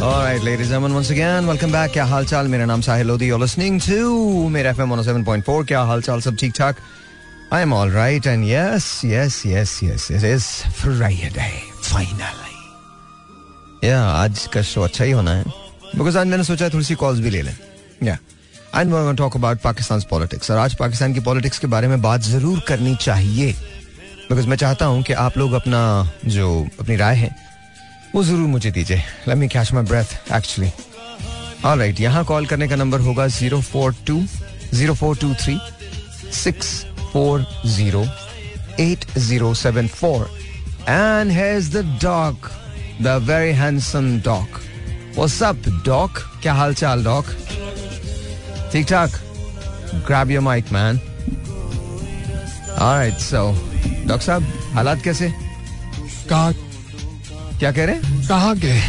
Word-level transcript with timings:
Alright, 0.00 0.42
ladies 0.42 0.70
and 0.70 0.94
once 0.94 1.10
again, 1.10 1.46
welcome 1.46 1.72
back. 1.72 1.90
क्या 1.92 2.04
हाल 2.04 2.46
मेरा 2.48 2.64
नाम 2.66 2.80
साहिल 2.80 3.06
लोधी 3.06 3.26
you're 3.28 3.40
listening 3.40 3.78
to 3.86 3.96
मेरा 4.50 4.72
FM 4.74 4.92
107.4 4.92 5.66
क्या 5.68 5.80
हाल 5.80 6.00
सब 6.02 6.36
ठीक 6.40 6.52
ठाक? 6.58 6.76
I 7.52 7.60
am 7.64 7.74
all 7.78 7.90
right 7.94 8.28
and 8.32 8.46
yes, 8.50 8.86
yes, 9.04 9.44
yes, 9.44 9.74
yes, 9.82 10.06
it 10.10 10.24
is 10.24 10.46
Friday, 10.78 11.52
finally. 11.88 12.56
Yeah, 13.84 14.06
आज 14.22 14.46
का 14.54 14.62
शो 14.62 14.82
अच्छा 14.82 15.04
ही 15.04 15.10
होना 15.10 15.34
है। 15.34 15.44
बिकॉज़ 15.44 16.18
आज 16.18 16.26
मैंने 16.26 16.44
सोचा 16.44 16.68
थोड़ी 16.68 16.84
सी 16.84 16.94
कॉल्स 16.94 17.20
भी 17.20 17.30
ले 17.30 17.42
लें। 17.42 17.56
या 18.02 18.16
and 18.76 18.94
we 18.94 19.14
talk 19.16 19.36
about 19.36 19.60
Pakistan 19.64 20.00
politics 20.10 20.50
और 20.50 20.58
आज 20.58 20.74
पाकिस्तान 20.80 21.14
की 21.14 21.20
पॉलिटिक्स 21.28 21.58
के 21.58 21.66
बारे 21.76 21.88
में 21.88 22.00
बात 22.02 22.20
ज़रूर 22.30 22.64
करनी 22.68 22.96
चाहिए। 22.96 23.52
बिकॉज़ 24.30 24.48
मैं 24.48 24.56
चाहता 24.56 24.86
हूँ 24.86 25.02
कि 25.02 25.12
आप 25.28 25.38
लोग 25.38 25.52
अपना 25.60 25.84
जो 26.26 26.66
अपनी 26.80 26.96
राय 26.96 27.16
है 27.16 27.49
वो 28.14 28.22
ज़रूर 28.24 28.46
मुझे 28.48 28.70
दीजिए। 28.70 28.96
Let 29.28 29.36
me 29.36 29.48
catch 29.48 29.72
my 29.72 29.84
breath 29.84 30.32
actually 30.32 30.70
alright 31.64 32.00
यहाँ 32.00 32.24
कॉल 32.24 32.46
करने 32.46 32.68
का 32.68 32.76
नंबर 32.76 33.00
होगा 33.00 33.26
zero 33.26 33.60
four 33.62 33.94
two 34.06 34.22
zero 34.74 34.94
four 34.94 35.16
two 35.16 35.34
three 35.42 35.58
six 36.34 36.68
four 37.12 37.46
zero 37.66 38.04
eight 38.80 39.04
zero 39.18 39.52
seven 39.54 39.88
four 39.88 40.30
and 40.88 41.30
has 41.30 41.70
the 41.76 41.84
the 43.02 43.20
very 43.28 43.52
handsome 43.56 44.18
dog 44.20 44.58
What's 45.14 45.40
up, 45.42 45.56
क्या 46.42 46.52
हाल 46.54 46.74
चाल 46.74 47.02
dog 47.04 47.24
ठीक? 48.72 48.86
ठाक 48.88 49.10
grab 50.06 50.30
your 50.30 50.42
mic 50.42 50.72
man 50.72 51.00
alright 52.78 53.14
so 53.18 53.42
doctor 54.06 54.24
साहब 54.26 54.46
हालात 54.74 55.02
कैसे? 55.04 55.32
कहा 56.28 56.50
क्या 57.60 57.72
कह 57.72 57.84
रहे 57.84 57.94
हैं? 57.94 58.28
कहा 58.28 58.54
के? 58.54 58.80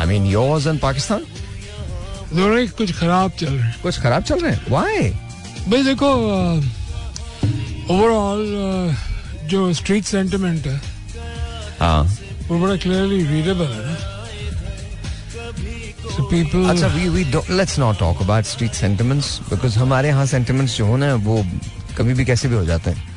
I 0.00 0.06
mean 0.06 0.26
yours 0.26 0.66
in 0.66 0.78
Pakistan 0.78 1.24
दोनों 2.32 2.58
ही 2.58 2.68
कुछ 2.68 2.98
खराब 2.98 3.30
चल 3.30 3.46
रहे 3.46 3.58
हैं। 3.58 3.76
कुछ 3.82 4.00
खराब 4.00 4.22
चल 4.22 4.40
रहे 4.40 4.52
हैं? 4.52 4.66
व्हाई 4.68 5.10
भाई 5.68 5.82
देखो 5.82 6.06
ओवरऑल 7.94 8.90
uh, 8.90 8.96
जो 9.44 9.72
स्ट्रीट 9.72 10.04
सेंटिमेंट 10.04 10.66
है 10.66 10.80
हाँ। 11.80 12.16
वो 12.48 12.58
बड़ा 12.58 12.76
क्लियरली 12.76 13.26
रीडेबल 13.26 13.64
है 13.64 14.16
So 16.16 16.22
people 16.22 16.70
अच्छा 16.70 16.88
हमारे 19.80 20.08
यहाँ 20.08 20.26
सेंटिमेंट्स 20.26 20.76
जो 20.76 20.86
हो 20.86 20.96
ना 20.96 21.14
वो 21.14 21.46
कभी 21.98 22.14
भी 22.14 22.24
कैसे 22.24 22.48
भी 22.48 22.54
हो 22.54 22.64
जाते 22.64 22.90
हैं। 22.90 23.08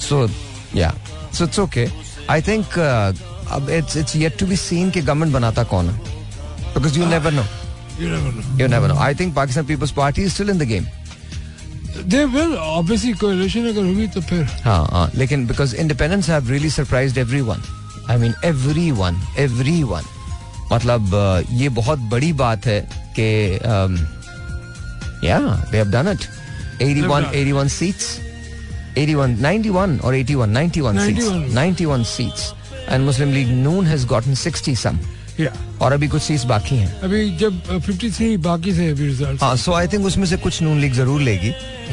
सो 0.00 0.30
या 0.76 0.94
so 1.34 1.44
it's 1.44 1.58
okay 1.58 1.88
I 2.30 2.42
think 2.42 2.66
अब 3.52 3.70
it's 3.70 3.96
it's 3.96 4.16
yet 4.16 4.38
to 4.38 4.46
be 4.46 4.56
seen 4.56 4.90
कि 4.90 5.00
गवर्नमेंट 5.00 5.32
बनाता 5.32 5.62
कौन 5.72 5.88
है। 5.88 5.98
Because 6.74 6.98
you 6.98 7.06
never 7.06 7.32
know 7.32 7.42
you 8.00 8.08
never 8.10 8.30
know. 8.36 8.60
You 8.60 8.68
never 8.68 8.88
know 8.88 8.94
I 8.94 9.14
think 9.14 9.34
Pakistan 9.34 9.64
Peoples 9.66 9.90
Party 9.96 10.22
is 10.22 10.32
still 10.34 10.50
in 10.50 10.58
the 10.58 10.62
game 10.74 10.86
They 12.12 12.22
will 12.30 12.54
obviously 12.60 13.12
coalition 13.18 13.68
अगर 13.68 13.84
होगी 13.84 14.06
तो 14.14 14.20
फिर। 14.20 14.44
हाँ 14.64 14.86
हाँ 14.92 15.10
लेकिन 15.14 15.46
because 15.46 15.74
independence 15.76 16.28
have 16.30 16.50
really 16.50 16.70
surprised 16.70 17.18
everyone 17.18 17.62
I 18.10 18.16
mean 18.16 18.34
everyone 18.44 19.20
everyone 19.38 20.02
मतलब 20.72 21.10
uh, 21.14 21.52
ये 21.60 21.68
बहुत 21.68 21.98
बड़ी 21.98 22.32
बात 22.32 22.66
है 22.66 22.80
कि 23.18 23.28
या 25.28 25.38
they 25.70 25.76
have 25.76 25.90
done 25.90 26.08
it 26.08 26.28
81 26.74 27.08
done. 27.08 27.26
81 27.32 27.68
seats. 27.68 28.20
81 28.96 29.40
91 29.40 30.00
or 30.00 30.14
81 30.14 30.52
91 30.52 30.98
seats. 30.98 31.28
91. 31.28 31.54
91 31.54 32.04
seats. 32.04 32.52
And 32.88 33.06
Muslim 33.06 33.32
League 33.32 33.52
Noon 33.66 33.84
has 33.86 34.04
gotten 34.14 34.34
60 34.36 34.74
some. 34.74 34.98
Yeah. 35.38 35.54
और 35.82 35.92
अभी 35.92 36.08
कुछ 36.08 36.22
सीट्स 36.22 36.44
बाकी 36.46 36.76
हैं। 36.76 37.00
अभी 37.02 37.30
जब 37.38 37.62
uh, 37.64 37.78
53 37.86 38.36
बाकी 38.42 38.72
थे 38.72 38.88
अभी 38.90 39.06
रिज़ल्ट 39.06 39.42
हाँ 39.42 39.56
सो 39.56 39.72
आई 39.74 39.86
थिंक 39.92 40.04
उसमें 40.06 40.26
से 40.26 40.36
कुछ 40.44 40.60
नून 40.62 40.80
लीग 40.80 40.92
ज़रूर 40.94 41.20
लेगी 41.20 41.50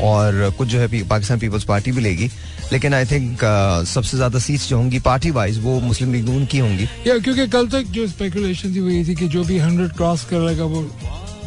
और 0.07 0.53
कुछ 0.57 0.67
जो 0.67 0.79
है 0.79 1.03
पाकिस्तान 1.09 1.39
पीपल्स 1.39 1.63
पार्टी 1.63 1.91
भी 1.91 2.01
लेगी। 2.01 2.29
लेकिन 2.71 2.93
आई 2.93 3.05
थिंक 3.05 3.39
सबसे 3.87 4.17
ज़्यादा 4.17 4.39
सीट्स 4.39 4.67
जो 4.69 4.77
होंगी 4.77 4.99
पार्टी 5.07 5.31
वाइज 5.37 5.57
वो 5.63 5.79
मुस्लिम 5.81 6.13
लीग 6.13 6.29
नून 6.29 6.45
की 6.51 6.59
होंगी। 6.59 6.83
या 7.07 7.17
क्योंकि 7.17 7.47
कल 7.47 7.67
तक 7.69 7.91
जो 7.97 8.07
स्पेकुलेशन 8.07 8.75
थी 8.75 8.79
वो 8.79 8.89
ये 8.89 9.03
थी 9.05 9.15
कि 9.15 9.27
जो 9.27 9.43
भी 9.43 9.59
100 9.59 9.89
क्रॉस 9.97 10.23
कर 10.29 10.47
लेगा 10.47 10.63
वो 10.63 10.81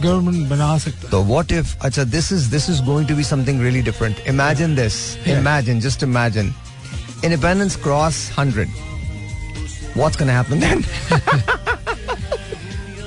गवर्नमेंट 0.00 0.48
बना 0.48 0.76
सकता 0.78 1.08
तो 1.08 1.22
व्हाट 1.24 1.52
इफ़ 1.52 1.76
अच्छा 1.86 2.04
this 2.16 2.32
is 2.32 2.50
this 2.50 2.68
is 2.70 2.82
going 2.84 3.08
to 3.08 3.16
be 3.16 3.24
something 3.24 3.62
really 3.62 3.82
different 3.82 4.26
imagine 4.28 4.74
this 4.76 4.94
imagine 5.36 5.80
just 5.80 6.02
imagine 6.02 6.52
independence 7.24 7.76
cross 7.84 8.28
100 8.38 8.66
What's 9.95 10.17
gonna 10.17 10.33
happen 10.33 10.59
then? 10.59 10.83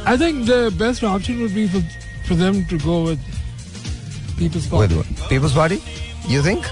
I 0.04 0.16
think 0.16 0.46
the 0.46 0.60
best 0.78 1.04
option 1.04 1.40
would 1.42 1.54
be 1.54 1.66
for 1.74 1.82
for 2.28 2.34
them 2.42 2.64
to 2.72 2.78
go 2.84 2.96
with 3.08 3.20
People's 4.38 4.66
With 4.70 4.70
Party. 4.70 4.96
what? 5.00 5.28
People's 5.28 5.54
Party? 5.60 5.78
You 6.28 6.42
think? 6.48 6.64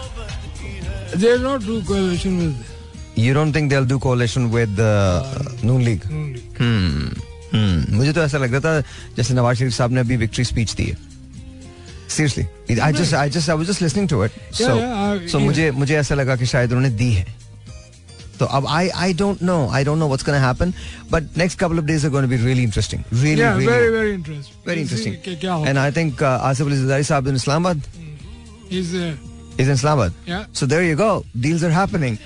They'll 1.16 1.44
not 1.46 1.64
do 1.66 1.80
coalition 1.82 2.38
with 2.42 2.66
You 3.16 3.34
don't 3.34 3.52
think 3.52 3.70
they'll 3.70 3.88
do 3.92 3.98
coalition 3.98 4.50
with 4.50 4.74
the 4.76 4.90
uh, 4.90 5.66
Noon 5.70 5.84
League? 5.84 6.04
Noon 6.10 6.32
League. 6.34 6.58
Hmm. 6.58 7.08
Hmm. 7.54 7.78
मुझे 8.00 8.12
तो 8.12 8.20
ऐसा 8.22 8.38
लग 8.38 8.52
रहा 8.54 8.60
था 8.66 8.80
जैसे 9.16 9.34
नवाज 9.34 9.56
शरीफ 9.58 9.72
साहब 9.74 9.92
ने 9.92 10.00
अभी 10.00 10.16
विक्ट्री 10.16 10.44
स्पीच 10.44 10.74
दी 10.80 10.84
है 10.90 10.96
seriously 12.16 12.78
I 12.86 12.92
just 12.92 13.14
I 13.14 13.30
just 13.36 13.50
I 13.50 13.56
was 13.56 13.66
just 13.66 13.82
listening 13.82 14.08
to 14.08 14.24
it 14.24 14.32
so 14.60 14.64
yeah, 14.64 14.92
I- 15.06 15.28
so 15.30 15.38
yeah. 15.38 15.44
मुझे 15.46 15.70
मुझे 15.80 15.96
ऐसा 15.98 16.14
लगा 16.14 16.36
कि 16.36 16.46
शायद 16.52 16.72
उन्होंने 16.72 16.94
दी 16.96 17.10
है 17.12 17.26
तो 18.38 18.44
अब 18.56 18.66
I 18.76 18.88
I 19.04 19.12
don't 19.14 19.42
know 19.42 19.56
I 19.78 19.84
don't 19.84 19.98
know 19.98 20.06
what's 20.06 20.24
gonna 20.26 20.38
happen 20.46 20.72
but 21.10 21.36
next 21.38 21.58
couple 21.58 21.78
of 21.78 21.84
days 21.84 22.04
are 22.04 22.10
gonna 22.10 22.26
be 22.26 22.36
really 22.44 22.62
interesting 22.62 23.02
really 23.22 23.42
Yeah, 23.42 23.56
very 23.56 23.66
really 23.66 23.96
very 23.96 24.14
interesting. 24.18 24.66
Very 24.66 24.84
We'll 24.84 24.98
see 25.00 25.06
interesting 25.06 25.16
कि 25.24 25.34
क्या 25.40 25.52
होगा. 25.52 25.68
And 25.70 25.78
I 25.78 25.92
think 25.96 26.22
Asif 26.22 26.66
Ali 26.66 26.76
Zardari 26.76 27.04
sahab 27.12 27.28
in 27.28 27.36
Islamabad 27.36 27.82
He's 28.70 28.90
uh, 28.94 29.06
is 29.62 29.68
in 29.68 29.72
Islamabad. 29.74 30.12
Yeah. 30.26 30.42
So 30.58 30.66
there 30.72 30.82
you 30.88 30.96
go. 30.98 31.06
Deals 31.46 31.62
are 31.68 31.70
happening. 31.76 32.18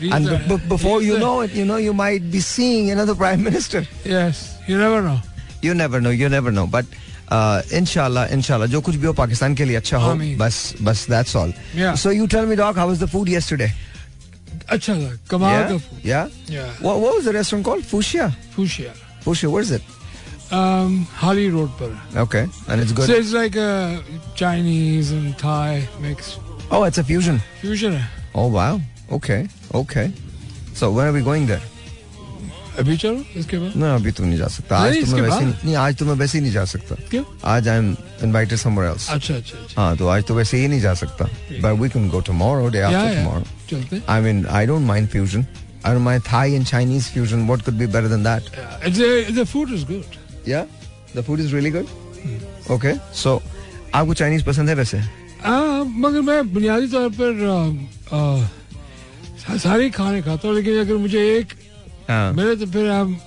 Deals 0.00 0.14
and 0.18 0.30
are- 0.36 0.38
b- 0.52 0.56
before 0.70 0.94
you 1.06 1.16
deals 1.16 1.20
know 1.24 1.32
are- 1.40 1.44
it, 1.48 1.56
you 1.58 1.64
know, 1.70 1.76
you 1.86 1.92
might 1.98 2.30
be 2.36 2.40
seeing 2.46 2.86
another 2.94 3.14
prime 3.22 3.42
minister. 3.48 3.82
yes, 4.12 4.40
you 4.70 4.78
never 4.84 5.02
know. 5.08 5.18
You 5.66 5.74
never 5.80 6.00
know. 6.06 6.14
You 6.22 6.30
never 6.36 6.54
know. 6.58 6.64
But 6.76 6.96
uh, 7.38 7.60
inshallah, 7.80 8.24
inshallah, 8.38 8.68
जो 8.76 8.80
कुछ 8.88 8.96
भी 9.02 9.06
हो 9.06 9.12
पाकिस्तान 9.20 9.54
के 9.60 9.64
लिए 9.70 9.76
अच्छा 9.82 9.98
हो 10.06 10.10
आमीन. 10.10 10.36
बस 10.38 10.62
बस 10.88 11.04
that's 11.16 11.36
all. 11.42 11.52
Yeah. 11.82 12.00
So 12.06 12.14
you 12.20 12.30
tell 12.36 12.48
me, 12.54 12.58
doc, 12.62 12.80
how 12.84 12.88
was 12.94 13.04
the 13.04 13.10
food 13.16 13.32
yesterday? 13.36 13.70
अच्छा 14.68 14.94
था 14.94 15.16
कमाल 15.30 15.52
yeah. 15.52 15.70
का 15.70 15.78
food. 15.78 16.04
Yeah. 16.04 16.28
Yeah. 16.48 16.70
What, 16.80 17.00
what 17.00 17.16
was 17.16 17.24
the 17.24 17.32
restaurant 17.32 17.64
called? 17.64 17.82
Fushia. 17.82 18.30
Fuchsia. 18.56 18.92
Fushia. 19.24 19.50
Where 19.50 19.62
is 19.62 19.70
it? 19.70 19.82
Um, 20.52 21.06
Holly 21.14 21.48
Road 21.48 21.70
पर. 21.80 22.16
Okay. 22.16 22.46
And 22.68 22.80
it's 22.80 22.92
good. 22.92 23.06
So 23.06 23.14
it's 23.14 23.32
like 23.32 23.56
a 23.56 24.02
Chinese 24.34 25.12
and 25.12 25.36
Thai 25.38 25.88
mix. 26.00 26.38
oh, 26.70 26.84
it's 26.84 26.98
a 26.98 27.04
fusion. 27.04 27.40
Fusion 27.60 27.92
है. 27.92 28.08
Oh 28.34 28.46
wow. 28.46 28.80
Okay. 29.12 29.48
Okay. 29.74 30.12
So 30.74 30.90
when 30.90 31.06
are 31.06 31.12
we 31.12 31.22
going 31.22 31.46
there? 31.46 31.62
अभी 32.79 32.95
चलो 32.97 33.23
इसके 33.37 33.57
बाद. 33.57 33.73
No, 33.73 33.89
अभी 33.95 34.11
तुम 34.11 34.25
नहीं 34.25 34.37
जा 34.37 34.47
सकता. 34.47 34.77
आज 34.77 34.95
तो 35.01 35.15
मैं 35.15 35.21
वैसे। 35.21 35.45
नहीं, 35.45 35.53
नहीं 35.65 35.75
आज 35.75 35.95
तो 35.97 36.05
मैं 36.05 36.13
वैसे 36.13 36.37
ही 36.37 36.41
नहीं 36.41 36.53
जा 36.53 36.63
सकता. 36.65 36.95
क्यों? 37.09 37.23
आज 37.45 37.67
I 37.67 37.77
am 37.77 37.95
invited 38.23 38.59
somewhere 38.59 38.91
else 38.91 39.09
अच्छा 39.09 39.33
अच्छा 39.35 39.57
अच्छा. 39.57 39.81
हाँ 39.81 39.97
तो 39.97 40.07
आज 40.07 40.23
तो 40.23 40.35
वैसे 40.35 40.57
ही 40.57 40.67
नहीं 40.67 40.81
जा 40.81 40.93
सकता 41.03 41.25
but 41.25 41.79
we 41.81 41.89
can 41.89 42.09
go 42.09 42.19
tomorrow 42.29 42.67
day 42.69 42.81
after 42.81 43.15
tomorrow 43.15 43.43
चलते. 43.69 44.01
I 44.09 44.21
mean 44.21 44.45
I 44.45 44.65
don't 44.65 44.87
mind 44.87 45.07
fusion 45.09 45.45
I 45.85 45.97
mind 46.07 46.23
Thai 46.23 46.53
and 46.53 46.65
Chinese 46.65 47.09
fusion 47.13 47.45
what 47.47 47.61
could 47.61 47.73
be 47.73 47.87
better 47.87 48.07
than 48.07 48.23
that 48.23 48.43
it's 48.87 48.99
a, 48.99 49.09
the 49.37 49.45
food 49.53 50.47
या 50.49 50.65
the 51.15 51.23
food 51.27 51.39
is 51.39 51.53
really 51.55 51.71
good 51.71 52.71
okay 52.71 52.93
so 53.23 53.41
आपको 53.95 54.13
Chinese 54.13 54.45
पसंद 54.45 54.69
है 54.69 54.75
वैसे 54.75 55.01
मगर 55.47 56.21
मैं 56.21 56.53
बुनियादी 56.53 56.87
तौर 56.87 57.09
पर 57.19 57.33
सारे 59.57 59.89
खाने 59.89 60.21
खाता 60.21 60.47
हूँ 60.47 60.55
लेकिन 60.55 60.79
अगर 60.79 60.95
मुझे 60.97 61.19
एक 61.37 61.53
हाँ। 62.09 62.31
मिले 62.33 62.55
तो 62.55 62.65
फिर 62.71 62.89
हम 62.89 63.17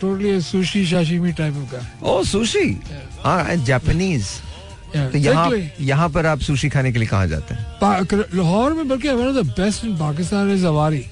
टोटली 0.00 0.40
सुशी 0.40 0.84
शाशिमी 0.86 1.32
टाइप 1.38 1.54
का 1.72 1.80
ओ 2.08 2.22
सुशी 2.24 2.68
हाँ 3.24 3.56
जापानीज 3.66 4.26
तो 4.96 5.18
यहाँ 5.18 5.50
यहाँ 5.80 6.08
पर 6.10 6.26
आप 6.26 6.40
सुशी 6.42 6.68
खाने 6.68 6.92
के 6.92 6.98
लिए 6.98 7.08
कहाँ 7.08 7.26
जाते 7.28 7.54
हैं? 7.54 8.26
लाहौर 8.34 8.72
में 8.74 8.88
बल्कि 8.88 9.08
one 9.08 9.38
of 9.38 9.46
best 9.60 9.84
in 9.84 9.96
Pakistan 9.98 10.50
is 10.50 10.66
Avari 10.66 11.04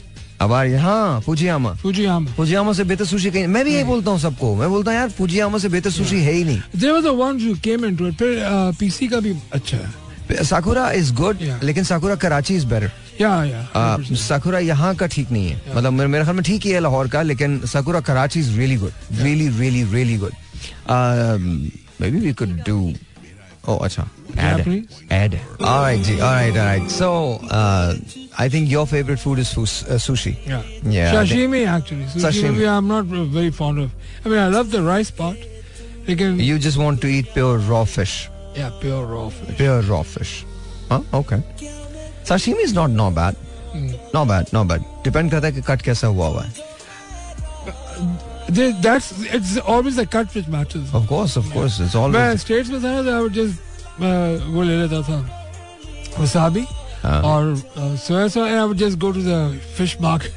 आ 0.43 0.63
यहाँ 0.65 1.21
फुजियामा 1.21 1.73
फुजियामा 1.83 2.33
फुजियामा 2.35 2.73
से 2.73 2.85
बेहतर 2.85 3.05
सुशी 3.05 3.31
कहीं 3.31 3.47
मैं 3.47 3.65
भी 3.65 3.75
यही 3.75 3.85
बोलता 3.85 4.11
हूँ 4.11 4.19
सबको। 4.21 4.55
मैं 4.55 4.69
बोलता 4.71 4.91
हूँ 4.91 4.99
यार 4.99 5.09
फुजियामा 5.11 5.59
से 5.59 5.69
बेहतर 5.69 5.91
सुशी 5.91 6.21
है 6.23 6.33
ही 6.33 6.45
नहीं। 6.45 6.61
They 6.77 6.91
were 6.91 7.01
the 7.03 7.15
ones 7.21 7.43
who 7.43 7.55
came 7.65 7.85
into 7.85 8.07
it 8.09 8.15
फिर 8.15 8.39
पीसी 8.81 9.09
का 9.09 9.21
भी 9.21 9.35
अच्छा। 9.53 9.77
है 9.77 10.08
साकुरा 10.45 10.91
इज़ 10.93 11.13
गुड 11.21 11.39
लेकिन 11.63 11.85
साकुरा 11.85 12.15
कराची 12.25 12.55
इज़ 12.57 12.67
बेटर 12.67 12.91
या 13.21 13.33
या 13.45 13.97
साकुरा 14.29 14.59
यहाँ 14.59 14.95
का 14.97 15.07
ठीक 15.15 15.31
नहीं 15.33 15.49
है 15.49 15.75
मतलब 15.77 15.93
मेरे 15.93 16.25
ख्याल 16.25 16.37
में 16.37 16.45
ठीक 16.45 16.63
ही 16.67 16.71
है 16.73 16.81
लाहौर 16.81 17.09
का 17.09 17.23
लेकिन 17.23 17.61
Sakura 17.73 18.01
Karachi 18.11 18.41
is 18.41 18.57
really 18.59 18.77
good 18.77 18.93
really 19.23 19.49
really 19.59 19.83
really 19.95 20.17
good 20.19 20.33
maybe 22.11 22.19
we 22.19 22.33
could 22.41 22.57
do 22.67 22.79
ओ 23.69 23.77
अच्छा 23.85 24.03
ad? 24.39 24.69
Ad 25.13 25.35
alright 25.63 26.01
ji 26.03 26.15
alright 26.19 26.57
alright 26.57 26.89
so 26.91 27.11
I 28.41 28.51
think 28.51 28.71
your 28.71 28.87
favourite 28.87 29.19
food 29.19 29.39
is 29.39 29.55
sushi 30.07 30.35
Yeah. 30.49 30.63
Yeah, 30.95 31.13
Sashimi 31.15 31.61
actually. 31.75 32.05
Sushi, 32.15 32.25
Sashimi. 32.25 32.51
maybe 32.51 32.67
I'm 32.75 32.89
not 32.95 33.05
very 33.37 33.51
fond 33.61 33.83
of. 33.85 33.91
I 34.25 34.29
mean, 34.29 34.39
I 34.39 34.49
love 34.57 34.71
the 34.75 34.83
rice 34.89 35.11
part. 35.21 35.47
लेकिन 36.09 36.39
You 36.49 36.59
just 36.67 36.79
want 36.83 37.01
to 37.05 37.09
eat 37.19 37.33
pure 37.35 37.59
raw 37.71 37.85
fish. 37.97 38.15
या 38.59 38.69
pure 38.83 39.07
raw 39.09 39.29
fish 39.29 39.57
Pure 39.59 39.83
raw 39.91 40.03
fish. 40.15 40.33
Okay. 41.21 41.43
Sashimi 42.25 42.65
is 42.69 42.73
not 42.79 42.91
not 42.91 43.15
bad. 43.15 43.37
Hmm. 43.73 43.89
Not 44.15 44.29
bad, 44.29 44.53
not 44.53 44.69
bad. 44.69 44.85
Depend 45.05 45.31
करता 45.31 45.47
है 45.47 45.53
कि 45.53 45.63
cut 45.69 45.83
कैसा 45.83 46.07
हुआ 46.07 46.27
हुआ 46.29 46.43
है. 46.45 46.53
That's 48.51 49.13
it's 49.35 49.57
always 49.59 49.99
the 50.01 50.07
cut 50.13 50.37
which 50.37 50.49
matters 50.49 50.93
Of 50.99 51.07
course, 51.13 51.37
of 51.41 51.51
course. 51.55 51.79
It's 51.87 51.95
मैं 51.95 52.03
always. 52.05 52.41
States 52.41 52.71
में 52.71 52.83
था 52.83 53.01
ना 53.01 53.17
आई 53.17 53.23
वुड 53.23 53.33
जस्ट 53.33 53.57
वो 54.55 54.63
ले 54.63 54.77
लेता 54.81 55.03
था 55.09 55.19
वसाबी 56.19 56.65
हाँ. 57.03 57.21
और 57.23 57.55
soya 57.77 58.29
sauce 58.29 58.37
I 58.49 58.59
would 58.59 58.77
just 58.77 58.99
go 58.99 59.11
to 59.13 59.23
the 59.23 59.59
fish 59.79 59.97
market 60.01 60.33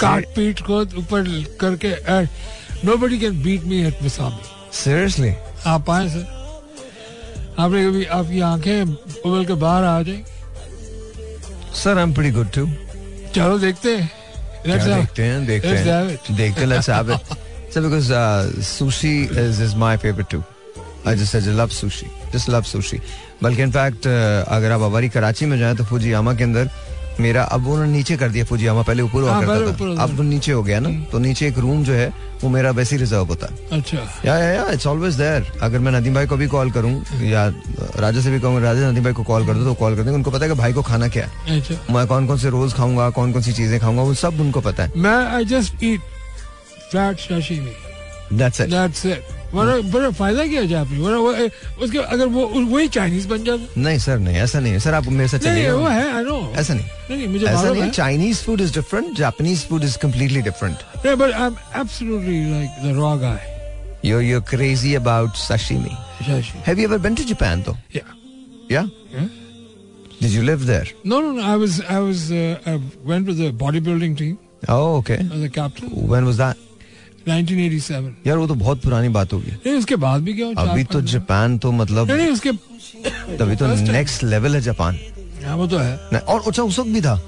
काट 0.00 0.26
पीट 0.36 0.60
को 0.66 0.80
ऊपर 0.98 1.28
करके 1.60 1.94
nobody 2.86 3.18
can 3.18 3.42
beat 3.42 3.64
me 3.64 3.82
at 3.86 4.02
wasabi 4.02 4.56
Seriously. 4.78 5.32
आप 5.66 5.90
आए 5.90 6.08
सर 6.08 6.37
आपने 7.58 7.84
कभी 7.84 8.04
आपकी 8.18 8.40
आँखें 8.48 8.82
उबल 9.28 9.44
के 9.46 9.54
बाहर 9.62 9.84
आ 9.84 10.02
जाए 10.08 10.24
I 11.86 12.02
am 12.02 12.12
pretty 12.14 12.32
good 12.34 12.50
to 12.54 12.66
चलो 13.34 13.58
देखते 13.58 13.96
हैं 13.96 14.10
देखते 14.66 15.22
हैं 15.22 15.46
देखते 15.46 15.68
हैं 15.68 16.36
देखते 16.36 16.60
हैं 16.60 16.68
let's 16.68 16.88
have 16.94 17.10
it 17.16 17.34
so 17.74 17.82
because 17.86 18.10
uh, 18.10 18.50
sushi 18.68 19.14
is 19.44 19.60
is 19.66 19.74
my 19.84 19.96
favorite 20.04 20.30
too 20.34 20.42
I 21.04 21.14
just 21.22 21.34
I 21.38 21.40
just 21.46 21.58
love 21.62 21.74
sushi 21.80 22.08
just 22.34 22.48
love 22.54 22.70
sushi 22.74 23.00
बल्कि 23.42 23.62
इनफैक्ट 23.62 24.06
अगर 24.06 24.72
आप 24.72 24.80
हमारी 24.82 25.08
कराची 25.08 25.46
में 25.46 25.58
जाए 25.58 25.74
तो 25.74 25.84
फुजियामा 25.90 26.34
के 26.34 26.44
अंदर 26.44 26.70
मेरा 27.20 27.42
अब 27.44 27.66
उन्होंने 27.66 27.92
नीचे 27.92 28.16
कर 28.16 28.28
दिया 28.28 28.44
फुजियामा 28.44 28.82
पहले 28.82 29.02
ऊपर 29.02 29.20
हुआ 29.20 29.32
हाँ, 29.32 29.46
करता 29.46 29.72
था। 29.74 30.02
अब 30.02 30.20
नीचे 30.20 30.52
हो 30.52 30.62
गया 30.62 30.80
ना 30.80 30.90
तो 31.12 31.18
नीचे 31.18 31.46
एक 31.48 31.58
रूम 31.58 31.84
जो 31.84 31.92
है 31.92 32.08
वो 32.42 32.48
मेरा 32.48 32.70
वैसे 32.70 32.96
ही 32.96 33.00
रिज़र्व 33.00 33.26
होता। 33.26 33.46
है 33.46 33.78
अच्छा। 33.78 33.98
या 34.24 34.70
इट्स 34.70 34.86
ऑलवेज 34.86 35.14
देयर 35.14 35.50
अगर 35.62 35.78
मैं 35.78 35.92
नदीम 35.92 36.14
भाई 36.14 36.26
को 36.26 36.36
भी 36.36 36.46
कॉल 36.48 36.70
करूँ 36.70 36.92
या 37.22 37.46
राजा 37.98 38.20
से 38.20 38.30
भी 38.30 38.40
कहूँ 38.40 38.60
राजा 38.62 38.90
नदीम 38.90 39.04
भाई 39.04 39.12
को 39.12 39.22
कॉल 39.24 39.46
कर 39.46 39.54
दो 39.54 39.64
तो 39.64 39.74
कॉल 39.74 39.96
कर 39.96 40.02
देंगे। 40.02 40.16
उनको 40.16 40.30
पता 40.30 40.44
है 40.44 40.50
कि 40.52 40.58
भाई 40.58 40.72
को 40.72 40.82
खाना 40.82 41.08
क्या 41.08 41.26
है। 41.26 41.58
अच्छा। 41.58 41.94
मैं 41.94 42.06
कौन 42.06 42.26
कौन 42.26 42.38
से 42.38 42.50
रोज 42.50 42.74
खाऊँगा 42.74 43.08
कौन 43.10 43.32
कौन 43.32 43.42
सी 43.42 43.52
चीज़ें 43.52 43.78
खाऊँगा 43.80 44.02
वो 44.02 44.14
सब 44.14 44.40
उनको 44.40 44.60
पता 44.60 44.82
है। 44.82 44.92
मैं 44.96 45.16
I 45.26 45.44
just 45.44 45.84
eat 45.84 46.00
flat 46.90 47.16
That's 48.30 48.60
it. 48.60 49.37
वरना 49.54 49.74
बड़ा 49.92 50.10
फ़ायदा 50.20 50.46
क्या 50.46 50.60
है 50.60 50.66
जापनी 50.68 50.98
वरना 51.00 51.18
वो 51.18 51.30
उसके 51.84 51.98
अगर 51.98 52.26
वो 52.36 52.46
वही 52.72 52.88
चाइनीज़ 52.96 53.28
बन 53.28 53.44
जाता 53.44 53.80
नहीं 53.80 53.98
सर 53.98 54.18
नहीं 54.18 54.36
ऐसा 54.44 54.60
नहीं 54.60 54.72
है 54.72 54.80
सर 54.86 54.94
आप 54.94 55.06
मेरे 55.08 55.28
साथ 55.28 55.38
चलिए 55.48 55.70
वो 55.70 55.86
है 55.88 56.06
आई 56.16 56.24
नो 56.24 56.38
ऐसा 56.62 56.74
नहीं 56.74 57.16
नहीं 57.16 57.28
मुझे 57.28 57.46
ऐसा 57.46 57.56
मालूम 57.56 57.72
नहीं 57.74 57.82
है 57.84 57.90
Chinese 58.00 58.42
food 58.44 58.60
is 58.60 58.72
different 58.74 59.16
Japanese 59.18 59.64
food 59.68 59.84
is 59.84 59.98
completely 60.04 60.42
different 60.50 60.76
I'm 61.44 61.56
absolutely 61.82 62.38
like 62.52 62.76
the 62.84 62.94
raw 63.00 63.16
guy. 63.24 63.38
You're 64.08 64.22
you're 64.28 64.44
crazy 64.52 64.94
about 65.00 65.38
sashimi. 65.44 65.94
Shashi. 66.26 66.60
Have 66.68 66.78
you 66.82 66.88
ever 66.90 66.98
been 67.06 67.16
to 67.20 67.24
Japan 67.30 67.62
though? 67.68 67.76
Yeah. 67.96 68.12
Yeah. 68.74 68.90
Yeah. 69.14 69.28
Did 70.20 70.32
you 70.36 70.42
live 70.42 70.66
there? 70.66 70.86
No, 71.04 71.20
no, 71.24 71.32
no. 71.32 71.42
I 71.42 71.56
was, 71.56 71.80
I 71.96 71.98
was, 72.04 72.22
uh, 72.32 72.38
I 72.66 72.80
went 73.10 73.28
with 73.32 73.38
the 73.38 73.50
bodybuilding 73.64 74.16
team 74.20 74.38
Oh, 74.68 74.96
okay. 74.96 75.18
as 75.36 75.42
a 75.42 75.48
captain. 75.48 75.90
When 76.12 76.24
was 76.30 76.36
that? 76.38 76.56
1987. 77.28 78.12
यार 78.26 78.36
वो 78.38 78.46
तो 78.46 78.54
बहुत 78.56 78.82
पुरानी 78.82 79.08
बात 79.10 79.32
होगी। 79.32 79.50
नहीं 79.56 79.74
उसके 79.74 79.96
बाद 79.98 80.22
भी 80.22 80.34
क्या 80.34 80.48
अभी 80.62 80.84
तो 80.86 81.00
जापान 81.12 81.58
तो 81.58 81.72
मतलब 81.74 82.10
नहीं 82.10 82.28
उसके 82.28 82.52
तभी 83.38 83.56
तो 83.56 83.66
नेक्स्ट 83.66 84.24
लेवल 84.24 84.54
है 84.54 84.60
जापान। 84.62 84.98
हाँ 85.44 85.56
वो 85.56 85.66
तो 85.66 85.78
है। 85.78 86.18
और 86.18 86.42
अच्छा 86.46 86.62
उस 86.62 86.78
वक्त 86.78 86.90
भी 86.90 87.00
था। 87.00 87.20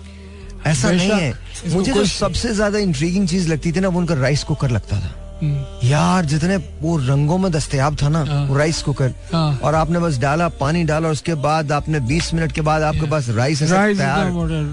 ऐसा 0.67 0.91
नहीं 0.91 1.11
है। 1.11 1.33
मुझे 1.69 1.93
जो 1.93 2.05
सबसे 2.07 2.53
ज़्यादा 2.55 2.79
इंट्रीगिंग 2.79 3.29
चीज़ 3.29 3.49
लगती 3.49 3.73
थी 3.73 3.81
ना 3.81 3.89
वो 3.89 3.99
उनका 3.99 4.15
राइस 4.17 4.45
कुकर 4.45 4.71
लगता 4.71 5.01
था। 5.01 5.17
हम्म, 5.41 5.89
यार 5.89 6.25
जितने 6.27 6.57
वो 6.81 6.97
रंगों 6.99 7.37
में 7.39 7.51
दस्तयाब 7.53 7.97
था 8.03 8.09
ना। 8.09 8.23
वो 8.49 8.57
राइस 8.57 8.83
कुकर। 8.83 9.15
और 9.63 9.75
आपने 9.75 9.99
बस 9.99 10.19
डाला 10.19 10.49
पानी 10.61 10.83
डाला 10.85 11.07
और 11.09 11.13
उसके 11.13 11.35
बाद 11.41 11.73
आपने 11.73 12.01
20 12.09 12.33
मिनट 12.35 12.53
के 12.53 12.61
बाद 12.61 12.83
आपके 12.83 13.11
पास 13.11 13.29
राइस 13.31 13.63
तैयार। 13.63 14.31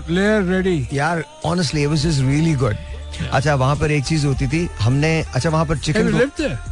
लेयर 0.10 0.44
रेडी 0.46 0.88
यार 0.94 1.24
honestly 1.46 1.84
it 1.84 1.88
was 1.88 2.06
just 2.06 2.22
really 2.22 2.54
good 2.56 2.76
अच्छा 3.32 3.56
वहाँ 3.56 3.76
पर 3.76 3.92
एक 3.92 4.04
चीज़ 4.06 4.26
होती 4.28 4.48
थी 4.48 4.68
हमने 4.80 5.10
अच्छा 5.36 5.50
वहाँ 5.50 5.66
पर 5.66 5.78
chicken 5.78 6.14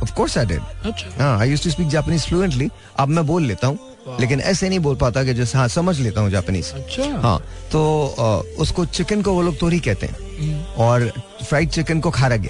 of 0.03 0.13
course 0.15 0.37
I 0.37 0.45
did 0.45 0.93
हाँ 1.19 1.37
I 1.39 1.49
used 1.49 1.63
to 1.63 1.69
speak 1.69 1.87
Japanese 1.89 2.25
fluently 2.27 2.69
अब 2.99 3.09
मैं 3.09 3.25
बोल 3.27 3.43
लेता 3.45 3.67
हूँ 3.67 4.17
लेकिन 4.19 4.39
ऐसे 4.41 4.67
नहीं 4.69 4.79
बोल 4.79 4.95
पाता 4.95 5.23
कि 5.23 5.33
जैसे 5.33 5.57
हाँ 5.57 5.67
समझ 5.75 5.99
लेता 5.99 6.21
हूँ 6.21 6.29
जापानीज 6.31 6.71
अच्छा। 6.75 7.03
हाँ 7.21 7.37
तो 7.71 7.81
अ, 8.19 8.61
उसको 8.61 8.85
चिकन 8.85 9.21
को 9.21 9.33
वो 9.33 9.41
लोग 9.41 9.57
तोरी 9.59 9.79
कहते 9.79 10.05
हैं। 10.05 10.15
हम्म, 10.39 10.63
और 10.83 11.11
फ्राइड 11.49 11.69
चिकन 11.69 11.99
को 11.99 12.11
खारागे 12.11 12.49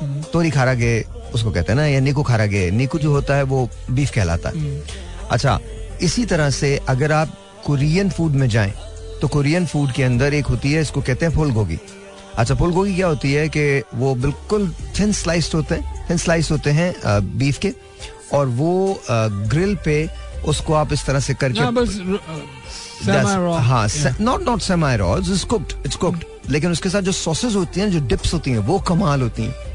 हम्म, 0.00 0.22
तोरी 0.32 0.50
खारागे 0.50 0.92
उसको 1.34 1.50
कहते 1.50 1.72
हैं 1.72 1.76
ना 1.78 1.86
या 1.86 2.00
नीकू 2.00 2.22
खारागे 2.22 2.70
नीकू 2.70 2.98
जो 2.98 3.10
होता 3.12 3.36
है 3.36 3.42
वो 3.52 3.68
बीफ 3.90 4.10
कहलाता 4.14 4.48
है। 4.48 4.58
हम्म, 4.58 4.80
अच्छा 5.30 5.58
इसी 6.02 6.24
तरह 6.34 6.50
से 6.50 6.76
अगर 6.88 7.12
आप 7.12 7.36
कुरियन 7.66 8.10
फ़ूड 8.10 8.32
में 8.42 8.48
जाएँ 8.48 8.72
तो 9.20 9.28
कुरियन 9.28 9.66
फ़ूड 9.66 9.92
के 9.92 10.02
अंदर 10.02 10.34
एक 10.34 10.46
होती 10.46 10.72
है 10.72 10.80
इसको 10.82 11.00
कहते 11.02 11.26
हैं 11.26 11.32
फुल 11.34 11.50
गोगी 11.52 11.78
अच्छा 12.38 12.54
फुल 12.54 12.72
गोभी 12.72 12.94
क्या 12.94 13.06
होती 13.06 13.32
है 13.32 13.48
कि 13.56 13.64
वो 13.94 14.14
बिल्कुल 14.22 14.68
थिन 14.98 15.12
स्लाइस्ड 15.22 15.54
होते 15.54 15.74
हैं 15.74 16.06
थिन 16.10 16.16
स्लाइस 16.18 16.50
होते 16.50 16.70
हैं 16.78 16.92
बीफ 17.38 17.58
के 17.64 17.72
और 18.36 18.46
वो 18.60 18.72
ग्रिल 19.10 19.74
पे 19.84 19.96
उसको 20.48 20.72
आप 20.74 20.92
इस 20.92 21.04
तरह 21.06 21.20
से 21.26 21.34
करके 21.34 21.58
हाँ 23.70 23.86
not 24.20 24.42
not 24.48 24.60
semi 24.62 24.96
raw 24.96 25.16
it's 25.18 25.44
cooked 25.52 25.72
it's 25.86 25.96
cooked 26.04 26.24
लेकिन 26.50 26.70
उसके 26.72 26.88
साथ 26.88 27.02
जो 27.02 27.12
सॉसेज 27.12 27.56
होती 27.56 27.80
हैं 27.80 27.90
जो 27.90 28.00
डिप्स 28.08 28.32
होती 28.34 28.50
हैं 28.50 28.58
वो 28.70 28.78
कमाल 28.88 29.22
होती 29.22 29.42
हैं। 29.42 29.72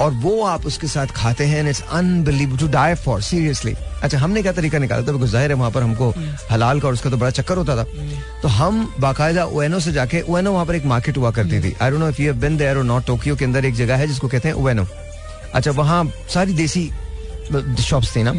और 0.00 0.12
वो 0.12 0.42
आप 0.44 0.66
उसके 0.66 0.86
साथ 0.86 1.06
खाते 1.14 1.44
हैं 1.44 1.68
it's 1.70 1.82
unbelieve 1.92 2.56
to 2.56 2.68
die 2.68 2.94
for 2.96 3.20
seriously 3.22 3.74
अच्छा 4.02 4.18
हमने 4.18 4.42
क्या 4.42 4.52
तरीका 4.52 4.78
निकाला 4.78 5.06
था? 5.06 5.12
बिकॉज़ 5.12 5.30
ज़ाहिर 5.30 5.50
है 5.50 5.56
वहाँ 5.56 5.70
पर 5.70 5.82
हमको 5.82 6.12
हलाल 6.50 6.80
का 6.80 6.88
और 6.88 6.94
उसका 6.94 7.10
तो 7.10 7.16
बड़ा 7.16 7.30
चक्कर 7.30 7.56
होता 7.56 7.76
था। 7.76 7.84
तो 8.42 8.48
हम 8.48 8.94
बाकायदा 9.00 9.44
ओएनो 9.46 9.80
से 9.80 9.92
जाके 9.92 10.20
ओएनो 10.22 10.52
वहाँ 10.52 10.66
पर 10.66 10.74
एक 10.74 10.84
मार्केट 10.86 11.16
हुआ 11.16 11.30
करती 11.30 11.60
थी। 11.62 11.74
I 11.82 11.90
don't 11.90 12.00
know 12.00 12.08
if 12.08 12.22
you 12.22 12.32
have 12.32 12.40
been 12.40 12.56
there 12.56 12.78
और 12.78 12.84
नॉट 12.84 13.06
टोक्यो 13.06 13.36
के 13.36 13.44
अंदर 13.44 13.64
एक 13.64 13.74
जगह 13.74 13.96
है 13.96 14.06
जिसको 14.06 14.28
कहते 14.28 14.48
हैं 14.48 14.54
ओएनो 14.54 14.86
अच्छा 15.54 15.70
वहाँ 15.72 16.04
सारी 16.34 16.52
देसी 16.54 16.90
शॉप्स 17.82 18.14
थी 18.16 18.22
ना। 18.22 18.32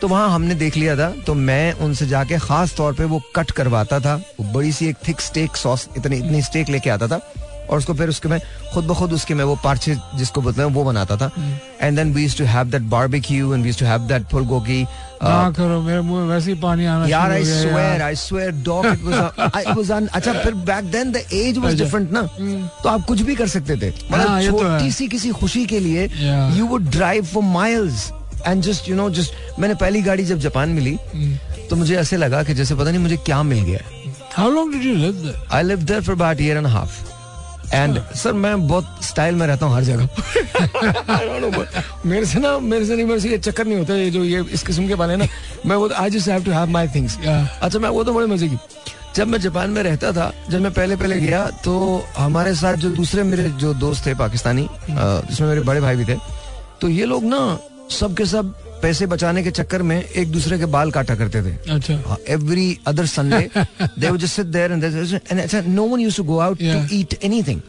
तो 0.00 0.08
वहाँ 0.08 0.28
हमने 0.30 0.54
देख 0.54 0.76
लिया 0.76 0.96
था। 0.96 1.08
तो 1.26 1.34
मैं 1.34 1.72
उनसे 1.80 2.06
जाके 2.06 2.38
खास 2.38 2.74
तौर 2.76 2.94
पे 2.94 3.04
वो 3.04 3.20
कट 3.36 3.50
करवाता 3.50 4.00
था। 4.00 4.16
बड़ी 4.52 4.72
सी 4.72 4.88
एक 4.88 4.96
थिक 5.08 5.20
स्टेक 5.20 5.56
सॉस 5.56 5.88
इतनी 5.96 6.16
इतनी 6.16 6.42
स्टेक 6.42 6.68
लेके 6.68 6.90
आता 6.90 7.08
था। 7.08 7.20
और 7.70 7.78
उसको 7.78 7.94
फिर 7.94 8.08
उसके 8.08 8.28
मैं 8.28 8.40
खुद 8.74 8.86
ब 8.86 8.94
खुद 8.94 9.12
उसके 9.12 9.34
मैं 9.34 9.44
वो 9.44 9.56
पार्चे 9.64 9.96
जिसको 10.16 10.40
बोलते 10.42 10.62
हैं 10.62 10.68
वो 10.70 10.84
बनाता 10.84 11.16
था। 11.16 11.30
And 11.82 11.96
then 11.96 12.12
we 12.14 12.28
to 12.38 12.44
have 12.44 12.70
that 12.70 12.82
barbecue 12.94 13.54
and 13.54 13.64
we 13.64 13.72
to 13.72 13.86
have 13.86 14.06
that 14.08 14.26
full 14.30 14.44
Gogi 14.46 14.82
ना 15.22 15.50
करो 15.56 15.80
मेरे 15.82 16.00
मुँह 16.00 16.20
में 16.20 16.28
वैसे 16.28 16.52
ही 16.52 16.60
पानी 16.60 16.86
आना 16.86 17.06
यार 17.06 17.32
आई 17.32 17.40
हो 17.40 17.60
swear 17.60 18.02
I 18.02 18.14
swear 18.16 18.50
dog 18.64 18.86
it 18.86 19.02
was 19.04 19.16
it 19.58 19.76
was 19.76 20.08
अच्छा 20.08 20.32
फिर 20.32 20.54
back 20.70 20.90
then 20.92 21.12
the 21.12 21.22
age 21.32 21.58
was. 21.58 21.78
Different 21.82 22.10
ना। 22.12 22.22
तो 22.82 22.88
आप 22.88 23.04
कुछ 23.06 23.20
भी 23.20 23.34
कर 23.34 23.48
सकते 23.48 23.76
थे। 23.76 23.88
हाँ, 23.88 24.18
मतलब 24.18 24.50
तो 24.50 24.58
छोटी 24.58 24.90
सी 24.92 25.08
किसी 25.08 25.30
खुशी 25.40 25.64
के 25.66 25.80
लिए 25.80 26.06
you 26.56 26.66
would 26.66 26.90
drive 26.90 27.24
for 27.24 27.42
miles 27.42 28.10
and 28.46 28.62
just 28.62 28.88
you 28.88 28.96
know 28.96 29.08
just 29.10 29.58
मैंने 29.58 29.74
पहली 29.74 30.02
गाड़ी 30.02 30.24
जब 30.24 30.38
जापान 30.38 30.68
मिली 30.68 30.96
हम्म। 31.14 31.66
तो 31.70 31.76
मुझे 31.76 31.96
ऐसे 31.96 32.16
लगा 32.16 32.42
कि 32.42 32.54
जैसे 32.54 32.74
पता 32.74 32.90
नहीं 32.90 33.02
मुझे 33.02 33.16
क्या 33.16 33.42
मिल 33.42 33.62
गया। 33.64 33.78
है 33.78 34.04
How 34.36 34.46
long 34.54 34.72
did 34.72 34.82
you 34.86 34.96
live 35.02 35.20
there? 35.24 35.36
I 35.52 35.62
live 35.62 35.82
there 35.82 36.02
for 36.02 36.14
about 36.14 36.40
year 36.40 36.56
and 36.56 36.66
half 36.66 37.04
and 37.74 38.00
sir 38.16 38.32
मैं 38.32 38.66
बहुत 38.68 39.04
स्टाइल 39.04 39.34
में 39.34 39.46
रहता 39.46 39.66
हूँ 39.66 39.74
हर 39.76 39.82
जगह। 39.84 40.08
मेरे 42.06 42.26
से 42.26 42.38
ना 42.40 42.58
मेरे 42.58 42.86
से 42.86 42.96
नहीं 42.96 43.06
मेरे 43.06 43.20
से 43.20 43.30
ये 43.30 43.38
चक्कर 43.38 43.66
नहीं 43.66 43.78
होता 43.78 43.94
ये 43.94 44.10
जो 44.10 44.24
ये 44.24 44.44
इस 44.52 44.62
किस्म 44.66 44.86
के 44.88 44.94
वाले 44.94 45.16
ना। 45.16 45.26
मैं 45.66 45.76
वो 45.76 45.88
I 45.96 46.10
just 46.10 46.28
have 46.28 46.44
to 46.44 46.50
have 46.50 46.70
my 46.70 46.88
things 46.94 47.18
अच्छा 47.18 47.78
मैं 47.78 47.88
वो 47.88 48.04
तो 48.04 48.12
बड़े 48.14 48.26
मज़े 48.26 48.48
की। 48.48 48.58
जब 49.16 49.28
मैं 49.28 49.40
जापान 49.40 49.70
में 49.70 49.82
रहता 49.82 50.12
था 50.12 50.32
जब 50.50 50.60
मैं 50.60 50.72
पहले 50.72 50.96
पहले 50.96 51.20
गया 51.20 51.46
तो 51.64 52.04
हमारे 52.16 52.54
साथ 52.54 52.74
जो 52.84 52.90
दूसरे 52.96 53.22
मेरे 53.22 53.48
जो 53.60 53.72
दोस्त 53.74 54.06
थे 54.06 54.14
पाकिस्तानी 54.14 54.68
जिसमें 54.90 55.48
मेरे 55.48 55.60
बड़े 55.60 55.80
भाई 55.80 55.96
भी 55.96 56.04
थे 56.04 56.18
तो 56.80 56.88
ये 56.88 57.04
लोग 57.04 57.24
ना 57.24 57.38
सब 57.90 58.16
के 58.16 58.24
सब 58.26 58.54
पैसे 58.86 59.06
बचाने 59.12 59.42
के 59.42 59.50
चक्कर 59.60 59.82
में 59.90 59.96
एक 60.02 60.30
दूसरे 60.32 60.58
के 60.58 60.66
बाल 60.78 60.90
काटा 60.98 61.14
करते 61.22 61.42
थे 61.42 61.54
अच्छा 61.76 62.16
every 62.38 62.66
other 62.92 63.06
Sunday, 63.12 63.44
they 63.54 64.10
would 64.10 64.26
just 64.26 64.38
sit 64.42 64.52
there 64.58 64.68
and 64.74 64.84
they- 64.88 65.20
and 65.30 65.40
I 65.44 65.46
said, 65.54 65.70
no 65.78 65.86
one 65.94 66.04
used 66.08 66.20
to 66.22 66.24
go 66.34 66.36
out 66.48 66.60
Yeah. 66.66 66.76
to 66.90 66.98
eat 67.00 67.16
anything. 67.30 67.62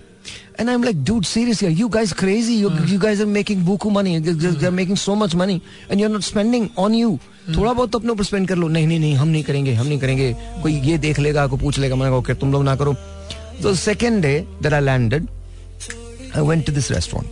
And 0.61 0.71
I'm 0.73 0.83
like, 0.87 0.99
dude, 1.07 1.25
seriously, 1.31 1.67
are 1.69 1.75
you 1.79 1.87
guys 1.95 2.11
crazy? 2.21 2.53
You, 2.61 2.69
you 2.91 2.95
guys 3.01 3.19
are 3.25 3.27
making 3.33 3.59
buku 3.65 3.91
money. 3.97 4.13
They're, 4.27 4.53
they're 4.63 4.71
making 4.79 4.97
so 5.01 5.15
much 5.23 5.35
money, 5.41 5.57
and 5.89 6.03
you're 6.03 6.13
not 6.15 6.23
spending 6.29 6.69
on 6.85 6.95
you. 6.99 7.11
थोड़ा 7.57 7.73
बहुत 7.73 7.91
तो 7.91 7.99
अपने 7.99 8.11
ऊपर 8.11 8.23
spend 8.29 8.47
कर 8.47 8.55
लो 8.61 8.67
नहीं 8.67 8.87
नहीं 8.87 8.99
नहीं 8.99 9.15
हम 9.15 9.27
नहीं 9.27 9.43
करेंगे 9.49 9.73
हम 9.73 9.87
नहीं 9.87 9.99
करेंगे 9.99 10.31
कोई 10.61 10.73
ये 10.87 10.97
देख 11.05 11.19
लेगा 11.19 11.45
को 11.47 11.57
पूछ 11.57 11.77
लेगा 11.79 11.95
मैंने 11.95 12.11
कहा 12.11 12.19
"Okay, 12.23 12.39
तुम 12.39 12.51
लोग 12.51 12.63
ना 12.63 12.75
करो 12.81 12.93
तो 13.63 13.73
second 13.81 14.21
day 14.21 14.33
that 14.63 14.73
I 14.73 14.81
landed 14.81 15.27
I 16.35 16.47
went 16.47 16.65
to 16.65 16.71
this 16.79 16.91
restaurant 16.91 17.29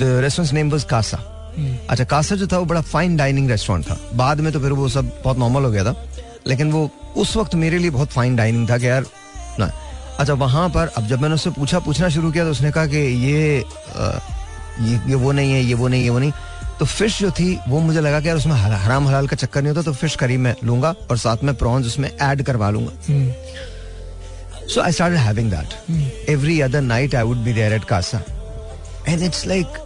the 0.00 0.18
restaurant 0.24 0.52
name 0.54 0.70
was 0.70 0.84
Casa 0.90 1.18
अच्छा 1.90 2.04
कासा 2.04 2.34
जो 2.36 2.46
था 2.46 2.58
वो 2.58 2.64
बड़ा 2.64 2.80
फाइन 2.82 3.16
डाइनिंग 3.16 3.50
रेस्टोरेंट 3.50 3.86
था। 3.86 3.98
बाद 4.14 4.40
में 4.40 4.52
तो 4.52 4.60
फिर 4.60 4.72
वो 4.72 4.88
सब 4.88 5.10
बहुत 5.24 5.38
नॉर्मल 5.38 5.64
हो 5.64 5.70
गया 5.70 5.84
था। 5.84 5.94
लेकिन 6.46 6.72
वो 6.72 6.88
उस 7.16 7.36
वक्त 7.36 7.54
मेरे 7.54 7.78
लिए 7.78 7.90
बहुत 7.90 8.08
फाइन 8.12 8.36
डाइनिंग 8.36 8.68
था 8.70 8.78
कि 8.78 8.88
यार 8.88 9.04
ना। 9.58 9.70
अच्छा 10.18 10.34
वहाँ 10.34 10.68
पर 10.70 10.90
अब 10.96 11.06
जब 11.08 11.20
मैंने 11.20 11.34
उससे 11.34 11.50
पूछा 11.50 11.78
पूछना 11.80 12.08
शुरू 12.08 12.30
किया 12.32 12.44
तो 12.44 12.50
उसने 12.50 12.70
कहा 12.72 12.86
कि 12.86 12.96
ये 12.96 13.64
ये, 14.80 14.98
ये 15.08 15.14
वो 15.14 15.32
नहीं 15.32 15.52
है 15.52 15.62
ये 15.62 15.74
वो 15.74 15.88
नहीं 15.88 16.02
ये 16.02 16.10
वो 16.10 16.18
नहीं। 16.18 16.32
तो 16.78 16.84
फ़िश 16.84 17.18
जो 17.20 17.30
थी 17.30 17.58
वो 17.68 17.80
मुझे 17.80 18.00
लगा 18.00 18.20
कि 18.20 18.28
यार 18.28 18.36
उसमें 18.36 18.54
हराम 18.54 19.06
हलाल 19.08 19.26
का 19.28 19.36
चक्कर 19.36 19.62
नहीं 19.62 19.72
होता 19.72 19.82
तो 19.82 19.92
फ़िश 19.92 20.16
करी 20.16 20.36
मैं 20.36 20.54
लूँगा 20.64 20.94
और 21.10 21.16
साथ 21.18 21.44
में 21.44 21.54
प्रॉन्स 21.54 21.86
उसमें 21.86 22.10
ऐड 22.10 22.42
करवा 22.42 22.70
लूँगा। 22.70 22.92
So 24.66 24.80
I 24.80 24.92
started 24.92 25.18
having 25.18 25.50
that 25.50 26.28
every 26.30 26.60
other 26.60 26.80
night 26.80 27.14
I 27.14 27.22
would 27.22 27.44
be 27.44 27.52
there 27.52 27.72
at 27.72 27.84
Casa 27.84 28.22
and 29.08 29.22
it's 29.22 29.46
like 29.46 29.78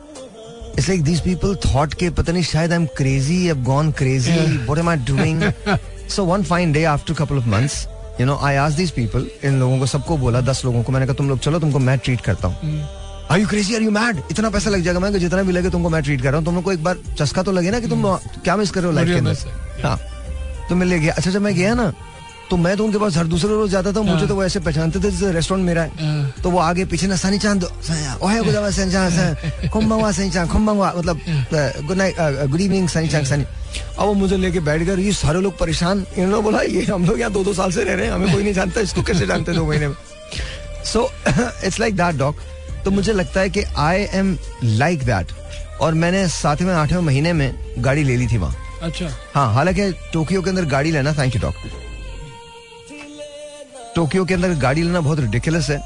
it's 0.79 0.89
like 0.89 1.05
people 1.25 1.55
thought 1.65 1.95
के 1.95 2.11
पता 2.11 2.33
नहीं 2.33 2.43
शायद 2.45 2.73
I 2.73 2.79
am 2.79 2.87
crazy 2.97 3.49
I 3.49 3.63
gone 3.65 3.91
crazy 3.93 4.33
what 4.33 4.79
am 4.79 4.89
I 4.89 4.97
doing 5.07 5.43
so 6.11 6.25
one 6.25 6.43
fine 6.45 6.73
day 6.73 6.85
after 6.93 7.15
couple 7.15 7.39
of 7.39 7.49
months 7.49 7.87
you 8.21 8.27
know 8.27 8.39
I 8.43 8.87
people 8.97 9.27
in 9.45 9.59
लोगों 9.61 9.79
को 9.79 9.87
सबको 9.87 10.17
बोला 10.17 10.41
दस 10.43 10.65
लोगों 10.65 10.83
को 10.83 10.93
मैंने 10.93 11.07
कहा 11.07 11.15
तुम 11.15 11.29
लोग 11.29 11.39
चलो 11.39 11.59
तुमको 11.59 11.79
मैं 11.81 11.99
ट्रीट 11.99 12.21
करता 12.21 12.49
हूँ 12.49 12.81
are 13.31 13.41
you 13.41 13.47
crazy 13.47 13.75
are 13.75 13.83
you 13.83 13.91
mad 13.91 14.23
इतना 14.31 14.51
पैसा 14.51 14.71
लग 14.71 14.83
जाएगा 14.83 15.01
मैं 15.01 15.13
जितना 15.19 15.43
भी 15.43 15.53
लगे 15.53 15.71
तुमको 15.71 15.91
मैं 15.91 16.03
ट्रीट 16.03 16.23
कर 16.23 16.29
रहा 16.29 16.37
हूँ 16.37 16.45
तुम 16.45 16.55
लोग 16.55 16.65
को 16.65 16.73
एक 16.73 16.85
बार 16.85 16.99
चस्का 17.19 17.43
तो 17.43 17.53
लगे 17.53 17.71
ना 17.71 17.81
कि 17.81 17.89
तुम 17.89 18.07
क्या 18.45 18.57
मिस 18.57 18.71
कर 18.71 18.81
रहे 18.81 18.91
हो 18.91 18.97
लाइफ 18.97 19.09
के 19.09 19.15
अंदर 19.15 19.83
हाँ 19.85 19.99
तो 20.69 20.77
मैं 20.77 20.87
ले 20.87 20.99
गया 20.99 21.15
अच्छा 21.15 21.31
जब 21.31 21.43
मैं 21.43 21.55
गया 21.55 21.75
ना 21.75 21.93
तो 22.51 22.57
मैं 22.57 22.77
तो 22.77 22.85
उनके 22.85 22.99
पास 22.99 23.17
हर 23.17 23.27
दूसरे 23.27 23.51
रोज 23.51 23.71
जाता 23.71 23.93
था 23.93 24.01
मुझे 24.01 24.17
हाँ। 24.17 24.29
तो 24.29 24.35
वो 24.35 24.45
ऐसे 24.45 24.61
पहचानते 24.61 24.99
थे 24.99 25.11
जैसे 25.11 25.33
रेस्टोरेंट 25.33 25.67
मेरा 25.67 25.83
है। 25.83 25.91
हाँ। 26.01 26.33
तो 26.43 26.51
वो 26.51 26.59
आगे 26.59 26.85
पीछे 26.85 27.07
ना 27.07 27.17
सनी 27.17 27.39
चाँद 27.39 27.65
ओहे 27.65 28.41
गुजावा 28.45 28.71
सनी 28.71 28.93
चाँद 28.93 29.71
कुंभंगवा 29.73 30.11
सनी 30.13 30.31
चाँद 30.31 30.51
कुंभंगवा 30.51 30.93
मतलब 30.97 31.21
good 31.87 31.97
night 31.97 32.17
good 32.51 32.61
evening 32.61 32.89
Sunny 32.89 33.09
Chand 33.09 33.27
Sunny. 33.27 33.45
अब 33.99 34.05
वो 34.07 34.15
मुझे 34.15 34.37
लेके 34.37 34.61
बैठ 34.61 34.83
गए 34.83 35.03
ये 35.03 35.13
सारे 35.13 35.41
लोग 35.41 35.59
परेशान? 35.59 36.05
इन्होंने 36.17 36.43
बोला 36.43 36.61
ये 36.63 36.85
हम 36.85 37.05
लोग 37.07 37.21
यहाँ 37.21 37.33
दो 37.33 37.43
दो 37.45 37.53
साल 37.55 37.73
से 37.73 37.85
रह 37.85 37.95
रहे 37.95 38.07
हैं 38.07 38.13
हमें 38.13 38.33
कोई 38.33 38.43
नहीं 38.43 38.55
जानता 38.55 38.81
इसको 38.81 39.03
कैसे 39.03 39.27
जानते 39.27 39.53
दो 39.53 39.65
महीने 39.67 39.89
में? 39.89 39.95
So 40.85 41.11
it's 41.65 41.81
like 41.81 41.97
that 41.97 42.17
dog 42.19 42.41
तो 42.85 42.91
मुझे 42.91 43.13
लगता 43.13 43.41
है 43.41 43.51
कि 43.51 43.63
आई 43.79 44.07
एम 44.15 44.37
लाइक 44.65 45.05
दैट 45.05 45.33
और 45.81 45.95
मैंने 45.95 46.27
सातवें 46.29 46.73
आठवें 46.75 47.01
महीने 47.03 47.33
में 47.33 47.53
गाड़ी 47.79 48.05
ले 48.05 48.17
ली 48.17 48.27
थी 48.27 48.39
वहाँ। 48.39 48.57
अच्छा। 48.83 49.11
हाँ 49.35 49.53
हालाँकि 49.55 49.91
टोक्यो 50.13 50.43
के 50.43 50.51
अंदर 50.51 50.65
गाड़ी 50.71 50.91
लेना 50.91 51.13
थैंक 51.13 51.35
यू 51.35 51.41
डॉक्टर 51.43 51.87
टोक्यो 53.99 54.25
के 54.25 54.35
अंदर 54.35 54.55
गाड़ी 54.61 54.83
लेना 54.83 55.01
बहुत 55.01 55.21
रिडिकुलस 55.21 55.71
है। 55.71 55.79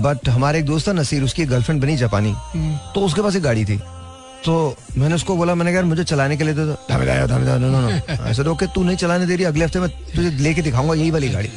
बट 0.00 0.28
हमारे 0.28 0.58
एक 0.58 0.64
दोस्त 0.66 0.88
था 0.88 0.92
नसीर 0.92 1.22
उसकी 1.24 1.44
गर्लफ्रेंड 1.46 1.80
बनी 1.82 1.96
जापानी। 1.96 2.30
हम्म, 2.30 2.76
तो 2.94 3.00
उसके 3.00 3.22
पास 3.22 3.36
एक 3.36 3.42
गाड़ी 3.42 3.64
थी। 3.64 3.76
तो 4.44 4.54
मैंने 4.98 5.14
उसको 5.14 5.36
बोला 5.36 5.54
मैंने 5.54 5.72
कहा 5.72 5.82
मुझे 5.82 6.04
चलाने 6.04 6.36
के 6.36 6.44
लिए 6.44 6.54
तो 6.54 6.64
धमे 6.88 7.06
दाया 7.06 7.26
धमे 7.26 7.44
दाया 7.46 7.58
नो 7.58 7.68
नो 7.70 7.80
नो 7.80 8.24
ऐसे 8.26 8.42
ओके 8.48 8.66
तू 8.74 8.82
नहीं 8.84 8.96
चलाने 8.96 9.26
दे 9.26 9.36
रही 9.36 9.44
अगले 9.44 9.64
हफ़्ते 9.64 9.80
में 9.80 9.88
तुझे 10.06 10.30
लेके 10.30 10.62
दिखाऊँगा 10.62 10.94
यही 10.94 11.10
वाली 11.10 11.28
गाड़ी. 11.28 11.50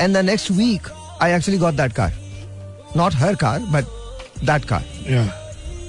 And 0.00 0.16
the 0.16 0.24
next 0.24 0.50
week 0.50 0.88
I 1.22 1.32
actually 1.32 1.58
got 1.58 1.74
that 1.74 1.92
car 1.92 2.16
not 2.96 3.14
her 3.14 3.34
car 3.34 3.60
but 3.68 3.84
that 4.44 4.64
car 4.64 4.84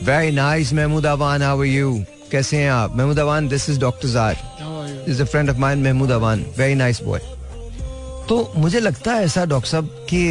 very 0.04 0.32
nice 0.32 0.74
Mahmood 0.74 1.06
Awan 1.06 1.44
how 1.44 1.60
are 1.60 1.66
you 1.68 1.96
कैसे 2.32 2.58
हैं 2.58 2.70
आप? 2.72 2.96
Mahmood 2.96 3.20
Awan 3.20 3.48
this 3.48 3.70
is 3.70 3.80
doctor 3.80 4.08
jar? 4.10 4.38
Is 5.10 5.22
a 5.22 5.26
friend 5.26 5.50
of 5.50 5.58
mine 5.58 5.84
Mahmood 5.84 6.12
Awan 6.12 6.46
very 6.58 6.76
nice 6.76 7.02
boy 7.04 7.22
तो 8.30 8.36
मुझे 8.58 8.80
लगता 8.80 9.14
है 9.14 9.24
ऐसा 9.26 9.46
doctor 9.54 9.70
साहब 9.70 10.06
कि 10.10 10.22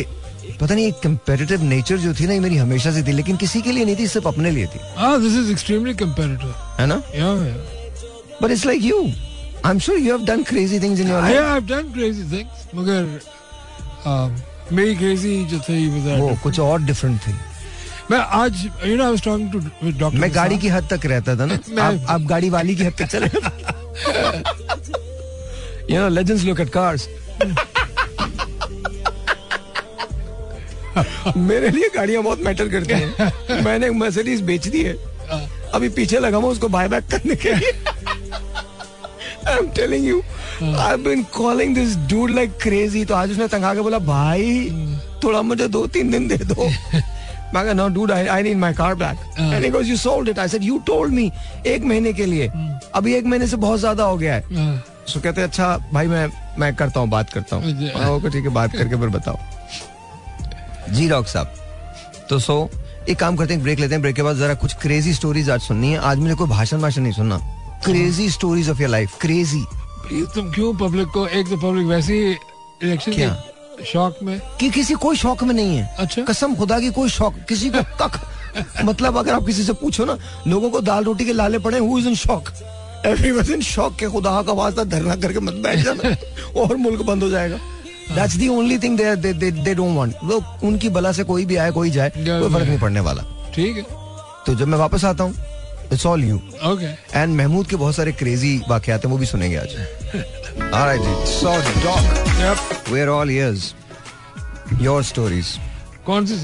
पता 0.61 0.75
नहीं 0.75 0.87
एक 0.88 0.99
कंपेरेटिव 1.03 1.62
नेचर 1.62 1.97
जो 1.99 2.12
थी 2.15 2.26
ना 2.26 2.33
ये 2.33 2.41
मेरी 2.41 2.57
हमेशा 2.57 2.91
से 2.93 3.03
थी 3.03 3.12
लेकिन 3.12 3.37
किसी 3.37 3.62
के 3.62 3.73
लिए 3.73 3.85
नहीं 3.85 3.97
थी 3.97 4.07
सिर्फ़ 4.09 4.29
अपने 4.29 4.50
लिए 4.50 4.67
थी 4.75 4.81
this 5.23 5.37
is 5.43 5.50
extremely 5.55 5.95
competitive. 6.03 6.55
है 6.81 6.87
ना 6.87 7.00
Yeah, 7.15 7.35
yeah. 7.47 8.43
But 8.43 8.50
it's 8.50 8.67
like 8.67 8.83
you 8.85 9.00
I 9.03 9.71
am 9.71 9.79
sure 9.79 9.99
you 9.99 10.17
have 10.17 10.25
done 10.26 10.43
crazy 10.50 10.81
things 10.81 11.00
in 11.00 11.09
your 11.09 11.23
life 11.23 11.41
I've 11.57 11.69
done 11.73 11.91
crazy 11.97 12.29
things. 12.35 12.65
मगर 12.75 13.21
um, 14.07 14.31
मेरी 14.73 14.95
crazy 14.97 15.35
जो 15.50 15.59
थी 15.69 15.88
वो 16.21 16.37
कुछ 16.43 16.61
और 16.61 16.83
डिफरेंट 16.83 17.21
थी 17.26 17.35
मैं 18.11 18.19
आज 18.38 18.65
know 18.83 19.05
I 19.05 19.11
was 19.12 19.23
talking 19.23 19.50
to 19.53 19.61
with 19.85 19.99
Dr. 20.03 20.19
मैं 20.21 20.35
गाड़ी 20.35 20.59
की 20.59 20.69
हद 20.69 20.88
तक 20.91 21.07
रहता 21.07 21.37
था 21.37 21.47
ना 21.47 21.59
आप 21.87 22.07
आप 22.11 22.21
गाड़ी 22.33 22.50
वाली 22.50 22.75
की 22.76 22.85
हद 22.85 22.95
तक 22.99 23.07
चले 23.07 23.26
you 25.95 26.00
know 26.00 26.09
legends 26.09 26.45
look 26.45 26.61
at 26.61 26.69
cars 26.71 27.09
मेरे 31.38 31.71
लिए 31.71 31.88
गाड़ियाँ 31.97 32.23
बहुत 32.23 32.41
मैटर 32.45 32.69
करती 32.69 32.95
हैं। 32.95 33.62
मैंने 33.65 33.87
एक 33.87 33.93
मर्सिडीज 33.95 34.41
बेच 34.43 34.69
दी 34.69 34.83
है। 34.83 34.97
अभी 35.75 35.88
पीछे 35.91 36.19
लगा 36.19 36.38
हुआ 36.38 36.50
उसको 36.50 36.69
बाय 36.69 36.88
बैक 36.88 37.05
करने 37.11 37.35
के 37.37 37.55
लिए। 37.55 37.73
I 39.49 39.57
am 39.57 39.69
telling 39.76 40.07
you 40.07 40.21
I 40.62 40.88
have 40.88 41.03
been 41.03 41.23
calling 41.35 41.75
this 41.75 41.97
dude 42.11 42.31
like 42.31 42.57
crazy 42.62 43.05
तो 43.05 43.15
आज 43.15 43.31
उसने 43.31 43.49
तंगा 43.49 43.75
के 43.75 43.81
बोला 43.81 43.99
भाई 44.07 44.71
थोड़ा 45.25 45.43
मुझे 45.43 45.69
दो 45.69 45.87
तीन 45.88 46.11
दिन 46.11 46.29
दे 46.29 46.37
दो। 46.37 46.69
मैं 47.55 47.65
कहा 47.65 47.73
no 47.73 47.88
dude 47.95 48.12
I 48.12 48.26
I 48.26 48.43
need 48.43 48.57
my 48.59 48.73
car 48.75 48.95
back 48.95 49.19
and 49.38 49.65
he 49.65 49.71
goes 49.71 49.87
you 49.87 49.97
sold 49.97 50.29
it 50.29 50.38
I 50.38 50.49
said 50.49 50.62
you 50.65 50.79
told 50.87 51.12
me 51.15 51.31
एक 51.67 51.85
महीने 51.85 52.12
के 52.12 52.26
लिए। 52.26 52.50
अभी 52.95 53.15
एक 53.15 53.25
महीने 53.25 53.47
से 53.47 53.57
बहुत 53.57 53.81
ज़्यादा 53.81 54.05
हो 54.05 54.17
गया 54.17 54.35
है। 54.35 54.55
हाँ, 54.55 54.83
सो 55.09 55.21
कहते 55.21 55.43
अच्छा 55.43 55.76
भाई 55.93 56.07
मैं 56.07 56.29
मैं 56.59 56.75
करता 56.76 57.00
हूँ 57.00 57.09
बात 57.09 57.33
करता 57.33 57.57
हूँ। 57.57 57.91
हाँ, 57.91 58.11
ओके 58.11 58.31
ठीक 58.31 58.45
है 58.45 58.50
बात 58.55 58.73
करके 58.73 58.97
फिर 58.97 59.09
बताओ। 59.11 59.38
जी 60.90 61.09
डॉक्टर 61.09 61.31
साहब 61.33 62.26
तो 62.31 62.38
सो 62.38 62.69
एक 63.09 63.19
काम 63.19 63.37
करते 63.37 63.55
हैं 63.55 63.62
ब्रेक 63.62 63.78
लेते 63.78 63.95
हैं 63.95 64.02
ब्रेक 64.02 64.16
के 64.16 64.23
बाद 64.23 64.37
जरा 64.37 64.55
कुछ 64.55 64.75
क्रेजी 64.75 65.14
स्टोरीज 65.14 65.50
आज 65.50 65.61
सुननी 65.61 65.90
है। 65.93 65.99
आज 65.99 66.19
मुझे 66.19 66.35
कोई 66.35 66.49
भाषण 66.49 66.81
भाषण 66.81 67.02
नहीं 67.02 67.12
सुनना। 67.12 67.37
Crazy 67.85 68.31
stories 68.31 68.71
of 68.71 68.81
your 68.81 68.90
life 68.90 69.19
crazy 69.21 69.64
तुम 70.35 70.52
क्यों 70.52 70.75
पब्लिक 70.76 71.09
को 71.09 71.26
एक 71.26 71.49
तो 71.49 71.57
पब्लिक 71.57 71.87
वैसे 71.87 72.14
ही 72.14 72.33
इलेक्शन 72.83 73.12
क्या? 73.12 73.43
शौक 73.87 74.19
में। 74.23 74.40
कि 74.61 74.71
किसी 74.71 74.95
कोई 74.95 75.16
शौक 75.16 75.43
में 75.45 75.55
नहीं 75.55 75.76
है। 75.76 75.95
अच्छा। 75.99 76.23
कसम 76.23 76.55
खुदा 76.57 76.81
की 76.81 76.90
कोई 76.90 77.09
शौक 77.09 77.35
किसी 77.49 77.71
को 77.71 77.83
कख। 78.00 78.21
मतलब 78.85 79.16
अगर 79.16 79.35
आप 79.35 79.47
किसी 79.47 79.62
से 79.62 79.73
पूछो 79.73 80.05
ना 80.05 80.19
लोगों 80.47 80.71
को 80.71 80.81
दाल 80.81 81.05
रोटी 81.05 81.25
के 81.25 81.33
लाले 81.33 81.59
पड़े 81.59 81.78
who 81.78 81.99
is 81.99 82.09
in 82.09 82.14
shock 82.14 82.50
everyone 83.07 83.52
in 83.55 83.61
shock 83.61 83.97
के 83.97 84.07
खुदा 84.07 84.43
का 84.43 84.52
वास्ता 84.52 84.85
धरना 84.85 85.16
करके 85.16 85.40
मत 85.40 85.55
बैठ 85.55 85.78
जाना 85.78 86.16
और 86.61 86.76
मुल्क 86.76 87.02
बंद 87.02 87.23
हो 87.23 87.28
जाएगा। 87.28 87.59
That's 88.11 88.35
the 88.37 88.49
only 88.49 88.79
thing 88.79 88.99
they 88.99 89.75
don't 89.75 89.97
want 89.97 90.15
वो 90.25 90.43
उनकी 90.69 90.89
बला 90.91 91.13
से 91.13 91.25
कोई 91.25 91.45
भी 91.47 91.57
आए 91.57 91.71
कोई 91.73 91.91
जाए 91.91 92.11
कोई 92.11 92.51
फ़र्क 92.51 92.67
नहीं 92.69 92.79
पड़ने 92.79 93.01
वाला। 93.01 93.23
ठीक 93.55 93.77
है। 93.77 93.83
तो 94.47 94.55
जब 94.55 94.69
मैं 94.69 94.79
वापस 94.79 95.05
आता 95.05 95.25
हूँ 95.25 95.35
it's 95.93 96.07
all 96.07 96.25
you 96.25 96.37
okay 96.67 96.87
and 97.19 97.37
Mahmood 97.37 97.67
के 97.67 97.77
बहुत 97.77 97.95
सारे 97.97 98.13
क्रेजी 98.13 98.61
वाकयात 98.69 99.05
हैं 99.05 99.11
वो 99.13 99.19
भी 99.19 99.27
सुनेंगे 99.27 99.57
आज। 99.57 99.77
Alright 100.63 101.01
ji 101.01 101.33
so 101.33 101.57
dog 101.85 102.93
where 102.93 103.09
all 103.09 103.31
years 103.31 103.75
your 104.83 105.03
stories 105.05 105.59
कौन 106.07 106.27
सी 106.27 106.35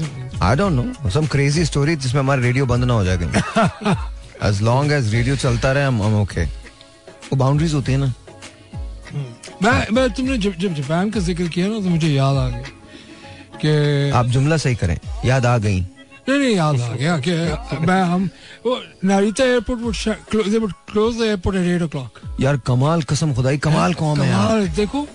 I 0.43 0.55
don't 0.55 0.73
know 0.73 1.09
some 1.09 1.25
crazy 1.31 1.65
story 1.65 1.95
जिसमें 1.95 2.21
हमारा 2.21 2.41
रेडियो 2.41 2.65
बंद 2.65 2.83
ना 2.83 2.93
हो 2.93 3.03
जाए 3.03 3.17
कहीं। 3.17 3.95
एज 4.49 4.61
लॉन्ग 4.61 4.91
एज 4.91 5.13
रेडियो 5.13 5.35
चलता 5.35 5.71
रहे 5.71 5.83
हम 5.83 6.01
हम 6.03 6.21
ओके 6.21 6.43
वो 6.43 7.35
बाउंड्रीज 7.35 7.73
होती 7.73 7.91
है 7.91 7.97
ना। 7.97 8.13
मैं 9.61 9.87
मैं 9.93 10.09
तुमने 10.13 10.37
जब 10.37 10.53
जब 10.59 10.73
जापान 10.75 11.09
का 11.09 11.19
ज़िक्र 11.19 11.47
किया 11.47 11.67
ना 11.67 11.79
तो 11.81 11.89
मुझे 11.89 12.09
याद 12.09 12.35
आ 12.37 12.47
गया 12.49 12.69
कि 13.61 14.09
आप 14.17 14.25
जुमला 14.35 14.57
सही 14.57 14.75
करें। 14.75 14.97
याद 15.25 15.45
आ 15.45 15.57
गई। 15.57 15.79
नहीं 16.29 16.39
नहीं 16.39 16.55
याद 16.55 16.81
आ 16.81 16.93
गया 16.95 17.17
कि 17.27 17.31
मैं 17.87 18.01
हम 18.11 18.29
वो 18.65 18.79
Narita 19.05 19.43
airport 19.43 19.81
would 19.81 20.51
they 20.51 20.59
would 20.63 20.75
close 20.91 21.17
the 21.17 21.27
airport 21.31 21.55
at 21.61 21.67
8 21.75 21.85
o'clock 21.87 22.19
यार 22.41 22.57
कमाल 22.67 23.01
कसम 23.11 23.33
खुदाई 23.35 23.57
कमाल 23.67 23.93
कौन 24.01 24.21
है 24.21 24.29
यार। 24.29 24.67
देखो। 24.75 25.07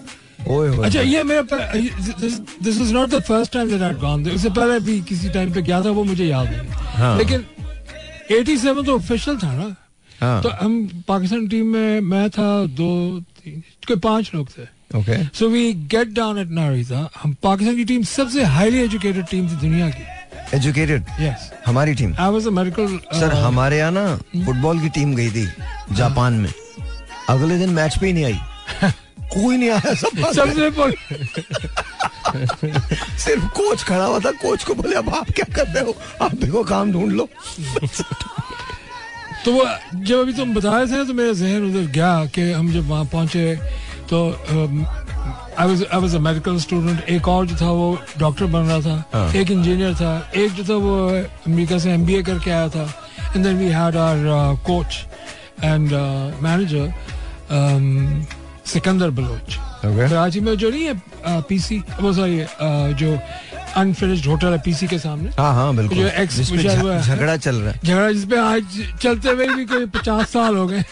ओए 0.49 0.68
होए 0.68 0.87
अच्छा 0.87 1.00
ये 1.00 1.23
मेरा 1.23 1.42
this 2.62 2.80
is 2.80 2.92
not 2.95 3.09
the 3.11 3.21
first 3.28 3.52
time 3.52 3.71
that 3.71 3.83
I 3.83 3.95
gone 4.02 4.25
पहले 4.25 4.78
भी 4.80 5.00
किसी 5.09 5.28
टाइम 5.30 5.52
पे 5.52 5.62
गया 5.62 5.83
था 5.85 5.90
वो 5.90 6.04
मुझे 6.04 6.25
याद 6.25 6.50
नहीं 6.50 6.68
हाँ। 6.97 7.16
लेकिन 7.18 7.45
87 8.33 8.85
तो 8.87 8.95
ऑफिशियल 8.97 9.37
था 9.38 9.52
ना। 9.54 9.75
हाँ। 10.21 10.42
तो 10.42 10.49
हम 10.61 11.02
पाकिस्तान 11.09 11.47
टीम 11.49 11.66
में 11.73 12.00
मैं 12.00 12.28
था 12.30 12.49
दो 12.78 12.88
कोई 13.88 13.97
पाँच 13.97 14.31
लोग 14.35 14.49
थे। 14.49 14.62
Okay 14.99 15.38
so 15.38 15.49
we 15.49 15.73
get 15.73 16.09
down 16.09 16.38
at 16.38 16.50
Narita 16.50 17.11
हम 17.23 17.37
पाकिस्तान 17.43 17.76
की 17.76 17.85
टीम 17.85 18.02
सबसे 18.02 18.45
हाईली 18.45 18.78
एजुकेटेड 18.78 19.26
टीम 19.26 19.49
थी 19.49 19.57
दुनिया 19.57 19.90
की। 19.90 20.02
एजुकेटेड 20.57 21.05
यस 21.21 21.52
हमारी 21.67 21.95
team 21.95 22.14
I 22.21 22.31
was 22.31 22.47
a 22.47 22.50
medical 22.50 23.00
sir 23.21 23.33
हमारे 23.33 23.78
यहाँ 23.78 23.93
ना 23.93 24.17
फुटबॉल 24.45 24.81
की 24.81 24.88
टीम 24.88 25.14
गई 25.14 25.31
थी 25.31 25.49
जापान 25.95 26.33
में। 26.33 26.52
अगले 27.28 27.59
दिन 27.59 27.71
मैच 27.71 27.99
पे 27.99 28.07
ही 28.07 28.12
नहीं 28.12 28.25
आई। 28.25 28.38
कोई 29.33 29.57
नहीं 29.57 29.71
आया 29.71 29.95
सब 29.95 30.33
सबसे 30.33 30.71
सिर्फ़ 33.19 33.45
कोच 33.45 33.83
खड़ा 33.83 34.05
हुआ 34.05 34.19
था। 34.19 34.31
कोच 34.31 34.64
को 34.64 34.75
बोले 34.75 34.97
अब 34.97 35.14
आप 35.14 35.31
क्या 35.31 35.55
कर 35.55 35.67
रहे 35.67 35.85
हो? 35.85 35.97
आप 36.23 36.35
देखो 36.35 36.64
काम 36.64 36.93
ढूंढ 36.93 37.12
लो। 37.12 37.28
तो 39.45 39.52
वो 39.52 39.64
जब 39.95 40.18
अभी 40.18 40.33
तुम 40.33 40.54
बता 40.54 40.76
रहे 40.76 40.87
थे 40.87 40.97
ना 40.97 41.04
तो 41.04 41.14
मेरा 41.14 41.33
जहन 41.33 41.68
उधर 41.68 41.87
गया 41.92 42.25
कि 42.35 42.50
हम 42.52 42.73
जब 42.73 42.88
वहाँ 42.88 43.04
पहुँचे 43.12 43.54
तो 44.11 44.18
I 45.59 45.66
was 45.95 46.14
a 46.14 46.18
medical 46.18 46.59
student 46.61 47.09
एक 47.11 47.28
और 47.28 47.47
जो 47.47 47.57
था 47.57 47.71
वो 47.71 47.99
डॉक्टर 48.18 48.47
बन 48.47 48.62
रहा 48.66 48.80
था। 48.80 49.04
हाँ। 49.14 49.33
एक 49.35 49.50
इंजीनियर 49.50 49.95
था। 49.95 50.30
एक 50.37 50.52
जो 50.54 50.64
था 50.64 50.76
वो 50.83 50.97
अमेरिका 51.47 51.78
से 51.78 51.90
एमबीए 51.92 52.23
करके 52.23 52.50
आया 52.50 52.68
था। 52.68 52.83
And 53.35 53.45
then 53.45 53.57
we 53.59 53.68
had 53.68 53.97
our 53.97 54.57
coach 54.66 54.99
and 55.64 55.92
manager 56.42 56.92
Sikandar 58.66 59.11
Baloch. 59.11 59.59
Karachi 59.85 60.40
में 60.40 60.54
जो 60.59 60.71
नहीं 60.71 60.85
है 60.85 60.95
पीसी 61.49 61.78
वो 62.00 62.12
सॉरी 62.12 62.38
जो 62.95 63.18
अनफिनिश्ड 63.76 64.26
होटल 64.26 64.52
है 64.52 64.58
पीसी 64.64 64.87
के 64.87 64.98
सामने। 64.98 65.30
हाँ 65.38 65.52
हाँ 65.54 65.75
बिल्कुल। 65.76 65.98
जो 65.98 66.08
हुआ 66.80 66.94
है। 66.94 67.02
झगड़ा 67.02 67.37
चल 67.37 67.56
रहा 67.56 67.72
है। 67.72 67.80
झगड़ा 67.84 68.10
जिसपे 68.12 68.37
आज 68.38 68.64
चलते 69.02 69.28
हुए 69.28 69.46
भी 69.48 69.64
कोई 69.66 69.87
पचास 69.96 70.30
साल 70.32 70.56
हो 70.56 70.66
गए। 70.66 70.84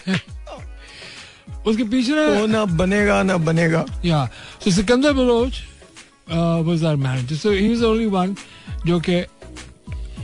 उसके 1.67 1.83
पीछे 1.83 2.13
ना 2.15 2.39
वो 2.39 2.45
ना 2.47 2.65
बनेगा 2.79 3.21
ना 3.23 3.37
बनेगा। 3.37 3.85
Sikandar 4.67 5.13
Baloch 5.13 5.55
uh, 6.29 6.61
was 6.63 6.83
our 6.83 6.97
manager. 6.97 7.35
So 7.35 7.51
he 7.51 7.67
was 7.69 7.79
the 7.79 7.87
only 7.87 8.07
one 8.07 8.35
जो 8.85 8.99
कि 8.99 9.21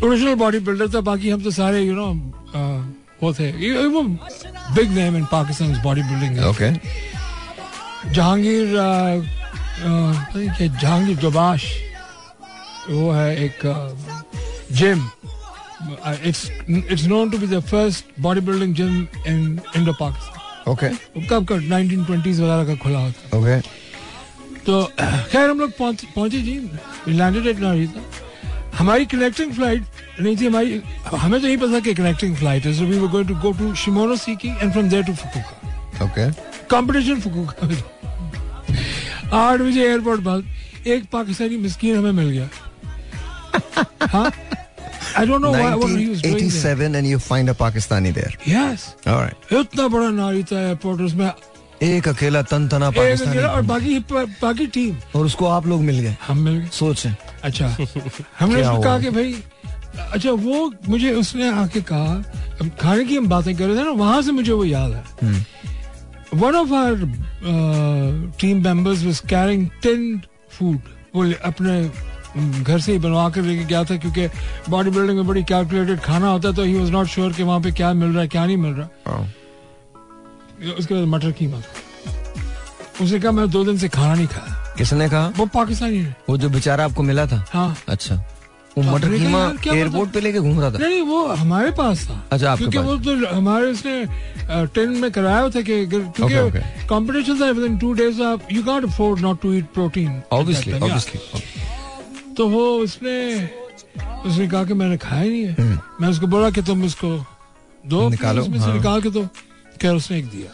ओरिजिनल 0.04 0.36
बॉडी 0.36 0.60
बिल्डर 0.60 0.88
था। 0.94 1.02
बाकी 1.02 1.30
हम 1.30 1.42
तो 1.44 1.52
सारे 1.52 1.82
यू 1.82 1.94
नो 1.96 2.08
वो 3.24 3.34
थे। 3.34 3.52
वो 3.88 4.02
big 4.76 4.90
name 4.92 5.18
in 5.18 5.26
Pakistan 5.32 5.82
body 5.84 6.02
building 6.02 6.40
okay 6.46 6.72
Jahangir 8.14 8.66
uh, 8.78 9.16
uh, 9.88 10.14
Jahangir 10.82 11.18
Dubash 11.18 11.64
वो 12.90 13.12
है 13.12 13.30
एक 13.46 13.60
gym 14.80 15.06
it's 16.28 16.50
it's 16.70 17.06
known 17.06 17.30
to 17.30 17.38
be 17.38 17.48
the 17.48 17.60
first 17.70 18.06
body 18.22 18.42
building 18.50 18.76
gym 18.76 18.96
in 19.28 19.60
Indo 19.76 19.94
Pakistan 20.00 20.72
okay 20.72 20.90
कब 21.30 21.46
का 21.52 21.56
1920s 21.56 22.40
वगैरह 22.40 22.66
का 22.66 22.76
खुला 22.84 23.00
होता 23.00 23.38
ओके 23.38 23.60
तो 24.66 24.84
खैर 25.00 25.50
हम 25.50 25.60
लोग 25.60 25.72
पहुंच- 25.78 26.06
पहुँचे 26.16 26.40
जी। 26.42 26.60
लैंडेड 27.08 27.48
एट 27.48 27.60
नारिता 27.60 28.02
हमारी 28.78 29.06
कनेक्टिंग 29.06 29.52
फ़्लाइट 29.54 29.84
नहीं 30.22 30.36
थी 30.38 30.46
हमारी 30.46 30.82
हमें 31.16 31.40
तो 31.42 31.48
नहीं 31.48 31.58
पता 31.58 31.80
कि 31.88 31.94
कनेक्टिंग 31.94 32.36
फ़्लाइट 32.36 32.66
है 32.66 32.74
so 32.74 32.86
we 32.86 32.98
were 33.00 33.08
going 33.12 33.28
to 33.28 33.36
go 33.42 33.52
to 33.60 33.74
Shimonoseki 33.84 34.48
and 34.62 34.72
from 34.72 34.90
there 34.90 35.04
to 35.04 35.14
Fukuoka 35.24 36.06
okay 36.06 36.30
competition 36.72 37.20
Fukuoka 37.22 37.68
आठ 39.38 39.60
बजे 39.60 39.84
एयरपोर्ट 39.90 40.22
बंद। 40.22 40.88
एक 40.88 41.06
पाकिस्तानी 41.12 41.58
मिस्कीन 41.58 41.96
हमें 41.98 42.12
मिल 42.12 42.30
गया। 42.30 42.48
हाँ 43.78 44.32
I 45.18 45.26
don't 45.26 45.42
know 45.42 45.52
what 45.52 45.74
he 45.74 46.08
was 46.08 46.22
doing 46.24 46.52
1987 46.52 46.96
and 47.00 47.08
you 47.12 47.20
find 47.30 47.54
a 47.54 47.56
Pakistani 47.64 48.12
there. 48.18 48.36
Yes 48.50 48.86
All 49.08 49.20
right. 49.22 49.54
इतना 49.60 49.88
बड़ा 49.88 50.10
नारिता 50.10 50.62
एयरपोर्ट 50.62 51.02
उसमें 51.02 51.32
एक 51.84 52.08
अकेला 52.08 52.42
तन 52.42 52.68
तना 52.68 52.90
पाकिस्तानी 52.92 53.42
और 53.44 53.62
बाकी 53.72 54.00
बाकी 54.42 54.68
टीम 54.76 54.98
और 55.16 55.26
उसको 55.26 55.48
आप 55.48 55.68
लोग 55.68 55.82
मिल 55.82 56.00
गए। 56.00 56.16
हम 56.28 56.40
मिल 56.40 56.58
गए। 56.58 56.70
सोच। 56.74 57.08
अच्छा। 57.44 57.68
हमने 58.40 58.62
उसको 58.62 58.82
कहा 58.82 59.00
कि 59.00 59.10
भाई 59.10 59.36
अच्छा 60.12 60.32
वो 60.32 60.72
मुझे 60.90 61.12
उसने 61.14 61.50
आके 61.52 61.82
कहा 61.92 62.70
खाने 62.82 63.04
की 63.06 63.16
हम 63.16 63.28
बातें 63.30 63.56
कर 63.58 63.68
रहे 63.68 63.78
थे 63.78 63.84
ना 63.84 63.92
वहाँ 63.92 64.22
से 64.22 64.32
मुझे 64.32 64.52
वो 64.52 64.66
याद 64.66 64.94
है। 64.94 65.04
One 66.34 66.56
of 66.56 66.74
our 66.74 66.96
team 68.42 68.64
members 68.64 69.04
was 69.04 69.20
carrying 69.30 69.68
tin 69.84 70.22
food 70.58 70.80
वो 71.16 71.32
अपने 71.46 71.82
घर 72.38 72.80
से 72.80 72.92
ही 72.92 73.00
बनवा 73.00 73.30
कर 73.30 73.42
लेके 73.42 73.64
गया 73.64 73.84
था 73.84 73.96
क्योंकि 73.98 74.28
बॉडी 74.70 74.90
बिल्डिंग 74.90 75.18
में 75.18 75.28
बड़ी 75.28 75.44
कैलकुलेटेड 75.44 76.00
खाना 76.00 76.30
होता 76.30 76.50
है 76.50 76.56
तो 76.56 76.64
ही 76.64 76.74
वाज 76.80 76.90
नॉट 76.90 77.08
श्योर 77.08 77.34
कि 77.34 77.44
वहाँ 77.44 77.60
पे 77.62 77.72
क्या 77.72 77.94
मिल 77.94 78.10
रहा 78.10 78.22
है 78.22 78.28
क्या 78.28 78.46
नहीं 78.46 78.58
मिल 78.58 78.74
रहा। 78.74 78.88
oh. 79.14 79.26
उसके 80.80 80.94
बाद 80.94 81.04
मटर 81.04 81.32
कीमा 81.32 81.62
उसने 83.02 83.20
कहा 83.20 83.32
मैं 83.32 83.50
दो 83.50 83.64
दिन 83.64 83.78
से 83.78 83.90
खाना 83.90 84.14
नहीं 84.14 84.28
खाया। 84.28 84.76
किसने 84.78 85.10
कहा? 85.10 85.32
वो 85.38 85.46
पाकिस्तानी 85.46 85.98
है। 85.98 86.16
वो 86.30 86.38
जो 86.38 86.50
बेचारा 86.50 86.86
आपको 86.86 87.04
मिला 87.04 87.26
था? 87.28 87.46
हाँ। 87.50 87.76
अच्छा। 87.90 88.16
वो 88.78 88.84
तो 88.84 88.92
मटर 88.92 89.18
कीमा 89.18 89.40
एयरपोर्ट 89.74 90.12
पे 90.12 90.22
लेके 90.22 90.40
घूम 90.40 90.60
रहा 90.60 90.70
था? 90.72 90.78
नहीं 90.78 91.02
वो 91.02 91.26
हमारे 91.28 91.72
पास 91.72 92.08
था। 92.10 92.22
अच्छा, 92.32 92.52
आपके 92.52 92.66
क्योंकि 92.66 92.78
पास। 92.78 92.88
वो 92.88 92.96
तो 92.98 93.36
हमारे 93.36 93.66
उसने 93.66 94.66
टेन 94.76 94.90
में 94.90 95.12
कराया 95.12 95.50
था 95.50 95.62
कि 95.62 95.86
क्योंकि. 95.88 96.60
कंपटीशन 96.88 97.42
था 97.42 97.50
विद 97.50 97.72
इन 97.72 97.78
टू 97.78 97.94
डेज़ 97.94 98.22
आप 98.22 98.52
you 98.52 98.64
can't 98.64 98.86
afford 98.86 99.20
not 99.20 99.42
to 99.42 99.54
eat 99.54 99.66
protein 99.74 100.22
obviously 100.32 100.74
obviously 100.74 101.20
तो 102.38 102.48
वो 102.50 102.64
उसने 102.80 103.18
उसने 104.26 104.48
कहा 104.48 104.64
कि 104.64 104.74
मैंने 104.74 104.98
खाया 104.98 105.24
नहीं 105.24 105.44
है। 105.44 105.80
मैं 106.02 106.10
उसको 106.10 106.28
बोला 106.28 106.50
कि 106.50 106.62
तुम 106.62 106.84
उसको 106.86 107.10
दो 107.84 108.00
हम्म। 108.00 108.12
निकालो, 108.12 108.42
उसमें 108.42 108.60
से 108.60 108.66
हाँ। 108.66 108.74
निकाल 108.74 109.02
के 109.02 109.10
दो। 109.10 109.28
क्या 109.80 109.94
उसने 109.94 110.18
एक 110.18 110.26
दिया। 110.26 110.52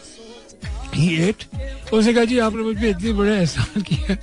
ही 0.94 1.16
एट 1.28 1.44
उसने 1.92 2.12
कहा 2.14 2.24
जी 2.24 2.38
आपने 2.38 2.62
मुझ 2.62 2.76
पे 2.76 2.88
इतनी 2.90 3.12
बड़े 3.12 3.36
एहसान 3.36 3.82
किया 3.82 4.16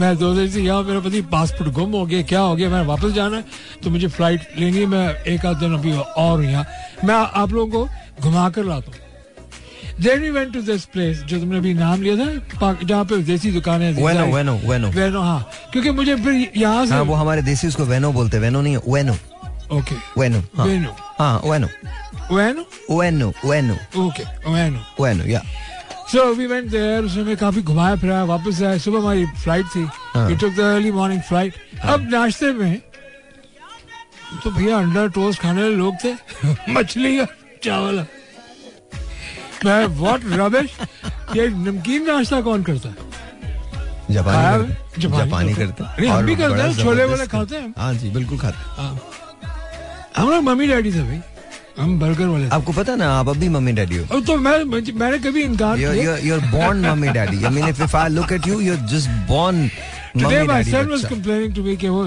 मैं 0.00 0.16
दो 0.16 0.34
दिन 0.34 0.48
से 0.50 0.60
यहाँ 0.62 0.82
मेरा 0.82 1.00
पति 1.00 1.20
पासपोर्ट 1.32 1.72
गुम 1.74 1.92
हो 1.92 2.04
गया 2.06 2.22
क्या 2.22 2.40
हो 2.40 2.54
गया? 2.56 2.68
मैं 2.70 2.82
वापस 2.86 3.12
जाना 3.12 3.36
है 3.36 3.44
तो 3.82 3.90
मुझे 3.90 4.08
फ़्लाइट 4.08 4.40
है। 4.58 4.86
मैं 4.86 5.06
एक 5.24 5.46
आध 5.46 5.56
दिन 5.56 5.74
अभी 5.74 5.92
और 5.92 6.44
यहाँ। 6.44 6.64
मैं 7.04 7.14
आप 7.14 7.52
लोगों 7.52 7.86
को 7.86 8.22
घुमा 8.22 8.48
कर 8.50 8.64
लाता 8.64 8.90
हूँ। 8.90 9.09
Then 10.04 10.22
we 10.24 10.30
went 10.34 10.52
to 10.56 10.60
this 10.66 10.84
place 10.92 11.18
जो 11.30 11.38
तुमने 11.40 11.58
अभी 11.58 11.72
नाम 11.74 12.02
लिया 12.02 12.14
था 12.16 12.26
पाक- 12.60 12.84
जहाँ 12.88 13.04
पे 13.04 13.16
देसी 13.22 13.50
दुकानें 13.52 13.84
हैं, 13.86 14.04
वेनो 14.04 14.24
वेनो 14.34 14.54
वेनो 14.68 14.88
वेनो 14.90 15.20
हाँ। 15.22 15.40
क्योंकि 15.72 15.90
मुझे 15.98 16.14
फिर 16.24 16.50
यहाँ 16.56 16.84
से 16.86 16.94
हाँ 16.94 17.02
वो 17.04 17.14
हमारे 17.14 17.42
देसी 17.42 17.66
उसको 17.68 17.84
वेनो 17.84 18.12
बोलते 18.12 18.36
हैं। 18.36 18.42
वेनो 18.44 18.60
नहीं 18.60 18.76
है 18.76 18.80
वेनो 18.88 19.12
ओके 19.78 19.94
वेनो 20.20 20.40
हाँ। 20.56 20.66
वेनो 20.66 20.94
हाँ 21.18 21.40
वेनो 21.44 21.68
वेनो 22.32 22.64
वेनो 22.98 23.32
वेनो 23.44 23.74
ओके 24.06 24.24
वेनो 24.50 24.80
वेनो 25.04 25.24
yeah 25.30 25.42
so 26.12 26.24
we 26.34 26.46
went 26.46 26.70
there 26.70 27.04
उसने 27.04 27.22
हमें 27.22 27.36
काफ़ी 27.36 27.62
घुमाया 27.62 27.96
फिराया 27.96 28.24
वापस 28.24 28.62
आए 28.62 28.78
सुबह 28.78 28.98
हमारी 28.98 29.26
फ़्लाइट 29.42 29.66
थी। 29.74 29.82
We 30.16 30.36
took 30.36 30.54
the 30.54 30.60
early 30.60 30.90
morning 30.92 31.20
flight 31.28 31.54
अब 31.84 32.08
नाश्ते 32.12 32.52
में 32.52 32.80
तो 34.44 34.50
भैया 34.50 34.78
अंडा 34.78 35.06
टोस्ट 35.14 35.40
खाने 35.42 35.62
वाले 35.62 35.74
लोग 35.76 35.94
थे। 36.04 36.14
मछली 36.72 37.20
चावल। 37.64 38.04
मैं 39.64 39.84
व्हाट 40.00 40.20
रबिश 40.40 40.70
ये 41.36 41.48
नमकीन 41.48 42.06
नाश्ता 42.06 42.40
कौन 42.48 42.62
करता 42.68 42.88
है? 42.88 43.08
जापानी 44.10 44.64
करते 44.66 45.00
जापानी 45.00 45.54
करते 45.54 45.84
हैं। 45.84 46.08
हम 46.10 46.26
भी 46.26 46.36
करते 46.36 46.62
हैं, 46.62 46.72
छोले 46.82 47.04
वाले 47.04 47.26
खाते 47.26 47.56
हैं 47.56 47.74
हाँ 47.78 47.92
जी 47.94 48.10
बिल्कुल 48.10 48.38
खाते 48.38 48.82
हैं। 48.82 49.00
हम 50.16 50.30
लोग 50.30 50.42
मम्मी 50.44 50.66
डैडी 50.68 50.92
थे 50.92 51.02
भाई। 51.02 51.20
हम 51.78 51.98
बर्गर 52.00 52.26
वाले 52.26 52.48
आपको 52.52 52.72
पता 52.72 52.94
ना 52.96 53.10
आप 53.18 53.28
अभी 53.28 53.48
मम्मी 53.48 53.72
डैडी 53.72 53.96
हो। 53.96 54.20
तो 54.20 54.36
मैं 54.36 54.56
मैंने 54.64 55.18
कभी 55.18 55.42
इनकार 55.42 55.78
you're, 55.78 56.18
you're 56.28 56.42
born 56.54 56.82
mummy 56.86 57.12
daddy. 57.18 57.44
I 57.46 57.50
mean, 57.50 57.68
if, 57.68 57.80
if 57.86 57.94
I 57.94 58.08
look 58.08 58.32
at 58.38 58.46
you, 58.46 58.58
you're 58.60 58.82
just 58.94 59.08
born 59.28 59.70
Today 60.14 60.22
mummy 60.22 60.46
my 60.48 60.62
daddy. 60.62 60.70
son 60.70 60.90
was 60.94 61.04
complaining 61.12 61.54
to 61.58 61.62
me 61.68 61.76
कि 61.76 61.88
वो 61.88 62.02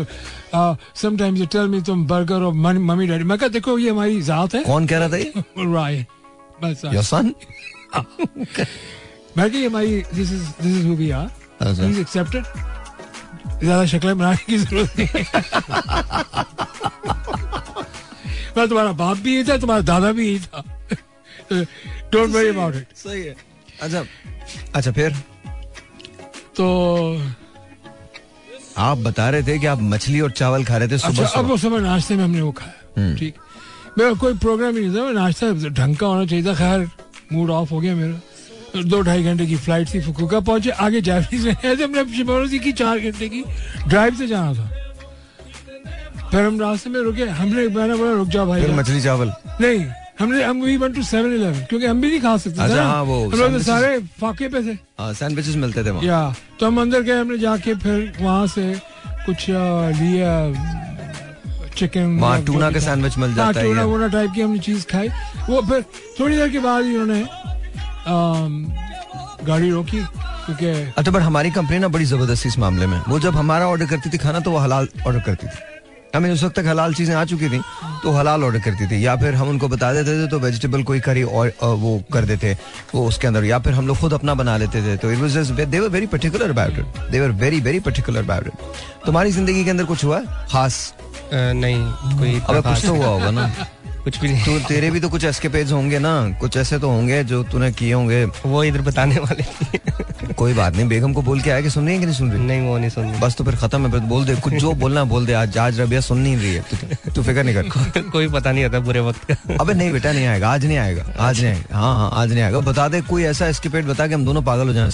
uh, 0.54 0.76
sometimes 1.04 1.40
you 1.44 1.48
tell 1.56 1.72
me 1.76 1.82
तुम 1.86 2.06
burger 2.08 2.44
और 2.50 2.54
mummy 2.54 3.08
daddy 3.08 3.24
मैं 3.32 3.38
कहा 3.38 3.50
देखो 3.58 3.78
ये 3.80 3.90
हमारी 3.90 4.22
जात 4.32 4.56
है। 4.56 4.64
कौन 4.64 4.88
कह 4.88 4.98
रहा 4.98 5.10
था 5.10 5.18
ये? 5.18 5.34
राय। 5.76 6.06
बस 6.62 6.82
Your 6.94 7.04
son? 7.12 7.26
मैं 9.38 9.48
हमारी 9.66 10.02
this 10.16 10.32
is 10.32 10.44
this 10.62 10.76
is 10.78 10.88
who 10.88 10.94
we 10.96 11.10
are 11.12 11.30
अच्छा। 11.62 11.82
प्लीज़ 11.82 12.00
एक्सेप्ट 12.00 12.36
ज़्यादा 13.64 13.86
शक्लें 13.86 14.18
बनाने 14.18 14.38
की 14.46 14.58
ज़रूरत 14.58 15.00
नहीं 15.00 15.24
मैं 18.58 18.68
तुम्हारा 18.70 18.92
बाप 19.02 19.18
भी 19.18 19.34
यही 19.36 19.44
था 19.50 19.58
तुम्हारा 19.58 19.82
दादा 19.82 20.12
भी 20.18 20.28
यही 20.28 20.40
था। 20.40 20.64
डोंट 22.12 22.30
वरी 22.34 22.48
अबाउट 22.48 22.76
इट 22.76 22.88
सही 23.04 23.22
है। 23.24 23.36
अच्छा 23.82 24.04
अच्छा 24.76 24.92
फिर? 24.92 25.14
तो 26.58 26.66
आप 28.78 28.98
बता 29.08 29.30
रहे 29.30 29.44
थे 29.48 29.58
कि 29.60 29.66
आप 29.68 29.80
मछली 29.94 30.20
और 30.22 30.32
चावल 30.42 30.64
खा 30.66 30.78
रहे 30.78 30.88
थे 30.88 30.94
अच्छा 30.96 31.10
सुबह 31.10 31.26
अब 31.26 31.30
सुबह। 31.48 31.58
समय 31.70 31.80
नाश्ते 31.88 32.16
में 32.16 32.24
हमने 32.24 32.42
वो 32.42 32.52
खाया। 32.62 33.16
ठीक। 33.16 33.36
मेरा 33.98 34.14
कोई 34.22 34.34
प्रोग्राम 34.44 34.76
ही 34.76 34.82
नहीं 34.82 34.96
था 34.96 35.04
मैं 35.06 35.14
नाश्ता 35.14 35.52
ढंग 35.70 35.96
का 35.98 36.08
होना 36.08 36.26
चाहिए 36.26 36.46
था 36.46 36.54
खैर 36.56 36.88
मूड 37.34 37.50
ऑफ़ 37.52 37.70
हो 37.70 37.80
गया 37.80 37.96
मेरा। 37.96 38.82
दो 38.84 39.02
ढाई 39.02 39.24
घंटे 39.24 39.46
की 39.46 39.56
फ़्लाइट 39.56 39.94
थी 39.94 40.00
फुकुका 40.02 40.40
पहुँचे 40.50 40.70
आगे 40.86 41.02
जापानीज 41.02 41.46
में 41.46 41.54
ऐसे 41.54 41.84
हमने 41.84 42.06
शिमोनोसी 42.16 42.60
की 42.60 42.72
चार 42.80 43.00
घंटे 43.00 43.30
की 43.30 43.44
ड्राइव 43.88 44.16
से 44.16 44.28
जाना 44.28 44.54
था। 44.54 44.70
फिर 46.32 46.42
हम 46.42 46.60
रास्ते 46.62 46.90
में 46.90 47.00
रुके 47.02 47.24
हमने 47.40 47.68
मैंने 47.76 47.96
बोला 47.96 48.12
रुक 48.14 48.28
जा 48.28 48.46
भाई 48.46 48.62
फिर 48.62 48.72
मछली 48.76 49.02
चावल। 49.02 49.32
नहीं 49.62 49.86
हमने 50.20 50.44
हम 50.44 50.62
we 50.62 50.78
went 50.78 50.96
to 50.96 51.04
Seven 51.04 51.34
Eleven 51.34 51.60
क्योंकि 51.70 51.86
हम 51.86 52.02
भी 52.02 52.10
नहीं 52.10 52.20
खा 52.22 52.36
सकते 52.38 52.58
थे 52.58 52.64
अच्छा, 52.64 52.84
हाँ, 52.84 53.04
वो 53.04 53.30
हम 53.30 53.40
लोग 53.40 53.62
सारे 53.62 53.98
फाके 54.22 54.48
पे 54.48 54.62
थे। 54.64 54.76
सैंडविचेस 55.14 55.56
मिलते 55.56 55.84
थे 55.84 56.06
या 56.08 56.22
तो 56.60 56.68
हम 56.68 56.82
अंदर 56.82 57.02
गए 57.02 57.20
हमने 57.20 57.38
जाके 57.38 57.76
फिर 57.76 58.14
वहाँ 58.22 58.48
से 58.48 58.74
कुछ 59.26 59.46
लिया 59.50 60.34
चिकन 61.74 62.20
वहाँ 62.20 62.44
टूना 62.46 62.72
का 62.72 62.80
सैंडविच 62.80 63.18
मिल 63.18 63.34
जाता 63.36 63.60
है 63.60 63.66
टूना 63.66 63.84
वूना 63.84 64.08
टाइप 64.08 64.32
की 64.36 64.42
हमने 64.42 64.60
चीज़ 64.60 64.86
खाई। 64.88 65.10
वो 65.50 65.62
फिर 65.62 65.84
थोड़ी 66.20 66.36
देर 66.36 66.50
के 66.50 66.60
बाद 66.60 66.86
इन्होंने 66.86 67.22
उन्होंने 67.22 68.82
गाड़ी 69.46 69.70
रोकी 69.70 70.00
क्योंकि 70.00 70.94
अच्छा 70.98 71.12
बट 71.12 71.22
हमारी 71.22 71.52
कंपनी 71.52 71.80
ना 71.80 71.88
बड़ी 71.88 72.06
ज़बरदस्ती 72.06 72.50
इस 72.50 72.58
मामले 72.60 72.88
में। 72.88 73.00
वो 73.10 73.20
जब 73.20 73.36
हमारा 73.36 73.68
ऑर्डर 73.68 73.86
करती 73.86 74.10
थी 74.10 74.18
खाना 74.18 74.40
तो 74.40 74.52
वो 74.52 74.58
हलाल 74.58 74.88
ऑर्डर 75.08 75.20
करती 75.20 75.48
थी। 75.48 75.73
हमें 76.16 76.30
उस 76.32 76.44
वक्त 76.44 76.56
तक 76.56 76.66
हलाल 76.68 76.94
चीज़ें 76.94 77.14
आ 77.16 77.24
चुकी 77.26 77.50
थी 77.50 77.60
तो 78.04 78.12
हलाल 78.12 78.44
ऑर्डर 78.44 78.60
करती 78.60 78.88
थी। 78.88 79.06
या 79.06 79.16
फिर 79.18 79.36
हम 79.36 79.50
उनको 79.50 79.68
बता 79.68 79.92
देते 79.94 80.12
थे 80.18 80.28
तो 80.30 80.40
वेजिटेबल 80.40 80.84
कोई 80.84 81.00
करी 81.00 81.24
और 81.24 81.54
वो 81.62 81.98
कर 82.14 82.26
देते 82.26 82.56
वो 82.94 83.06
उसके 83.08 83.28
अंदर। 83.28 83.44
या 83.44 83.60
फिर 83.60 83.74
हम 83.74 83.88
लोग 83.88 83.98
खुद 84.00 84.14
अपना 84.14 84.34
बना 84.34 84.58
लेते 84.58 84.82
थे। 84.84 84.96
तो 84.98 85.12
it 85.12 85.20
was 85.20 85.38
just 85.38 85.52
they 85.54 85.80
were 85.80 86.06
particular 86.08 86.50
about 86.50 86.80
it 86.80 87.12
they 87.12 87.20
were 87.20 87.32
very 87.42 87.80
particular 87.80 88.24
about 88.24 88.48
it 88.48 88.54
तुम्हारी 89.06 89.32
ज़िंदगी 89.32 89.64
के 89.64 89.70
अंदर 89.70 89.86
कुछ 89.86 90.04
हुआ 90.06 90.20
है? 90.20 90.48
खास? 90.52 90.94
नहीं 91.34 92.18
कोई 92.18 92.40
अबे 92.40 92.62
कुछ 92.62 92.86
तो 92.86 92.96
हुआ 92.96 93.08
होगा 93.08 93.32
ना। 93.32 93.48
कुछ 94.04 94.20
भी 94.22 94.30
नहीं। 94.30 94.44
तो 94.46 94.68
तेरे 94.68 94.90
भी 94.92 95.00
तो 95.00 95.10
कुछ 95.10 95.24
एस्केपेज 95.26 95.72
होंगे 95.72 96.00
ना। 96.00 96.14
कुछ 96.40 96.58
ऐसे 96.58 96.80
तो 96.80 96.90
होंगे 96.90 97.24
जो 97.24 97.44
तूने 97.52 97.72
किए 97.72 97.94
होंगे। 97.94 98.24
वो 98.26 98.64
इधर 98.64 98.82
बताने 98.82 99.20
वाले 99.20 99.44
कोई 100.38 100.54
बात 100.54 100.76
नहीं 100.76 100.88
बेगम 100.88 101.14
को 101.14 101.22
बोल 101.22 101.42
के 101.42 101.50
आया 101.52 101.62
कि 101.62 101.70
सुन 101.70 101.86
रही 101.86 101.94
है 101.94 102.00
कि 102.00 102.06
नहीं 102.06 102.16
सुन 102.18 102.32
रही? 102.32 102.42
नहीं 102.46 102.62
वो 102.62 102.78
नहीं 102.78 102.90
सुन 102.90 103.12
बस 103.20 103.36
तो 103.36 103.44
फिर 103.44 103.56
खत्म 103.56 103.86
है 103.86 103.92
फिर 103.92 104.00
तो 104.00 104.06
बोल 104.08 104.26
दे 104.26 104.36
कुछ 104.36 104.54
जो 104.54 104.72
बोलना 104.84 105.04
बोल 105.04 105.26
दे 105.26 105.34
आज 105.34 105.58
आज 105.58 105.80
रबिया 105.82 106.02
सुन 106.02 106.18
नहीं 106.20 106.38
रही 106.38 106.54
है। 106.54 106.62
तू- 106.72 107.14
तू 107.16 107.24
फ़िक्र 107.24 107.44
नहीं 107.44 107.56
कर। 107.56 108.02
कोई 108.12 108.28
पता 108.30 108.52
नहीं 108.52 108.64
होता 108.64 108.80
बुरे 108.80 109.00
वक्त 109.00 109.32
का। 109.32 109.58
अबे 109.62 109.74
नहीं 109.74 109.92
बेटा 109.92 110.12
नहीं 110.12 110.26
आएगा 110.28 110.50
आज 110.50 110.66
नहीं 110.66 110.78
आएगा 110.78 111.06
आज 111.20 111.44
नहीं 111.44 111.54
आएगा। 111.54 111.78
हाँ 111.78 111.96
हाँ 111.96 112.10
आज 112.22 112.34
नहीं 112.34 112.44
आएगा। 112.44 112.60
बता 112.72 112.88
दे 112.88 113.02
कोई 113.02 113.24
ऐसा 113.24 113.48
एस्केपेट 113.48 113.86
बता 113.86 114.08
के 114.08 114.14
हम 114.14 114.26
दोनों 114.26 114.42
पागल 114.44 114.68
हो 114.68 114.74
जाए। 114.74 114.90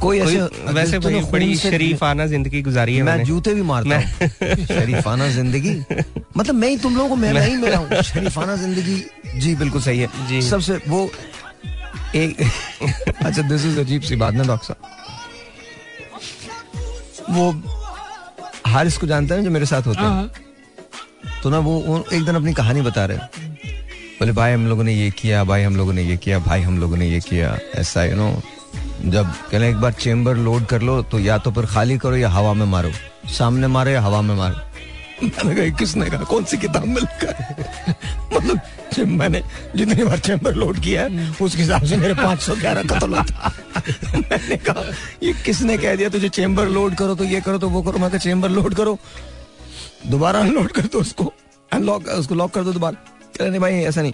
कोई 0.00 0.18
ऐसे 0.20 0.38
वैसे 0.72 0.98
तूने 0.98 1.20
भाई 1.20 1.30
बड़ी 1.32 1.54
शरीफाना 1.56 2.26
ज़िंदगी 2.26 2.62
गुजारी 2.62 2.96
है 2.96 3.02
मैं 3.02 3.12
मैंने। 3.12 3.24
जूते 3.24 3.52
भी 3.54 3.62
मारता 3.62 3.96
हूँ। 3.96 4.28
शरीफाना 4.66 5.28
ज़िंदगी? 5.28 5.74
मतलब 6.36 6.54
मैं 6.54 6.68
ही 6.68 6.76
तुम 6.76 6.96
लोगों 6.96 7.08
को 7.08 7.16
मैं 7.16 7.32
मैं 7.32 7.46
ही 7.48 7.56
मिला 7.56 7.76
हूँ 7.76 8.02
शरीफाना 8.02 8.56
ज़िंदगी। 8.56 9.40
जी 9.40 9.54
बिल्कुल 9.56 9.82
सही 9.82 9.98
है। 9.98 10.08
जी। 10.28 10.42
सबसे 10.42 10.78
वो 10.88 11.10
एक 12.16 12.40
अच्छा 13.24 13.42
दिस 13.42 13.64
इज़ 13.66 13.80
अजीब 13.80 14.02
सी 14.02 14.16
बात 14.16 14.34
ना 14.34 14.44
डॉक्टर 14.44 14.74
साहब। 14.74 14.90
वो 17.30 17.50
हारिस 18.72 18.96
को 18.98 19.06
जानते 19.06 19.34
हैं 19.34 19.44
जो 19.44 19.50
मेरे 19.50 19.66
साथ 19.66 19.86
होते 19.86 20.00
हैं? 20.00 20.08
हाँ 20.08 20.30
तो 21.42 21.50
ना 21.50 21.58
वो, 21.58 21.72
वो 21.80 22.04
एक 22.12 22.24
दिन 22.24 22.34
अपनी 22.36 22.52
कहानी 22.54 22.80
बता 22.82 23.04
रहे 23.04 23.18
बोले 24.18 24.32
भाई 24.32 24.52
हम 24.52 24.66
लोगों 24.68 24.84
ने 24.84 24.92
ये 24.94 25.10
किया 25.10 25.42
भाई 25.44 25.62
हम 25.62 25.76
लोगों 25.76 25.92
ने 25.92 26.02
ये 26.02 26.16
किया 26.16 26.38
भाई 26.38 26.60
हम 26.62 26.78
लोगों 26.80 26.96
ने 26.96 27.08
ये 27.08 27.20
किया 27.20 27.56
ऐसा 27.74 28.04
यू 28.04 28.16
नो 28.16 28.28
जब 29.04 29.32
कहने 29.50 29.68
एक 29.68 29.76
बार 29.76 29.92
चेम्बर 29.92 30.36
लोड 30.36 30.66
कर 30.66 30.82
लो 30.82 31.00
तो 31.12 31.18
या 31.18 31.38
तो 31.44 31.50
फिर 31.52 31.66
खाली 31.66 31.96
करो 31.98 32.16
या 32.16 32.28
हवा 32.30 32.52
में 32.54 32.66
मारो। 32.66 32.90
सामने 33.38 33.66
मारो 33.66 33.90
या 33.90 34.00
हवा 34.02 34.20
में 34.22 34.34
मारो। 34.34 35.26
मैंने 35.26 35.54
कहा 35.54 35.78
किसने 35.78 36.06
कहा? 36.10 36.24
कौन 36.30 36.44
सी 36.44 36.56
किताब 36.56 36.84
में 36.84 37.00
लिखा 37.00 37.32
है? 37.42 37.96
मतलब 38.34 38.60
मैंने 38.98 39.42
जितनी 39.76 40.04
बार 40.04 40.18
चेम्बर 40.18 40.54
लोड 40.54 40.78
किया 40.80 41.02
है, 41.02 41.28
उसके 41.40 41.62
हिसाब 41.62 41.84
से 41.84 41.96
मेरे 41.96 42.14
पाँच 42.14 42.40
सौ 42.40 42.54
ग्यारह 42.56 42.82
कत्ल 42.82 43.14
होता 43.14 43.52
मैंने 44.14 44.56
कहा, 44.58 44.84
ये 45.22 45.32
किसने 45.44 45.76
कह 45.78 45.96
दिया 45.96 46.08
तुझे 46.08 46.28
चेम्बर 46.30 46.68
लोड 46.68 46.94
करो 46.94 47.14
तो 47.14 47.24
ये 47.24 47.40
करो 47.40 47.58
तो 47.58 47.68
वो 47.68 47.82
करो? 47.82 47.98
मैं 47.98 48.18
चेम्बर 48.18 48.50
लोड 48.50 48.74
करो। 48.74 48.98
दोबारा 50.06 50.40
अनलोड 50.40 50.72
कर 50.72 50.82
दो 50.82 51.00
उसको। 51.00 51.32
अनलॉक 51.72 52.08
उसको 52.08 52.34
लॉक 52.34 52.50
कर 52.50 52.64
दो 52.64 52.72
दोबारा। 52.72 53.48
नहीं 53.48 53.60
भाई, 53.60 53.74
ऐसा 53.74 54.02
नहीं। 54.02 54.12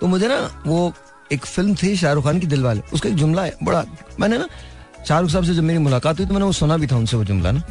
तो 0.00 0.06
मुझे 0.06 0.28
ना 0.28 0.38
वो 0.66 0.92
एक 1.32 1.44
फ़िल्म 1.46 1.74
थी 1.74 1.96
शाहरुख 1.96 2.24
खान 2.24 2.40
की 2.40 2.46
दिलवाले 2.46 2.80
उसका 2.92 3.08
एक 3.08 3.14
जुमला 3.14 3.42
है, 3.44 3.54
बड़ा। 3.62 3.84
मैंने 4.20 4.38
ना 4.38 4.48
शाहरुख 5.08 5.30
साहब 5.30 5.44
से 5.44 5.54
जब 5.54 5.62
मेरी 5.62 5.78
मुलाकात 5.78 6.18
हुई 6.18 6.26
तो 6.26 6.34
मैंने 6.34 6.46
वो 6.46 6.52
सुना 6.52 6.76
भी 6.76 6.86
था 6.86 6.96
उनसे 6.96 7.16
वो 7.16 7.24
जुमला 7.24 7.50
ना। 7.52 7.62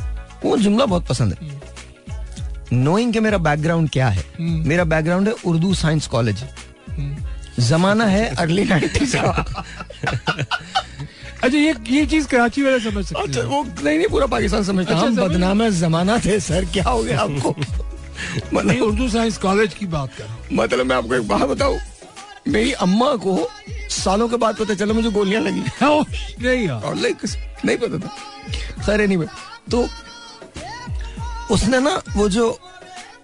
वो 0.46 0.58
जुमला 0.58 0.86
बहुत 0.86 1.08
पसंद 1.08 1.34
है। 1.34 1.62
नोइंग 2.76 3.14
के 3.14 3.20
मेरा 3.20 3.38
बैकग्राउंड 3.38 3.90
क्या 3.90 4.08
है? 4.10 4.24
मेरा 4.42 4.84
बैकग्राउंड 4.84 5.28
है 5.28 5.34
उर्दू 5.46 5.74
साइंस 5.74 6.08
कॉलेज 6.08 6.44
जमाना 7.60 8.06
है 8.06 8.26
अर्ली 8.36 8.64
नाइन्टीज 8.66 9.16
का। 9.16 9.64
अच्छा 11.44 11.58
ये 11.58 11.74
ये 11.90 12.06
चीज़ 12.06 12.28
कराची 12.28 12.62
वाले 12.62 12.80
समझ 12.80 13.06
सकते 13.06 13.22
अच्छा 13.24 13.42
वो 13.42 13.64
नहीं 13.84 13.98
नहीं 13.98 14.08
पूरा 14.08 14.26
पाकिस्तान 14.28 14.64
समझता 14.64 14.94
अच्छा, 14.94 15.08
हम 15.08 15.16
समझ- 15.16 15.30
बदनाम 15.30 15.62
है 15.64 15.72
जमाना 15.72 16.18
थे 16.26 16.40
सर 16.40 16.66
क्या 16.66 16.84
हो 16.84 17.04
गया 17.04 17.20
आपको? 17.22 17.56
मतलब 18.54 18.82
उर्दू 18.82 19.10
साइंस 19.10 19.38
कॉलेज 19.38 19.74
की 19.74 19.86
बात 19.86 20.14
कर 20.18 20.56
मतलब 20.56 20.86
मैं 20.86 20.96
आपको 20.96 21.16
एक 21.16 21.28
बात 21.28 21.42
बताऊँ। 21.42 21.80
मेरी 22.48 22.72
अम्मा 22.72 23.16
को 23.16 23.50
सालों 23.90 24.28
के 24.30 24.38
बाद 24.38 24.56
पता 24.56 24.74
चला 24.74 24.94
मुझे 24.94 25.10
गोलियाँ 25.10 25.42
लगी। 25.42 25.62
नहीं 26.46 26.68
यार। 26.68 26.82
और 26.82 26.96
नहीं 26.96 27.78
पता 27.78 27.98
था। 27.98 28.16
खैर 28.86 29.02
एनीवे 29.02 29.26
तो 29.72 29.88
उसने 31.52 31.80
ना 31.80 32.02
वो 32.16 32.30
जो, 32.30 32.60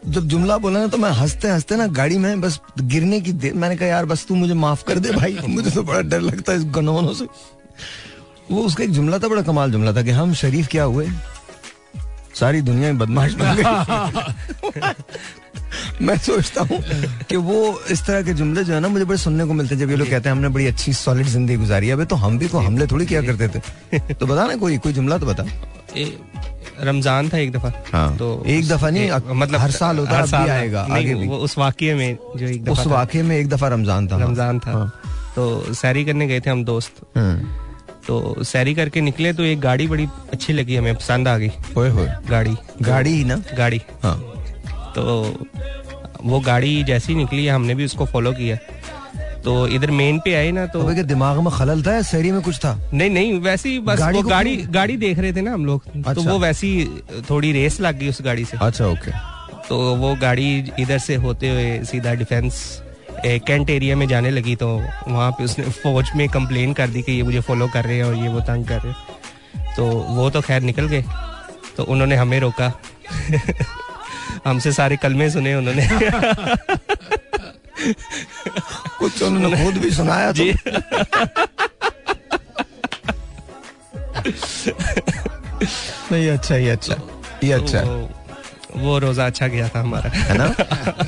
जब 0.08 0.28
जुमला 0.28 0.58
बोला 0.58 0.80
ना 0.80 0.88
तो 0.88 0.98
मैं 0.98 1.10
हँसते 1.10 1.48
हँसते 1.48 1.76
ना 1.76 1.88
गाड़ी 1.88 2.18
में 2.18 2.42
बस 2.42 2.60
गिरने 2.80 3.22
की 3.22 3.32
देर 3.32 3.54
मैंने 3.54 3.76
कहा, 3.76 3.88
यार, 3.88 4.06
बस 4.06 4.26
तू 4.26 4.36
मुझे 4.36 4.54
माफ़ 4.54 4.84
कर 4.84 5.00
दे 5.00 5.12
भाई, 5.12 5.38
मुझे 5.48 5.72
तो 5.72 5.84
बड़ा 5.84 6.02
डर 6.02 6.22
लगता 6.22 6.52
है 6.52 6.58
इस 6.58 6.66
गनौनों 6.66 7.14
से। 7.14 7.26
वो 8.52 8.62
उसका 8.62 8.84
एक 8.84 8.92
जुमला 8.92 9.20
था, 9.20 9.28
बड़ा 9.28 9.42
कमाल 9.42 9.72
जुमला 9.72 9.94
था 9.94 10.02
कि 10.02 10.12
हम 10.12 10.34
शरीफ 10.34 10.68
क्या 10.68 10.84
हुए? 10.84 11.10
सारी 12.36 12.62
दुनिया 12.62 12.88
में 12.88 12.98
बदमाश 12.98 13.34
बन 13.34 13.56
गई। 13.56 13.64
मैं 16.02 16.18
सोचता 16.18 16.62
हूँ 16.62 16.84
कि 17.30 17.36
वो 17.36 17.82
इस 17.92 18.06
तरह 18.06 18.22
के 18.22 18.34
जुमले 18.34 18.64
जो 18.64 18.74
है 18.74 18.80
ना, 18.80 18.88
मुझे 18.88 19.06
बड़े 19.06 19.18
सुनने 19.18 19.46
को 19.46 19.54
मिलते 19.54 19.76
हैं। 19.76 19.82
जब 19.82 19.90
ये 19.90 19.96
लोग 19.96 20.10
कहते 20.10 20.30
हैं, 20.30 20.36
हमने 20.36 20.50
बड़ी 20.50 20.68
अच्छी 20.68 20.94
सॉलिड 20.94 21.28
ज़िंदगी 21.28 21.56
गुजारी 21.56 21.88
है। 21.88 22.06
तो 22.06 22.16
हम 22.16 22.40
भी 22.40 22.48
को 22.48 22.60
हमले 22.60 22.88
थोड़ी 22.88 23.06
किया 23.06 23.22
करते 23.22 23.48
थे। 23.48 24.14
तो 24.14 24.26
बता 24.26 24.48
ना 24.48 24.56
कोई 24.56 24.78
कोई 24.78 24.94
जुमला 24.94 25.18
तो 25.18 25.26
बता। 25.26 25.44
रमज़ान 26.82 27.30
था 27.30 27.38
एक 27.38 27.52
दफ़ा। 27.52 27.84
हाँ, 27.94 28.18
तो 28.18 28.44
एक 28.48 28.68
दफ़ा 28.68 28.90
नहीं, 28.90 29.04
ए, 29.04 29.08
अक- 29.08 29.56
हर 29.56 29.72
साल 29.72 29.98
होता 29.98 30.18
हर 30.18 30.26
साल 30.26 30.50
आएगा, 30.50 30.88
आगे 30.92 31.16
भी। 31.16 31.28
वो 31.28 31.38
उस 31.38 31.58
वाक्य 31.58 31.94
में 31.94 32.18
जो 32.38 32.48
एक 32.48 32.64
दफ़ा 32.64 32.72
उस 32.72 32.88
वाकये 32.88 33.24
में 33.24 33.38
एक 33.38 33.50
दफ़ा 33.50 33.68
रमज़ान 33.68 34.08
था। 34.08 34.16
हाँ। 34.16 34.26
रमज़ान 34.26 34.60
था। 34.60 34.72
हाँ। 34.72 35.02
तो 35.36 35.74
सैरी 35.74 36.06
करने 36.06 36.28
गए 36.28 36.40
थे 36.40 36.50
हम 36.50 36.64
दोस्त। 36.66 36.92
हम्म, 37.18 37.48
तो 38.08 38.44
सैरी 38.44 38.74
करके 38.74 39.02
निकले 39.02 39.34
तो 39.34 39.44
एक 39.44 39.60
गाड़ी 39.60 39.88
बड़ी 39.88 40.08
अच्छी 40.34 40.54
लगी 40.54 40.76
हमें 40.76 40.96
पसंद 40.96 41.28
आ 41.28 41.38
गई। 41.38 41.50
गाड़ी। 42.30 42.56
गाड़ी 42.82 43.12
ही 43.14 43.24
ना? 43.24 43.42
गाड़ी। 43.58 43.82
हाँ। 44.04 44.24
तो 44.96 45.36
वो 46.24 46.40
गाड़ी 46.40 46.84
जैसी 46.84 47.16
निकली 47.16 47.48
हमने 47.48 47.76
भी 47.76 47.86
उसको 47.86 48.06
फॉलो 48.06 48.32
किया। 48.32 48.58
तो 49.44 49.68
इधर 49.68 49.92
मेन 49.92 50.20
पे 50.20 50.34
आए 50.36 50.52
ना 50.52 50.66
तो 50.66 51.04
दिमाग 51.04 51.38
में 51.38 51.52
खलल 51.54 51.84
था 51.84 51.94
या 51.94 52.02
शहरी 52.02 52.32
में 52.32 52.42
कुछ 52.42 52.58
था? 52.58 52.78
नहीं 52.94 53.10
नहीं 53.10 53.40
वैसे 53.40 53.70
ही 53.70 53.80
बस 53.80 54.00
गाड़ी 54.00 54.22
वो 54.22 54.30
गाड़ी 54.30 54.56
गाड़ी 54.58 54.98
देख 54.98 55.20
रहे 55.20 55.34
थे 55.34 55.42
ना 55.42 55.54
हम 55.54 55.66
लोग। 55.66 55.84
अच्छा। 55.88 56.14
तो 56.14 56.22
अच्छा। 56.22 56.32
वो 56.32 56.40
वैसी 56.40 56.72
थोड़ी 57.30 57.52
रेस 57.52 57.80
लग 57.82 58.00
गई 58.00 58.10
उस 58.10 58.22
गाड़ी 58.22 58.46
से। 58.46 58.58
अच्छा 58.62 58.86
ओके 58.86 59.12
तो 59.68 59.96
वो 59.96 60.16
गाड़ी 60.16 60.72
इधर 60.80 60.98
से 60.98 61.16
होते 61.16 61.50
हुए 61.50 61.84
सीधा 61.84 62.14
डिफेंस 62.14 62.82
कैंट 63.26 63.70
एरिया 63.70 63.96
में 63.96 64.08
जाने 64.08 64.30
लगी 64.30 64.56
तो 64.56 64.68
वहाँ 65.08 65.32
पे 65.32 65.44
उसने 65.44 65.66
फौज 65.66 66.12
में 66.16 66.30
कंप्लेन 66.30 66.74
कर 66.74 66.88
दी 66.88 67.02
कि 67.02 67.12
ये 67.12 67.24
मुझे 67.24 67.40
फॉलो 67.40 67.68
कर 67.68 67.84
रहे 67.86 67.98
हैं 67.98 68.04
और 68.04 68.16
ये 68.16 68.28
वो 68.28 68.40
तंग 68.40 68.66
कर 68.66 68.80
रहे 68.82 68.92
हैं। 68.92 69.76
तो 69.76 69.86
वो 69.86 70.30
तो 70.30 70.42
खैर 70.42 70.62
निकल 70.62 70.88
गए। 70.88 71.04
तो 71.78 71.84
उन्होंने 71.84 72.16
हमें 72.16 72.40
रोका। 72.40 72.72
हमसे 74.46 74.72
सारे 74.72 74.98
कलमे 74.98 75.30
सुने 75.30 75.56
उन्होंने। 75.56 75.88
कुछ 79.02 79.22
उन्होंने 79.24 79.64
खुद 79.64 79.78
भी 79.84 79.92
सुनाया 79.92 80.32
तो। 80.32 80.38
जी। 80.38 80.50
नहीं 86.12 86.30
अच्छा 86.30 86.56
ये 86.56 86.70
अच्छा 86.70 86.96
ये 87.44 87.52
अच्छा। 87.54 87.82
वो, 88.76 88.98
रोजा 89.00 89.26
अच्छा 89.26 89.48
गया 89.48 89.68
था 89.70 89.80
हमारा। 89.80 90.10
है 90.10 90.38
ना? 90.38 90.46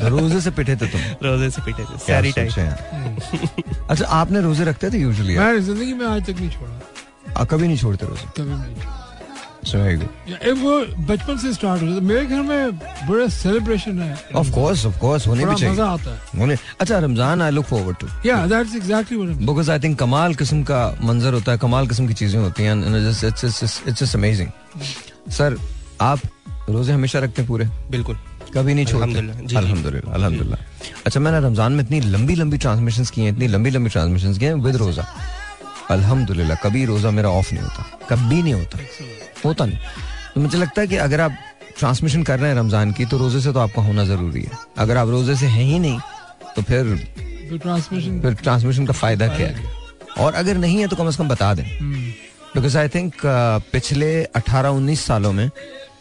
रोज़े 0.09 0.39
से 0.41 0.51
पिटे 0.51 0.75
थे 0.75 0.87
तुम। 0.91 1.01
रोज़े 1.23 1.49
से 1.49 1.61
पीटे 1.65 1.83
थे 1.83 1.97
सारी 2.05 2.31
टाइम 2.31 2.49
सोचे 2.49 2.61
अच्छा 3.89 4.05
आपने 4.19 4.41
रोज़े 4.41 4.65
रखते 4.65 4.89
थे 4.91 4.97
यूजुअली? 4.97 5.37
मैं 5.37 5.59
ज़िंदगी 5.61 5.93
में 5.93 6.05
आज 6.07 6.25
तक 6.25 6.39
नहीं 6.39 6.49
छोड़ा। 6.49 7.43
कभी 7.43 7.67
नहीं 7.67 7.77
छोड़ते 7.77 8.05
रोज़े? 8.05 8.27
कभी 8.37 8.49
नहीं 8.49 8.75
वो 9.73 10.73
बचपन 11.07 11.37
से 11.37 11.53
स्टार्ट 11.53 11.81
होता 11.81 11.95
था। 11.95 12.01
मेरे 12.07 12.25
घर 12.25 12.41
में 12.41 12.77
बड़ा 12.77 13.27
सेलिब्रेशन 13.35 13.99
है। 14.01 14.15
Of 14.41 14.51
course, 14.57 14.85
of 14.89 14.95
course, 15.03 15.27
होने 15.27 15.45
भी 15.45 15.55
मज़ा 15.69 15.85
आता 15.85 16.09
है। 16.11 16.39
होने 16.39 16.57
अच्छा 16.81 16.99
Ramzan 16.99 17.41
I 17.41 17.51
look 17.51 17.65
forward 17.65 17.97
to 17.97 18.07
yeah 18.25 18.45
that's 18.47 18.75
exactly 18.75 19.17
what 19.17 19.37
because 19.47 19.71
I 19.71 19.79
think 19.79 19.99
कमाल 19.99 20.35
किस्म 20.35 20.63
का 20.63 20.81
मंजर 21.03 21.33
होता 21.33 21.51
है 21.51 21.57
कमाल 21.57 21.87
किस्म 21.87 22.07
की 22.07 22.13
चीज़ें 22.13 22.39
होती 22.39 22.63
हैं 22.63 22.75
इट्स 23.27 24.01
जस्ट 24.01 24.15
अमेजिंग 24.15 24.49
सर 25.31 25.57
आप 26.01 26.19
रोज़े 26.69 26.93
हमेशा 26.93 27.19
रखते 27.19 27.41
हैं 27.41 27.47
पूरे? 27.47 27.65
बिल्कुल। 27.91 28.17
कभी 28.53 28.73
नहीं 28.73 28.85
छोड़ते? 28.85 29.03
अल्हम्दुलिल्लाह, 29.03 29.39
जी, 29.39 29.47
जी। 29.47 29.55
अल्हम्दुलिल्लाह 29.55 30.13
अल्हम्दुलिल्लाह। 30.15 30.59
अच्छा 31.05 31.19
मैंने 31.19 31.39
रमज़ान 31.47 31.71
में 31.71 31.83
इतनी 31.83 31.99
लंबी 32.13 32.35
लंबी 32.35 32.57
ट्रांसमिशंस 32.57 33.09
की 33.11 33.21
हैं 33.21 33.31
इतनी 33.31 33.47
लंबी 33.47 33.69
लंबी 33.69 33.89
ट्रांसमिशंस 33.89 34.37
की 34.37 34.45
हैं 34.45 34.53
विद 34.65 34.75
रोजा। 34.75 35.05
अल्हम्दुलिल्लाह 35.91 36.57
कभी 36.63 36.85
रोजा 36.85 37.11
मेरा 37.11 37.29
ऑफ़ 37.29 37.53
नहीं 37.53 37.63
होता। 37.63 37.81
कभी 38.09 38.41
नहीं 38.43 38.53
होता। 38.53 38.77
होता 39.45 39.65
नहीं। 39.65 39.77
तो 40.35 40.41
मुझे 40.41 40.57
लगता 40.57 40.81
है 40.81 40.87
कि 40.87 40.95
अगर 40.97 41.21
आप 41.21 41.37
ट्रांसमिशन 41.77 42.23
कर 42.23 42.39
रहे 42.39 42.49
हैं 42.49 42.57
रमज़ान 42.57 42.91
की 42.91 43.05
तो 43.05 43.17
रोज़े 43.17 43.41
से 43.41 43.51
तो 43.53 43.59
आपका 43.59 43.81
होना 43.81 44.03
ज़रूरी 44.05 44.41
है। 44.41 44.57
अगर 44.77 44.97
आप 44.97 45.09
रोज़े 45.09 45.35
से 45.35 45.45
हैं 45.47 45.63
ही 45.63 45.79
नहीं 45.79 45.99
तो 46.55 46.61
फिर 46.61 46.95
फिर 47.49 47.57
ट्रांसमिशन 47.59 48.19
फिर 48.21 48.33
ट्रांसमिशन 48.35 48.85
का 48.85 48.93
फ़ायदा 48.93 49.27
क्या 49.27 49.47
है? 49.47 49.63
और 50.17 50.33
अगर 50.33 50.57
नहीं 50.57 50.79
है 50.79 50.87
तो 50.87 50.95
कम 50.95 51.09
से 51.11 51.17
कम 51.17 51.29
बता 51.29 51.53
दें। 51.53 51.65
बिकॉज़ 52.55 52.77
आई 52.77 52.87
थिंक 52.89 53.13
पिछले 53.71 54.11
18-19 54.37 54.99
सालों 54.99 55.31
में 55.33 55.49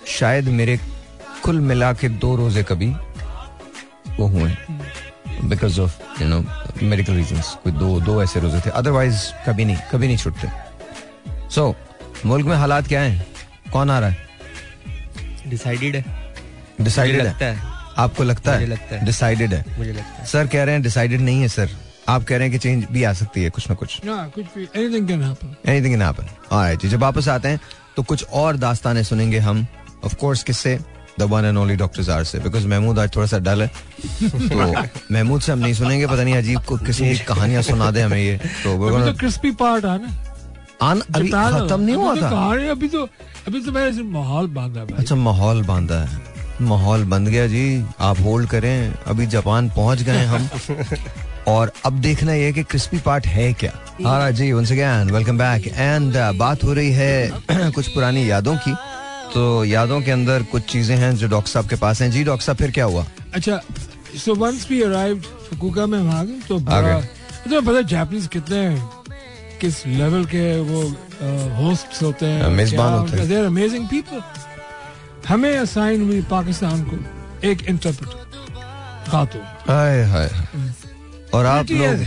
शायद 0.09 0.49
मेरे 0.51 0.79
कुल 1.45 1.61
मिला 1.63 1.93
के 1.93 2.09
दो 2.09 2.35
रोज़े 2.37 2.63
कभी 2.63 2.91
वो 4.19 4.27
हुए 4.29 4.51
because 5.45 5.81
of 5.81 6.23
you 6.23 6.29
know 6.29 6.45
medical 6.83 7.13
reasons 7.15 7.57
कोई 7.65 7.73
दो 7.73 8.01
दो 8.01 8.23
ऐसे 8.23 8.41
रोज़े 8.41 8.61
थे। 8.61 8.71
अदरवाइज़ 8.73 9.27
कभी 9.47 9.65
नहीं 9.65 9.77
कभी 9.93 10.07
नहीं 10.07 10.17
छुटते। 10.17 10.49
सो 11.51 11.69
so, 11.71 12.27
मुल्क 12.27 12.47
में 12.47 12.57
हालात 12.57 12.87
क्या 12.89 13.01
हैं? 13.01 13.27
कौन 13.73 13.91
आ 13.91 13.99
रहा 13.99 14.09
है? 14.09 14.17
डिसाइडेड 15.47 15.97
है। 15.97 16.35
डिसाइडेड 16.81 17.21
है? 17.21 17.27
लगता 17.27 17.47
है। 17.47 17.61
आपको 17.99 18.25
लगता 18.25 18.53
मुझे 18.53 18.65
है 18.65 18.71
लगता 18.71 18.97
है। 18.97 19.05
डिसाइडेड 19.05 19.55
है? 19.55 19.65
मुझे 19.79 19.91
लगता 19.91 20.21
है। 20.21 20.27
सर 20.27 20.47
कह 20.47 20.63
रहे 20.65 20.75
हैं 20.75 20.83
डिसाइडेड 20.83 21.21
नहीं 21.21 21.41
है 21.41 21.49
सर 21.49 21.71
आप 22.09 22.25
कह 22.25 22.37
रहे 22.37 22.49
हैं 22.49 22.53
कि 22.53 22.59
चेंज 22.59 22.85
भी 22.93 23.05
आ 23.05 23.13
सकती 23.13 23.43
है 23.43 23.51
कुछ 23.51 23.69
ना 23.69 23.75
कुछ। 23.75 24.05
ना 24.05 24.31
कुछ 24.35 24.45
भी 24.45 24.63
anything 24.63 25.09
can 25.09 25.23
happen 25.23 25.57
anything 25.67 25.93
can 25.93 26.03
happen 26.03 26.27
alright 26.53 26.83
जी 26.83 26.89
जब 26.89 27.01
वापस 27.01 27.29
आते 27.29 27.49
हैं 27.49 27.61
तो 27.97 28.03
कुछ 28.03 28.25
और 28.25 28.57
दास्तानें 28.57 29.03
सुनेंगे 29.03 29.39
हम। 29.39 29.67
ऑफ़ 30.05 30.15
कोर्स 30.15 30.43
किससे? 30.43 30.79
The 31.21 31.23
one 31.23 31.45
and 31.45 31.59
only 31.59 31.77
doctor 31.77 32.03
Zar 32.03 32.25
से 32.25 32.39
बिकॉज़ 32.39 32.67
महमूद 32.67 32.99
आज 32.99 33.17
थोड़ा 33.17 33.27
सा 33.27 33.39
डल 33.39 33.63
है। 33.63 33.69
तो 34.31 34.83
महमूद 35.15 35.41
से 35.41 35.53
हम 35.53 35.59
नहीं 35.59 35.75
सुनेंगे 35.75 36.07
पता 36.07 36.25
नहीं 36.25 36.35
अजीब 36.35 36.61
को 36.61 36.77
किसी 36.77 37.11
की 37.11 37.19
कहानियाँ 37.19 37.63
सुना 37.63 37.91
दे 37.91 38.01
हमें 38.01 38.19
ये। 38.19 38.37
तो 38.37 38.73
अभी 38.75 38.97
gonna- 38.97 39.13
तो 39.13 39.19
क्रिस्पी 39.19 39.51
पार्ट 39.51 39.85
आना 39.85 40.22
आन 40.83 41.01
अभी 41.15 41.31
खत्म 41.31 41.81
नहीं 41.81 41.95
हुआ 41.97 42.15
था? 42.17 42.71
अभी 42.71 42.89
तो 42.89 43.03
अभी 43.49 43.61
तो 43.65 43.73
मैंने 43.73 44.03
माहौल 44.13 44.47
बांधा 44.55 44.87
अच्छा 44.99 45.15
माहौल 45.17 45.63
बांधा 45.65 45.99
है। 46.05 46.21
माहौल 46.69 47.05
बंद 47.11 47.29
गया 47.29 47.47
जी। 47.47 47.65
आप 48.01 48.21
होल्ड 48.25 48.49
करें। 48.49 48.95
अभी 49.07 49.27
जापान 49.27 49.69
पहुँच 49.77 50.03
गए 50.03 50.25
हम। 50.25 50.49
और 51.49 51.73
अब 51.87 51.93
देखना 52.01 52.35
ये 52.35 52.45
है 52.45 52.53
कि 52.53 52.63
क्रिस्पी 52.63 52.99
पार्ट 53.07 53.27
है 53.27 53.53
क्या। 53.63 53.73
हाँ 54.05 54.31
जी 54.33 54.53
once 54.53 54.73
again 54.73 55.11
welcome 55.11 55.39
back 55.39 55.67
and 55.69 56.17
बात 56.39 56.65
हो 56.65 56.73
रही 56.73 56.93
है 56.93 57.31
कुछ 57.75 57.89
पुरानी 57.89 58.31
यादों 58.31 58.57
की। 58.67 58.75
तो 59.35 59.65
यादों 59.65 60.01
के 60.03 60.11
अंदर 60.11 60.43
कुछ 60.53 60.63
चीज़ें 60.73 60.97
हैं 60.97 61.15
जो 61.17 61.29
डॉक्टर 61.29 61.51
साहब 61.51 61.69
के 61.69 61.77
पास 61.77 62.03
हैं। 62.03 62.11
जी 62.11 62.25
डॉक्टर 62.25 62.45
साहब 62.45 62.59
फिर 62.59 62.71
क्या 62.71 62.85
हुआ? 62.85 63.05
अच्छा 63.35 63.61
so 64.25 64.35
once 64.35 64.67
we 64.71 64.83
arrived 64.83 65.23
Fukuoka 65.49 65.87
में 65.87 65.99
हम 65.99 66.11
आ 66.11 66.23
गए 66.25 66.41
तो 66.49 66.59
आ 66.71 66.81
गए। 66.81 67.01
तो 67.51 67.61
पता 67.61 67.81
जापानीज 67.93 68.27
कितने 68.33 68.67
किस 69.63 69.87
लेवल 69.87 70.25
के 70.35 70.45
वो 70.61 70.83
होस्ट्स 71.57 72.03
होते 72.03 72.27
हैं 72.27 72.49
मेजबान 72.51 72.93
होते 72.93 73.17
हैं। 73.17 73.29
दे 73.29 73.35
अमेजिंग 73.47 73.87
पीपल 73.89 74.23
हमें 75.29 75.57
असाइन 75.59 76.03
हुई 76.03 76.21
पाकिस्तान 76.31 76.83
को 76.83 76.97
एक 77.49 77.63
इंटरप्रेटर 77.69 79.11
खातून। 79.11 79.43
हाय 79.69 80.03
हाय 80.13 80.31
और 81.35 81.47
आप 81.47 81.71
लोग? 81.71 82.07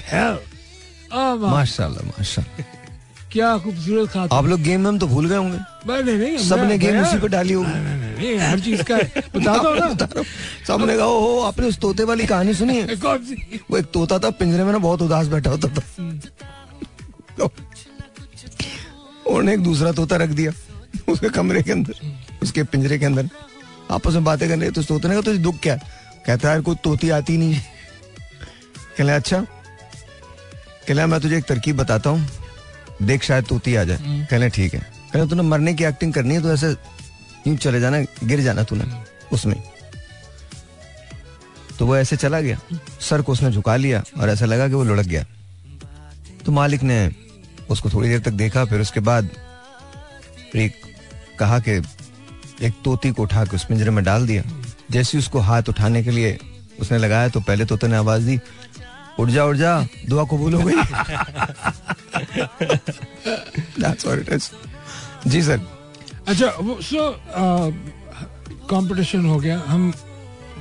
माशाल्लाह 1.51 2.05
माशाल्लाह। 2.07 2.65
क्या 3.35 3.57
खूबसूरत 3.57 4.09
खातून। 4.09 4.37
आप 4.37 4.45
लोग 4.45 4.59
गेम 4.61 4.81
में 4.81 4.87
हम 4.89 4.99
तो 4.99 5.07
भूल 5.07 5.25
गए 5.29 5.35
होंगे। 5.35 5.57
नहीं 5.87 6.17
नहीं 6.17 6.37
सबने 6.37 6.77
गेम 6.77 6.99
उसी 7.01 7.17
पे 7.19 7.27
डाली 7.27 7.53
होगी। 7.53 8.35
हर 8.37 8.59
चीज़ 8.59 8.83
का 8.91 8.97
बता 9.35 9.57
दो 9.63 9.73
ना। 9.75 10.23
सबने 10.67 10.97
कहा 10.97 11.05
हो 11.05 11.39
आपने 11.47 11.67
उस 11.67 11.79
तोते 11.79 12.03
वाली 12.03 12.25
कहानी 12.25 12.53
सुनी 12.53 12.77
है? 12.77 12.95
कौन 13.05 13.17
सी? 13.25 13.59
वो 13.71 13.77
एक 13.77 13.85
तोता 13.93 14.19
था 14.19 14.29
पिंजरे 14.39 14.63
में 14.63 14.71
ना 14.71 14.77
बहुत 14.77 15.01
उदास 15.01 15.27
बैठा 15.27 15.49
होता 15.49 15.67
था। 15.67 15.81
उन्होंने 19.27 19.53
एक 19.53 19.63
दूसरा 19.63 19.91
तोता 19.91 20.15
रख 20.17 20.29
दिया 20.31 20.51
उसके 21.09 21.29
कमरे 21.29 21.61
के 21.63 21.71
अंदर 21.71 21.93
उसके 22.43 22.63
पिंजरे 22.65 22.97
के 22.99 23.05
अंदर। 23.05 23.29
आपस 23.91 24.13
में 24.13 24.23
बातें 24.23 24.47
कर 24.49 24.57
रहे 24.57 24.71
तो 24.71 24.83
तोते 24.83 25.07
ने 25.07 25.13
कहा 25.13 25.21
तुझे 25.21 25.39
दुख 25.39 25.59
क्या 25.61 25.73
है? 25.73 25.79
कहता 26.25 26.47
है 26.47 26.53
यार 26.53 26.61
कोई 26.61 26.75
तोती 26.83 27.09
आती 27.11 27.37
नहीं 27.37 27.59
कहले 28.97 29.11
अच्छा। 29.13 29.39
कहले 30.87 31.05
मैं 31.05 31.19
तुझे 31.21 31.37
एक 31.37 31.45
तरकीब 31.45 31.77
बताता 31.77 32.09
हूँ। 32.09 32.27
देख 33.01 33.23
शायद 33.23 33.45
तोती 33.45 33.75
आ 33.75 33.83
जाए। 33.83 34.25
कहले 34.29 34.49
ठीक 34.49 34.73
है। 34.73 34.79
कहले 35.13 35.27
तूने 35.29 35.43
मरने 35.43 35.73
की 35.73 35.83
एक्टिंग 35.83 36.13
करनी 36.13 36.35
है 36.35 36.41
तो 36.41 36.51
ऐसे 36.53 36.69
यूँ 37.47 37.55
चले 37.57 37.79
जाना 37.79 37.99
गिर 38.23 38.41
जाना 38.41 38.63
तूने 38.63 38.85
उसमें। 39.33 39.61
तो 41.79 41.85
वो 41.85 41.97
ऐसे 41.97 42.15
चला 42.17 42.39
गया। 42.41 42.59
सर 43.01 43.21
को 43.21 43.31
उसने 43.31 43.51
झुका 43.51 43.75
लिया 43.75 44.03
और 44.19 44.29
ऐसा 44.29 44.45
लगा 44.45 44.67
कि 44.67 44.73
वो 44.73 44.83
लुढ़क 44.83 45.05
गया। 45.05 45.25
तो 46.45 46.51
मालिक 46.51 46.83
ने 46.83 46.97
उसको 47.69 47.89
थोड़ी 47.89 48.09
देर 48.09 48.19
तक 48.19 48.31
देखा, 48.31 48.65
फिर 48.65 48.81
उसके 48.81 48.99
बाद 48.99 49.29
एक 50.55 50.73
कहा 51.39 51.59
कि 51.59 51.71
एक 52.61 52.73
तोती 52.83 53.11
को 53.11 53.23
उठा 53.23 53.45
के 53.45 53.55
उस 53.55 53.65
पिंजरे 53.65 53.91
में 53.91 54.03
डाल 54.03 54.27
दिया। 54.27 54.43
जैसे 54.91 55.17
उसको 55.17 55.39
हाथ 55.39 55.63
उठाने 55.69 56.03
के 56.03 56.11
लिए 56.11 56.39
उसने 56.79 56.97
लगाया 56.97 57.29
तो 57.29 57.41
पहले 57.41 57.65
तोते 57.65 57.87
ने 57.87 57.95
आवाज़ 57.95 58.25
दी, 58.25 58.39
उठ 59.19 59.29
जा 59.29 59.45
उठ 59.45 59.55
जा, 59.55 59.87
दुआ 60.09 60.23
कबूल 60.23 60.53
हो 60.53 60.61
गई. 60.65 60.75
जी 65.27 65.41
सर। 65.41 65.59
अच्छा 66.27 66.47
वो 66.61 66.81
सो 66.81 67.21
कंपटीशन 68.69 69.25
हो 69.25 69.39
गया। 69.39 69.63
हम 69.67 69.93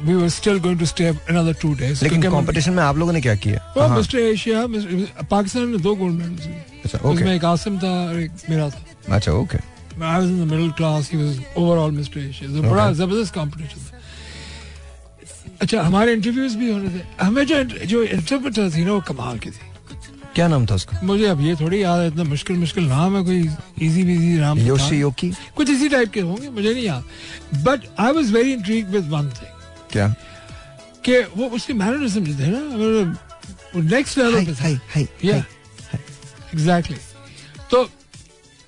we 0.05 0.15
were 0.15 0.29
still 0.29 0.59
going 0.61 0.79
to 0.79 0.87
stay 0.87 1.05
another 1.07 1.55
two 1.63 1.75
days 1.75 2.05
लेकिन 2.05 2.23
कंपटीशन 2.23 2.73
में 2.73 2.83
आप 2.83 2.97
लोगों 2.99 3.13
ने 3.13 3.21
क्या 3.21 3.35
किया? 3.45 3.59
हाँ, 3.79 3.89
मिस्टर 3.97 4.19
एशिया 4.19 4.67
पाकिस्तान 5.31 5.69
ने 5.69 5.79
दो 5.79 5.95
गोल्ड 5.95 6.15
मेडल्स 6.15 6.47
अच्छा 6.85 6.99
उसमें 6.99 7.23
ओके 7.23 7.35
एक 7.37 7.45
आसिम 7.45 7.79
था 7.79 7.93
और 8.09 8.21
एक 8.21 8.31
मेरा 8.51 8.69
था। 8.71 9.15
अच्छा 9.17 9.33
okay 9.33 9.59
I 9.97 10.19
was 10.19 10.29
in 10.29 10.39
the 10.39 10.47
middle 10.51 10.71
class. 10.79 11.09
He 11.09 11.17
was 11.17 11.37
overall 11.57 11.93
Mr. 11.97 12.23
Asia. 12.29 12.47
तो 12.55 12.63
बड़ा 12.63 12.91
ज़बरदस्त 12.93 13.35
कंपटीशन 13.35 13.81
था 13.81 13.99
अच्छा 15.63 15.83
हमारे 15.83 16.13
इंटरव्यूज़ 16.13 16.57
भी 16.59 16.71
होने 16.71 16.89
थे। 16.95 17.03
हमें 17.21 17.45
जो 17.47 17.63
जो 17.93 18.03
इंटरप्रेटर 18.03 18.71
थी 18.77 18.85
ना 18.85 18.93
वो 18.93 19.01
कमाल 19.11 19.39
की 19.39 19.51
थी। 19.51 19.71
क्या 20.35 20.49
नाम 20.49 20.67
था 20.67 20.75
उसका? 20.75 21.01
मुझे 21.05 21.27
अब 21.27 21.41
ये 21.41 21.55
थोड़ी 21.61 21.83
याद 21.83 22.01
है 22.01 22.07
इतना 22.09 22.25
मुश्किल 22.25 22.57
मुश्किल 22.59 22.85
नाम 22.89 23.17
है 23.17 23.23
कोई 23.25 23.41
इजी 23.87 24.03
बिज़ी 24.05 24.35
नाम 24.41 24.59
योशी 24.59 24.97
योकी 25.01 25.33
कुछ 25.57 25.71
इसी 25.71 25.89
टाइप 25.89 26.13
के 26.13 26.21
होंगे 26.21 26.49
मुझे 26.51 26.73
नहीं 26.73 26.85
याद। 26.85 27.05
But 27.65 27.81
I 28.01 28.13
was 28.13 28.33
very 28.35 28.53
intrigued 28.53 28.89
with 28.97 29.09
one 29.11 29.31
thing 29.39 29.54
क्या? 29.95 30.09
कि 31.05 31.19
वो 31.37 31.47
उसके 31.57 31.73
मैनरिज्म 31.81 32.39
थे 32.39 32.47
ना। 32.51 32.61
मतलब 32.75 33.83
नेक्स्ट 33.93 34.19
लेवल 34.19 34.45
पे 34.47 34.53
हाय 34.63 34.75
हाय 34.95 35.07
या 35.25 35.37
एग्जैक्टली 36.55 36.97
तो 37.71 37.89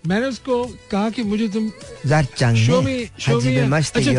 मैंने 0.07 0.27
उसको 0.27 0.65
कहा 0.91 1.09
कि 1.11 1.23
मुझे 1.23 1.49
तुम 1.49 1.71
Show 2.67 2.83
me- 2.87 3.23
show 3.25 3.37
me 3.51 3.55
a- 3.65 3.71
अच्छा, 3.99 4.11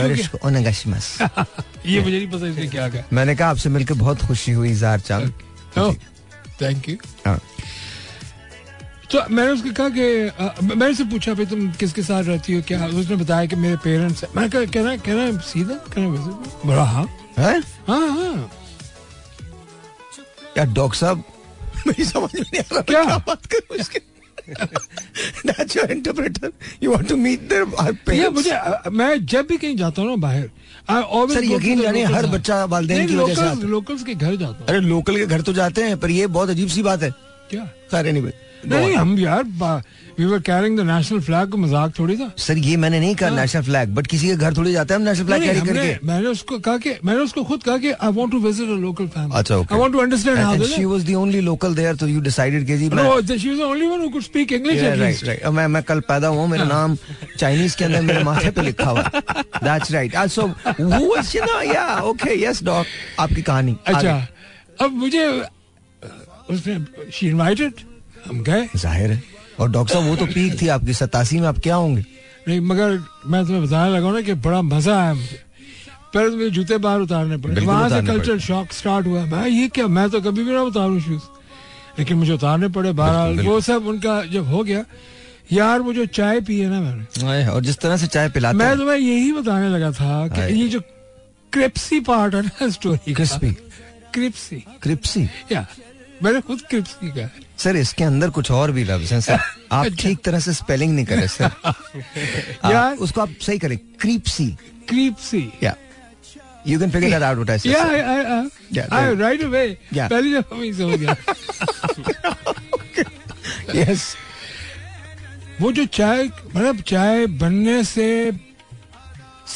ये 1.86 2.02
मुझे 2.02 2.18
नहीं 2.18 2.28
पता 2.32 2.48
इसने 2.48 2.68
क्या 2.68 2.88
कहा। 2.90 3.04
मैंने 3.14 3.36
कहा 3.36 3.50
आपसे 3.50 3.70
मिलकर 3.70 3.94
बहुत 4.04 4.26
खुशी 4.28 4.52
हुई 4.52 4.74
जार 4.76 5.00
चाँद 5.00 5.34
थैंक 6.62 6.90
यू 6.90 6.96
हाँ। 7.26 7.40
तो 9.12 9.22
मैंने 9.32 9.52
उसको 9.52 9.72
कहा 9.72 9.90
कि 9.90 10.06
मैंने 10.68 10.92
उससे 10.92 11.04
पूछा 11.12 11.34
भाई 11.34 11.46
तुम 11.46 11.72
किसके 11.80 12.02
साथ 12.04 12.24
रहती 12.24 12.54
हो? 12.54 12.62
क्या? 12.68 12.86
उसने 12.88 13.16
बताया 13.16 13.46
कि 13.46 13.56
मेरे 13.56 13.76
पेरेंट्स 13.84 14.24
मैंने 14.36 14.50
कहा 14.50 14.66
कहना 14.66 14.96
कहना 14.98 15.40
सीधा 15.48 15.76
कहना 15.94 16.08
वैसे 16.08 16.68
बड़ा 16.68 16.84
हाँ। 16.84 17.06
हैं? 17.38 17.60
हाँ 17.88 18.08
हाँ। 18.10 18.52
यार 20.58 20.68
डॉक्टर 20.74 20.98
साहब? 20.98 21.24
मेरी 21.88 22.06
समझ 22.06 22.30
नहीं 22.36 22.60
आ 22.60 22.64
रहा 22.72 22.82
क्या? 22.82 23.04
बात 23.28 23.46
करूँ 23.46 23.78
इसके? 23.80 24.00
That's 24.48 25.76
your 25.76 25.86
interpreter. 25.94 26.50
You 26.82 26.92
want 26.92 27.08
to 27.08 27.16
meet 27.18 27.48
their 27.50 27.66
parents. 28.06 28.34
मुझे 28.34 28.90
मैं 28.90 29.26
जब 29.26 29.48
भी 29.48 29.58
कहीं 29.58 29.76
जाता 29.78 30.02
हूँ 30.02 30.10
ना 30.10 30.16
बाहर 30.16 30.50
सर, 30.90 31.44
यकीन 31.44 31.82
locals 31.82 32.14
हर 32.16 32.26
बच्चा 32.26 32.64
वालिदैन 32.66 33.08
की 33.08 33.16
वजह 33.16 33.36
से 33.36 33.42
है। 33.42 34.04
के 34.04 34.16
घर 34.16 34.36
जाता 34.36 34.52
हूँ। 34.52 34.66
अरे 34.70 34.80
लोकल 34.80 35.18
के 35.18 35.26
घर 35.26 35.42
तो 35.42 35.54
जाते 35.54 35.84
हैं 35.84 35.98
पर 36.00 36.10
ये 36.12 36.28
बहुत 36.28 36.50
अजीब 36.50 36.70
सी 36.70 36.84
बात 36.84 37.04
है। 37.04 37.12
क्या? 37.50 37.66
खैर 37.92 38.06
anyway, 38.14 38.32
go 38.32 38.47
नहीं 38.66 38.96
हम 38.96 39.18
यार 39.20 39.44
we 40.20 40.26
were 40.26 40.40
carrying 40.42 40.78
the 40.78 40.82
national 40.82 41.20
flag 41.22 41.50
को 41.50 41.58
मज़ाक 41.58 41.92
थोड़ी 41.98 42.16
था। 42.18 42.32
सर 42.38 42.58
ये 42.58 42.78
मैंने 42.78 43.00
नहीं 43.00 43.16
कहा 43.16 43.30
नेशनल 43.30 43.62
फ्लैग 43.64 43.90
बट 43.96 44.08
किसी 44.08 44.28
के 44.28 44.36
घर 44.36 44.54
थोड़ी 44.58 44.72
जाते 44.74 44.94
हैं 44.94 45.00
हम 45.00 45.08
नेशनल 45.08 45.26
फ्लैग 45.26 45.42
कैरी 45.44 45.62
करके। 45.62 46.08
मैंने 46.08 46.28
उसको 46.28 46.60
कहा 46.60 46.78
कि 46.78 46.94
मैंने 47.06 47.20
उसको 47.24 47.44
खुद 47.44 47.64
कहा 47.64 47.78
कि 47.78 47.92
I 47.92 48.12
want 48.14 48.32
to 48.32 48.40
visit 48.46 48.70
a 48.70 48.80
local 48.82 49.08
family 49.08 49.38
अच्छा 49.40 49.56
okay. 49.56 49.74
I 49.74 49.80
want 49.80 49.94
to 49.94 50.00
understand 50.00 50.40
how 50.40 50.56
they 50.58 50.68
she 50.68 50.86
was 50.94 51.06
the 51.10 51.16
only 51.24 51.42
local 51.48 51.78
there 51.80 51.94
तो 51.96 52.08
you 52.14 52.24
decided 52.28 52.66
कि 52.68 52.78
जी 52.78 52.90
no 52.90 53.22
she 53.22 53.50
was 53.50 53.60
the 53.60 53.62
only 53.64 53.88
one 53.88 54.02
who 54.02 54.10
could 54.10 54.24
speak 54.24 54.52
English 54.54 54.82
least 55.02 55.26
right. 55.26 55.46
मैं 55.58 55.68
मैं 55.68 55.84
कल 55.84 56.00
पैदा 56.08 56.28
हुआ 56.28 56.46
मेरा 56.48 56.66
नाम 56.66 56.98
चाइनीज़ 57.38 57.78
के 57.78 57.86
अंदर 57.86 58.02
मेरे 58.02 58.24
माथे 58.24 58.52
पे 58.52 58.62
लिखा 58.62 58.90
हुआ। 58.90 59.04
That's 59.04 59.92
right 59.92 60.16
also 60.24 60.48
who 60.80 61.04
was 61.12 61.36
you 61.36 61.46
know 61.52 61.62
yeah 61.74 61.94
okay 62.14 62.40
yes 62.46 62.64
doc 62.70 62.96
आपकी 63.20 63.42
कहानी। 63.42 63.78
अच्छा 63.86 64.16
अब 64.82 64.92
मुझे 65.04 65.28
उसने 66.50 67.12
शी 67.12 67.28
इनवाइटेड 67.28 67.86
हम 68.28 68.42
गए। 68.44 68.68
ज़ाहिर 68.76 69.12
है। 69.12 69.24
और 69.60 69.70
डॉक्टर 69.72 69.94
साहब 69.94 70.06
वो 70.06 70.16
तो 70.16 70.26
पीक 70.28 70.62
थी 70.62 70.68
आपकी 70.70 70.94
सतासी 70.94 71.40
में 71.40 71.48
आप 71.48 71.60
क्या 71.60 71.76
होंगे? 71.76 72.04
नहीं 72.48 72.60
मगर 72.62 73.00
मैं 73.28 73.44
तुम्हें 73.46 73.64
बताने 73.66 73.94
लगा 73.94 74.06
हूँ 74.06 74.14
ना 74.16 74.22
कि 74.22 74.34
बड़ा 74.42 74.62
मज़ा 74.64 74.96
आया 74.96 75.14
मुझे। 75.14 75.40
पहले 76.14 76.30
तो 76.30 76.36
मेरे 76.38 76.50
जूते 76.50 76.78
बाहर 76.78 77.00
उतारने 77.02 77.38
पड़े। 77.38 77.62
वहाँ 77.62 77.90
से 77.90 78.02
कल्चर 78.08 78.40
शॉक 78.40 78.72
स्टार्ट 78.74 79.08
हुआ। 79.08 79.26
मैं 79.26 79.48
ये 79.48 79.68
क्या 79.70 79.88
मैं 79.90 80.10
तो 80.10 80.22
कभी 80.22 80.44
भी 80.44 80.52
ना 80.52 80.62
उतारूं 80.64 81.00
शूज़ 81.02 81.24
लेकिन 82.00 82.18
मुझे 82.18 82.34
उतारने 82.34 82.68
पड़े 82.70 82.92
बहरहाल 82.94 83.40
वो 83.42 83.60
सब 83.62 83.88
उनका 83.88 84.22
जब 84.32 84.48
हो 84.48 84.64
गया 84.64 84.84
यार 85.52 85.80
वो 85.82 85.94
जो 85.94 86.06
चाय 86.08 86.40
पी 86.42 86.60
है 86.60 86.70
ना 86.70 86.80
मैंने। 86.82 87.48
और 87.48 87.62
जिस 87.62 87.78
तरह 87.78 87.98
से 87.98 88.08
चाय 88.08 88.30
पिलाते 88.30 88.58
मैं 88.58 88.76
तुम्हें 88.78 88.98
यही 88.98 89.32
बताने 89.34 89.70
लगा 89.70 89.92
था 89.92 90.28
कि 90.28 90.54
ये 90.54 90.68
जो 90.68 90.80
क्रिप्सी 91.54 92.00
पार्ट 92.02 92.36
है 92.36 92.42
ना 92.42 92.70
स्टोरी 92.70 93.14
Crispy? 93.14 93.54
क्रिप्सी। 94.14 94.64
क्रिप्सी? 94.82 95.24
या 95.52 95.66
मैंने 96.24 96.42
खुद 96.42 96.62
क्रिप्सी 96.70 97.10
कहा। 97.10 97.22
है। 97.22 97.46
सर 97.64 97.76
इसके 97.76 98.04
अंदर 98.04 98.30
कुछ 98.30 98.52
और 98.52 98.72
भी 98.72 98.84
लफ्ज 98.84 99.14
हैं 99.14 99.20
सर 99.22 99.40
आप। 99.72 99.86
ठीक 100.00 100.20
तरह 100.26 100.40
से 100.40 100.54
स्पेलिंग 100.54 100.94
नहीं 100.96 101.06
करे 101.06 101.28
सर 101.28 101.52
यार। 102.72 102.96
उसको 102.96 103.22
आप 103.22 103.30
सही 103.42 103.58
करें. 103.60 103.78
क्रीपसी 104.02 104.50
crispy 104.90 105.44
yeah 105.64 105.76
you 106.68 106.80
can 106.80 106.90
figure 106.92 107.10
that 107.10 107.24
out 107.24 107.36
what 107.36 107.50
I 107.50 107.60
said 107.60 107.72
yeah 108.78 108.88
I 108.92 109.16
right 109.16 109.44
away 109.44 109.66
Yeah. 109.96 110.10
पहली 110.10 110.34
दफ़ा 110.36 110.58
मैं 110.58 110.74
समझ 110.74 111.00
गया 111.00 111.16
यस 113.76 114.16
वो 115.62 115.72
जो 115.72 115.86
चाय 115.86 116.24
मतलब 116.26 116.82
चाय 116.88 117.26
बनने 117.42 117.84
से 117.84 118.08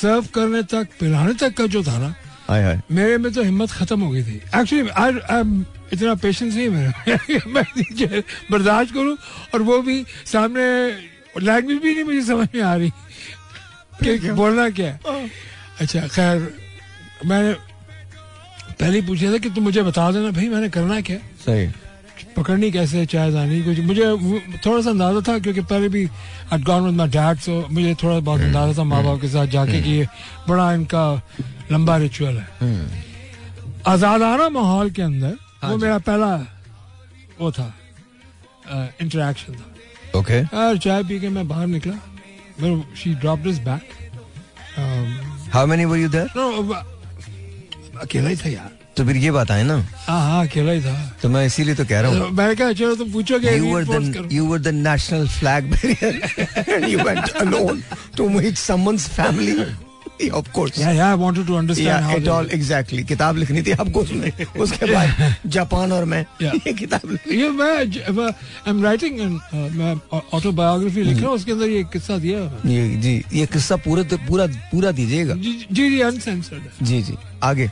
सर्व 0.01 0.25
करने 0.35 0.61
तक 0.73 0.87
पिलाने 0.99 1.33
तक 1.41 1.53
का 1.57 1.65
जो 1.75 1.83
था 1.83 1.97
ना 1.99 2.15
मेरे 2.91 3.17
में 3.17 3.31
तो 3.33 3.43
हिम्मत 3.43 3.71
खत्म 3.71 4.01
हो 4.01 4.09
गई 4.11 4.23
थी. 4.23 4.35
एक्चुअली 4.55 4.89
आई 4.89 5.11
इतना 5.93 6.15
पेशेंस 6.15 6.53
नहीं 6.55 6.69
है 6.69 6.69
मेरा। 6.69 7.47
मैं 7.47 7.65
नीचे 7.77 8.23
बर्दाश्त 8.51 8.93
करूँ 8.93 9.17
और 9.53 9.61
वो 9.61 9.81
भी 9.81 10.05
सामने 10.25 10.65
लैंग्वेज 11.41 11.77
भी 11.77 11.93
नहीं 11.93 12.03
मुझे 12.03 12.21
समझ 12.21 12.47
में 12.55 12.61
आ 12.61 12.75
रही। 12.75 12.91
कि 14.03 14.31
बोलना 14.31 14.69
क्या 14.69 14.87
है? 14.91 15.29
अच्छा 15.81 16.07
खैर 16.07 16.53
मैंने 17.25 17.53
पहले 18.79 18.99
ही 18.99 19.07
पूछा 19.07 19.31
था 19.33 19.37
कि 19.37 19.49
तुम 19.49 19.63
मुझे 19.63 19.83
बता 19.83 20.11
देना 20.11 20.31
भाई 20.31 20.49
मैंने 20.49 20.69
करना 20.69 21.01
क्या? 21.01 21.17
है? 21.17 21.21
सही। 21.45 21.67
पकड़नी 22.37 22.71
कैसे 22.71 23.05
चाय 23.05 23.31
जानी 23.31 23.61
कुछ? 23.63 23.79
मुझे 23.79 24.05
थोड़ा 24.65 24.81
सा 24.81 24.89
अंदाज़ा 24.89 25.21
था 25.27 25.39
क्योंकि 25.39 25.61
पहले 25.61 25.89
भी 25.89 26.07
I'd 26.53 26.63
gone 26.63 26.83
with 26.87 26.97
my 26.99 27.07
dad 27.15 27.39
सो 27.39 27.67
मुझे 27.71 27.95
थोड़ा 28.03 28.19
बहुत 28.19 28.41
अंदाज़ा 28.41 28.79
था 28.79 28.83
माँ 28.83 29.03
बाप 29.03 29.21
के 29.21 29.27
साथ 29.27 29.47
जाके 29.47 29.81
कि 29.81 29.89
ये 29.89 30.07
बड़ा 30.47 30.73
इनका 30.73 31.21
लंबा 31.71 31.97
रिचुअल 31.97 32.37
है। 32.37 32.47
आजादाना 33.87 34.49
माहौल 34.49 34.89
के 34.91 35.01
अंदर 35.01 35.35
वो 35.63 35.77
मेरा 35.77 35.97
पहला 36.09 36.27
वो 37.39 37.51
था 37.51 37.73
इंटरेक्शन 39.01 39.53
था। 39.53 40.19
ओके 40.19 40.41
और 40.57 40.77
चाय 40.77 41.03
पी 41.03 41.19
के 41.19 41.29
मैं 41.29 41.47
बाहर 41.47 41.67
निकला। 41.67 41.93
मेरे 42.61 42.95
she 42.97 43.13
dropped 43.21 43.43
this 43.43 43.59
back 43.67 43.83
how 45.53 45.65
many 45.67 45.85
were 45.85 45.97
you 45.97 46.09
there 46.09 46.27
no 46.37 46.73
अकेला 48.01 48.29
ही 48.29 48.35
था 48.35 48.49
यार। 48.49 48.69
तो 48.97 49.05
फिर 49.05 49.17
ये 49.17 49.31
बात 49.31 49.51
आए 49.51 49.63
ना। 49.63 49.75
हाँ 50.07 50.21
हाँ 50.21 50.45
अकेला 50.47 50.71
ही 50.71 50.81
था। 50.81 50.93
तो 51.21 51.29
मैं 51.29 51.45
इसीलिए 51.45 51.75
तो 51.75 51.85
कह 51.85 51.99
रहा 52.01 52.11
हूँ। 52.11 52.29
मैंने 52.31 52.55
कहा 52.55 52.73
चलो 52.73 52.95
तुम 52.95 53.11
पूछोगे 53.11 53.57
You 53.57 53.71
were 53.73 53.83
reinforce 53.83 54.07
the 54.07 54.13
करो। 54.13 54.27
you 54.37 54.45
were 54.49 54.59
the 54.59 54.73
national 54.79 55.27
flag 55.27 55.69
bearer, 55.71 56.13
and 56.75 56.87
you 56.89 56.99
went 57.05 57.31
alone 57.45 57.83
to 58.17 58.23
wanted 61.21 61.47
to 61.47 61.55
understand 61.57 61.87
Yeah, 61.87 62.01
how 62.01 62.15
it 62.17 62.23
they- 62.23 62.33
all 62.33 62.47
exactly. 62.57 63.03
किताब 63.07 63.37
लिखनी 63.37 63.61
थी 63.63 63.71
आपको 63.71 63.99
उसके 64.63 64.91
बाद 64.93 65.35
जापान 65.55 65.91
और 65.91 66.05
मैं 66.05 66.25
Yeah. 66.41 66.55
ये 66.67 66.73
किताब 66.73 67.17
ये 67.31 67.49
मैं 67.49 67.71
आई 67.77 68.69
एम 68.69 68.83
राइटिंग 68.83 69.19
मैं 69.77 69.93
ऑटोबायोग्राफी 70.33 71.03
लिख 71.03 71.17
रहा 71.17 71.27
हूँ 71.27 71.35
उसके 71.35 71.51
अंदर 71.51 71.69
ये 71.69 71.83
किस्सा 71.93 72.17
दिया 72.17 72.39
है। 72.39 72.73
ये 72.73 72.95
जी 73.03 73.13
ये 73.33 73.45
किस्सा 73.53 73.75
पूरा 73.85 74.03
तो 74.03 74.17
पूरा 74.27 74.45
पूरा 74.71 74.91
दीजिएगा। 74.99 75.35
जी 75.35 75.53
जी 75.71 75.99
अनसेंसर्ड 76.01 76.85
जी 76.85 77.01
जी 77.03 77.17
आगे। 77.43 77.69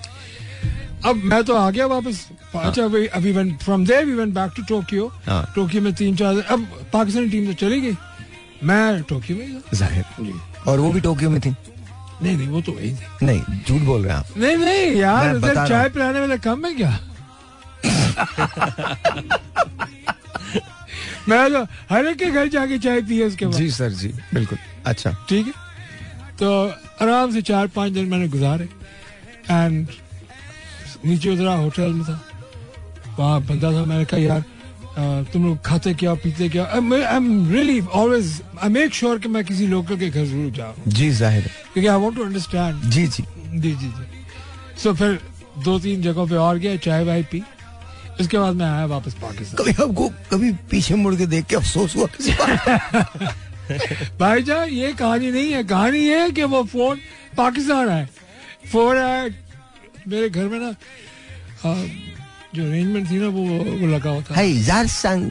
अब 1.05 1.15
मैं 1.31 1.43
तो 1.43 1.53
आ 1.55 1.69
गया 1.71 1.85
वापस। 1.87 2.25
अच्छा 2.55 2.83
अभी 2.83 3.05
अभी 3.07 3.33
from 3.63 3.85
there 3.85 4.05
we 4.05 4.13
went 4.13 4.33
back 4.33 4.51
to 4.57 4.63
Tokyo 4.69 5.07
हाँ। 5.25 5.43
टोक्यो 5.55 5.81
में 5.81 5.93
तीन 5.93 6.15
चार 6.15 6.39
अब 6.51 6.67
पाकिस्तानी 6.93 7.29
टीम 7.29 7.45
तो 7.47 7.53
चली 7.65 7.81
गई। 7.81 7.95
मैं 8.63 9.01
टोक्यो 9.09 9.37
में 9.37 9.45
ही 9.47 9.77
ज़ाहिर। 9.77 10.33
और 10.67 10.79
वो 10.79 10.91
भी 10.91 10.99
टोक्यो 11.01 11.29
में 11.29 11.39
थी। 11.41 11.55
नहीं 12.23 12.37
नहीं 12.37 12.47
वो 12.47 12.61
तो 12.61 12.71
वही 12.71 12.95
थी 12.95 13.25
नहीं 13.25 13.41
झूठ 13.67 13.81
बोल 13.81 14.03
रहे 14.05 14.13
हैं 14.13 14.19
आप। 14.19 14.25
नहीं 14.37 14.57
नहीं 14.57 14.95
यार 14.95 15.67
चाय 15.67 15.89
पिलाने 15.89 16.19
वाले 16.19 16.37
कम 16.37 16.65
है 16.65 16.75
क्या? 16.75 16.99
मैं 21.29 21.53
तो 21.53 21.67
हर 21.89 22.07
एक 22.07 22.17
के 22.17 22.31
घर 22.31 22.47
जाके 22.47 22.79
चाय 22.79 23.01
पी 23.01 23.19
है 23.19 23.25
उसके 23.25 23.45
बाद। 23.45 23.55
जी 23.55 23.71
सर 23.71 23.89
जी 23.89 24.13
बिल्कुल। 24.33 24.57
अच्छा। 24.85 25.25
ठीक 25.29 25.47
है? 25.47 25.53
तो 26.39 26.73
आराम 27.01 27.31
से 27.31 27.41
चार 27.41 27.67
पाँच 27.67 27.91
दिन 27.91 28.05
मैंने 28.05 28.27
गुजारे। 28.27 28.69
एंड 29.51 29.87
नीचे 31.05 31.29
उतरा 31.29 31.53
होटल 31.53 31.93
में 31.93 32.05
था। 32.05 32.21
वहाँ 33.19 33.41
बंदा 33.41 33.71
था 33.71 33.85
मैंने 33.85 34.05
कहा 34.05 34.19
यार 34.19 34.43
तुम 35.33 35.45
लोग 35.45 35.57
खाते 35.65 35.93
क्या 35.93 36.13
पीते 36.23 36.49
क्या? 36.49 36.63
I 36.65 37.01
am 37.15 37.51
really 37.51 37.79
always 37.81 38.41
I 38.63 38.69
make 38.69 38.93
sure 38.93 39.19
कि 39.19 39.29
मैं 39.29 39.43
किसी 39.45 39.67
लोकल 39.67 39.97
के 39.97 40.09
घर 40.09 40.25
ज़रूर 40.25 40.51
जाऊँ। 40.51 40.73
जी 40.87 41.09
ज़ाहिर 41.11 41.49
क्योंकि 41.73 41.87
आई 41.87 41.99
वांट 42.01 42.15
टू 42.15 42.23
अंडरस्टैंड 42.25 42.89
जी 42.91 43.07
जी। 43.07 43.23
जी 43.53 43.71
जी 43.71 43.87
जी। 43.87 44.03
सो 44.83 44.93
फिर 44.93 45.19
दो 45.63 45.79
तीन 45.79 46.01
जगहों 46.01 46.27
पे 46.27 46.35
और 46.37 46.57
गया 46.57 46.75
चाय 46.77 47.03
वाय 47.05 47.23
पी। 47.31 47.43
इसके 48.19 48.37
बाद 48.37 48.55
मैं 48.55 48.65
आया 48.65 48.85
वापस 48.85 49.13
पाकिस्तान। 49.21 49.63
कभी 49.63 49.71
आपको 49.83 50.09
कभी 50.31 50.51
पीछे 50.71 50.95
मुड़ 50.95 51.15
के 51.15 51.25
देख 51.27 51.45
के 51.45 51.55
अफसोस 51.55 51.95
हुआ 51.95 52.05
किसी 52.17 52.31
भाई 54.19 54.41
जान 54.43 54.69
ये 54.69 54.91
कहानी 54.93 55.31
नहीं 55.31 55.51
है। 55.51 55.63
कहानी 55.63 55.99
ये 55.99 56.19
है 56.19 56.31
कि 56.31 56.43
वो 56.43 56.63
फ़ोन 56.65 56.99
पाकिस्तान 57.37 57.89
आए। 57.89 58.07
फ़ोन 58.71 58.97
आया 58.97 59.23
मेरे 60.07 60.29
घर 60.29 60.45
में 60.45 60.59
ना 60.59 60.69
जो 62.55 62.65
अरेंजमेंट 62.65 63.09
थी 63.09 63.17
ना 63.19 63.27
वो 63.27 63.41
वो 63.79 63.87
लगा 63.87 64.09
हुआ 64.09 64.21
था 64.29 64.35
हाय 64.35 64.53
जार 64.69 64.87
संग 64.87 65.29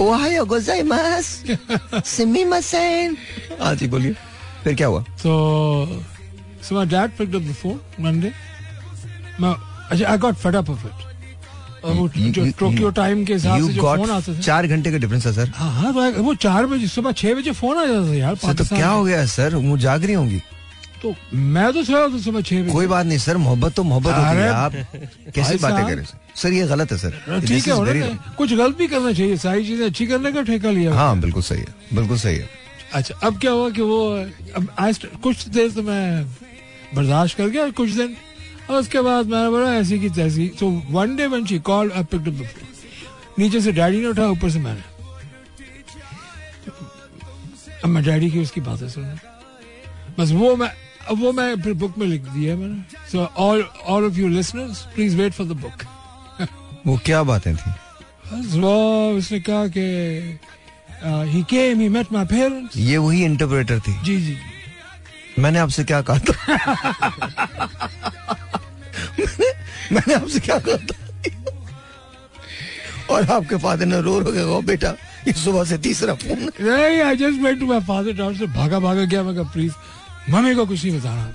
ओहायो 0.00 0.44
गोजाइमास 0.44 1.26
सुमिमासेन 2.06 3.16
हाँ 3.60 3.74
जी 3.80 3.86
बोलिए। 3.94 4.12
फिर 4.64 4.74
क्या 4.74 4.86
हुआ? 4.86 5.04
So, 5.22 5.32
so 6.66 6.76
my 6.78 6.84
dad 6.90 7.14
picked 7.20 7.34
up 7.38 7.46
the 7.48 7.54
phone 7.62 7.78
one 8.06 8.20
day. 8.24 8.32
मैं 9.40 9.54
अच्छा 9.90 10.12
I 10.12 10.16
got 10.24 10.36
fed 10.44 10.58
up 10.60 10.68
of 10.74 10.84
it. 10.90 11.02
और 11.84 11.94
वो 11.94 12.08
You- 12.08 12.32
जो 12.34 12.44
you- 12.44 12.58
टोक्यो 12.58 12.90
टाइम 12.98 13.24
के 13.24 13.32
हिसाब 13.34 13.66
से 13.70 13.80
फ़ोन 13.80 14.10
आते 14.10 14.34
थे। 14.34 14.42
चार 14.42 14.66
घंटे 14.66 14.90
का 14.92 14.98
डिफरेंस 14.98 15.26
है 15.26 15.32
सर 15.32 15.48
हाँ 15.56 15.70
हाँ 15.80 15.92
तो 16.14 16.22
वो 16.22 16.34
चार 16.44 16.66
बजे 16.66 16.86
सुबह 16.88 17.12
छह 17.22 17.34
बजे 17.40 17.52
फ़ोन 17.62 17.78
आ 17.78 17.84
जाता 17.86 18.08
था 18.10 18.14
यार 18.16 18.34
तो 18.54 18.64
क्या 18.76 18.88
हो 18.88 19.04
गया 19.04 19.24
सर 19.36 19.54
वो 19.54 19.76
जाग 19.78 20.04
रही 20.04 20.14
होंगी। 20.14 20.40
तो 21.04 21.14
मैं 21.34 21.72
तो 21.72 21.82
सोया 21.84 22.08
था 22.08 22.18
सुबह 22.18 22.40
छह 22.40 22.62
बजे। 22.62 22.72
कोई 22.72 22.86
बात 22.86 23.06
नहीं 23.06 23.18
सर 23.20 23.36
मोहब्बत 23.38 23.72
तो 23.74 23.82
मोहब्बत 23.84 24.14
होती 24.14 24.36
है। 24.36 24.48
आप 24.50 24.72
कैसी 25.34 25.56
बातें। 25.58 25.84
कर 25.86 26.04
सर? 26.36 26.52
ये 26.52 26.66
गलत 26.66 26.92
है 26.92 26.98
सर। 26.98 27.40
ठीक 27.40 27.68
है। 27.68 28.18
कुछ 28.36 28.52
गलत 28.52 28.76
भी 28.76 28.86
करना 28.88 29.12
चाहिए 29.12 29.36
सारी 29.38 29.66
चीज़ें 29.66 29.86
अच्छी 29.86 30.06
करने 30.06 30.32
का 30.32 30.42
ठेका 30.42 30.70
लिया। 30.70 30.94
हाँ 30.94 31.18
बिल्कुल 31.20 31.42
सही 31.42 31.60
है 31.60 31.74
बिल्कुल 31.94 32.18
सही 32.18 32.36
है। 32.36 32.48
अच्छा 32.92 33.14
अब 33.22 33.38
क्या 33.40 33.50
हुआ 33.50 33.70
कि 33.70 33.82
वो 33.82 33.98
अब 34.56 34.68
आज 34.78 35.00
कुछ 35.22 35.46
देर 35.48 35.70
तो 35.70 35.82
मैं 35.82 36.24
बर्दाश्त 36.94 37.36
कर 37.38 37.48
गया 37.48 37.68
कुछ 37.72 37.90
दिन। 37.90 38.16
और 38.70 38.80
उसके 38.80 39.00
बाद 39.02 39.26
मैंने 39.26 39.48
बोला 39.50 39.72
ऐसी 39.74 39.98
की 40.00 40.08
तैसी। 40.12 40.50
So 40.60 40.68
one 40.90 41.16
day 41.16 41.26
one 41.26 41.46
she 41.46 41.58
call 41.60 41.90
up 41.92 42.14
नीचे 43.38 43.60
से 43.60 43.72
डैडी 43.72 44.00
ने 44.00 44.06
उठा 44.06 44.26
ऊपर 44.30 44.50
से 44.50 44.58
मैंने। 44.58 44.82
अब 47.84 47.90
मैं 47.90 48.02
डैडी 48.04 48.30
की 48.30 48.40
उसकी 48.40 48.60
बातें 48.62 48.88
सुन 48.88 49.18
बस 50.18 50.30
वो 50.32 50.54
मैं 50.56 50.70
वो 51.12 51.32
मैं 51.32 51.62
फिर 51.62 51.72
बुक 51.74 51.98
में 51.98 52.06
लिख 52.06 52.22
दिया 52.22 52.56
मैंने। 52.56 53.08
So 53.12 53.24
all 53.38 53.62
all 53.86 54.04
of 54.06 54.14
you 54.14 54.28
listeners 54.28 54.80
please 54.94 55.16
wait 55.16 55.32
for 55.32 55.46
the 55.46 55.52
book 55.62 55.84
वो 56.86 56.98
क्या 57.04 57.22
बातें 57.22 57.54
थी? 57.56 57.70
बस 58.32 58.54
वो 58.54 59.10
उसने 59.18 59.40
कहा 59.40 59.66
कि 59.68 60.38
he 61.04 61.42
came 61.50 61.80
he 61.80 61.88
met 61.88 62.12
my 62.12 62.24
parents 62.26 62.76
ये 62.76 62.96
वही 62.98 63.24
इंटरप्रेटर 63.24 63.80
थी? 63.80 64.00
जी 64.04 64.20
जी। 64.20 64.36
मैंने 65.38 65.58
आपसे 65.58 65.84
क्या 65.84 66.00
कहा 66.02 66.18
था? 66.18 66.34
मैंने, 69.18 69.52
मैंने 69.92 70.14
आपसे 70.14 70.40
क्या 70.40 70.58
कहा 70.58 70.76
था? 70.76 70.96
और 73.10 73.30
आपके 73.30 73.56
फादर 73.56 73.86
ने 73.86 74.00
रो 74.02 74.18
रो 74.18 74.32
के 74.32 74.44
कहा 74.44 74.60
बेटा 74.66 74.94
ये 75.26 75.32
सुबह 75.32 75.64
से 75.64 75.78
तीसरा 75.78 76.14
फ़ोन 76.14 76.38
नहीं 76.60 77.00
I 77.02 77.16
just 77.16 77.40
went 77.42 77.60
to 77.60 77.66
my 77.66 77.80
father 77.80 78.34
से 78.34 78.46
भागा 78.54 78.78
भागा 78.80 79.04
गया। 79.04 79.22
मैं 79.22 79.34
कहा 79.34 79.52
प्लीज़ 79.52 79.72
मम्मी 80.30 80.54
को 80.54 80.66
कुछ 80.66 80.84
नहीं 80.84 81.00
बताना 81.00 81.32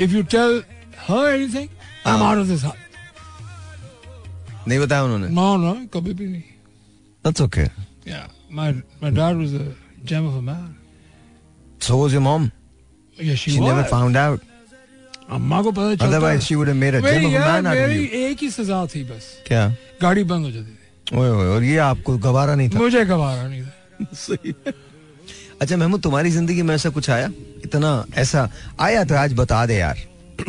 if 0.00 0.10
you 0.10 0.22
tell 0.22 0.62
her 1.08 1.34
anything 1.34 1.68
I 2.06 2.14
am 2.16 2.22
out 2.22 2.38
of 2.38 2.46
this 2.46 2.64
house 2.64 2.76
नहीं 4.68 4.78
बताया 4.78 5.02
उन्होंने? 5.02 5.28
नो 5.28 5.56
नो 5.56 5.74
कभी 5.94 6.14
भी 6.14 6.26
नहीं। 6.26 6.42
That's 7.24 7.40
okay. 7.46 7.68
Yeah 8.08 8.28
my 8.52 8.72
my 8.72 9.10
dad 9.10 9.36
was 9.36 9.54
a 9.54 9.74
gem 10.04 10.26
of 10.26 10.36
a 10.36 10.40
man 10.40 10.74
So 11.80 11.96
was 11.96 12.12
your 12.12 12.22
mom. 12.22 12.50
Yeah 13.24 13.34
she 13.34 13.58
never 13.58 13.84
found 13.84 14.16
out. 14.16 14.40
अम्मा 15.30 15.62
को 15.62 15.72
पता 15.72 15.94
चलता 15.94 16.56
would 16.56 16.68
have 16.68 16.76
made 16.76 16.94
a 16.94 17.00
gem 17.00 17.04
मेरी 17.04 17.24
of 17.24 17.30
a 17.30 17.34
यार 17.34 17.62
man 17.62 17.66
out 17.66 17.74
मेरी 17.74 18.04
एक 18.04 18.38
ही 18.42 18.50
सजा 18.50 18.86
थी 18.86 19.04
बस। 19.04 19.42
क्या? 19.46 19.76
गाड़ी 20.02 20.24
बंद 20.24 20.44
हो 20.44 20.50
जाती 20.50 20.70
थी। 20.70 21.16
ओए 21.16 21.28
ओए 21.30 21.46
और 21.46 21.62
ये 21.62 21.76
आपको 21.76 22.18
गवारा 22.18 22.54
नहीं 22.54 22.70
था? 22.70 22.78
मुझे 22.78 23.04
गवारा 23.04 23.48
नहीं 23.48 23.62
था। 23.62 24.06
सही 24.14 24.54
है। 24.66 24.87
अच्छा 25.62 25.76
महमूद 25.76 26.02
तुम्हारी 26.02 26.30
ज़िंदगी 26.30 26.62
में 26.62 26.74
ऐसा 26.74 26.90
कुछ 26.96 27.08
आया? 27.10 27.30
इतना 27.64 28.04
ऐसा 28.18 28.48
आया 28.80 29.04
तो 29.04 29.14
आज 29.16 29.32
बता 29.38 29.64
दे 29.66 29.76
यार। 29.76 29.98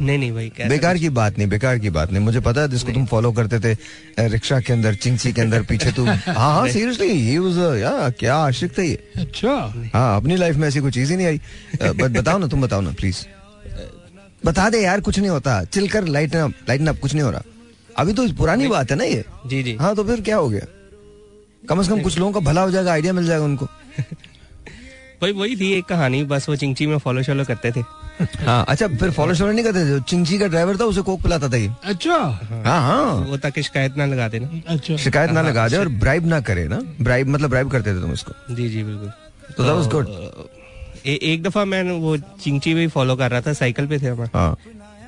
नहीं 0.00 0.18
नहीं 0.18 0.32
भाई 0.32 0.50
बेकार 0.68 0.98
की 0.98 1.08
बात 1.18 1.38
नहीं 1.38 1.48
बेकार 1.48 1.78
की 1.78 1.90
बात 1.90 2.10
नहीं। 2.12 2.22
मुझे 2.24 2.40
पता 2.40 2.60
है 2.60 2.68
जिसको 2.70 2.92
तुम 2.92 3.06
फॉलो 3.06 3.32
करते 3.38 3.58
थे 3.60 4.28
रिक्शा 4.28 4.60
के 4.60 4.72
अंदर 4.72 4.94
चिंची 5.04 5.32
के 5.32 5.40
अंदर 5.40 5.62
पीछे 5.70 5.90
तू 5.92 6.04
हाँ 6.06 6.34
हाँ 6.36 6.68
सीरियसली 6.68 7.06
ये 7.08 7.38
वाज 7.38 7.58
या 7.80 8.08
क्या 8.18 8.36
आशिक 8.36 8.78
था 8.78 8.82
ये? 8.82 8.94
अच्छा। 9.16 9.52
हाँ 9.94 10.16
अपनी 10.16 10.36
लाइफ 10.36 10.56
में 10.56 10.66
ऐसी 10.68 10.80
कोई 10.80 10.90
चीज़ 10.90 11.10
ही 11.10 11.16
नहीं 11.16 11.26
आई। 11.26 11.40
बट 11.82 12.18
बताओ 12.18 12.38
ना 12.38 12.46
तुम 12.46 12.62
बताओ 12.62 12.80
ना 12.80 12.90
प्लीज़ 13.00 13.24
बता 14.44 14.68
दे 14.70 14.80
यार 14.82 15.00
कुछ 15.00 15.18
नहीं 15.18 15.30
होता। 15.30 15.62
चिल 15.64 15.88
कर 15.88 16.04
लाइट 16.08 16.36
अप 16.36 16.52
लाइट 16.68 16.88
अप 16.88 16.98
कुछ 17.00 17.14
नहीं 17.14 17.22
हो 17.24 17.30
रहा। 17.30 17.42
अभी 17.98 18.12
तो 18.12 18.28
पुरानी 18.38 18.68
बात 18.68 18.90
है 18.90 18.96
ना 18.96 19.04
ये? 19.04 19.24
जी 19.46 19.62
जी। 19.62 19.76
हाँ 19.80 19.94
तो 19.96 20.04
फिर 20.04 20.20
क्या 20.28 20.36
हो 20.36 20.48
गया? 20.48 20.66
कम 21.68 21.82
से 21.82 21.88
कम 21.90 22.00
कुछ 22.02 22.18
लोगों 22.18 22.32
का 22.32 22.40
भला 22.40 22.60
हो 22.62 22.70
जाएगा 22.70 22.92
आइडिया 22.92 23.12
मिल 23.12 23.26
जाएगा 23.26 23.44
उनको। 23.44 23.68
भाई 25.22 25.32
वही 25.32 25.56
थी 25.56 25.72
एक 25.72 25.84
कहानी 25.84 26.24
बस 26.24 26.48
वो 26.48 26.56
चिंची 26.56 26.86
में 26.86 26.98
फॉलो 26.98 27.22
शॉलो 27.22 27.44
करते 27.44 27.72
थे। 27.72 27.80
हाँ 28.44 28.64
अच्छा 28.68 28.88
फिर 28.88 29.10
फॉलो 29.10 29.34
शॉलो 29.34 29.52
नहीं 29.52 29.64
करते 29.64 29.84
थे? 29.84 30.00
चिंची 30.00 30.38
का 30.38 30.46
ड्राइवर 30.46 30.76
था 30.76 30.84
उसे 30.84 31.02
कोक 31.02 31.22
पिलाता 31.22 31.48
था 31.48 31.56
ये। 31.56 31.70
अच्छा। 31.84 32.14
हाँ 32.66 32.80
हाँ। 32.80 33.14
वो 33.14 33.36
ताकि 33.36 33.62
शिकायत 33.62 33.96
ना 33.96 34.06
लगा 34.06 34.28
देना। 34.28 34.60
अच्छा। 34.66 34.96
शिकायत 34.96 35.30
ना 35.30 35.42
लगा 35.42 35.68
दे 35.68 35.76
और 35.76 35.88
ब्राइब 35.88 36.26
ना 36.26 36.40
करे 36.40 36.68
ना। 36.68 36.80
ब्राइब 37.00 37.28
मतलब 37.28 37.50
ब्राइब 37.50 37.70
करते 37.70 37.94
थे 37.94 38.00
तुम 38.00 38.12
इसको। 38.12 38.54
जी 38.54 38.68
जी 38.68 38.82
बिल्कुल। 38.82 39.12
तो 39.56 39.82
was 39.82 39.94
good. 39.94 40.06
ए, 41.06 41.18
एक 41.22 41.42
दफ़ा 41.42 41.64
मैं 41.64 41.82
वो 41.82 42.16
चिंची 42.16 42.74
भी 42.74 42.86
फॉलो 42.86 43.16
कर 43.16 43.30
रहा 43.30 43.40
था 43.40 43.52
साइकिल 43.52 43.86
पे 43.86 43.98
थे 43.98 44.06
हम। 44.06 44.28
हाँ। 44.34 44.56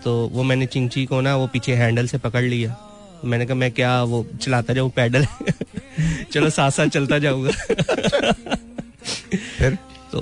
तो 0.05 0.31
वो 0.33 0.43
मैंने 0.43 0.67
चिंची 0.67 1.07
को 1.07 1.21
ना 1.21 1.37
वो 1.37 1.47
पीछे 1.47 1.75
हैंडल 1.75 2.07
से 2.07 2.19
पकड़ 2.19 2.43
लिया। 2.43 2.77
मैंने 3.25 3.47
कहा 3.47 3.55
मैं 3.55 3.73
क्या 3.73 4.03
वो 4.03 4.27
चलाता 4.43 4.75
जाऊँ 4.75 4.91
पैडल? 4.91 5.27
चलो 6.33 6.51
साथ 6.51 6.71
साथ 6.71 6.87
चलता 6.87 7.19
जाऊँगा। 7.19 7.51
फिर? 9.63 9.75
तो 10.13 10.21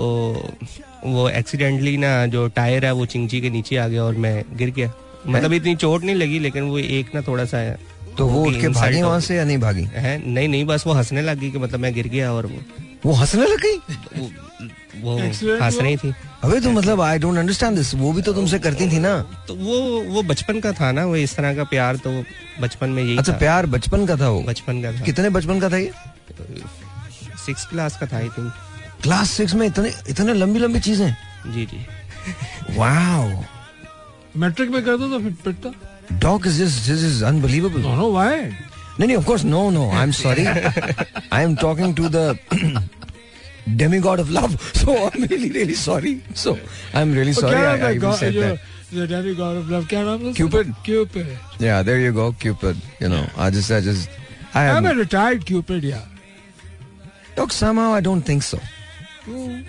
वो 1.07 1.29
एक्सीडेंटली 1.31 1.97
ना 1.97 2.11
जो 2.27 2.47
टायर 2.57 2.85
है 2.85 2.93
वो 2.93 3.07
चिंची 3.07 3.41
के 3.41 3.51
नीचे 3.51 3.77
आ 3.77 3.87
गया 3.89 4.03
और 4.05 4.15
मैं 4.17 4.43
गिर 4.57 4.71
गया। 4.71 4.93
मतलब 5.27 5.53
इतनी 5.53 5.75
चोट 5.77 6.05
नहीं 6.05 6.17
लगी 6.17 6.39
लेकिन 6.39 6.63
वो 6.65 6.79
एक 6.79 7.15
ना 7.15 7.21
थोड़ा 7.23 7.45
सा 7.45 7.71
तो 8.19 8.27
वो 8.27 8.45
उठ 8.47 8.61
के 8.61 8.69
भागी 8.69 9.03
वहाँ 9.03 9.21
से 9.21 9.37
या 9.37 9.45
नहीं 9.45 9.59
भागी? 9.59 9.83
है? 9.95 10.17
नहीं 10.27 10.49
नहीं 10.49 10.65
बस 10.67 10.87
वो 10.87 10.93
हंसने 10.93 11.23
लगी 11.23 11.51
कि 11.51 11.59
मतलब 11.59 11.81
मैं 11.81 11.93
गिर 11.95 12.09
गया 12.09 12.33
और 12.33 12.47
वो 12.47 12.59
वो 13.05 13.13
हंसने 13.13 13.47
लग 13.47 13.61
गई? 13.61 13.77
वो, 14.17 14.31
वो 15.03 15.17
हंस 15.19 15.79
रही 15.81 15.97
थी। 15.97 16.13
अबे 16.45 16.61
तो 16.61 16.71
मतलब 16.71 17.01
आई 17.01 17.19
डोंट 17.19 17.39
अंडरस्टैंड 17.39 17.77
दिस 17.77 17.95
वो 17.95 18.13
भी 18.13 18.23
तो 18.23 18.33
तुमसे 18.33 18.59
करती 18.59 18.91
थी 18.91 18.99
ना। 18.99 19.17
तो 19.49 19.55
वो 19.55 19.79
वो 20.15 20.23
बचपन 20.23 20.61
का 20.61 20.73
था 20.73 20.91
ना 20.93 21.05
वो 21.07 21.17
इस 21.17 21.37
तरह 21.37 21.55
का 21.57 21.65
प्यार 21.67 21.97
तो 21.97 22.11
बचपन 22.61 22.91
में 22.91 23.03
यही 23.03 23.17
अच्छा 23.19 23.33
था। 23.33 23.39
प्यार 23.39 23.67
बचपन 23.67 24.07
का 24.07 24.17
था 24.17 24.29
वो? 24.29 24.41
बचपन 24.43 24.83
का 24.83 24.93
था। 24.93 25.01
कितने 25.01 25.29
बचपन 25.31 25.61
का 25.61 25.71
था 25.71 25.77
ये? 25.77 25.93
सिक्स 27.47 27.65
क्लास 27.67 27.99
का 27.99 28.07
था 28.07 28.17
आई 28.17 28.29
थिंक 28.29 28.53
क्लास 29.03 29.31
सिक्स 29.31 29.55
में 29.55 29.67
इतने 29.67 29.93
इतने 30.09 30.35
लंबी 30.35 30.59
लंबी 30.59 30.81
चीज़ें 30.81 31.11
जी 31.55 31.65
जी 31.67 31.85
वाओ 32.79 33.29
मैट्रिक 34.43 34.71
में 34.71 34.83
कर 34.85 34.97
दो 34.97 35.09
तो 35.09 35.19
फिर 35.21 35.33
पिटता 35.45 36.19
dog 36.23 36.47
is 36.47 36.63
just 36.63 36.89
this 36.91 37.05
is 37.05 37.25
unbelievable 37.25 37.81
no 37.83 37.95
no 37.97 38.11
why 38.13 38.41
नहीं 38.41 39.07
नहीं 39.07 39.17
of 39.17 39.27
course 39.27 39.45
no 39.45 39.69
no 39.71 39.91
I 39.91 40.03
am 40.03 40.11
sorry 40.23 40.47
I 40.47 41.43
am 41.43 41.55
talking 41.67 41.95
to 41.97 42.09
the 42.17 42.37
demigod 43.81 44.21
of 44.21 44.31
love 44.31 44.55
so 44.77 44.95
i'm 45.07 45.25
really 45.31 45.49
really 45.57 45.75
sorry 45.81 46.13
so 46.35 46.53
i'm 47.01 47.13
really 47.19 47.35
sorry 47.35 47.57
क्या 47.57 47.73
I, 47.73 47.79
नाम 47.79 47.83
I 47.83 47.89
है 47.89 47.95
even 47.95 48.03
God 48.03 48.19
said 48.21 48.33
जो 48.35 48.41
that 48.43 48.59
the 48.93 49.07
demigod 49.13 49.59
of 49.61 49.71
love 49.73 49.87
क्या 49.89 50.03
नाम 50.05 50.25
है 50.27 50.33
Cupid. 50.39 50.73
Cupid 50.89 51.63
yeah 51.67 51.83
there 51.89 52.01
you 52.05 52.13
go 52.17 52.27
cupid 52.45 52.81
you 53.03 53.11
know 53.15 53.23
i 53.37 53.51
just 53.59 53.75
i 53.77 53.81
just 53.89 54.19
i 54.55 54.65
I'm 54.65 54.79
am 54.79 54.91
a 54.93 54.95
retired 55.01 55.47
Cupid 55.53 55.87
yeah 55.91 56.03
Doc, 57.37 57.57
somehow 57.59 57.89
i 57.99 58.01
don't 58.09 58.31
think 58.31 58.49
so 58.49 58.61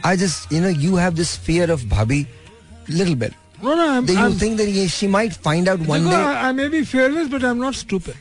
i 0.05 0.15
just 0.23 0.51
you 0.55 0.61
know 0.63 0.73
you 0.87 0.97
have 1.03 1.15
this 1.21 1.35
fear 1.49 1.67
of 1.75 1.83
bhabhi 1.93 2.21
little 3.01 3.15
bit 3.25 3.35
no 3.67 3.75
no 3.75 3.85
I'm, 3.93 4.07
that 4.09 4.13
you 4.13 4.25
I'm 4.25 4.35
think 4.41 4.59
that 4.63 4.69
yeah, 4.79 4.87
she 4.97 5.07
might 5.13 5.33
find 5.47 5.69
out 5.75 5.81
one 5.93 6.03
देखो, 6.03 6.11
day 6.17 6.25
I, 6.33 6.49
I 6.49 6.53
may 6.53 6.69
be 6.75 6.83
fearless 6.95 7.29
but 7.37 7.45
I'm 7.51 7.59
not 7.67 7.75
stupid 7.83 8.17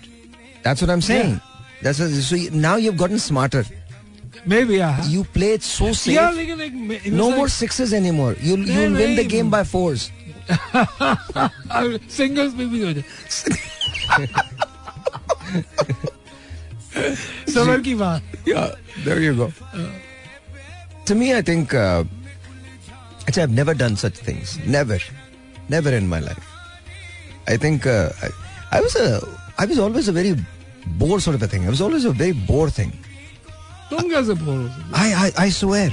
that's 0.68 0.82
what 0.86 0.90
i'm 0.94 1.02
saying 1.08 1.34
that's 1.82 2.00
what, 2.00 2.10
so 2.30 2.36
you, 2.44 2.50
now 2.68 2.76
you've 2.86 2.98
gotten 3.02 3.20
smarter 3.26 3.64
maybe 4.54 4.78
yeah 4.78 5.04
you 5.16 5.24
play 5.40 5.52
it 5.58 5.64
so 5.72 5.92
safe 6.04 6.14
yeah 6.16 6.32
लेकिन 6.40 6.62
एक 6.68 6.74
it 6.92 7.04
was 7.04 7.18
no 7.20 7.28
like- 7.28 7.38
more 7.42 7.50
sixes 7.58 7.94
anymore 8.02 8.32
you'll 8.42 8.66
नहीं, 8.66 8.78
you'll 8.82 8.98
win 9.02 9.16
the 9.20 9.24
नहीं। 9.24 9.30
game 9.36 9.50
by 9.58 9.64
fours 9.76 10.10
singles 12.16 12.54
में 12.56 12.70
भी 12.72 12.82
हो 12.82 12.92
जाए 12.94 13.04
summer 17.54 17.82
की 17.88 17.96
बात 18.02 18.22
Yeah, 18.46 18.76
there 19.06 19.20
you 19.22 19.34
go. 19.36 19.52
to 21.10 21.16
me, 21.16 21.34
I 21.34 21.42
think 21.42 21.74
uh, 21.74 22.04
actually 23.28 23.44
I've 23.44 23.52
never 23.52 23.74
done 23.74 23.96
such 23.96 24.14
things. 24.14 24.60
Never, 24.66 25.00
never 25.70 25.90
in 25.90 26.08
my 26.08 26.20
life. 26.20 26.46
I 27.48 27.58
think 27.58 27.86
uh, 27.86 28.10
I, 28.22 28.30
I 28.78 28.82
was 28.82 28.96
a 28.96 29.22
I 29.58 29.66
was 29.66 29.80
always 29.80 30.08
a 30.08 30.12
very 30.12 30.36
bore 30.98 31.20
sort 31.20 31.36
of 31.36 31.44
a 31.44 31.48
thing. 31.48 31.66
I 31.66 31.70
was 31.70 31.82
always 31.82 32.06
a 32.06 32.12
very 32.12 32.34
bore 32.34 32.70
thing. 32.70 32.92
तुम 33.90 34.10
कैसे 34.10 34.34
बोल 34.34 34.58
रहे 34.58 34.68
हो 34.68 34.94
I 34.94 35.14
I, 35.26 35.32
I 35.46 35.50
swear, 35.50 35.92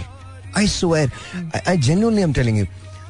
I 0.55 0.67
swear, 0.67 1.09
I, 1.55 1.61
I 1.73 1.77
genuinely 1.77 2.23
am 2.23 2.33
telling 2.33 2.57
you, 2.57 2.67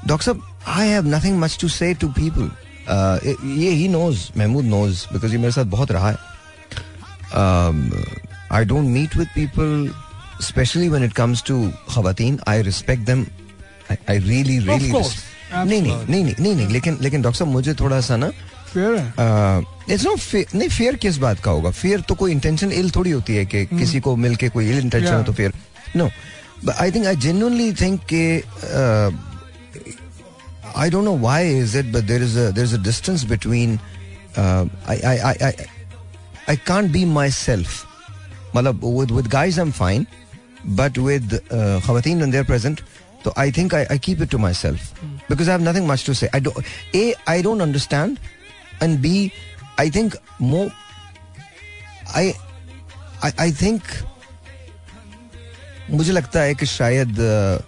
Doctor, 0.06 0.34
I 0.66 0.86
have 0.86 1.06
nothing 1.06 1.38
much 1.38 1.58
to 1.58 1.68
say 1.68 1.94
to 1.94 2.08
people. 2.08 2.50
Uh, 2.88 3.20
ये 3.22 3.76
he 3.76 3.86
knows, 3.88 4.34
Mahmood 4.34 4.64
knows 4.64 5.06
because 5.06 5.32
ये 5.32 5.38
मेरे 5.38 5.52
साथ 5.52 5.70
बहुत 5.70 5.90
रहा 5.90 6.10
है. 6.10 6.18
Um, 7.32 7.92
I 8.50 8.64
don't 8.64 8.92
meet 8.92 9.14
with 9.16 9.28
Especially 10.39 10.89
when 10.93 11.03
it 11.09 11.13
comes 11.21 11.41
to 11.49 11.57
खवातीन. 11.89 12.39
I 12.47 12.57
respect 12.69 13.05
them. 13.05 13.25
I, 13.89 13.97
I 14.13 14.17
really, 14.27 14.59
really. 14.59 14.91
course, 14.91 15.15
res- 15.15 15.65
नहीं 15.67 15.81
नहीं 15.81 16.05
नहीं 16.09 16.23
नहीं 16.23 16.55
नहीं 16.55 16.67
लेकिन 16.69 16.97
लेकिन 17.01 17.21
डॉक्टर 17.21 17.37
साहब 17.37 17.51
मुझे 17.51 17.73
थोड़ा 17.79 17.99
सा 18.07 18.15
ना 18.17 18.29
फेयर 18.73 18.95
इट्स 19.93 20.05
नॉट 20.05 20.55
नहीं 20.55 20.69
फेयर 20.69 20.95
किस 21.03 21.17
बात 21.17 21.39
का 21.43 21.51
होगा 21.51 21.69
फेयर 21.71 22.01
तो 22.07 22.15
कोई 22.15 22.31
इंटेंशन 22.31 22.71
इल 22.71 22.89
थोड़ी 22.95 23.11
होती 23.11 23.35
है 23.35 23.45
कि 23.45 23.65
किसी 23.65 23.99
को 24.07 24.15
मिलके 24.15 24.49
कोई 24.49 24.69
इल 24.69 24.79
इंटेंशन 24.79 25.13
हो. 25.13 25.23
तो 25.23 25.33
fair 25.33 25.53
no 25.95 26.09
I 26.79 26.91
think 26.91 27.05
I 27.05 27.15
genuinely 27.15 27.71
think 27.81 28.01
के 28.13 28.23
I 30.79 30.89
don't 30.89 31.03
know 31.05 31.15
why 31.17 31.57
is 31.59 31.77
it 31.77 31.85
but 31.93 32.03
there 32.03 32.23
is 32.23 32.37
there 32.39 32.65
is 32.67 32.75
a 32.75 32.83
distance 32.83 33.23
between 33.29 33.79
I 34.39 34.99
I 34.99 35.17
I 35.17 35.35
I 35.43 35.51
I 36.49 36.55
can't 36.67 36.91
be 36.91 37.05
myself 37.31 37.85
मतलब 38.55 38.81
with 38.97 39.11
with 39.11 39.27
guys 39.31 39.57
I'm 39.63 39.71
fine 39.79 40.05
but 40.07 40.26
but 40.69 40.97
with 40.97 41.41
खातन 41.85 42.35
and 42.35 42.45
present 42.45 42.81
तो 43.25 43.33
I 43.37 43.51
think 43.51 43.75
I 43.75 43.83
I 43.83 43.99
keep 43.99 44.21
it 44.21 44.29
to 44.29 44.37
myself 44.53 45.03
because 45.03 45.51
I 45.51 45.63
have 45.63 45.85
much 45.85 46.05
to 46.07 46.13
say 46.13 46.27
I 46.27 46.43
a 46.95 47.15
I 47.29 47.43
don't 47.43 47.61
understand 47.61 48.17
and 48.83 48.99
be 48.99 49.31
I 49.79 49.91
think 49.91 50.15
मो 50.41 50.69
I 52.15 52.33
I 53.39 53.51
think 53.51 53.81
मुझे 55.89 56.11
लगता 56.11 56.39
है 56.39 56.55
कि 56.55 56.65
शायद 56.65 57.15
uh, 57.15 57.65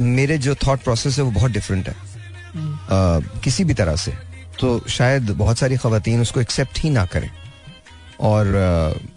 मेरे 0.00 0.38
जो 0.38 0.54
थाट 0.54 0.82
प्रोसेस 0.82 1.16
है 1.16 1.24
वो 1.24 1.30
बहुत 1.30 1.50
डिफरेंट 1.50 1.88
है। 1.88 1.94
hmm. 1.94 3.36
Uh, 3.36 3.44
किसी 3.44 3.64
भी 3.64 3.74
तरह 3.74 3.96
से। 3.96 4.12
तो 4.60 4.84
शायद 4.88 5.22
बहुत 5.22 5.58
सारी 5.58 5.76
खातन 5.76 6.20
उसको 6.20 6.40
एक्सेप्ट 6.40 6.78
ही 6.78 6.90
ना 6.90 7.06
करें। 7.06 7.30
और 8.20 8.46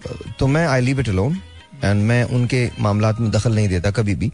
uh, 0.08 0.38
तो 0.40 0.48
मैं 0.48 0.68
I 0.68 0.82
leave 0.82 1.00
it 1.00 1.10
alone 1.10 1.40
and 1.84 2.04
मैं 2.04 2.24
उनके 2.36 2.70
मामला 2.80 3.12
में 3.20 3.30
दखल 3.32 3.56
नहीं 3.56 3.68
देता 3.70 3.92
कभी 3.92 4.16
भी। 4.16 4.32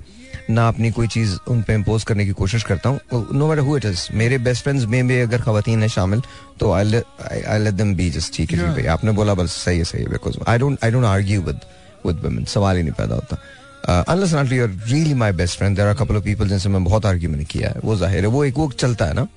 ना 0.50 0.68
अपनी 0.68 0.92
कोई 0.92 1.08
चीज़ 1.08 1.36
उन 1.50 1.62
पे 1.64 1.74
इम्पोज 1.74 2.04
करने 2.04 2.26
की 2.26 2.32
कोशिश 2.40 2.64
करता 2.64 2.90
हूँ। 2.90 3.28
No 3.34 3.48
matter 3.48 3.62
who 3.62 3.78
it 3.78 3.86
is 3.86 4.08
मेरे 4.14 4.38
बेस्ट 4.38 4.64
फ्रेंड्स 4.64 4.86
में 4.86 5.08
भी 5.08 5.20
अगर 5.20 5.42
खवातीन 5.42 5.82
है 5.82 5.90
शामिल 5.90 6.22
तो 6.60 6.72
I 6.72 6.84
let 6.84 7.74
them 7.74 7.96
be 7.96 8.10
just 8.12 8.34
ठीक 8.36 8.52
है 8.52 8.72
भाई। 8.74 8.86
आपने 8.96 9.12
बोला 9.20 9.34
बस 9.34 9.52
सही 9.66 9.78
है 9.78 9.84
सही 9.84 10.04
है 10.04 10.10
because 10.12 10.38
I 10.48 10.58
don't 10.58 10.84
I 10.84 10.92
don't 10.92 11.06
argue 11.06 11.42
with 11.42 11.60
with 12.06 12.24
women 12.24 12.46
सवाल 12.54 12.78
ही 12.78 12.84
नहीं 12.84 12.94
पैदा 12.94 13.16
होता। 13.16 14.04
Unless 14.14 14.34
not 14.34 14.52
you 14.52 14.64
are 14.64 14.80
really 14.88 15.14
my 15.14 15.32
best 15.34 15.58
friend 15.58 15.76
there 15.76 15.88
are 15.88 15.96
couple 15.96 16.18
of 16.18 16.24
people 16.24 16.50
जिनसे 16.50 16.70
मैं 16.70 16.84
बहुत 16.84 17.06
आर्ग्यूमेंट 17.06 17.48
किया 17.48 17.70
है। 17.70 17.82
वो 17.84 17.96
ज़ाहिर 17.96 18.24
है 18.24 18.30
वो 18.30 18.44
एक 18.46 18.58
वो 18.58 18.72
चलता 18.72 19.06
है 19.06 19.14
ना। 19.14 19.28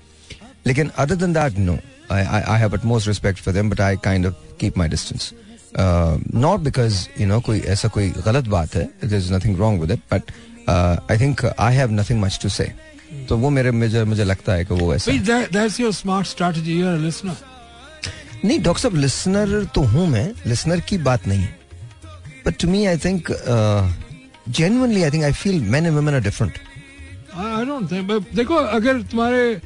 लेकिन 0.67 0.91
other 0.99 1.15
than 1.17 1.33
that 1.33 1.59
no 1.59 1.79
I, 2.09 2.19
I 2.51 2.57
have 2.59 2.75
utmost 2.77 3.09
respect 3.09 3.41
for 3.45 3.53
them, 3.55 3.71
but 3.71 3.81
I 3.81 3.97
kind 4.03 4.27
of 4.27 4.35
keep 4.59 4.77
not 5.79 6.61
because 6.61 7.07
you 7.21 7.27
know 7.27 7.41
कोई 7.41 7.61
ऐसा 7.75 7.89
कोई 7.89 8.09
गलत 8.27 8.49
बात 8.49 8.75
है 8.75 8.89
it 9.05 9.13
is 9.13 9.33
nothing 9.35 9.59
wrong 9.59 9.81
with 9.81 9.91
it 9.91 10.01
but 10.13 10.33
I 11.11 11.19
think 11.21 11.45
I 11.47 11.75
have 11.75 11.93
nothing 11.93 12.21
much 12.21 12.39
to 12.43 12.49
say 12.49 12.73
तो 13.29 13.37
वो 13.39 13.51
मेरे 13.51 13.71
मुझे 13.71 14.05
मुझे 14.05 14.25
लगता 14.25 14.53
है 14.53 14.65
कि 14.65 14.75
वो 14.75 14.95
ऐसा 14.95 15.13
नहीं 18.45 18.61
डॉक्टर 18.61 18.81
साहब 18.81 18.97
लिसनर 18.97 19.65
तो 19.75 19.83
हूँ 19.93 20.07
मैं 20.09 20.31
लिसनर 20.47 20.81
की 20.89 20.99
बात 21.05 21.27
नहीं 21.29 21.47
but 22.47 22.61
to 22.61 22.69
me 22.69 22.85
I 22.87 22.99
think 23.05 23.31
genuinely 24.49 25.03
I 25.03 25.11
think 25.11 25.25
I 25.25 25.33
feel 25.33 25.61
man 25.71 25.87
and 25.87 25.95
women 25.95 26.15
are 26.15 26.21
different 26.23 26.59
I 27.37 28.19
देखो 28.35 28.55
अगर 28.55 29.01
तुम्हारे 29.11 29.61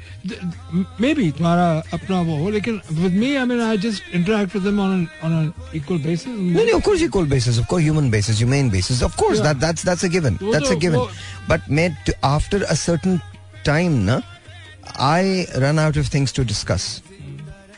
मे 1.00 1.12
बी 1.14 1.30
तुम्हारा 1.32 1.66
अपना 1.94 2.20
वो 2.20 2.36
हो 2.36 2.50
लेकिन 2.50 2.80
with 2.92 3.12
me 3.14 3.34
I 3.36 3.44
mean 3.46 3.60
I 3.62 3.78
just 3.78 4.14
interact 4.14 4.54
with 4.54 4.64
them 4.64 4.80
on 4.80 5.06
on 5.24 5.32
a 5.32 5.76
equal 5.76 5.98
basis 6.02 6.26
नहीं 6.28 6.72
of 6.72 6.84
course 6.84 7.02
equal 7.02 7.26
basis 7.30 7.58
of 7.58 7.66
course 7.66 7.84
human 7.84 8.10
basis 8.10 8.36
human 8.36 8.70
basis 8.70 9.02
of 9.02 9.16
course 9.16 9.40
that 9.40 9.56
that's 9.56 9.84
that's 9.86 10.04
a 10.04 10.08
given 10.08 10.38
that's 10.42 10.70
a 10.70 10.74
given 10.78 11.06
but 11.48 11.70
may 11.70 11.88
after 12.24 12.62
a 12.62 12.74
certain 12.74 13.20
time 13.64 13.92
ना 14.10 14.20
I 15.10 15.44
run 15.56 15.78
out 15.78 15.98
of 15.98 16.14
things 16.14 16.34
to 16.34 16.44
discuss 16.44 16.90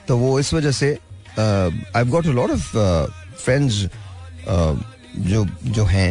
तो 0.09 0.17
वो 0.17 0.39
इस 0.41 0.55
वजह 0.55 0.73
से 0.73 0.93
I 1.39 2.05
got 2.07 2.27
a 2.27 2.33
lot 2.33 2.51
of 2.51 2.73
friends 3.45 3.87
जो 5.29 5.45
जो 5.65 5.85
हैं 5.85 6.11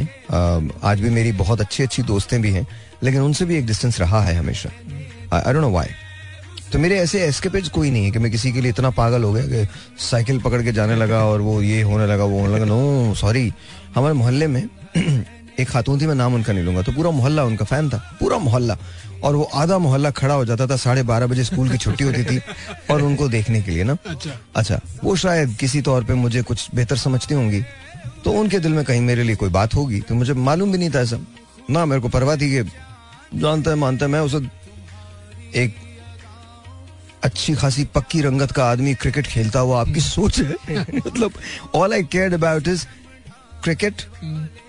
आज 0.83 0.99
भी 1.01 1.09
मेरी 1.09 1.31
बहुत 1.37 1.61
अच्छी 1.61 1.83
अच्छी 1.83 2.03
दोस्तें 2.03 2.41
भी 2.41 2.51
हैं 2.51 2.65
लेकिन 3.03 3.21
उनसे 3.21 3.45
भी 3.45 3.57
एक 3.57 3.65
डिस्टेंस 3.65 3.99
रहा 3.99 4.21
है 4.23 4.35
हमेशा। 4.35 4.69
आई 5.33 5.53
डोंट 5.53 5.63
नो 5.63 5.69
व्हाई 5.71 5.89
तो 6.73 6.79
मेरे 6.79 6.97
ऐसे 6.99 7.21
एस्केपेज 7.25 7.67
कोई 7.69 7.89
नहीं 7.91 8.05
है 8.05 8.11
कि 8.11 8.19
मैं 8.19 8.31
किसी 8.31 8.51
के 8.51 8.61
लिए 8.61 8.71
इतना 8.71 8.89
पागल 8.89 9.23
हो 9.23 9.31
गया 9.33 9.45
कि 9.45 9.67
साइकिल 9.99 10.39
पकड़ 10.39 10.61
के 10.63 10.71
जाने 10.71 10.95
लगा 10.95 11.23
और 11.25 11.41
वो 11.41 11.61
ये 11.61 11.81
होने 11.81 12.05
लगा 12.07 12.23
वो 12.23 12.39
होने 12.39 12.53
लगा। 12.55 12.65
नो 12.65 13.13
सॉरी 13.15 13.51
हमारे 13.95 14.13
मोहल्ले 14.13 14.47
में 14.47 14.63
एक 15.59 15.69
खातून 15.69 16.01
थी 16.01 16.07
मैं 16.07 16.15
नाम 16.15 16.33
उनका 16.35 16.53
नहीं 16.53 16.63
लूँगा। 16.63 16.81
तो 16.81 16.91
पूरा 16.91 17.11
मोहल्ला 17.11 17.43
उनका 17.43 17.65
फ़ैन 17.65 17.89
था 17.89 17.97
पूरा 18.19 18.37
मोहल्ला। 18.37 18.77
और 19.23 19.35
वो 19.35 19.43
आधा 19.43 19.77
मोहल्ला 19.77 20.11
खड़ा 20.11 20.33
हो 20.33 20.45
जाता 20.45 20.67
था 20.67 20.75
साढ़े 20.75 21.03
बारह 21.03 21.27
बजे 21.27 21.43
स्कूल 21.43 21.69
की 21.69 21.77
छुट्टी 21.77 22.03
होती 22.03 22.23
थी 22.25 22.39
और 22.91 23.01
उनको 23.01 23.27
देखने 23.29 23.61
के 23.61 23.71
लिए 23.71 23.83
ना। 23.83 23.97
अच्छा। 24.05 24.31
अच्छा 24.55 24.79
वो 25.03 25.15
शायद 25.15 25.55
किसी 25.59 25.81
तौर 25.81 26.03
पे 26.03 26.13
मुझे 26.13 26.41
कुछ 26.41 26.67
बेहतर 26.75 26.97
समझती 26.97 27.35
होंगी। 27.35 27.61
तो 28.23 28.31
उनके 28.31 28.59
दिल 28.59 28.71
में 28.71 28.83
कहीं 28.85 29.01
मेरे 29.01 29.23
लिए 29.23 29.35
कोई 29.35 29.49
बात 29.49 29.75
होगी 29.75 29.99
तो 30.01 30.15
मुझे 30.15 30.33
मालूम 30.47 30.71
भी 30.71 30.77
नहीं 30.77 30.89
था 30.89 31.01
ऐसा। 31.01 31.19
ना 31.69 31.85
मेरे 31.85 32.01
को 32.01 32.09
परवाह 32.09 32.35
थी 32.35 32.49
कि 32.51 32.69
जानता 33.33 33.75
मानता 33.75 34.07
मैं 34.07 34.19
उसे 34.19 34.37
एक 35.61 35.75
अच्छी 37.23 37.53
खासी 37.53 37.83
पक्की 37.85 38.21
रंगत 38.21 38.51
का 38.51 38.65
आदमी 38.65 38.93
क्रिकेट 38.93 39.27
खेलता 39.27 39.59
हुआ 39.59 39.81
आपकी 39.81 40.01
सोच 40.01 40.39
है। 40.39 40.79
मतलब 40.95 41.31
all 41.75 41.93
I 41.93 42.03
care 42.03 42.33
about 42.33 42.67
is 42.67 42.85
cricket 43.63 44.01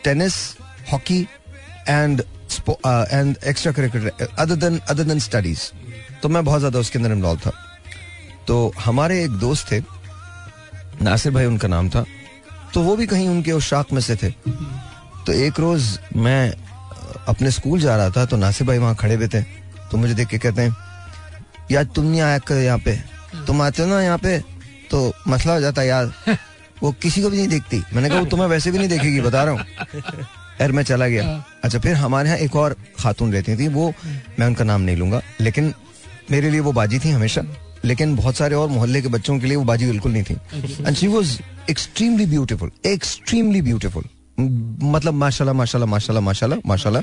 tennis 0.04 0.34
hockey 0.92 1.20
and 1.88 2.22
and 2.86 3.36
extracurricular 3.72 4.28
other 4.38 4.54
than 4.54 4.78
other 4.78 5.04
than 5.04 5.18
studies 5.18 5.70
तो 6.22 6.28
मैं 6.28 6.44
बहुत 6.44 6.60
ज़्यादा 6.60 6.78
उसके 6.78 6.98
अंदर 6.98 7.12
इन्वॉल्व 7.12 7.40
था। 7.46 7.52
तो 8.46 8.72
हमारे 8.78 9.22
एक 9.24 9.30
दोस्त 9.30 9.70
थे, 9.72 9.80
नासिर 11.02 11.32
भाई 11.32 11.44
उनका 11.44 11.68
नाम 11.68 11.88
था। 11.90 12.04
तो 12.74 12.82
वो 12.82 12.96
भी 12.96 13.06
कहीं 13.06 13.28
उनके 13.28 13.52
उस 13.52 13.66
शाख 13.66 13.92
में 13.92 14.00
से 14.00 14.16
थे। 14.16 14.30
तो 15.26 15.32
एक 15.32 15.60
रोज 15.60 15.98
मैं 16.16 16.54
अपने 17.28 17.50
स्कूल 17.50 17.80
जा 17.80 17.96
रहा 17.96 18.10
था 18.10 18.24
तो 18.26 18.36
नासिर 18.36 18.66
भाई 18.66 18.78
वहाँ 18.78 18.94
खड़े 18.96 19.14
हुए 19.14 19.28
थे। 19.28 19.42
तो 19.90 19.98
मुझे 19.98 20.14
देख 20.14 20.28
के 20.28 20.38
कहते 20.38 20.62
हैं 20.62 20.76
यार 21.70 21.84
तुम 21.86 22.04
नहीं 22.04 22.20
आया 22.20 22.38
कर 22.40 22.54
यहाँ 22.54 22.78
पे। 22.78 22.96
तुम 23.46 23.62
आते 23.62 23.82
हो 23.82 23.88
ना 23.88 24.00
यहाँ 24.02 24.18
पे 24.18 24.38
तो 24.90 25.12
मसला 25.28 25.52
हो 25.52 25.60
जाता 25.60 25.82
यार। 25.82 26.12
वो 26.82 26.92
किसी 26.92 27.22
को 27.22 27.30
भी 27.30 27.36
नहीं 27.36 27.48
देखती। 27.48 27.82
मैंने 27.94 28.08
कहा 28.08 28.18
वो 28.18 28.26
तुम्हें 28.26 28.46
वैसे 28.48 28.70
भी 28.70 28.78
नहीं 28.78 28.88
देखेगी 28.88 29.20
बता 29.20 29.42
रहा 29.44 29.52
हूँ। 29.52 29.60
यार 30.60 30.72
मैं 30.72 30.82
चला 30.82 31.06
गया। 31.08 31.44
अच्छा 31.64 31.78
फिर 31.78 31.94
हमारे 31.96 32.28
यहाँ 32.28 32.38
एक 32.40 32.56
और 32.56 32.76
खातून 33.00 33.32
रहती 33.32 33.56
थी 33.56 33.68
वो 33.68 33.92
मैं 34.38 34.46
उनका 34.46 34.64
नाम 34.64 34.80
नहीं 34.80 34.96
लूँगा 34.96 35.20
लेकिन 35.40 35.72
मेरे 36.30 36.50
लिए 36.50 36.60
वो 36.60 36.72
बाजी 36.72 36.98
थी 36.98 37.10
हमेशा। 37.10 37.42
लेकिन 37.84 38.14
बहुत 38.16 38.36
सारे 38.36 38.54
और 38.54 38.68
मोहल्ले 38.68 39.00
के 39.02 39.08
बच्चों 39.08 39.38
के 39.38 39.46
लिए 39.46 39.56
वो 39.56 39.64
बाजी 39.64 39.86
बिल्कुल 39.86 40.12
नहीं 40.12 40.22
थी। 40.22 40.34
And 40.86 40.96
she 40.96 41.06
was 41.06 41.38
extremely 41.70 42.26
beautiful 42.26 42.70
extremely 42.86 43.62
beautiful 43.62 44.04
मतलब 44.92 45.14
माशाल्लाह 45.14 45.56
माशाल्लाह 45.56 45.90
माशाल्लाह 45.90 46.24
माशाल्लाह 46.24 46.58
माशाल्लाह। 46.66 47.02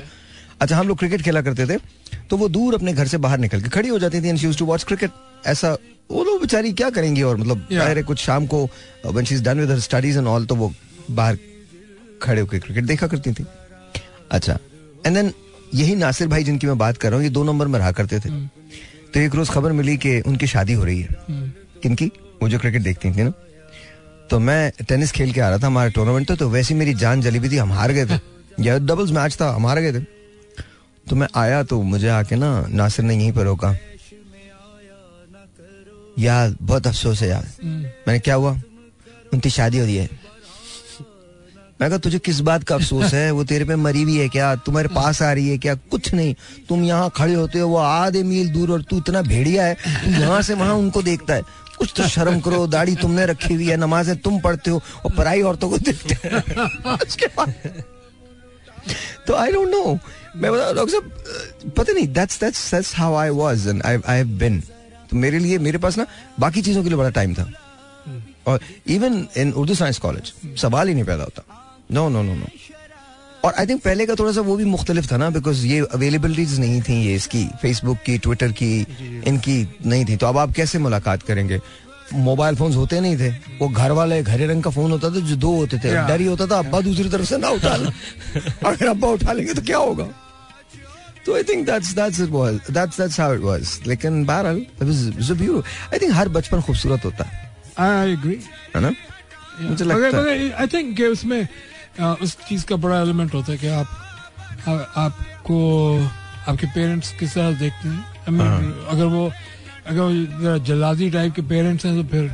अच्छा 0.60 0.76
हम 0.76 0.88
लोग 0.88 0.98
क्रिकेट 0.98 1.22
खेला 1.22 1.40
करते 1.42 1.66
थे 1.66 1.76
तो 2.30 2.36
वो 2.36 2.48
दूर 2.48 2.74
अपने 2.74 2.92
घर 2.92 3.06
से 3.06 3.18
बाहर 3.18 3.38
निकल 3.38 3.60
के 3.62 3.68
खड़ी 3.68 3.88
हो 3.88 3.98
जाती 3.98 4.20
थी 4.22 4.28
and 4.28 4.38
she 4.38 4.52
to 4.58 4.64
watch 4.66 4.84
cricket 4.84 5.10
ऐसा 5.46 5.76
वो 6.10 6.24
लोग 6.24 6.40
बेचारी 6.40 6.72
क्या 6.72 6.90
करेंगी 6.90 7.22
और 7.22 7.36
मतलब 7.36 7.66
Yeah. 7.70 8.02
कुछ 8.06 8.18
शाम 8.18 8.46
को 8.46 8.64
when 9.06 9.24
she 9.24 9.34
is 9.34 9.42
done 9.44 9.60
with 9.60 9.70
her 9.70 9.80
studies 9.80 10.18
and 10.18 10.26
all 10.26 10.46
तो 10.46 10.54
वो 10.54 10.72
बाहर 11.10 11.38
खड़े 12.22 12.40
होकर 12.40 12.58
क्रिकेट 12.58 12.84
देखा 12.84 13.06
करती 13.06 13.32
थी। 13.32 13.44
अच्छा 14.30 14.58
एंड 15.06 15.14
देन 15.16 15.32
यही 15.74 15.94
नासिर 15.96 16.28
भाई 16.28 16.44
जिनकी 16.44 16.66
मैं 16.66 16.78
बात 16.78 16.96
कर 16.96 17.08
रहा 17.08 17.16
हूँ 17.16 17.24
ये 17.24 17.30
दो 17.30 17.44
नंबर 17.44 17.66
में 17.66 17.78
रहा 17.78 17.92
करते 17.92 18.18
थे। 18.20 18.30
तो 19.14 19.20
एक 19.20 19.34
रोज 19.34 19.50
खबर 19.50 19.72
मिली 19.72 19.96
कि 19.96 20.20
उनकी 20.20 20.46
शादी 20.46 20.72
हो 20.72 20.84
रही 20.84 21.00
है। 21.00 21.08
किनकी? 21.82 22.06
वो 22.42 22.48
जो 22.48 22.58
क्रिकेट 22.58 22.82
देखती 22.82 23.10
थी 23.10 23.22
ना। 23.22 23.32
तो 24.30 24.38
मैं 24.38 24.72
टेनिस 24.88 25.12
खेल 25.12 25.32
के 25.32 25.40
आ 25.40 25.48
रहा 25.48 25.58
था, 25.58 25.66
हमारा 25.66 25.90
टूर्नामेंट 25.90 26.30
था 26.30 26.34
तो 26.34 26.48
वैसे 26.48 26.74
मेरी 26.74 26.94
जान 26.94 27.20
जली 27.20 27.38
भी 27.38 27.48
थी, 27.48 27.56
हम 27.56 27.72
हार 27.72 27.92
गए 27.92 28.06
थे। 28.06 28.18
या 28.62 28.78
डबल्स 28.78 29.10
मैच 29.10 29.36
था, 29.40 29.50
हम 29.50 29.66
हार 29.66 29.80
गए 29.80 29.92
थे। 29.92 30.04
तो 31.06 31.16
मैं 31.16 31.28
आया 31.36 31.62
तो 31.62 31.82
मुझे 31.82 32.08
आके 32.08 32.36
ना 32.36 32.66
नासिर 32.68 33.04
ने 33.04 33.14
यहीं 33.14 33.32
पर 33.32 33.44
रोका। 33.44 33.76
यार, 36.18 36.54
बहुत 36.62 36.86
अफसोस 36.86 37.22
है 37.22 37.28
यार। 37.28 37.46
मैंने 37.64 38.18
क्या 38.18 38.34
हुआ? 38.34 38.52
उनकी 39.32 39.50
शादी 39.50 39.78
हो 39.78 39.84
रही 39.84 39.96
है। 39.96 40.08
मैं 41.80 41.88
कहा, 41.90 41.98
तुझे 41.98 42.18
किस 42.18 42.40
बात 42.40 42.64
का 42.64 42.74
अफसोस 42.74 43.14
है? 43.14 43.30
वो 43.30 43.44
तेरे 43.44 43.64
पे 43.64 43.76
मरी 43.76 44.02
हुई 44.02 44.16
है 44.18 44.28
क्या? 44.28 44.54
तुम्हारे 44.56 44.88
पास 44.88 45.22
आ 45.22 45.32
रही 45.32 45.48
है 45.48 45.58
क्या? 45.58 45.74
कुछ 45.74 46.12
नहीं। 46.14 46.34
तुम 46.68 46.82
यहाँ 46.84 47.10
खड़े 47.16 47.34
होते 47.34 47.58
हो, 47.58 47.68
वो 47.68 47.76
आधे 47.76 48.22
मील 48.22 48.48
दूर 48.48 48.70
और 48.70 48.82
तू 48.82 48.96
इतना 48.96 49.22
भेड़िया 49.22 49.64
है, 49.64 49.74
तू 49.74 50.10
यहाँ 50.10 50.42
से 50.42 50.54
वहाँ 50.54 50.74
उनको 50.74 51.02
देखता 51.02 51.34
है। 51.34 51.42
कुछ 51.80 51.92
तो 51.96 52.08
शर्म 52.08 52.40
करो, 52.40 52.66
दाढ़ी 52.68 52.94
तुमने 52.96 53.26
रखी 53.26 53.54
हुई 53.54 53.68
है, 53.68 53.76
नमाजें 53.76 54.16
तुम 54.20 54.40
पढ़ते 54.40 54.70
हो, 54.70 54.82
और 55.04 55.10
पराई 55.16 55.42
औरतों 55.42 55.70
को 55.70 55.78
देखते 55.80 56.14
तो 59.26 59.34
आई 59.34 59.52
डोंट 59.52 59.68
नो 59.68 59.98
मैं 60.36 60.52
बता 60.52 60.72
डॉक्टर 60.72 60.92
साहब 60.92 61.72
पता 61.76 61.92
नहीं 61.92 62.06
that's 62.08 62.40
that's 62.40 62.70
that's 62.70 62.94
how 62.96 63.14
I 63.16 63.30
was 63.34 63.66
and 63.68 63.82
I 63.82 63.98
I 63.98 64.16
have 64.16 64.26
been 64.38 64.60
तो 65.10 65.16
मेरे 65.16 65.38
लिए, 65.38 65.58
मेरे 65.58 65.78
पास 65.78 65.98
ना 65.98 66.06
बाकी 66.40 66.62
चीज़ों 66.62 66.82
के 66.82 66.88
लिए 66.88 66.98
बड़ा 66.98 67.10
टाइम 67.10 67.34
था। 67.34 67.50
और 68.46 68.60
even 68.88 69.26
in 69.36 69.52
Urdu 69.52 69.74
science 69.74 69.98
college 69.98 70.32
सवाल 70.60 70.88
ही 70.88 70.94
नहीं 70.94 71.04
पैदा 71.04 71.24
होता। 71.24 71.42
नो 71.92 72.08
नो 72.08 72.22
नो 72.22 72.34
नो 72.34 72.46
और 73.44 73.54
आई 73.58 73.66
थिंक 73.66 73.82
पहले 73.82 74.06
का 74.06 74.14
थोड़ा 74.14 74.32
सा 74.32 74.40
वो 74.40 74.56
भी 74.56 74.64
मुख्तलिफ़ 74.64 75.06
था 75.12 75.16
ना 75.16 75.28
बिकॉज़ 75.30 75.66
ये 75.66 75.78
अवेलेबिलिटीज 75.92 76.58
नहीं 76.60 76.80
थी 76.82 76.94
ये 77.06 77.14
इसकी 77.14 77.44
फेसबुक 77.62 77.98
की 78.06 78.16
ट्विटर 78.18 78.52
की 78.52 78.72
इनकी 79.26 79.56
नहीं 79.86 80.04
थी। 80.04 80.16
तो 80.16 80.26
अब 80.26 80.38
आप 80.38 80.52
कैसे 80.52 80.78
मुलाकात 80.78 81.22
करेंगे? 81.22 81.60
मोबाइल 82.14 82.56
फोन्स 82.56 82.76
होते 82.76 83.00
नहीं 83.00 83.16
थे। 83.18 83.28
वो 83.58 83.68
घर 83.68 83.92
वाले 83.92 84.22
घरे 84.22 84.46
रंग 84.46 84.62
का 84.62 84.70
फ़ोन 84.70 84.90
होता 84.90 85.10
था 85.10 85.20
जो 85.28 85.36
दो 85.36 85.54
होते 85.56 85.78
थे। 85.78 85.94
डर 86.08 86.20
ही 86.20 86.26
होता 86.26 86.46
था 86.46 86.58
अब्बा 86.58 86.80
दूसरी 86.80 87.08
तरफ़ 87.08 87.26
से 87.26 87.38
ना 87.38 87.48
उठा 87.48 87.76
ले। 87.76 87.90
अगर 88.66 88.86
अब्बा 88.88 89.08
उठा 89.08 89.32
लेंगे 89.32 89.54
तो 89.54 89.62
क्या 89.62 89.78
होगा? 89.78 90.04
तो 91.26 91.34
I 91.36 91.42
think 91.42 91.66
that's 91.66 91.92
that's 91.94 92.20
it 92.20 92.28
was 92.30 92.60
that's 92.70 93.00
that's 93.00 93.20
how 93.20 93.34
it 93.34 93.40
was 93.40 93.78
लेकिन 93.86 94.24
बहरहाल 94.24 94.56
it 94.56 94.82
was 94.82 95.30
beautiful 95.30 95.62
I 95.92 95.98
think 95.98 96.12
हर 96.14 96.28
बचपन 96.28 96.60
खूबसूरत 96.60 97.04
होता 97.04 97.24
है। 97.24 97.50
आई 97.78 98.12
एग्री 98.12 98.38
है 98.76 98.80
ना? 98.82 98.92
मुझे 99.60 99.84
लगता 99.84 100.30
है। 100.30 100.50
आई 100.52 100.66
थिंक 100.66 101.00
उसमें 101.12 101.46
अ, 102.00 102.14
उस 102.22 102.36
चीज़ 102.48 102.64
का 102.66 102.76
बड़ा 102.84 103.00
एलिमेंट 103.02 103.34
होता 103.34 103.52
है 103.52 103.58
कि 103.58 103.68
आप 103.68 103.88
आ, 104.68 104.72
आपको 105.04 105.56
आपके 106.48 106.66
पेरेंट्स 106.74 107.12
किस 107.20 107.34
तरह 107.34 107.52
देखते 107.58 107.88
हैं 107.88 108.04
I 108.28 108.32
mean, 108.32 108.46
हाँ। 108.46 108.86
अगर 108.90 109.04
वो 109.14 109.24
अगर 109.86 110.58
जल्लादी 110.66 111.10
टाइप 111.10 111.34
के 111.34 111.42
पेरेंट्स 111.52 111.86
हैं 111.86 111.94
तो 112.02 112.08
फिर 112.10 112.30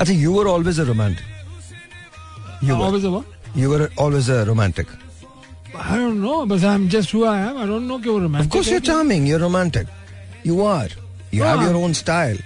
अच्छा 0.00 0.12
you 0.12 0.32
were 0.32 0.46
always 0.46 0.80
a 0.80 0.84
romantic 0.84 2.64
you 2.64 2.76
were 2.76 3.00
always 3.00 3.58
you 3.58 3.70
were 3.70 3.88
always 4.00 4.30
a 4.30 4.42
romantic 4.50 4.86
I 5.76 5.96
don't 5.98 6.20
know, 6.22 6.46
but 6.46 6.64
I'm 6.72 6.82
just 6.88 7.12
who 7.12 7.20
I 7.28 7.38
am. 7.44 7.56
I 7.60 7.64
don't 7.66 7.88
know 7.88 7.96
कि 8.02 8.08
वो 8.08 8.40
Of 8.40 8.48
course, 8.50 8.68
you're 8.70 8.84
charming. 8.88 9.24
You're 9.26 9.40
romantic. 9.40 9.88
You 10.44 10.58
are. 10.64 10.88
You 11.32 11.42
have 11.42 11.58
हाँ. 11.58 11.64
your 11.68 11.76
own 11.78 11.94
style. 12.00 12.38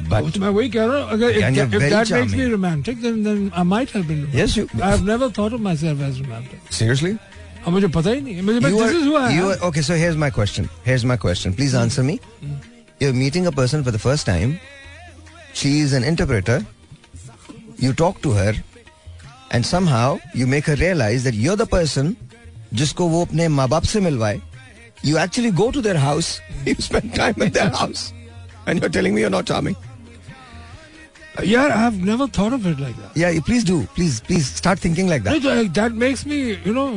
वो 0.00 0.08
But 0.10 0.32
तो 0.34 0.40
मैं 0.40 0.48
वही 0.56 0.68
कह 0.76 0.84
रहा 0.84 0.96
हूँ 1.02 1.10
अगर 1.12 1.36
if, 1.38 1.44
And 1.44 1.56
you're 1.56 1.66
that- 1.66 1.74
if 1.76 1.82
very 1.82 1.90
that 1.92 2.10
makes 2.16 2.32
me 2.32 2.38
charming. 2.38 2.52
romantic 2.56 3.00
then 3.04 3.22
then 3.28 3.38
I 3.54 3.62
might 3.74 3.90
have 3.96 4.06
been 4.08 4.18
romantic. 4.24 4.40
yes, 4.40 4.56
you 4.56 4.68
I've 4.90 5.04
never 5.10 5.28
thought 5.38 5.56
of 5.58 5.62
myself 5.68 6.02
as 6.08 6.20
romantic. 6.24 6.60
seriously. 6.80 7.12
अब 7.66 7.72
मुझे 7.72 7.88
पता 7.94 8.10
ही 8.16 8.20
नहीं 8.20 8.34
है। 8.34 8.42
मुझे 8.48 8.60
बस 8.60 8.70
You 8.70 8.78
this 8.82 8.90
are, 8.90 8.98
is 8.98 9.04
who 9.10 9.16
I 9.20 9.30
you 9.36 9.46
am. 9.46 9.52
are 9.52 9.68
okay. 9.70 9.82
So 9.90 9.94
here's 10.02 10.18
my 10.24 10.30
question. 10.38 10.68
Here's 10.88 11.04
my 11.12 11.16
question. 11.26 11.54
Please 11.60 11.74
answer 11.84 12.04
me. 12.10 12.18
You're 13.00 13.16
meeting 13.22 13.46
a 13.46 13.52
person 13.60 13.82
for 13.88 13.94
the 13.96 14.02
first 14.04 14.26
time. 14.26 14.52
She 15.62 15.72
is 15.86 15.92
an 16.00 16.04
interpreter. 16.12 16.58
You 17.86 17.92
talk 18.02 18.20
to 18.26 18.30
her, 18.40 18.52
and 19.50 19.66
somehow 19.70 20.04
you 20.42 20.46
make 20.52 20.66
her 20.72 20.76
realize 20.82 21.24
that 21.24 21.34
you're 21.46 21.56
the 21.62 21.66
person 21.72 22.14
जिसको 22.74 23.08
वो 23.16 23.24
अपने 23.26 23.48
माँ 23.56 23.68
बाप 23.68 23.82
से 23.94 24.00
मिलवाए. 24.06 24.40
You 25.02 25.18
actually 25.24 25.50
go 25.62 25.70
to 25.78 25.82
their 25.88 25.98
house. 26.04 26.30
You 26.66 26.74
spend 26.86 27.14
time 27.18 27.42
at 27.48 27.52
their 27.58 27.68
house, 27.80 28.06
and 28.66 28.80
you're 28.80 28.94
telling 28.96 29.14
me 29.14 29.20
you're 29.26 29.34
not 29.38 29.46
charming. 29.52 29.76
Yeah, 31.39 31.67
I've 31.73 31.97
never 32.03 32.27
thought 32.27 32.53
of 32.53 32.65
it 32.65 32.79
like 32.79 32.95
that. 33.01 33.15
Yeah, 33.15 33.29
you 33.29 33.41
please 33.41 33.63
do. 33.63 33.75
Please, 33.95 34.19
please 34.19 34.47
start 34.61 34.79
thinking 34.79 35.07
like 35.07 35.23
that. 35.23 35.41
No, 35.43 35.63
that- 35.79 35.93
makes 35.93 36.25
me, 36.25 36.39
you 36.65 36.73
know. 36.73 36.87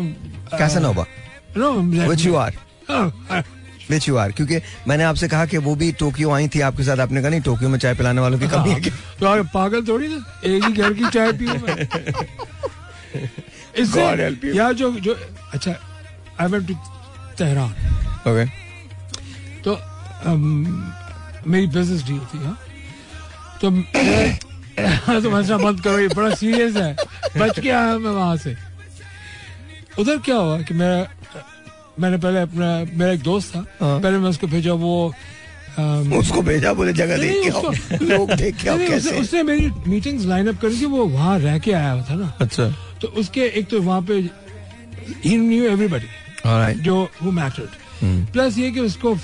uh, 0.53 0.59
Casanova, 0.59 1.07
You 1.55 1.61
know, 1.63 1.75
that- 1.99 2.09
which 2.09 2.25
you 2.25 2.37
are. 2.37 2.53
Oh, 2.89 3.13
I- 3.31 3.45
which 3.91 4.09
you 4.09 4.17
are 4.17 4.33
क्योंकि 4.33 4.61
मैंने 4.89 5.05
आपसे 5.05 5.29
कहा 5.29 5.45
कि 5.47 5.59
वो 5.65 5.75
भी 5.77 5.91
Tokyo 6.01 6.31
आई 6.33 6.49
थी 6.55 6.61
आपके 6.69 6.83
साथ 6.85 6.99
आपने 7.05 7.21
कहा 7.21 7.31
नहीं 7.31 7.41
टोक्यो 7.49 7.69
में 7.69 7.79
चाय 7.79 7.95
पिलाने 7.95 8.21
वालों 8.21 8.39
की 8.39 8.47
कमी 8.49 8.71
है 8.71 8.81
तो 9.21 9.27
आप 9.27 9.51
पागल 9.55 9.83
थोड़ी 9.89 10.09
ना 10.09 10.17
एक 10.51 10.65
ही 10.65 10.73
घर 10.73 10.93
की 11.01 11.11
चाय 11.17 11.33
you. 11.33 11.55
इससे 13.83 14.03
या 14.57 14.71
जो 14.81 14.91
जो 15.07 15.17
अच्छा 15.55 15.75
I 16.41 16.47
went 16.55 16.67
to 16.69 16.75
Tehran 17.39 17.75
Okay. 18.27 18.47
तो 19.65 19.73
um, 20.27 20.43
मेरी 21.47 21.67
बिज़नेस 21.77 22.03
डील 22.07 22.21
थी 22.33 22.39
हाँ 22.45 22.59
तो 23.65 23.71
तो 25.21 25.31
हंसना 25.31 25.57
बंद 25.59 25.81
करो 25.81 25.99
ये 25.99 26.09
बड़ा 26.09 26.35
सीरियस 26.35 26.77
है। 26.77 26.97
बच 27.39 27.59
के 27.59 27.71
आया 27.71 27.99
मैं 27.99 28.11
वहाँ 28.11 28.37
से। 28.37 28.57
उधर 29.99 30.19
क्या 30.25 30.37
हुआ 30.37 30.61
कि 30.63 30.75
मेरा 30.75 31.07
मैंने 32.01 32.17
पहले 32.19 32.41
अपना 32.41 32.69
मेरा 32.93 33.13
एक 33.13 33.23
दोस्त 33.23 33.55
था। 33.57 33.59
हाँ। 33.81 34.01
पहले 34.01 34.19
मैं 34.19 34.31
उसको 34.31 34.47
भेजा 34.47 34.73
वो 34.75 35.13
um, 35.79 36.13
उसको 36.15 36.43
भेजा 36.43 36.73
बोले 36.73 36.93
जगह 36.93 37.17
देख 37.19 37.43
के 37.43 37.49
आओ। 37.51 37.63
लोग 38.03 38.33
देख 38.33 38.63
के 38.63 38.69
आओ 38.69 38.77
नहीं, 38.77 38.89
उसने, 38.89 39.19
उसने 39.21 39.43
मेरी 39.43 39.71
मीटिंग्स 39.87 40.25
लाइन 40.27 40.49
अप 40.49 40.61
करी 40.63 40.81
थी 40.81 40.87
वो 40.87 41.07
वहाँ 41.07 41.39
रह 41.39 41.59
के 41.59 41.73
आया 41.73 41.91
हुआ 41.93 42.03
था 42.11 42.15
ना। 42.15 42.33
अच्छा। 42.41 42.69
तो 43.03 43.09
उसके 43.23 43.41
एक 43.41 43.69
तो 43.71 43.81
वहाँ 43.83 44.03
पे 44.03 44.15
ही 45.25 45.37
न्यू 45.37 45.65
एवरीबडी 45.65 46.07
ऑलराइट 46.47 46.79
जो 46.79 46.97
वो 47.23 47.31
मैटर्ड 47.31 48.33
प्लस 48.33 48.59
ये 48.59 48.71
कि 48.71 48.81
उसको 48.81 49.15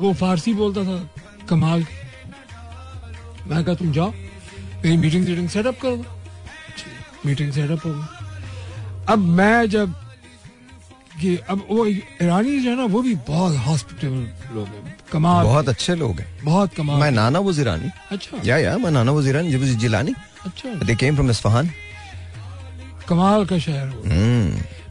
वो 0.00 0.12
फारसी 0.14 0.54
बोलता 0.54 0.84
था 0.84 0.98
कमाल। 1.48 1.86
मैं 3.46 3.64
कहा 3.64 3.74
तुम 3.74 3.92
जाओ 3.92 4.10
मेरी 4.10 4.96
मीटिंग 4.96 5.26
वीटिंग 5.26 5.48
सेटअप 5.48 5.74
कर। 5.74 5.96
दो 5.96 6.04
मीटिंग 7.26 7.52
सेटअप 7.52 7.86
हो 7.86 7.92
गई। 7.92 8.06
अब 9.08 9.18
मैं 9.18 9.70
जब 9.70 9.94
कि 11.20 11.36
अब 11.36 11.66
वो 11.70 11.86
ईरानी 11.86 12.58
जो 12.60 12.70
है 12.70 12.76
ना 12.76 12.84
वो 12.84 13.02
भी 13.02 13.14
बहुत 13.14 13.56
हॉस्पिटल 13.56 14.12
लोग 14.54 14.66
हैं। 14.66 14.96
कमाल। 15.12 15.44
बहुत 15.44 15.68
अच्छे 15.68 15.94
लोग 15.94 16.20
हैं। 16.20 16.44
बहुत 16.44 16.74
कमाल। 16.74 17.00
मैं 17.00 17.10
नाना 17.10 17.38
वो 17.38 17.50
वजीरानी। 17.50 17.90
अच्छा। 18.10 18.40
या 18.44 18.56
या 18.58 18.78
मैं 18.78 18.90
नाना 18.90 19.12
वजीरानी 19.12 19.52
जब 19.52 19.64
जिलानी। 19.78 20.14
अच्छा। 20.46 20.74
दे 20.74 20.94
केम 20.94 21.14
फ्रॉम 21.14 21.30
इस्फहान 21.30 21.70
कमाल 23.08 23.44
का 23.46 23.58
शहर 23.58 23.88
वो 23.88 24.02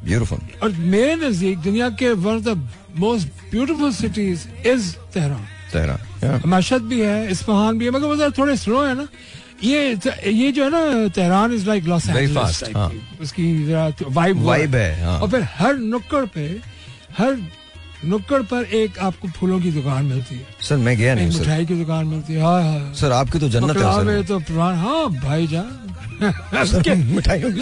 ब्यूटीफुल 0.05 0.39
और 0.63 0.71
मेरे 0.71 1.15
नज़दीक 1.15 1.57
दुनिया 1.57 1.89
के 1.89 2.11
one 2.13 2.35
of 2.35 2.43
the 2.43 2.69
most 2.97 3.27
beautiful 3.51 3.91
cities 3.93 4.47
is 4.67 4.95
Tehran 5.13 5.45
Tehran 5.71 6.41
Mashhad 6.47 6.81
भी 6.91 6.99
है 7.01 7.31
इस्फहान 7.31 7.77
भी 7.77 7.85
है 7.85 7.91
मगर 7.91 8.07
वो 8.07 8.29
थोड़े 8.37 8.55
स्लो 8.57 8.81
है 8.81 8.95
ना। 8.95 9.07
ये 9.63 9.79
ये 10.27 10.51
जो 10.51 10.63
है 10.63 10.69
ना 10.71 11.07
Tehran 11.15 11.53
is 11.53 11.65
like 11.67 11.83
Los 11.85 12.07
Angeles 13.21 13.65
जरा 13.65 13.91
वाइब 14.09 14.75
है, 14.75 15.03
हाँ। 15.03 15.19
और 15.19 15.29
फिर 15.29 15.41
हर 15.57 15.75
नुक्कड़ 15.77 16.25
पे 16.35 16.45
हर 17.17 17.37
नुक्कड़ 18.05 18.41
पर 18.43 18.63
एक 18.75 18.99
आपको 18.99 19.27
फूलों 19.29 19.59
की 19.61 19.71
दुकान 19.71 20.05
मिलती 20.05 20.35
है। 20.35 20.45
सर 20.61 20.77
मैं 20.77 20.97
गया 20.97 21.13
नहीं 21.15 21.31
सर। 21.31 21.39
मिठाई 21.39 21.65
की 21.65 21.75
दुकान 21.75 22.05
मिलती 22.07 22.33
है 22.33 22.41
हाँ 22.41 22.61
हाँ। 22.63 22.93
सर 22.95 23.11
आपकी 23.11 23.39
तो 23.39 23.49
जन्नत 23.49 23.77
है 23.77 23.83
सर। 23.83 24.23
तो 24.27 24.39
पुरान 24.41 24.75
हाँ 24.77 25.09
भाई 25.11 25.47
जान 25.47 25.69
मिठाइयों 27.07 27.51
की 27.51 27.61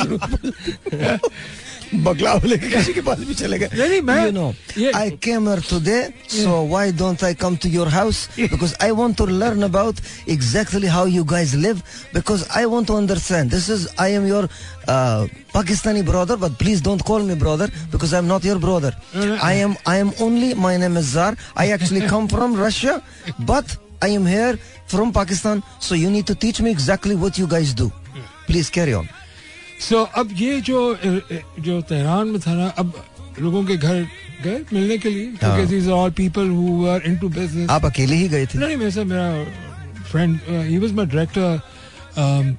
जरूरत 1.88 2.04
बकलाव 2.04 2.44
लेके 2.46 2.68
किसी 2.70 2.92
के 2.94 3.00
पास 3.08 3.18
भी 3.28 3.34
चले 3.34 3.58
गए 3.58 3.68
नहीं, 3.74 3.88
नहीं, 3.88 4.00
मैं- 4.02 4.26
you 4.26 4.32
know 4.38 4.54
ये- 4.76 4.94
I 4.94 5.10
came 5.26 5.46
here 5.50 5.62
today 5.72 6.02
so 6.28 6.62
why 6.72 6.90
don't 6.90 7.22
I 7.22 7.32
come 7.34 7.56
to 7.64 7.68
your 7.68 7.88
house 7.88 8.28
because 8.36 8.74
I 8.80 8.90
want 9.00 9.16
to 9.22 9.26
learn 9.26 9.62
about 9.68 10.00
exactly 10.26 10.88
how 10.96 11.04
you 11.16 11.24
guys 11.24 11.54
live 11.54 11.82
because 12.12 12.44
I 12.62 12.66
want 12.66 12.86
to 12.92 12.96
understand 13.02 13.50
this 13.50 13.68
is 13.68 13.86
I 13.98 14.08
am 14.18 14.26
your 14.26 14.44
uh, 14.88 15.26
Pakistani 15.54 16.04
brother 16.04 16.36
but 16.36 16.58
please 16.58 16.80
don't 16.80 17.04
call 17.04 17.20
me 17.30 17.34
brother 17.46 17.68
because 17.92 18.12
I'm 18.12 18.26
not 18.34 18.44
your 18.44 18.58
brother 18.58 18.92
I 19.50 19.54
am 19.66 19.76
I 19.86 19.96
am 20.04 20.12
only 20.20 20.54
my 20.54 20.76
name 20.76 20.96
is 20.96 21.06
Zar 21.16 21.32
I 21.56 21.70
actually 21.78 22.02
come 22.14 22.28
from 22.28 22.54
Russia 22.66 23.00
but 23.52 23.76
I 24.02 24.08
am 24.20 24.26
here 24.26 24.58
from 24.92 25.12
Pakistan 25.12 25.62
so 25.80 25.94
you 25.94 26.10
need 26.10 26.26
to 26.26 26.34
teach 26.34 26.60
me 26.60 26.70
exactly 26.70 27.14
what 27.14 27.38
you 27.38 27.46
guys 27.46 27.72
do 27.82 27.90
please 28.48 28.68
carry 28.78 28.94
on 28.94 29.06
सो 29.87 30.01
अब 30.21 30.29
ये 30.37 30.59
जो 30.69 30.79
जो 31.67 31.81
Tehran 31.89 32.27
में 32.27 32.39
था 32.41 32.53
ना 32.53 32.67
अब 32.83 32.93
लोगों 33.39 33.63
के 33.65 33.75
घर 33.77 34.07
गए 34.43 34.57
मिलने 34.73 34.97
के 34.97 35.09
लिए 35.09 35.25
क्योंकि 35.39 35.65
these 35.73 35.87
are 35.87 35.97
all 35.99 36.11
people 36.19 36.49
who 36.55 36.87
are 36.93 36.99
into 37.11 37.29
business 37.37 37.69
आप 37.69 37.85
अकेले 37.85 38.15
ही 38.15 38.27
गए 38.29 38.45
थे? 38.45 38.59
नहीं 38.59 38.77
मेरे 38.77 38.91
साथ 38.91 39.05
मेरा 39.05 40.03
friend 40.11 40.39
he 40.69 40.77
was 40.77 40.91
my 40.99 41.05
director 41.05 41.59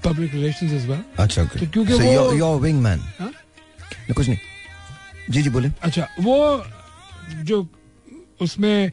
public 0.05 0.35
relations 0.35 0.73
as 0.73 0.87
well 0.91 1.03
अच्छा 1.19 1.45
तो 1.45 1.67
क्योंकि 1.67 1.93
so 1.93 1.99
वो- 2.01 2.13
you're, 2.15 2.35
you're 2.41 2.57
a 2.59 2.63
wingman 2.67 3.05
हाँ? 3.19 3.33
कुछ 4.17 4.29
नहीं। 4.29 4.39
जी 5.31 5.43
जी 5.43 5.51
बोले 5.51 5.69
अच्छा 5.83 6.07
वो 6.21 6.37
जो 7.51 7.67
उसमें 8.43 8.91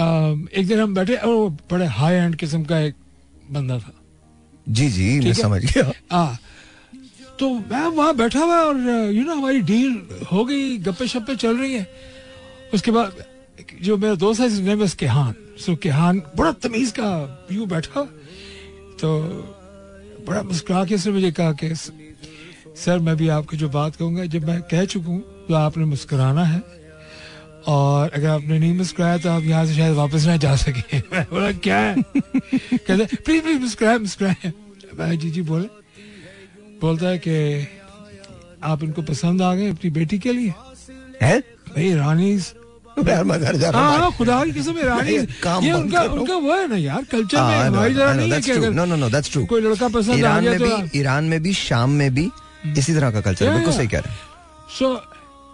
um, 0.00 0.48
एक 0.52 0.66
दिन 0.66 0.80
हम 0.80 0.94
बैठे 0.94 1.14
और 1.16 1.34
वो 1.34 1.48
बड़े 1.70 1.86
हाई 1.98 2.14
एंड 2.14 2.36
किस्म 2.42 2.62
का 2.64 2.78
एक 2.80 2.94
बंदा 3.50 3.78
था। 3.78 3.92
जी 4.68 4.88
जी 4.90 5.08
मैं 5.20 5.32
समझ 5.32 5.60
गया। 5.64 5.90
हाँ 6.12 6.38
तो 7.38 7.50
मैं 7.50 7.86
वहाँ 7.86 8.16
बैठा 8.16 8.40
हुआ 8.40 8.56
और 8.56 8.76
यू 9.14 9.24
नो 9.24 9.34
हमारी 9.34 9.60
डील 9.60 10.02
हो 10.32 10.44
गई, 10.44 10.78
गप्पे 10.78 11.08
शप्पे 11.08 11.36
चल 11.36 11.56
रही 11.56 11.74
है। 11.74 11.90
उसके 12.74 12.90
बाद 12.90 13.24
जो 13.82 13.96
मेरा 13.96 14.14
दोस्त 14.14 14.40
है 14.40 14.62
नेम 14.62 14.82
है 14.82 14.88
केहान, 14.98 15.34
सो 15.58 15.76
केहान, 15.76 16.22
बड़ा 16.36 16.52
तमीज 16.52 16.90
का 16.90 17.46
यू 17.52 17.66
बैठा। 17.66 18.02
तो 19.00 19.20
बड़ा 20.28 20.42
मुस्कुरा 20.42 20.84
के 20.84 20.94
उसने 20.94 21.12
मुझे 21.12 21.32
कहा 21.32 21.52
कि, 21.52 21.74
सर, 21.74 22.98
मैं 22.98 23.16
भी 23.16 23.28
आपकी 23.28 23.56
जो 23.56 23.68
बात 23.68 23.96
कहूँगा, 23.96 24.24
जब 24.24 24.48
मैं 24.48 24.62
कह 24.62 24.84
चुका 24.84 25.18
तो 25.48 25.54
आपने 25.54 25.84
मुस्कुराना 25.84 26.44
है। 26.44 26.62
और 27.66 28.10
अगर 28.10 28.28
आपने 28.28 28.58
नहीं 28.58 28.74
मुस्कुराया 28.74 29.18
तो 29.18 29.30
आप 29.30 29.42
यहाँ 29.42 29.66
से 29.66 29.74
शायद 29.74 29.92
वापस 29.92 30.26
ना 30.26 30.36
जा 30.36 30.56
सके। 30.56 30.98
बोला, 31.20 31.52
क्या? 31.52 31.76
है 31.76 32.02
कहते, 32.74 33.16
प्लीज़ 33.16 33.42
प्लीज़, 33.42 33.60
मुस्कुराए 33.60 33.98
मुस्कुराए। 33.98 34.52
मैं, 34.98 35.18
जी 35.18 35.30
जी, 35.30 35.42
बोले। 35.42 35.83
बोलता 36.84 37.06
है 37.08 37.18
कि 37.18 37.34
आप 38.64 38.82
इनको 38.82 39.02
पसंद 39.02 39.42
आ 39.42 39.54
गए 39.54 39.70
अपनी 39.70 39.90
बेटी 39.90 40.18
के 40.18 40.32
लिए? 40.32 40.52
है? 41.22 41.38
भाई 41.74 41.94
रानीज 41.94 42.52
यार 43.08 43.24
मैं 43.24 43.38
घर 43.40 43.56
जा 43.56 43.70
रहा 43.70 44.08
खुदा 44.18 44.44
की 44.44 44.50
कसम 44.52 44.76
ये 44.78 45.26
काम 45.42 45.64
ये 45.64 45.72
बंद 45.72 45.84
उनका 45.84 46.02
उनका 46.16 46.34
वो 46.34 46.54
है 46.54 46.66
ना 46.68 46.76
यार 46.76 47.04
कल्चर 47.04 47.40
में 47.42 47.56
हमारी 47.58 47.94
तरह 47.94 48.12
नहीं 48.14 48.32
है 48.32 48.40
कि 48.40 48.50
अगर 48.50 48.70
No, 48.70 48.84
no, 48.90 48.98
no, 49.02 49.08
that's 49.14 49.30
true. 49.32 49.46
कोई 49.46 49.60
लड़का 49.60 49.88
पसंद 49.88 50.14
आ 50.14 50.16
ईरान 50.16 50.42
गया 50.42 50.50
में 50.50 50.58
तो 50.60 50.76
भी 50.76 50.98
ईरान 50.98 51.24
में 51.24 51.42
भी 51.42 51.52
शाम 51.52 51.90
में 51.90 52.14
भी 52.14 52.30
इसी 52.78 52.94
तरह 52.94 53.10
का 53.10 53.20
कल्चर 53.20 53.48
है। 53.48 53.54
बिल्कुल 53.54 53.74
सही 53.74 53.88
कह 53.88 53.98
रहे 53.98 54.12
हैं। 54.12 54.20
सो 54.78 54.86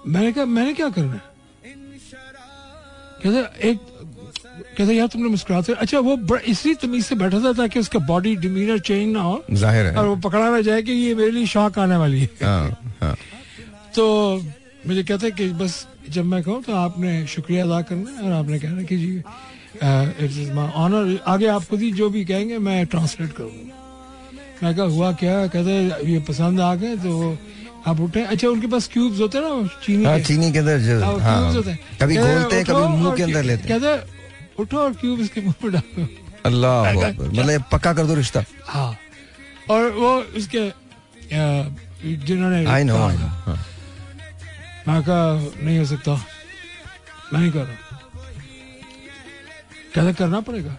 मैंने 0.07 0.33
कहा 0.33 0.45
मैंने 0.45 0.73
क्या 0.75 0.89
करना 0.91 1.13
है? 1.13 1.23
एक 3.71 3.79
कहते 4.77 4.95
यार 4.95 5.07
तुमने 5.09 5.29
मुस्कुराते 5.29 5.73
अच्छा 5.75 5.99
वो 6.01 6.37
इसी 6.49 6.75
तमीज 6.83 7.05
से 7.05 7.15
बैठा 7.15 7.39
था 7.41 7.53
ताकि 7.59 7.81
उसका 7.81 7.99
बॉडी 8.07 8.35
डिमीनर 8.37 8.79
चेंज 8.81 9.13
ना 9.13 9.21
हो। 9.23 9.43
ज़ाहिर 9.53 9.87
है। 9.87 9.95
और 9.95 10.07
वो 10.07 10.17
पकड़ा 10.25 10.49
ना 10.51 10.61
जाए 10.61 10.83
कि 10.83 10.93
ये 10.93 11.15
मेरे 11.15 11.31
लिए 11.31 11.47
शौक 11.47 11.79
आने 11.79 11.97
वाली 11.97 12.21
है। 12.21 12.29
हाँ, 12.43 12.95
हाँ. 13.01 13.15
तो 13.95 14.05
मुझे 14.87 15.03
कहते 15.03 15.27
हैं 15.27 15.35
कि 15.37 15.49
बस 15.55 15.87
जब 16.11 16.25
मैं 16.25 16.43
कहूँ 16.43 16.63
तो 16.63 16.75
आपने 16.75 17.27
शुक्रिया 17.29 17.65
अदा 17.65 17.81
करना 17.83 18.27
और 18.27 18.33
आपने 18.35 18.59
कहना 18.59 18.83
कि 18.83 18.97
जी 18.97 19.13
इट्स 19.15 20.39
इज़ 20.39 20.53
माई 20.53 20.69
ऑनर 20.77 21.19
आगे 21.27 21.47
आप 21.49 21.65
खुद 21.65 21.81
ही 21.81 21.91
जो 21.93 22.09
भी 22.11 22.25
कहेंगे 22.25 22.59
मैं 22.61 22.85
ट्रांसलेट 22.87 23.33
करूँगा। 23.33 23.79
मैं 24.63 24.75
कहा 24.77 24.87
हुआ 24.87 25.13
क्या? 25.13 25.47
कहते 25.47 26.11
ये 26.13 26.19
पसंद 26.29 26.61
आ 26.61 26.75
गए 26.75 26.97
तो 26.97 27.37
आप 27.89 28.01
उठे। 28.01 28.23
अच्छा 28.23 28.49
उनके 28.49 28.67
पास 28.67 28.89
क्यूब्स 28.93 29.21
होते 29.21 29.39
हैं 29.39 29.45
ना 29.45 29.69
चीनी 29.85 30.05
हाँ 30.05 30.17
के? 30.19 30.25
चीनी 30.25 30.51
के 30.53 30.59
अंदर 30.59 30.79
जो 30.79 31.01
हाँ, 31.01 31.13
वो 31.13 31.19
हाँ। 31.19 31.53
होते 31.55 31.71
हैं। 31.71 31.79
कभी 32.01 32.17
घोलते 32.17 32.57
हैं 32.57 32.65
कभी 32.65 32.87
मुँह 32.97 33.15
के 33.17 33.23
अंदर 33.23 33.43
लेते 33.43 33.69
हैं। 33.69 33.81
कहते 33.81 34.20
उठो 34.61 34.79
और 34.79 34.93
क्यूब 35.01 35.21
इसके 35.21 35.41
मुँह 35.41 35.55
में 35.65 35.73
डालो। 35.73 36.07
अल्लाह 36.47 36.93
मतलब 36.93 37.65
पक्का 37.73 37.93
कर 37.93 38.07
दो 38.07 38.15
रिश्ता। 38.15 38.45
हाँ। 38.67 38.93
और 39.71 39.91
वो 39.93 40.11
उसके 40.39 40.63
जिन्होंने 42.27 42.65
आई 42.67 42.85
नो 42.85 42.97
आई 42.99 43.17
नो 43.17 43.29
मैं 44.89 45.03
कहा 45.03 45.21
नहीं 45.65 45.79
हो 45.79 45.85
सकता। 45.87 46.13
मैं 47.33 47.41
नहीं 47.41 47.51
कर 47.53 47.59
रहा 47.61 47.77
कहते 49.95 50.13
करना 50.15 50.41
पड़ेगा। 50.41 50.77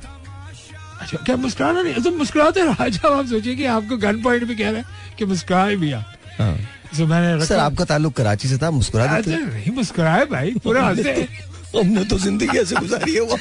अच्छा 1.01 1.17
क्या 1.25 1.35
मुस्कुराना 1.37 1.81
नहीं? 1.81 1.93
तुम 2.03 2.13
मुस्कुराते 2.17 2.63
रहो। 2.63 2.83
अच्छा 2.83 3.07
आप 3.09 3.25
सोचिए 3.27 3.55
कि 3.55 3.65
आपको 3.75 3.97
गन 3.97 4.21
पॉइंट 4.23 4.43
भी 4.47 4.55
कह 4.55 4.69
रहे 4.69 4.81
हैं 4.81 5.15
कि 5.17 5.25
मुस्कुराए 5.25 5.75
भी 5.75 5.91
आप। 5.91 6.13
हाँ। 6.39 6.57
तो 6.97 7.05
मैंने 7.07 7.45
सर 7.45 7.59
आपका 7.59 7.85
ताल्लुक 7.85 8.13
कराची 8.13 8.47
से 8.47 8.57
था 8.57 8.71
मुस्कुरा 8.71 9.05
देते 9.07 9.37
नहीं 9.37 9.71
मुस्कुराए 9.75 10.25
भाई 10.27 10.51
पूरा 10.63 10.83
हंसे। 10.87 11.27
हमने 11.79 12.03
तो 12.05 12.17
ज़िंदगी 12.19 12.57
ऐसे 12.59 12.75
गुजारी 12.75 13.13
है 13.13 13.21
वो 13.21 13.37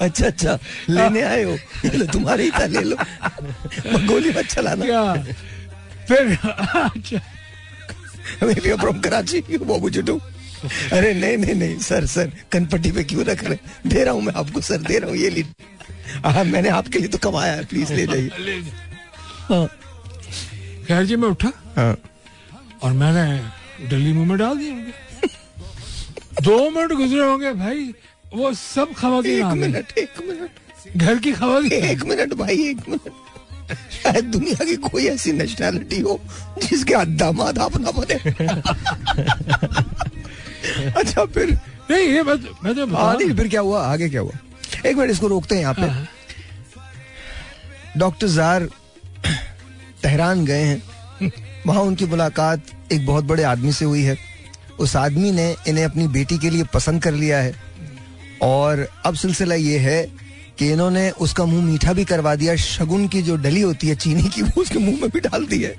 अच्छा 0.00 0.26
अच्छा 0.26 0.58
लेने 0.90 1.22
आए 1.22 1.42
हो। 1.44 1.56
ले, 1.84 2.06
तुम्हारे 2.06 2.44
ही 2.44 2.50
था 2.50 2.66
ले 2.66 2.82
लो। 2.82 2.96
गोली 4.06 4.30
मत 4.38 4.46
चलाना। 4.54 4.84
फिर 6.08 6.36
अच्छा। 6.36 7.20
maybe 8.42 8.70
I'm 8.72 8.78
from 8.78 9.00
Karachi 9.02 9.42
what 9.58 9.80
would 9.82 10.20
अरे 10.92 11.12
नहीं 11.14 11.36
नहीं 11.36 11.54
नहीं 11.54 11.78
सर 11.82 12.06
सर 12.06 12.30
कनपट्टी 12.52 12.90
पे 12.92 13.02
क्यों 13.04 13.24
रख 13.24 13.42
रहे 13.44 13.56
दे 13.90 14.02
रहा 14.04 14.14
हूँ 14.14 14.22
मैं 14.22 14.32
आपको 14.40 14.60
सर 14.60 14.78
दे 14.78 14.98
रहा 14.98 15.10
हूँ 15.10 15.16
ये 15.18 15.30
ली। 15.30 15.44
हाँ 16.24 16.44
मैंने 16.44 16.68
आपके 16.68 16.98
लिए 16.98 17.08
तो 17.08 17.18
कमाया 17.18 17.52
है 17.52 17.64
प्लीज़ 17.66 17.92
ले 17.92 18.06
जाइए। 18.06 18.60
हाँ। 19.48 19.66
खैर 20.86 21.04
जी 21.06 21.16
मैं 21.16 21.28
उठा। 21.28 21.52
हाँ। 21.76 21.96
और 22.82 22.92
मैंने 22.92 23.86
दिल्ली 23.88 24.12
मुँह 24.12 24.28
में 24.28 24.38
डाल 24.38 24.56
दिया। 24.58 24.74
दो 26.40 26.70
मिनट 26.70 26.92
गुजरे 26.92 27.24
होंगे 27.24 27.52
भाई 27.52 27.92
वो 28.34 28.52
सब 28.54 28.92
खावातीन 28.94 29.42
आ 29.42 29.50
एक 29.50 29.58
मिनट 29.58 29.98
एक 29.98 30.20
मिनट। 30.28 30.96
घर 30.96 31.18
की 31.18 31.32
खावातीन 31.32 31.72
एक 31.72 32.04
मिनट 32.04 32.34
भाई 32.34 32.56
एक 32.68 32.88
मिनट। 32.88 33.12
शायद 34.02 34.24
दुनिया 34.24 34.64
की 34.64 34.76
कोई 34.76 35.06
ऐसी 35.06 35.32
नेशनैलिटी 35.32 36.00
हो 36.00 36.20
जिसके 36.62 37.04
दामाद 37.16 37.58
आप 37.58 37.76
ना 37.80 37.90
बने। 37.90 38.14
अच्छा 40.90 41.24
फिर 41.24 41.52
नहीं 41.90 42.08
ये 42.08 42.22
मैं 42.22 42.34
मैं 42.64 42.74
तो 42.74 42.96
आगे 42.96 43.32
फिर 43.34 43.48
क्या 43.48 43.60
हुआ? 43.60 43.82
आगे 43.86 44.08
क्या 44.08 44.20
हुआ? 44.20 44.32
एक 44.86 44.96
मिनट 44.96 45.10
इसको 45.10 45.26
रोकते 45.26 45.54
हैं 45.54 45.62
यहाँ 45.62 45.74
पे। 45.74 45.82
हाँ। 45.82 46.08
डॉक्टर 47.96 48.26
जार 48.26 48.62
तेहरान 50.02 50.44
गए 50.44 50.62
हैं। 50.62 50.82
वहाँ 51.66 51.82
उनकी 51.82 52.06
मुलाकात 52.06 52.92
एक 52.92 53.06
बहुत 53.06 53.24
बड़े 53.24 53.42
आदमी 53.42 53.72
से 53.72 53.84
हुई 53.84 54.02
है। 54.02 54.31
उस 54.82 54.96
आदमी 54.96 55.30
ने 55.32 55.54
इन्हें 55.68 55.84
अपनी 55.84 56.06
बेटी 56.08 56.38
के 56.38 56.50
लिए 56.50 56.64
पसंद 56.74 57.02
कर 57.02 57.12
लिया 57.14 57.38
है। 57.38 57.54
और 58.42 58.86
अब 59.06 59.14
सिलसिला 59.14 59.54
ये 59.54 59.78
है 59.78 60.02
कि 60.58 60.70
इन्होंने 60.72 61.10
उसका 61.20 61.44
मुँह 61.44 61.64
मीठा 61.64 61.92
भी 61.92 62.04
करवा 62.04 62.34
दिया। 62.34 62.56
शगुन 62.56 63.06
की 63.08 63.22
जो 63.22 63.36
डली 63.36 63.60
होती 63.60 63.88
है 63.88 63.94
चीनी 63.96 64.28
की 64.28 64.42
वो 64.42 64.60
उसके 64.62 64.78
मुँह 64.78 65.00
में 65.00 65.10
भी 65.10 65.20
डाल 65.20 65.46
दी 65.46 65.62
है। 65.62 65.74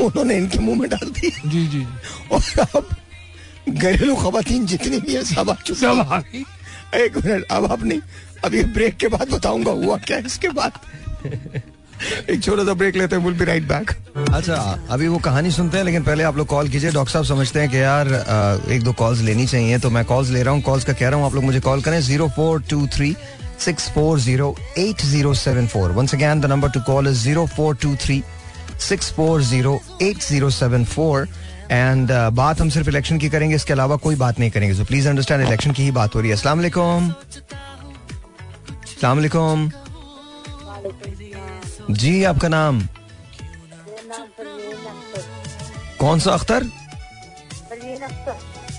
उन्होंने 0.00 0.36
इनके 0.36 0.58
मुँह 0.58 0.78
में 0.80 0.88
डाल 0.90 1.10
दी 1.10 1.30
जी 1.46 1.66
जी 1.68 1.84
और 2.32 2.66
अब 2.66 2.88
घरेलू 3.68 4.14
खवातीन 4.16 4.66
जितनी 4.66 5.00
भी 5.00 5.14
है 5.14 5.24
सब 5.24 5.50
आ 5.50 5.54
चुकी 5.56 5.86
हैं। 5.86 6.44
एक 6.94 7.16
मिनट 7.16 7.44
अब 7.50 7.70
आप 7.72 7.82
नहीं 7.82 8.00
अब 8.44 8.54
ये 8.54 8.62
ब्रेक 8.74 8.96
के 8.96 9.08
बाद 9.08 9.30
बताऊँगा 9.30 9.72
हुआ 9.72 9.96
क्या 9.98 10.18
इसके 10.26 10.48
बाद। 10.48 10.78
एक 12.30 12.42
छोटा 12.42 12.64
सा 12.64 12.74
ब्रेक 12.74 12.96
लेते 12.96 13.16
हैं 13.16 13.24
विल 13.24 13.34
बी 13.34 13.44
राइट 13.44 13.68
बैक 13.68 13.90
अच्छा 14.32 14.54
अभी 14.90 15.08
वो 15.08 15.18
कहानी 15.20 15.50
सुनते 15.50 15.76
हैं, 15.78 15.84
लेकिन 15.84 16.02
पहले 16.02 16.24
आप 16.24 16.36
लोग 16.36 16.46
कॉल 16.46 16.68
कीजिए। 16.68 16.90
डॉक्टर 16.90 17.12
साहब 17.12 17.24
समझते 17.26 17.60
हैं 17.60 17.68
कि 17.70 17.78
यार 17.78 18.08
एक 18.72 18.82
दो 18.82 18.92
कॉल्स 18.94 19.20
लेनी 19.22 19.46
चाहिए 19.46 19.78
तो 19.78 19.90
मैं 19.90 20.04
कॉल्स 20.04 20.30
ले 20.30 20.42
रहा 20.42 20.54
हूँ। 20.54 20.62
कॉल्स 20.62 20.84
का 20.84 20.92
कह 20.92 21.08
रहा 21.08 21.18
हूँ, 21.18 21.26
आप 21.26 21.34
लोग 21.34 21.44
मुझे 21.44 21.60
कॉल 21.60 21.82
करें। 21.82 22.00
Zero 22.02 22.28
four 22.36 22.62
two 22.70 22.86
three 22.94 23.14
six 23.60 23.88
four 23.90 24.20
zero 24.20 24.56
eight 24.78 25.02
zero 25.02 25.34
seven 25.36 25.66
four 25.66 25.90
once 25.92 26.14
again 26.14 26.40
the 26.40 26.46
number 26.46 26.70
to 26.70 26.80
call 26.86 27.08
is 27.08 27.22
zero 27.22 27.46
four 27.56 27.76
two 27.82 27.94
three 27.96 28.22
six 28.80 29.12
four 29.12 29.42
zero 29.42 29.80
eight 30.02 30.22
zero 30.22 30.50
seven 30.50 30.84
four 30.84 31.28
and 31.70 32.10
बात 32.32 32.60
हम 32.60 32.68
सिर्फ़ 32.70 32.88
election 32.88 33.18
की 33.18 33.28
करेंगे, 33.28 33.56
इसके 33.56 33.72
अलावा 33.72 33.96
कोई 33.98 34.16
बात 34.16 34.38
नहीं 34.38 34.50
करेंगे। 34.50 34.74
सो 34.74 34.84
प्लीज़ 34.84 35.08
अंडरस्टैंड 35.08 35.46
इलेक्शन 35.46 35.70
की 35.70 35.82
ही 35.82 35.90
बात 35.92 36.14
हो 36.14 36.20
रही 36.20 36.30
है। 36.30 36.36
वालेकुम 39.06 39.70
जी, 41.90 42.22
आपका 42.24 42.48
नाम? 42.48 42.80
कौन 45.98 46.18
सा 46.20 46.32
अख्तर? 46.32 46.64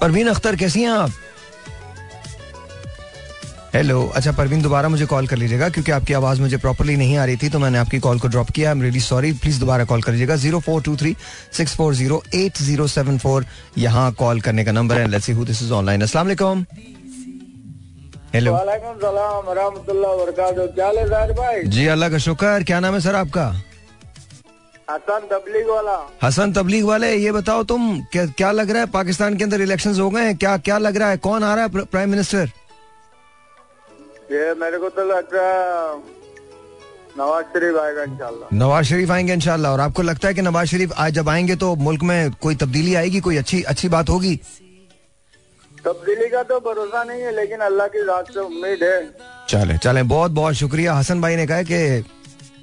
परवीन 0.01 0.27
अख्तर, 0.27 0.55
कैसी 0.55 0.81
हैं 0.81 0.89
आप? 0.89 1.11
हेलो 3.75 4.05
अच्छा 4.15 4.31
परवीन, 4.31 4.61
दोबारा 4.61 4.89
मुझे 4.89 5.05
कॉल 5.05 5.27
कर 5.27 5.37
लीजिएगा, 5.37 5.69
क्योंकि 5.69 5.91
आपकी 5.91 6.13
आवाज़ 6.13 6.41
मुझे 6.41 6.57
प्रॉपरली 6.57 6.95
नहीं 6.97 7.17
आ 7.17 7.25
रही 7.25 7.37
थी 7.37 7.49
तो 7.49 7.59
मैंने 7.59 7.77
आपकी 7.77 7.99
कॉल 7.99 8.19
को 8.19 8.27
ड्रॉप 8.27 8.49
किया। 8.49 8.69
I 8.69 8.75
am 8.75 8.81
really 8.81 8.99
sorry 8.99 9.31
please 9.33 9.59
दोबारा 9.59 9.85
कॉल 9.85 10.01
कर 10.01 10.11
लीजिएगा। 10.11 10.35
Zero 10.35 10.59
four 10.59 10.81
two 10.81 10.95
three 10.97 11.15
six 11.57 11.75
four 11.75 11.95
zero 11.95 12.21
eight 12.33 12.57
zero 12.57 12.87
seven 12.87 13.17
four 13.17 13.45
यहाँ 13.77 14.11
कॉल 14.19 14.41
करने 14.41 14.65
का 14.65 14.71
नंबर 14.71 14.99
है। 14.99 15.07
Let's 15.07 15.25
see 15.25 15.31
who 15.31 15.45
this 15.45 15.61
is 15.63 15.71
online 15.73 16.01
अस्सलाम 16.01 16.25
वालेकुम 16.25 16.65
भाई? 21.33 21.63
जी 21.63 21.85
अल्लाह 21.87 22.09
का 22.09 22.17
शुक्र 22.17 22.63
क्या 22.63 22.79
नाम 22.79 22.93
है 22.93 22.99
सर 23.01 23.15
आपका? 23.15 23.45
हसन 24.89 25.27
तबलीग 25.31 25.69
वाला। 25.69 25.95
हसन 26.23 26.51
तबलीग 26.53 26.85
वाले 26.85 27.13
ये 27.15 27.31
बताओ 27.31 27.63
तुम 27.63 28.01
क्या 28.11 28.25
क्या 28.25 28.51
लग 28.51 28.71
रहा 28.71 28.79
है 28.79 28.87
पाकिस्तान 28.91 29.37
के 29.37 29.43
अंदर 29.43 29.61
इलेक्शंस 29.61 29.99
हो 29.99 30.09
गए 30.09 30.21
हैं? 30.21 30.35
क्या 30.37 30.57
क्या 30.57 30.77
लग 30.77 30.97
रहा 30.97 31.09
है? 31.09 31.17
कौन 31.17 31.43
आ 31.43 31.53
रहा 31.55 31.63
है 31.63 31.85
प्राइम 31.85 32.09
मिनिस्टर 32.09 32.51
ये 34.31 34.53
मेरे 34.59 34.77
को 34.77 34.89
तो 34.89 35.03
लगता 35.05 35.41
है 35.41 36.13
नवाज़ 37.17 37.45
शरीफ 37.45 37.75
आएगा 37.77 38.03
इंशाल्लाह। 38.03 38.55
नवाज़ 38.57 38.85
शरीफ 38.85 39.11
आएँगे 39.11 39.33
इंशाल्लाह 39.33 39.71
और 39.71 39.79
आपको 39.79 40.01
लगता 40.01 40.27
है 40.27 40.33
कि 40.33 40.41
नवाज़ 40.41 40.67
शरीफ 40.67 40.93
आज 40.97 41.13
जब 41.13 41.29
आएँगे 41.29 41.55
तो 41.55 41.75
मुल्क 41.75 42.03
में 42.03 42.31
कोई 42.41 42.55
तब्दीली 42.55 42.95
आएगी 42.95 43.19
कोई 43.19 43.37
अच्छी 43.37 43.61
अच्छी 43.63 43.89
बात 43.89 44.09
होगी? 44.09 44.39
तब्दीली 45.85 46.29
का 46.29 46.41
तो 46.43 46.59
भरोसा 46.61 47.03
नहीं 47.03 47.21
है, 47.21 47.35
लेकिन 47.35 47.59
अल्लाह 47.61 47.87
की 47.87 48.03
रात 48.05 48.31
से 48.33 48.39
उम्मीद 48.39 48.83
है। 48.83 48.99
चले 49.49 49.77
चले, 49.77 50.03
बहुत 50.05 50.31
बहुत 50.31 50.53
शुक्रिया। 50.55 50.93
हसन 50.93 51.21
भाई 51.21 51.35
ने 51.35 51.45
कहा 51.47 51.61
कि 51.63 52.03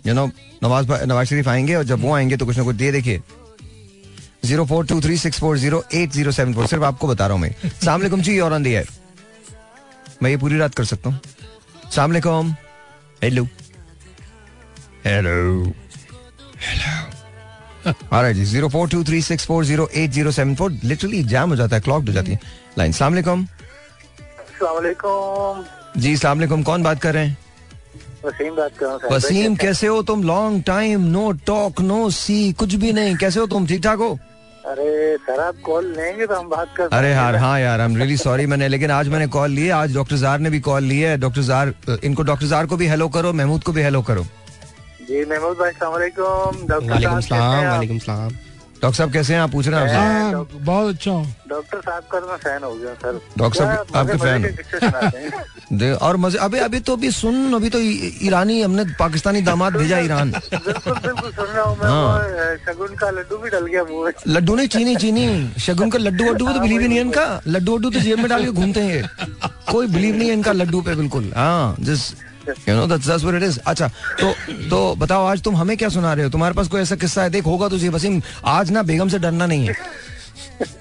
यू 0.06 0.14
नो 0.14 0.26
नवाज़ 0.62 0.90
नवाज़ 1.04 1.28
शरीफ 1.28 1.48
आएँगे 1.48 1.74
और 1.74 1.84
जब 1.84 2.02
वो 2.02 2.14
आएँगे 2.14 2.36
तो 2.36 2.46
कुछ 2.46 2.56
ना 2.58 2.64
कुछ 2.64 2.76
दे 2.76 2.90
देखिए। 2.92 3.20
Zero 4.44 4.64
four 4.66 4.86
two 4.86 5.00
three 5.00 5.16
six 5.18 5.38
four 5.40 5.58
zero 5.58 5.82
eight 5.94 6.10
zero 6.12 6.30
seven 6.32 6.54
four, 6.54 6.66
सिर्फ़ 6.66 6.84
आपको 6.84 7.08
बता 7.08 7.26
रहा 7.26 7.34
हूँ 7.34 7.42
मैं। 7.42 8.22
जी, 8.22 8.38
और 8.40 8.52
ऑन 8.52 8.62
मैं 10.22 10.30
ये 10.30 10.36
पूरी 10.36 10.58
रात 10.58 10.74
कर 10.74 10.84
सकता 10.84 11.10
हूँ। 11.10 11.20
सलामकुम 11.90 12.54
हेलो 13.22 13.44
हेलो 15.06 15.72
हेलो 16.62 18.32
जी, 18.32 18.44
zero 18.44 18.68
four 18.68 18.88
two 18.88 19.02
three 19.04 19.22
six 19.22 19.46
four 19.46 19.64
zero 19.64 19.88
eight 19.94 20.10
zero 20.10 20.30
seven 20.32 20.54
four. 20.56 20.72
Literally 20.84 21.22
jam 21.24 21.50
हो 21.50 21.56
जाता 21.56 21.76
है 21.76 21.82
क्लॉक 21.82 22.06
हो 22.06 22.12
जाती 22.12 22.32
है। 22.32 22.38
लाइन। 22.78 22.92
अस्सलाम 22.92 23.46
जी 25.96 26.16
सलामकुम 26.16 26.62
कौन 26.62 26.82
बात 26.82 27.00
कर 27.00 27.14
रहे 27.14 27.26
हैं? 27.26 27.36
वसीम 28.24 28.54
बात 28.56 28.76
कर 28.78 28.86
रहा 28.86 28.94
हूँ 28.94 29.10
वसीम 29.12 29.54
कैसे 29.56 29.86
हो? 29.86 30.02
तुम? 30.02 30.22
Long 30.24 30.62
time 30.66 31.00
no 31.12 31.30
talk 31.46 31.80
no 31.80 32.10
see 32.10 32.52
कुछ 32.58 32.74
भी 32.74 32.92
नहीं। 32.92 33.16
कैसे 33.16 33.40
हो 33.40 33.46
तुम? 33.46 33.66
ठीक 33.66 33.82
ठाक 33.84 33.98
हो? 33.98 34.18
अरे 34.66 35.16
सर 35.18 35.40
आप 35.40 35.54
कॉल 35.64 35.86
लेंगे 35.96 36.26
तो 36.26 36.34
हम 36.34 36.48
बात 36.48 36.74
कर 36.76 36.88
अरे 36.96 37.10
यार 37.10 37.36
हाँ 37.36 37.58
यार 37.60 37.80
आई 37.80 37.86
एम 37.86 37.96
रियली 37.96 38.16
सॉरी 38.16 38.46
मैंने 38.46 38.68
लेकिन 38.68 38.90
आज 38.90 39.08
मैंने 39.08 39.26
कॉल 39.36 39.50
ली 39.50 39.62
है। 39.62 39.70
आज 39.72 39.94
डॉक्टर 39.94 40.16
जार 40.16 40.38
ने 40.38 40.50
भी 40.50 40.60
कॉल 40.68 40.82
ली 40.84 40.98
है। 41.00 41.16
डॉक्टर 41.20 41.42
जार 41.42 41.72
इनको 42.04 42.22
डॉक्टर 42.22 42.46
जार 42.46 42.66
को 42.66 42.76
भी 42.76 42.86
हेलो 42.88 43.08
करो 43.16 43.32
महमूद 43.32 43.62
को 43.64 43.72
भी 43.72 43.82
हेलो 43.82 44.02
करो। 44.02 44.22
जी 45.02 45.24
महमूद 45.24 45.56
भाई 45.58 45.70
सलामकुम 45.72 46.66
डॉक्टर 46.68 46.90
वालेकुम 46.90 47.20
सलाम 47.20 47.66
वालेकुम 47.68 47.98
सलाम 47.98 48.30
डॉक्टर 48.82 48.96
साहब 48.96 49.12
कैसे 49.12 49.34
हैं? 49.34 49.40
आप 49.40 49.50
पूछ 49.50 49.66
रहे 49.68 49.80
हैं 49.80 49.86
आपसे? 49.88 50.34
हाँ 50.34 50.46
बहुत 50.64 50.94
अच्छा 50.94 51.10
हूँ। 51.10 51.34
डॉक्टर 51.48 51.80
साहब 51.80 52.02
का 52.12 52.20
तो 52.20 52.26
मैं 52.28 52.36
फ़ैन 52.36 52.62
हो 52.64 52.72
गया 52.74 52.94
सर। 53.02 53.20
डॉक्टर 53.38 53.58
साहब 53.58 53.96
आपके 53.96 54.16
फ़ैन। 54.18 55.76
दे- 55.78 55.96
और 56.02 56.16
मज़े 56.24 56.38
अभी 56.46 56.58
अभी 56.58 56.80
तो 56.88 56.92
अभी 56.96 57.10
सुन 57.10 57.54
अभी 57.54 57.68
तो 57.70 57.78
ईरानी 58.26 58.60
हमने 58.62 58.84
पाकिस्तानी 58.98 59.40
दामाद 59.42 59.76
भेजा 59.76 59.98
ईरान। 59.98 60.30
बिल्कुल 60.30 60.94
बिल्कुल 61.06 61.30
सुन 61.32 61.46
रहा 61.46 61.62
हूँ 61.62 61.76
मैं 61.82 62.56
शगुन 62.66 62.94
का 63.02 63.10
लड्डू 63.10 63.36
भी 63.44 63.50
डल 63.50 63.66
गया 63.66 63.84
मुँह 63.90 64.04
में। 64.04 64.12
लड्डू 64.34 64.54
नहीं 64.56 64.68
चीनी 64.74 64.96
चीनी। 64.96 65.26
शगुन 65.66 65.90
का 65.90 65.98
लड्डू 65.98 66.24
वड्डू 66.30 66.48
तो 66.52 66.60
बिलीव 66.60 66.80
ही 66.80 66.88
नहीं 66.88 66.98
है 66.98 67.04
इनका। 67.04 67.26
लड्डू 67.46 67.74
वड्डू 67.76 67.90
तो 67.90 68.00
जेब 68.00 68.18
में 68.18 68.28
डाल 68.28 68.44
के 68.44 68.50
घूमते 68.50 68.80
हैं 68.80 69.08
कोई 69.72 69.86
बिलीव 69.86 70.16
नहीं 70.16 70.28
है 70.28 70.34
इनका 70.34 70.52
लड्डू 70.52 70.80
पे 70.88 70.94
बिल्कुल। 70.96 71.32
हाँ 71.36 71.76
जिस 71.80 72.12
you 72.48 72.74
know 72.76 72.86
that's 72.86 73.06
that's 73.06 73.24
what 73.24 73.36
it 73.36 73.42
is 73.42 73.58
अच्छा 73.66 73.88
तो 74.20 74.32
तो 74.70 74.94
बताओ 74.98 75.24
आज 75.26 75.42
तुम 75.42 75.56
हमें 75.56 75.76
क्या 75.76 75.88
सुना 75.88 76.12
रहे 76.14 76.24
हो? 76.24 76.30
तुम्हारे 76.30 76.54
पास 76.54 76.68
कोई 76.68 76.80
ऐसा 76.80 76.96
किस्सा 76.96 77.22
है? 77.22 77.30
देख 77.30 77.46
होगा 77.46 77.68
तुझे 77.68 77.88
वसीम 77.88 78.20
आज 78.44 78.70
ना 78.70 78.82
बेगम 78.82 79.08
से 79.08 79.18
डरना 79.18 79.46
नहीं 79.46 79.66
है। 79.66 79.76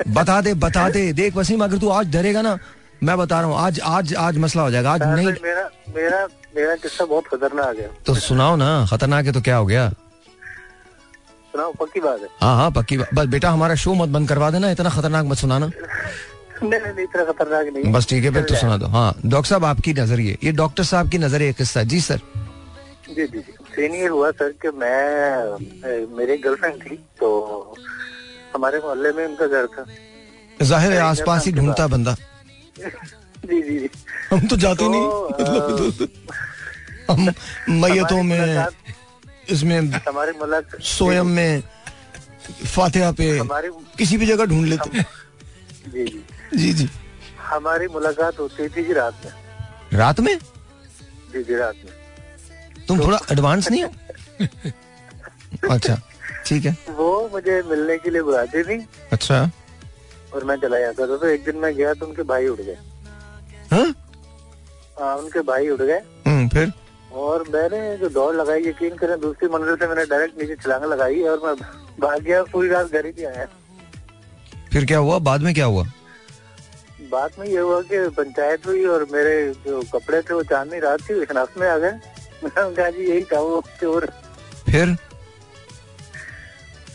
बता 0.09 0.39
दे 0.41 0.53
बता 0.55 0.89
दे। 0.89 1.11
देख 1.13 1.35
वसीम 1.35 1.63
अगर 1.63 1.77
तू 1.77 1.89
आज 1.89 2.11
डरेगा 2.11 2.41
ना 2.41 2.57
मैं 3.03 3.17
बता 3.17 3.39
रहा 3.41 3.49
हूँ 3.49 3.57
आज 3.57 3.79
आज 3.79 4.13
आज 4.15 4.37
मसला 4.37 4.61
हो 4.63 4.71
जाएगा। 4.71 4.91
आज 4.91 5.03
नहीं 5.05 5.27
मेरा 5.43 5.69
मेरा 5.95 6.27
मेरा 6.55 6.75
किस्सा 6.75 7.05
बहुत 7.05 7.27
खतरनाक 7.27 7.77
है। 7.79 7.89
तो 8.05 8.15
सुनाओ 8.17 8.55
ना 8.55 8.69
खतरनाक 8.91 9.25
है 9.25 9.31
तो 9.31 9.41
क्या 9.41 9.55
हो 9.57 9.65
गया? 9.65 9.89
सुनाओ 11.53 11.71
पक्की 11.79 11.99
बात 11.99 12.19
है। 12.21 12.27
हाँ 12.41 12.55
हाँ 12.55 12.71
पक्की 12.71 12.97
बात 12.97 13.13
बस 13.13 13.25
बेटा 13.27 13.49
हमारा 13.49 13.75
शो 13.75 13.93
मत 13.93 14.09
बंद 14.09 14.29
करवा 14.29 14.49
देना 14.51 14.69
इतना 14.71 14.89
खतरनाक 14.89 15.25
मत 15.25 15.37
सुनाना। 15.37 15.69
नहीं 16.63 17.03
इतना 17.03 17.23
खतरनाक 17.25 17.67
नहीं 17.73 17.91
बस 17.93 18.07
ठीक 18.09 18.23
है 18.23 18.31
फिर 18.33 18.43
तो 18.43 18.55
सुना 18.55 18.77
दो। 18.77 18.87
हाँ 18.87 19.09
डॉक्टर 19.25 19.49
साहब 19.49 19.65
आपकी 19.65 19.93
नज़रिए 19.93 20.37
ये 20.43 20.51
डॉक्टर 20.59 20.83
साहब 20.83 21.09
की 21.09 21.17
नज़रिए 21.17 21.53
किस्सा 21.53 21.83
जी 21.83 21.99
सर। 22.01 22.19
जी 23.15 23.25
जी 23.27 23.39
सीन 23.71 23.91
ये 23.95 24.07
हुआ 24.07 24.31
सर 24.31 24.51
कि 24.61 24.69
मैं 24.77 24.97
मेरी 26.17 26.37
गर्लफ्रेंड 26.37 26.81
थी 26.83 26.95
तो 27.19 27.29
हमारे 28.55 28.79
मोहल्ले 28.79 29.11
में 29.11 29.25
उनका 29.25 29.47
घर 29.47 29.65
था। 29.67 29.85
ज़ाहिर 30.61 30.91
है 30.93 30.99
आसपास 31.01 31.45
ही 31.45 31.51
ढूंढता 31.53 31.87
बंदा। 31.87 32.15
जी 33.45 33.61
जी 33.61 33.89
हम 34.31 34.47
तो 34.47 34.55
जाते 34.57 34.87
नहीं। 34.89 35.05
मतलब 35.31 36.09
हम 37.09 37.19
मैयतों 37.81 38.21
में 38.23 38.65
इसमें 39.49 39.79
हमारे 39.79 40.61
सोयम 40.87 41.27
में 41.37 41.63
फातिहा 42.65 43.11
पे 43.11 43.37
हमारी 43.37 43.69
किसी 43.97 44.17
भी 44.17 44.25
जगह 44.25 44.45
ढूंढ 44.45 44.67
लेते 44.67 45.03
जी 45.87 46.05
जी। 46.05 46.25
जी 46.55 46.73
जी। 46.73 46.89
हमारी 47.39 47.87
मुलाकात 47.87 48.39
होती 48.39 48.69
थी 48.69 48.83
जी 48.83 48.93
रात 48.93 49.21
में। 49.25 49.31
रात 49.93 50.19
में? 50.19 50.37
जी 51.33 51.43
जी 51.43 51.55
रात 51.55 51.75
में। 51.75 51.93
तुम 52.87 52.99
तो, 52.99 53.05
थोड़ा 53.05 53.19
एडवांस 53.31 53.71
नहीं 53.71 53.83
हो? 53.83 53.89
अच्छा 55.71 56.01
ठीक 56.45 56.65
है। 56.65 56.77
वो 56.89 57.29
मुझे 57.31 57.61
मिलने 57.61 57.97
के 57.97 58.09
लिए 58.09 58.21
बुलाती 58.21 58.63
थी। 58.63 58.87
अच्छा। 59.11 59.51
और 60.33 60.43
मैं 60.43 60.55
चला 60.55 60.79
जाता 60.79 61.07
था 61.07 61.17
तो 61.17 61.27
एक 61.27 61.43
दिन 61.43 61.55
मैं 61.55 61.75
गया 61.75 61.93
तो 61.93 62.05
उनके 62.05 62.23
भाई 62.23 62.47
उड़ 62.47 62.61
गए। 62.61 62.77
हाँ? 63.71 63.95
हाँ 64.99 65.15
उनके 65.15 65.39
भाई 65.39 65.69
उड़ 65.69 65.81
गए। 65.81 66.01
हम्म, 66.27 66.49
फिर? 66.49 66.73
और 67.13 67.43
मैंने 67.49 67.97
जो 67.97 68.09
दौड़ 68.09 68.35
लगाई 68.35 68.63
यकीन 68.63 68.95
करें 68.95 69.19
दूसरी 69.19 69.47
मंजिल 69.47 69.75
से 69.75 69.87
मैंने 69.87 70.05
डायरेक्ट 70.05 70.41
नीचे 70.41 70.55
छलांग 70.55 70.83
लगाई 70.83 71.21
और 71.21 71.41
मैं 71.45 71.55
भाग 71.99 72.21
गया 72.21 72.43
पूरी 72.43 72.69
रात 72.69 72.91
घर 72.91 73.05
ही 73.05 73.23
आया। 73.23 73.47
फिर 74.71 74.85
क्या 74.85 74.97
हुआ? 74.97 75.17
बाद 75.19 75.41
में 75.41 75.53
क्या 75.53 75.65
हुआ? 75.65 75.83
बाद 77.11 77.31
में 77.39 77.45
ये 77.47 77.59
हुआ 77.59 77.81
कि 77.91 78.07
पंचायत 78.17 78.67
हुई 78.67 78.85
और 78.85 79.05
मेरे 79.13 79.35
जो 79.65 79.81
कपड़े 79.93 80.21
थे 80.21 80.33
वो 80.33 80.43
चांदनी 80.51 80.79
रात 80.79 81.01
थी 81.09 81.25
शनाख्त 81.25 81.57
में 81.59 81.67
आ 81.69 81.77
गए। 81.77 82.91
जी 82.91 83.09
यही 83.09 83.23
था 83.31 83.39
वो 83.39 83.61
चोर 83.81 84.05
फिर? 84.69 84.95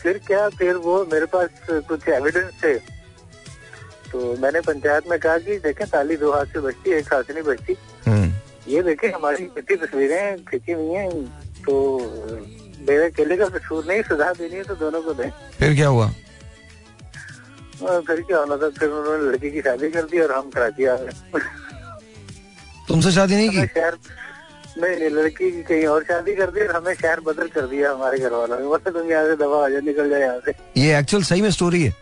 फिर 0.01 0.17
क्या? 0.27 0.47
फिर 0.49 0.75
वो 0.75 1.03
मेरे 1.13 1.25
पास 1.35 1.49
कुछ 1.69 2.07
एविडेंस 2.09 2.51
थे। 2.63 2.73
तो 4.11 4.35
मैंने 4.41 4.59
पंचायत 4.61 5.09
में 5.09 5.17
कहा 5.19 5.37
कि 5.37 5.57
देखें 5.59 5.87
ताली 5.87 6.15
दो 6.17 6.31
हाथ 6.33 6.45
से 6.53 6.59
बचती 6.61 6.91
एक 6.97 7.13
हाथ 7.13 7.23
से 7.23 7.33
नहीं 7.33 7.43
बचती 7.43 7.75
हम्म, 8.07 8.31
ये 8.67 8.81
देखें 8.83 9.09
हमारी 9.11 9.45
कितनी 9.55 9.75
तस्वीरें 9.77 10.43
खींची 10.45 10.71
हुई 10.71 10.93
हैं 10.93 11.09
तो 11.65 11.73
मेरे 12.89 13.05
अकेले 13.05 13.37
का 13.37 13.47
कसूर 13.57 13.85
नहीं 13.85 14.01
सजा 14.09 14.31
देनी 14.33 14.55
है 14.55 14.63
तो 14.63 14.75
दोनों 14.75 15.01
को 15.01 15.13
दें। 15.13 15.29
फिर 15.59 15.75
क्या 15.75 15.87
हुआ? 15.87 16.07
फिर 17.81 18.21
क्या 18.21 18.37
होना 18.37 18.55
था 18.57 18.69
फिर 18.79 18.89
उन्होंने 18.89 19.23
लड़की 19.29 19.51
की 19.51 19.61
शादी 19.61 19.89
कर 19.91 20.03
दी 20.11 20.19
और 20.19 20.31
हम 20.31 20.49
कराची 20.49 20.85
आ 20.85 20.95
गए। 20.95 21.39
तुमसे 22.87 23.11
शादी 23.11 23.35
नहीं 23.35 23.49
की? 23.49 23.65
शहर 23.67 23.97
नहीं 24.81 24.95
नहीं 24.97 25.09
लड़की 25.09 25.51
की 25.51 25.61
कहीं 25.63 25.85
और 25.87 26.03
शादी 26.03 26.35
कर 26.35 26.51
दी 26.51 26.65
और 26.67 26.75
हमें 26.75 26.93
शहर 26.93 27.19
बदल 27.27 27.47
कर 27.55 27.67
दिया 27.67 27.91
हमारे 27.91 28.19
घर 28.19 28.31
वालों 28.31 28.59
ने। 28.59 28.67
बस 28.69 28.93
तुम 28.93 29.09
यहाँ 29.11 29.25
से 29.25 29.35
दवा 29.35 29.63
आ 29.65 29.69
जाए 29.69 29.81
निकल 29.81 30.09
जाए 30.09 30.21
यहाँ 30.21 30.39
से। 30.45 30.53
ये 30.81 30.97
एक्चुअल 30.99 31.23
सही 31.23 31.41
में 31.41 31.49
स्टोरी 31.51 31.83
है। 31.83 31.95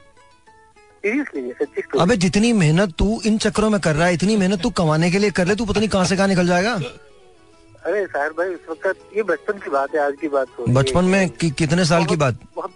अबे 2.02 2.16
जितनी 2.18 2.52
मेहनत 2.60 2.94
तू 3.00 3.20
इन 3.26 3.38
चक्करों 3.38 3.70
में 3.70 3.80
कर 3.82 3.96
रहा 3.96 4.08
है 4.08 4.14
इतनी 4.14 4.36
मेहनत 4.38 4.62
तू 4.62 4.70
कमाने 4.80 5.12
के 5.12 5.20
लिए 5.20 5.32
कर 5.32 5.46
ले 5.48 5.56
तू 5.56 5.66
पता 5.66 5.80
नहीं 5.80 5.90
कहाँ 5.90 6.06
से 6.06 6.16
कहाँ 6.18 6.28
निकल 6.28 6.48
जाएगा। 6.48 6.74
अरे 6.74 8.06
साहिर 8.06 8.32
भाई 8.38 8.48
उस 8.48 8.70
वक्त 8.70 9.18
ये 9.18 9.24
बचपन 9.24 9.60
की 9.64 9.70
बात 9.70 9.96
है 9.96 10.02
आज 10.02 10.14
की 10.22 10.28
बात 10.28 10.48
बचपन 10.70 11.06
में 11.06 11.30
कि, 11.30 11.50
कितने 11.50 11.86
साल 11.86 12.06
की 12.06 12.16
बात? 12.16 12.40
बहुत 12.56 12.72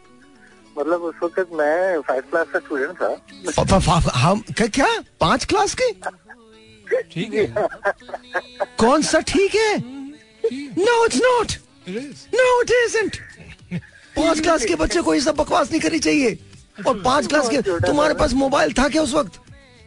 मतलब 0.79 1.01
उस 1.01 1.15
वक्त 1.23 1.47
मैं 1.53 2.01
फाइव 2.01 2.21
क्लास 2.21 2.47
का 2.53 2.59
स्टूडेंट 2.59 2.89
था। 2.89 3.15
फ- 3.51 3.73
फ- 3.73 3.89
फ- 3.89 4.11
हम 4.15 4.43
क्या, 4.57 4.67
क्या? 4.67 4.87
पाँच 5.19 5.45
क्लास 5.45 5.75
के? 5.81 5.91
ठीक 7.01 7.33
है। 7.33 7.53
कौन 8.77 9.01
सा 9.01 9.19
ठीक 9.19 9.55
है? 9.55 9.77
No 10.79 11.05
it's 11.05 11.17
not 11.17 11.51
no 12.35 12.61
it 12.61 12.71
isn't 12.71 13.17
पाँच 14.17 14.39
क्लास 14.39 14.65
के 14.65 14.75
बच्चे 14.75 15.01
को 15.01 15.13
ये 15.13 15.21
सब 15.21 15.35
बकवास 15.35 15.71
नहीं 15.71 15.81
करनी 15.81 15.99
चाहिए। 15.99 16.39
और 16.87 17.01
पाँच 17.05 17.27
क्लास 17.27 17.49
के 17.49 17.61
तुम्हारे 17.61 18.13
पास 18.13 18.33
मोबाइल 18.33 18.73
था 18.73 18.87
क्या 18.89 19.01
उस 19.01 19.13
वक्त? 19.13 19.39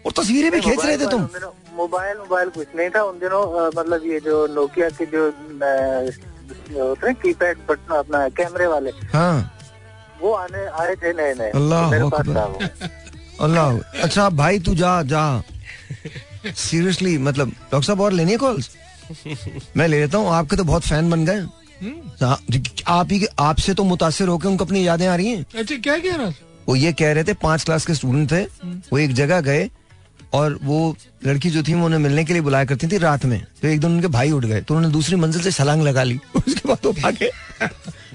और 0.07 0.13
तस्वीरें 0.13 0.51
भी 0.51 0.61
खींच 0.61 0.85
रहे 0.85 0.99
थे 0.99 1.07
तुम। 1.07 1.29
मोबाइल 1.75 2.19
मोबाइल 2.19 2.49
कुछ 2.49 2.67
नहीं 2.77 2.91
था। 2.91 3.03
उन 3.03 3.19
दिनों 3.19 3.71
मतलब 3.81 4.07
ये 4.07 4.21
जो 4.21 4.47
नोकिया 4.47 4.89
के 4.89 5.07
जो 5.07 5.31
जो 5.31 6.89
होते 6.89 7.07
हैं 7.07 7.15
कीपैड 7.15 7.59
बटन 7.69 7.95
अपना 7.95 8.29
कैमरे 8.29 8.67
वाले। 8.67 8.91
हाँ। 8.91 9.59
वो 10.23 10.33
आने 10.33 10.67
आए 10.83 10.95
थे 11.03 11.13
नए 11.13 11.35
नए 11.39 11.51
अल्लाह 11.55 11.91
मेरे 11.91 12.09
पास 12.09 12.21
अकबर। 12.21 12.35
था 12.37 12.45
वो। 12.47 13.45
अल्लाह 13.45 13.79
अच्छा 14.03 14.29
भाई 14.43 14.59
तू 14.69 14.75
जा 14.75 15.01
जा। 15.13 15.25
सीरियसली 16.47 17.17
मतलब 17.19 17.49
डॉक्टर 17.49 17.83
साहब 17.87 18.01
और 18.01 18.13
लेनी 18.13 18.33
है 18.33 18.37
कॉल्स 18.39 18.71
मैं 19.77 19.87
ले 19.89 19.99
लेता 20.01 20.19
हूँ। 20.19 20.29
आपके 20.35 20.57
तो 20.57 20.65
बहुत 20.65 20.87
फ़ैन 20.87 21.11
बन 21.11 21.25
गए 21.27 21.39
हम्म। 21.83 22.27
हाँ, 22.27 22.39
आप 22.89 23.13
ही 23.13 23.27
आपसे 23.41 23.75
तो 23.75 23.85
मुतासिर 23.85 24.29
होकर 24.29 24.49
उनको 24.49 24.65
अपनी 24.65 24.87
यादें 24.87 25.07
आ 25.07 25.15
रही 25.17 25.29
हैं। 25.29 25.45
अच्छा 25.59 25.77
क्या 25.77 25.97
कह 25.99 26.17
रहा 26.17 26.31
था? 26.31 26.35
वो 26.69 26.77
ये 26.77 26.93
कह 26.93 27.13
रहे 27.13 27.25
थे 27.25 27.33
पाँच 27.43 27.65
क्लास 27.65 27.87
के 27.87 27.95
स्टूडेंट 27.95 28.31
थे। 28.33 28.43
वो 28.93 28.99
एक 28.99 29.13
जगह 29.15 29.41
गए 29.41 29.69
और 30.35 30.59
वो 30.63 30.79
लड़की 31.27 31.51
जो 31.51 31.63
थी 31.63 31.75
वो 31.75 31.85
उन्हें 31.87 31.99
मिलने 32.01 32.25
के 32.25 32.33
लिए 32.33 32.43
बुलाया 32.43 32.65
करती 32.65 32.87
थी 32.89 32.99
रात 32.99 33.25
में। 33.25 33.41
तो 33.63 33.69
एक 33.69 33.81
दिन 33.81 33.91
उनके 33.91 34.09
भाई 34.09 34.31
उठ 34.33 34.45
गए। 34.45 34.61
तो 34.61 34.75
उन्होंने 34.75 34.93
दूसरी 34.93 35.17
मंजिल 35.17 35.43
से 35.43 35.53
छलांग 35.53 35.83
लगा 35.83 36.03
ली। 36.03 36.19
उसके 36.37 36.69
बाद 36.69 36.87
वो 36.87 36.93
भागे। 37.03 37.31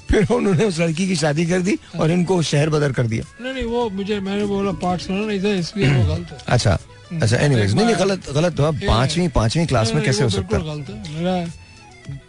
फिर 0.09 0.27
उन्होंने 0.33 0.65
उस 0.65 0.79
लड़की 0.79 1.07
की 1.07 1.15
शादी 1.15 1.45
कर 1.45 1.61
दी 1.61 1.77
और 1.95 2.11
इनको 2.11 2.41
शहर 2.43 2.69
बदर 2.69 2.91
कर 2.91 3.07
दिया। 3.07 3.23
नहीं 3.41 3.53
नहीं 3.53 3.63
वो 3.65 3.89
मुझे 3.91 4.19
मैंने 4.19 4.45
बोला 4.45 4.71
पार्ट 4.81 5.01
सुना 5.01 5.25
नहीं 5.25 5.43
था 5.43 5.53
इसलिए 5.59 5.93
वो 5.93 6.03
गलत 6.05 6.31
है। 6.31 6.37
अच्छा 6.47 6.77
अच्छा 7.13 7.37
एनीवेज 7.37 7.73
नहीं 7.73 7.85
नहीं 7.85 7.95
गलत 7.95 8.29
गलत 8.33 8.55
तो 8.57 8.63
अब 8.63 8.79
पांचवी 8.87 9.27
पांचवी 9.35 9.65
क्लास 9.65 9.93
में 9.93 10.03
कैसे 10.05 10.23
हो 10.23 10.29
सकता 10.29 10.57
है? 10.57 11.45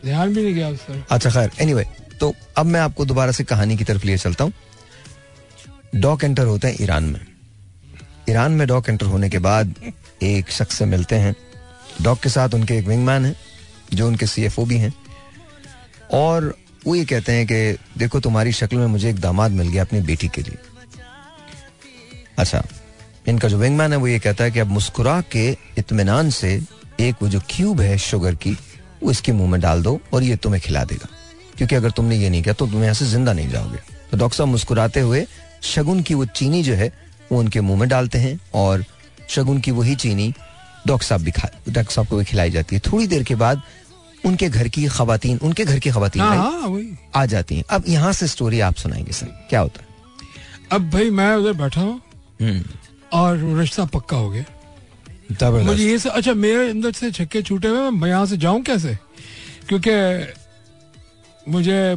ध्यान 0.04 0.34
भी 0.34 0.42
नहीं 0.42 0.54
गया 0.54 0.68
उस 0.68 0.86
अच्छा 1.10 1.30
खैर 1.30 1.50
एनीवे 1.60 1.84
तो 2.20 2.34
अब 2.58 2.66
मैं 2.66 2.80
आपको 2.80 3.04
दोबारा 3.04 3.32
से 3.32 3.44
कहानी 3.44 3.76
की 3.76 3.84
तरफ़ 3.84 4.06
लिए 4.06 4.16
चलता 4.18 4.44
हूँ। 4.44 4.52
डॉक 5.96 6.24
एंटर 6.24 6.46
होते 6.46 6.68
हैं 6.68 6.76
ईरान 6.80 7.04
में। 7.04 7.20
ईरान 8.30 8.52
में 8.52 8.66
डॉक 8.68 8.88
एंटर 8.88 9.06
होने 9.06 9.28
के 9.30 9.38
बाद 9.40 9.74
एक 10.22 10.50
शख्स 10.50 10.78
से 10.78 10.84
मिलते 10.86 11.16
हैं। 11.16 11.34
डॉक 12.02 12.20
के 12.20 12.28
साथ 12.28 12.54
उनके 12.54 12.76
एक 12.78 12.86
विंगमैन 12.86 13.24
है 13.24 13.34
जो 13.94 14.06
उनके 14.06 14.26
सीएफओ 14.26 14.64
भी 14.64 14.78
हैं। 14.78 14.92
और 16.14 16.54
वो 16.86 16.94
ये 16.94 17.04
कहते 17.04 17.32
हैं 17.32 17.46
कि 17.46 17.98
देखो 17.98 18.20
तुम्हारी 18.20 18.52
शक्ल 18.52 18.76
में 18.76 18.86
मुझे 18.86 19.08
एक 19.10 19.18
दामाद 19.20 19.50
मिल 19.52 19.68
गया 19.68 19.84
अपनी 19.84 20.00
बेटी 20.00 20.28
के 20.28 20.42
लिए। 20.42 20.58
अच्छा 22.38 22.62
इनका 23.28 23.48
जो 23.48 23.58
विंगमैन 23.58 23.92
है 23.92 23.98
वो 23.98 24.06
ये 24.06 24.18
कहता 24.18 24.44
है 24.44 24.50
कि 24.50 24.58
अब 24.58 24.66
मुस्कुरा 24.68 25.20
के 25.32 25.50
इत्मीनान 25.78 26.30
से 26.30 26.60
एक 27.00 27.22
वो 27.22 27.28
जो 27.28 27.40
क्यूब 27.50 27.80
है 27.80 27.96
शुगर 27.98 28.34
की, 28.34 28.56
वो 29.02 29.10
इसके 29.10 29.32
मुँह 29.32 29.50
में 29.50 29.60
डाल 29.60 29.82
दो 29.82 30.00
और 30.12 30.22
ये 30.22 30.36
तुम्हें 30.36 30.60
खिला 30.62 30.84
देगा। 30.84 31.08
क्योंकि 31.56 31.74
अगर 31.74 31.90
तुमने 31.90 32.16
ये 32.16 32.30
नहीं 32.30 32.42
किया 32.42 32.54
तो 32.54 32.66
तुम 32.66 32.82
यहाँ 32.82 32.94
से 32.94 33.06
ज़िंदा 33.06 33.32
नहीं 33.32 33.48
जाओगे। 33.48 33.78
तो 34.10 34.16
डॉक्टर 34.16 34.36
साहब 34.36 34.48
मुस्कुराते 34.48 35.00
हुए 35.00 35.26
शगुन 35.64 36.02
की 36.02 36.14
वो 36.14 36.24
चीनी 36.26 36.62
जो 36.62 36.74
है, 36.74 36.92
वो 37.32 37.38
उनके 37.38 37.60
मुँह 37.60 37.78
में 37.80 37.88
डालते 37.88 38.18
हैं 38.18 38.38
और 38.54 38.84
शगुन 39.28 39.60
की 39.60 39.70
वही 39.70 39.94
चीनी 39.96 40.32
डॉक्टर 40.86 41.06
साहब 41.06 41.22
भी 41.22 41.30
खा 41.30 41.48
डॉक्टर 41.68 41.92
साहब 41.92 42.06
को 42.08 42.16
भी 42.16 42.24
खिलाई 42.24 42.50
जाती 42.50 42.76
है। 42.76 42.82
थोड़ी 42.86 43.06
देर 43.06 43.22
के 43.22 43.34
बाद 43.34 43.62
उनके 44.26 44.48
घर 44.48 44.68
की 44.68 44.86
खातन 44.88 45.38
उनके 45.42 45.64
घर 45.64 45.78
की 45.78 45.90
खातन 45.90 46.20
हाँ 46.20 46.36
हाँ 46.36 46.80
आ 47.16 47.24
जाती 47.26 47.56
हैं। 47.56 47.64
अब 47.70 47.84
यहाँ 47.88 48.12
से 48.12 48.26
स्टोरी 48.26 48.60
आप 48.60 48.74
सुनाएँगे 48.76 49.12
सर 49.12 49.26
क्या 49.50 49.60
होता 49.60 49.80
है? 49.80 49.86
अब 50.72 50.90
भाई 50.90 51.10
मैं 51.10 51.34
उधर 51.36 51.52
बैठा 51.58 51.80
हूँ 51.80 52.00
हम्म, 52.40 52.62
और 53.12 53.36
रिश्ता 53.58 53.84
पक्का 53.94 54.16
हो 54.16 54.30
गया। 54.30 54.44
मुझे 55.62 55.84
ये 55.84 55.98
सब 55.98 56.10
अच्छा 56.10 56.34
मेरे 56.34 56.68
अंदर 56.70 56.92
से 56.92 57.10
छक्के 57.12 57.42
छूटे 57.42 57.68
हुए 57.68 57.90
मैं 57.90 58.08
यहाँ 58.08 58.26
से 58.26 58.36
जाऊँ 58.36 58.62
कैसे? 58.62 58.96
क्योंकि 59.68 59.92
मुझे 61.52 61.96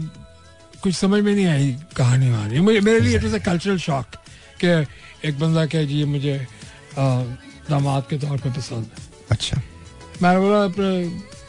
कुछ 0.84 0.96
समझ 0.96 1.22
में 1.24 1.34
नहीं 1.34 1.46
आई 1.48 1.76
कहानी 1.98 2.30
वहानी। 2.30 2.60
मुझे 2.60 2.80
मेरे 2.80 3.00
लिए 3.00 3.16
इट 3.18 3.24
वाज 3.24 3.42
कल्चरल 3.46 3.78
शॉक 3.80 4.16
कि 4.64 4.68
एक 5.28 5.40
बंदा 5.40 5.66
कह 5.66 5.86
जी 5.86 6.04
मुझे 6.06 6.36
दामाद 6.98 8.04
के 8.10 8.18
तौर 8.20 8.38
पे 8.38 8.50
पसंद 8.52 8.90
है। 8.98 9.10
अच्छा। 9.32 9.62
मैंने 10.22 10.40
बोला 10.40 10.68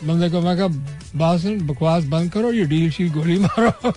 बंदे 0.06 0.28
को 0.30 0.40
मैं 0.40 0.56
कहा 0.58 0.66
बात 1.18 1.44
बकवास 1.70 2.04
बंद 2.14 2.30
करो 2.32 2.52
ये 2.52 2.64
डील 2.72 2.90
शील 2.90 3.10
गोली 3.12 3.38
मारो. 3.38 3.92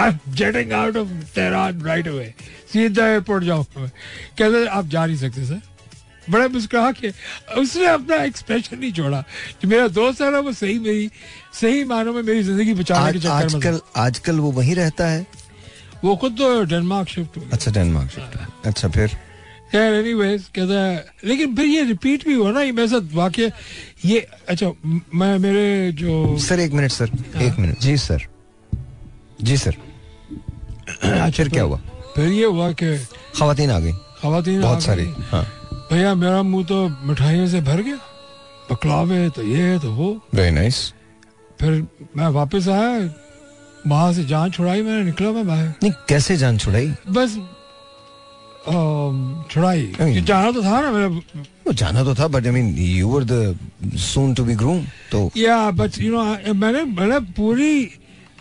I 0.00 0.08
am 0.08 0.18
jetting 0.36 0.72
out 0.72 0.96
of 0.96 1.08
Tehran 1.34 1.80
right 1.86 2.08
away 2.08 2.32
सीधा 2.72 3.06
एयरपोर्ट 3.08 3.44
जाओ 3.44 3.62
कहते 3.74 4.66
आप 4.66 4.86
जा 4.94 5.04
नहीं 5.06 5.16
सकते 5.16 5.44
सर 5.46 5.60
बड़ा 6.30 6.46
मुस्कुरा 6.48 6.90
के 7.00 7.10
उसने 7.60 7.86
अपना 7.86 8.16
एक्सप्रेशन 8.24 8.78
नहीं 8.78 8.92
छोड़ा 8.98 9.20
जो 9.62 9.68
मेरा 9.68 9.88
दोस्त 9.98 10.20
है 10.22 10.30
ना 10.32 10.38
वो 10.48 10.52
सही 10.60 10.78
मेरी 10.78 11.10
सही 11.60 11.84
मानों 11.92 12.12
में 12.12 12.22
मेरी 12.22 12.42
ज़िंदगी 12.42 12.74
बचाने 12.80 13.12
के 13.12 13.18
चक्कर 13.18 13.32
में 13.32 13.42
आजकल 13.54 13.80
आजकल 14.02 14.38
वो 14.40 14.50
वहीं 14.60 14.74
रहता 14.74 15.06
है? 15.08 15.26
वो 16.04 16.14
खुद 16.22 16.36
तो 16.38 16.62
डेनमार्क 16.74 17.08
शिफ्ट 17.08 17.36
हो 17.38 17.42
अच्छा 17.52 17.70
डेनमार्क 17.70 18.10
शिफ्ट 18.10 18.66
अच्छा 18.66 18.88
फिर? 18.88 19.16
एनीवेज 19.78 20.42
कहता 20.54 20.80
है 20.80 21.04
लेकिन 21.24 21.54
फिर 21.56 21.66
ये 21.66 21.82
रिपीट 21.84 22.26
भी 22.26 22.34
हुआ 22.34 22.50
ना 22.52 22.62
ये 22.62 22.72
मेरे 22.72 23.00
वाक्य 23.14 23.52
ये 24.04 24.26
अच्छा 24.48 24.72
मैं 25.14 25.38
मेरे 25.38 25.92
जो 25.92 26.38
सर 26.38 26.60
एक 26.60 26.72
मिनट 26.72 26.90
सर 26.90 27.10
एक 27.42 27.58
मिनट। 27.58 27.78
जी 27.80 27.96
सर। 27.96 28.26
जी 29.42 29.56
सर। 29.56 29.76
फिर 31.36 31.48
क्या 31.48 31.62
हुआ? 31.62 31.80
फिर 32.16 32.28
ये 32.28 32.44
हुआ 32.44 32.70
कि 32.72 32.96
खातन 33.36 33.70
आ 33.70 33.78
गई। 33.78 33.92
खातन 33.92 34.60
बहुत 34.62 34.82
सारी 34.82 35.06
हाँ। 35.30 35.44
भैया 35.92 36.14
मेरा 36.14 36.42
मुँह 36.42 36.64
तो 36.66 36.88
मिठाइयों 37.06 37.46
से 37.48 37.60
भर 37.60 37.82
गया। 37.82 37.96
बकलावे 38.70 39.28
तो 39.30 39.42
ये 39.42 39.62
है 39.62 39.78
तो 39.78 39.92
वो। 39.92 40.12
वेरी 40.34 40.50
नाइस 40.50 40.92
फिर 41.60 41.86
मैं 42.16 42.28
वापस 42.30 42.68
आया 42.68 43.14
वहाँ 43.86 44.12
से 44.12 44.24
जान 44.24 44.50
छुड़ाई 44.50 44.82
मैंने 44.82 45.04
निकला 45.04 45.30
मैं 45.32 45.46
बाहर। 45.46 45.66
नहीं 45.82 45.92
कैसे 46.08 46.36
जान 46.36 46.58
छुड़ाई? 46.58 46.92
बस 47.08 47.36
छुड़ाई 48.66 49.82
नहीं। 50.00 50.14
ये 50.14 50.20
जाना 50.22 50.50
तो 50.52 50.62
था 50.62 50.80
ना 50.80 50.90
मेरा 50.90 51.06
वो 51.66 51.72
जाना 51.72 52.04
तो 52.04 52.14
था 52.14 52.26
but 52.28 52.46
I 52.46 52.52
mean 52.52 52.74
you 52.78 53.08
were 53.08 53.24
the 53.24 53.96
soon 54.00 54.34
to 54.34 54.44
be 54.44 54.54
groom 54.62 54.84
तो 55.12 55.30
या 55.36 55.70
बट 55.70 55.98
यू 56.00 56.12
नो 56.12 56.54
मैंने 56.54 56.84
मैंने 56.84 57.18
पूरी 57.38 57.72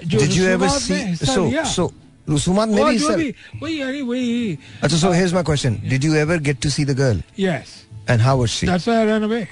जो 0.06 0.20
डिड 0.20 0.32
यू 0.32 0.46
एवर 0.48 0.68
रसूमात 0.68 0.82
सी 0.82 0.94
में 0.94 1.08
हिस्सा 1.08 1.34
सो 1.34 1.46
लिया। 1.46 1.64
सो 1.64 1.92
रुसूमात 2.30 2.70
में 2.70 2.82
वो 2.82 2.90
भी 2.90 2.98
जो 2.98 3.10
सर 3.10 3.18
भी 3.18 3.34
वही 3.62 3.80
यानी 3.82 4.02
वही 4.02 4.58
अच्छा 4.84 4.98
so 4.98 5.12
here's 5.12 5.34
my 5.34 5.44
question 5.44 5.78
did 5.88 6.04
you 6.04 6.14
ever 6.26 6.38
get 6.50 6.62
to 6.64 6.70
see 6.70 6.86
the 6.86 6.98
girl 7.00 7.24
yes 7.40 7.74
and 8.10 8.22
how 8.22 8.40
was 8.40 8.50
she 8.50 8.68
that's 8.68 8.88
why 8.88 9.00
I 9.02 9.08
run 9.12 9.24
away 9.24 9.48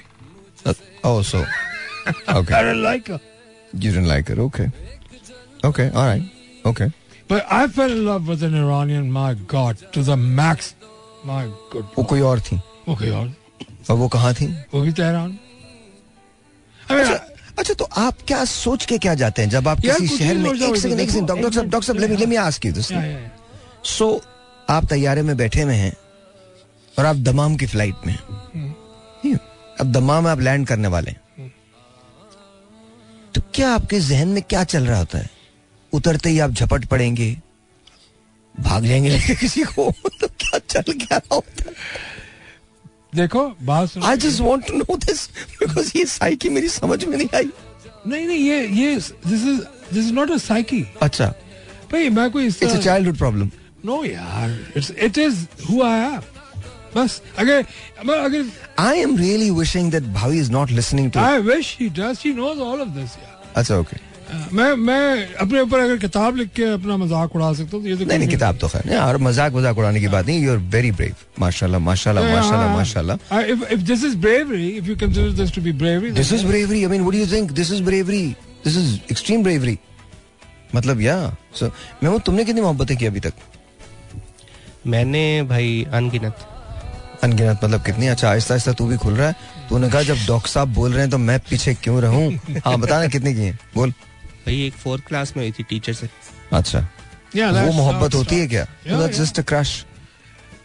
oh 1.06 1.22
so 1.32 1.38
I 1.38 2.38
okay 2.38 2.62
don't 2.62 2.82
like 2.84 3.10
her 3.10 3.28
You 3.72 3.90
didn't 3.92 4.08
like 4.10 4.30
her. 4.30 4.36
Okay. 4.42 4.64
Okay. 5.66 5.84
All 5.94 6.06
right. 6.06 6.22
But 7.30 7.50
I 7.56 7.68
fell 7.68 7.92
in 7.92 8.04
love 8.04 8.28
with 8.28 8.42
an 8.42 8.54
Iranian, 8.60 9.10
my 9.12 9.34
God, 9.50 9.82
to 9.92 10.02
the 10.02 10.16
max. 10.16 10.74
My 11.26 11.42
good. 11.72 11.84
वो 11.98 12.04
कोई 12.12 12.20
और 12.20 12.40
थी? 12.40 12.60
Okay, 12.88 13.12
और। 13.14 13.32
और 13.90 13.96
वो 13.96 14.08
कहाँ 14.14 14.32
थी? 14.34 14.46
वो 14.74 14.80
भी 14.80 14.92
तेहरान। 14.92 15.38
अच्छा 16.90 17.14
अच्छा 17.58 17.74
तो 17.74 17.84
आप 17.84 18.22
क्या 18.26 18.44
सोच 18.44 18.84
के 18.84 18.98
क्या 18.98 19.14
जाते 19.14 19.42
हैं? 19.42 19.48
जब 19.50 19.68
आप 19.68 19.80
किसी 19.80 20.08
शहर 20.08 20.34
में 20.38 20.50
एक 20.50 20.76
सेकंड 20.76 21.00
एक 21.00 21.10
सेकंड 21.10 21.28
डॉक्टर 21.28 21.52
साहब 21.52 21.70
डॉक्टर 21.70 21.86
साहब 21.86 21.98
let 22.00 22.28
me 22.28 22.36
ask 22.36 22.66
you 22.66 22.72
this. 22.72 22.88
So 23.88 24.22
आप 24.70 24.84
तैयारे 24.90 25.22
में 25.22 25.36
बैठे 25.36 25.62
हुए 25.62 25.74
हैं 25.74 25.92
और 26.98 27.06
आप 27.06 27.16
दमाम 27.16 27.56
की 27.56 27.66
फ़्लाइट 27.66 28.06
में 28.06 28.16
अब 29.80 29.92
दमाम 29.92 30.24
में 30.24 30.30
आप 30.30 30.40
लैंड 30.40 30.66
करने 30.66 30.88
वाले 30.88 31.10
हैं। 31.10 31.52
तो 33.34 33.40
क्या 33.54 33.70
आपके 33.74 34.00
जहन 34.00 34.28
में 34.28 34.42
क्या 34.42 34.64
चल 34.64 34.86
रहा 34.86 34.98
होता 34.98 35.18
है? 35.18 35.39
उतरते 35.92 36.30
ही 36.30 36.38
आप 36.38 36.50
झपट 36.50 36.84
पड़ेंगे 36.84 37.36
भाग 38.54 38.84
जाएँगे 38.86 39.18
किसी 39.40 39.62
को 39.64 39.90
तो 40.20 40.26
क्या 40.40 40.58
चल 40.58 40.92
क्या 41.06 41.20
होता 41.32 41.72
देखो 43.14 43.46
बात 43.62 43.98
I 44.04 44.16
just 44.16 44.40
want 44.40 44.66
to 44.66 44.76
know 44.76 44.96
this 45.06 45.28
because 45.60 45.92
ये 45.96 46.04
साइकी 46.06 46.48
मेरी 46.48 46.68
समझ 46.68 47.04
में 47.04 47.16
नहीं 47.16 47.28
आई। 47.36 47.48
नहीं 48.06 48.26
नहीं 48.26 48.38
ये 48.38 48.66
ये 48.80 48.94
this 48.96 49.42
is 49.44 49.60
this 49.94 50.04
is 50.04 50.12
not 50.12 50.30
a 50.30 50.36
psyche 50.38 50.84
अच्छा। 51.02 51.26
भाई 51.92 52.08
मैं 52.08 52.30
कोई 52.30 52.46
it's 52.46 52.62
a 52.64 52.80
childhood 52.80 53.16
problem 53.18 53.50
no 53.84 54.04
यार 54.04 54.58
it's 54.76 54.90
it 54.98 55.18
is 55.18 55.44
who 55.70 55.82
I 55.82 56.00
am 56.04 56.20
बस 56.96 57.20
अगर 57.38 57.64
मैं 58.06 58.18
अगर 58.24 58.44
I 58.78 59.00
am 59.00 59.16
really 59.16 59.50
wishing 59.50 59.90
that 59.92 60.02
Bhavi 60.14 60.38
is 60.40 60.50
not 60.52 60.70
listening 60.70 61.10
to 61.12 61.20
I 61.20 61.38
wish 61.50 61.76
he 61.80 61.88
does 61.98 62.16
she 62.18 62.32
knows 62.34 62.60
all 62.60 62.80
of 62.80 62.88
this 62.88 63.16
यार। 63.18 63.52
अच्छा 63.56 63.76
ओके 63.76 63.96
मैं 64.52 64.74
मैं 64.76 65.34
अपने 65.34 65.60
ऊपर 65.60 65.80
अगर 65.80 65.96
किताब 65.98 66.36
लिख 66.36 66.48
के 66.56 66.64
अपना 66.72 66.96
मज़ाक 66.96 67.36
उड़ा 67.36 67.52
सकता 67.52 67.76
हूँ 67.76 67.82
तो 67.84 67.88
ये 67.88 67.96
तो 67.96 68.04
नहीं 68.04 68.18
नहीं 68.18 68.28
किताब 68.28 68.58
तो 68.60 68.68
खैर। 68.68 68.82
नहीं 68.86 68.98
और 68.98 69.18
मज़ाक 69.18 69.54
मज़ाक 69.54 69.78
उड़ाने 69.78 70.00
की 70.00 70.08
बात 70.08 70.26
नहीं 70.26 70.40
यू 70.44 70.50
आर 70.52 70.58
वेरी 70.74 70.90
ब्रेव 70.92 71.14
माशाल्लाह 71.40 71.80
माशाल्लाह 71.80 72.34
माशाल्लाह 72.34 72.76
माशाल्लाह। 72.76 73.16
Uh, 73.30 73.44
if, 73.54 73.58
if 73.76 73.86
this 73.90 74.02
is 74.08 74.14
bravery, 74.26 74.68
if 74.78 74.86
you 74.86 74.96
consider 74.96 75.30
this 75.42 75.50
to 75.56 75.60
be 75.60 75.72
bravery, 75.82 76.12
this 76.14 76.32
is 76.32 76.46
bravery 76.46 76.82
I 76.82 76.90
mean 76.90 77.00
what 77.00 77.14
do 77.14 77.20
you 77.20 77.26
think 77.32 77.50
this 77.52 77.72
is 77.72 77.82
bravery 77.82 78.24
this 78.64 78.76
is 78.76 78.94
extreme 79.12 79.42
bravery 79.42 79.78
मतलब 80.74 81.00
या 81.00 81.16
सो 81.60 81.66
मैं 82.02 82.10
वो 82.10 82.18
तुमने 82.26 82.44
कितनी 82.44 82.60
मोहब्बतें 82.60 82.96
की 82.96 83.06
अभी 83.06 83.20
तक? 83.20 83.32
मैंने 84.86 85.42
भाई 85.48 85.86
अनगिनत। 85.92 86.46
अनगिनत 87.24 87.64
मतलब 87.64 87.82
कितनी? 87.84 88.06
अच्छा 88.06 88.28
आहिस्ता 88.30 88.54
आहिस्ता 88.54 88.72
तू 88.72 88.86
भी 88.86 88.96
खुल 88.96 89.14
रहा 89.14 89.28
है। 89.28 89.34
तूने 89.68 89.88
कहा 89.90 90.02
जब 90.02 90.26
डॉक्टर 90.26 90.50
साहब 90.50 90.72
बोल 90.74 90.92
रहे 90.92 91.00
हैं 91.00 91.10
तो 91.10 91.18
मैं 91.18 91.38
पीछे 91.50 91.74
क्यों 91.82 92.00
रहूँ? 92.02 92.30
हाँ 92.64 92.78
बता 92.78 93.00
ना 93.00 93.06
कितनी 93.08 93.34
की 93.34 93.40
हैं? 93.40 93.58
बोल। 93.74 93.92
भाई 94.46 94.66
एक 94.66 94.74
फोर्थ 94.74 95.04
क्लास 95.06 95.32
में 95.36 95.42
हुई 95.44 95.52
थी 95.58 95.62
टीचर 95.62 95.92
से। 95.92 96.08
अच्छा। 96.52 96.86
Yeah, 97.36 97.52
वो 97.56 97.72
मोहब्बत 97.72 98.14
होती 98.14 98.38
है 98.38 98.46
क्या? 98.48 98.64
दैट्स 98.88 99.18
जस्ट 99.18 99.38
अ 99.38 99.42
क्रश 99.42 99.84